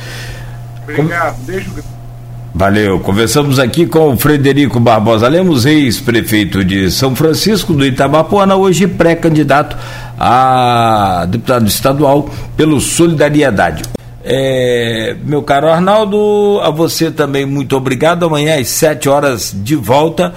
Obrigado. 0.82 1.36
Com... 1.36 1.44
Beijo. 1.44 1.70
Valeu. 2.54 3.00
Conversamos 3.00 3.58
aqui 3.58 3.84
com 3.84 4.12
o 4.12 4.16
Frederico 4.16 4.78
Barbosa 4.78 5.26
Lemos, 5.26 5.66
ex-prefeito 5.66 6.64
de 6.64 6.88
São 6.88 7.16
Francisco 7.16 7.72
do 7.72 7.84
Itabapuana, 7.84 8.54
hoje 8.54 8.86
pré-candidato 8.86 9.76
a 10.18 11.26
deputado 11.28 11.66
estadual 11.66 12.30
pelo 12.56 12.80
Solidariedade. 12.80 13.82
É, 14.22 15.16
meu 15.24 15.42
caro 15.42 15.68
Arnaldo, 15.68 16.60
a 16.62 16.70
você 16.70 17.10
também 17.10 17.44
muito 17.44 17.76
obrigado. 17.76 18.24
Amanhã 18.24 18.58
às 18.58 18.68
7 18.68 19.08
horas 19.08 19.54
de 19.54 19.76
volta. 19.76 20.32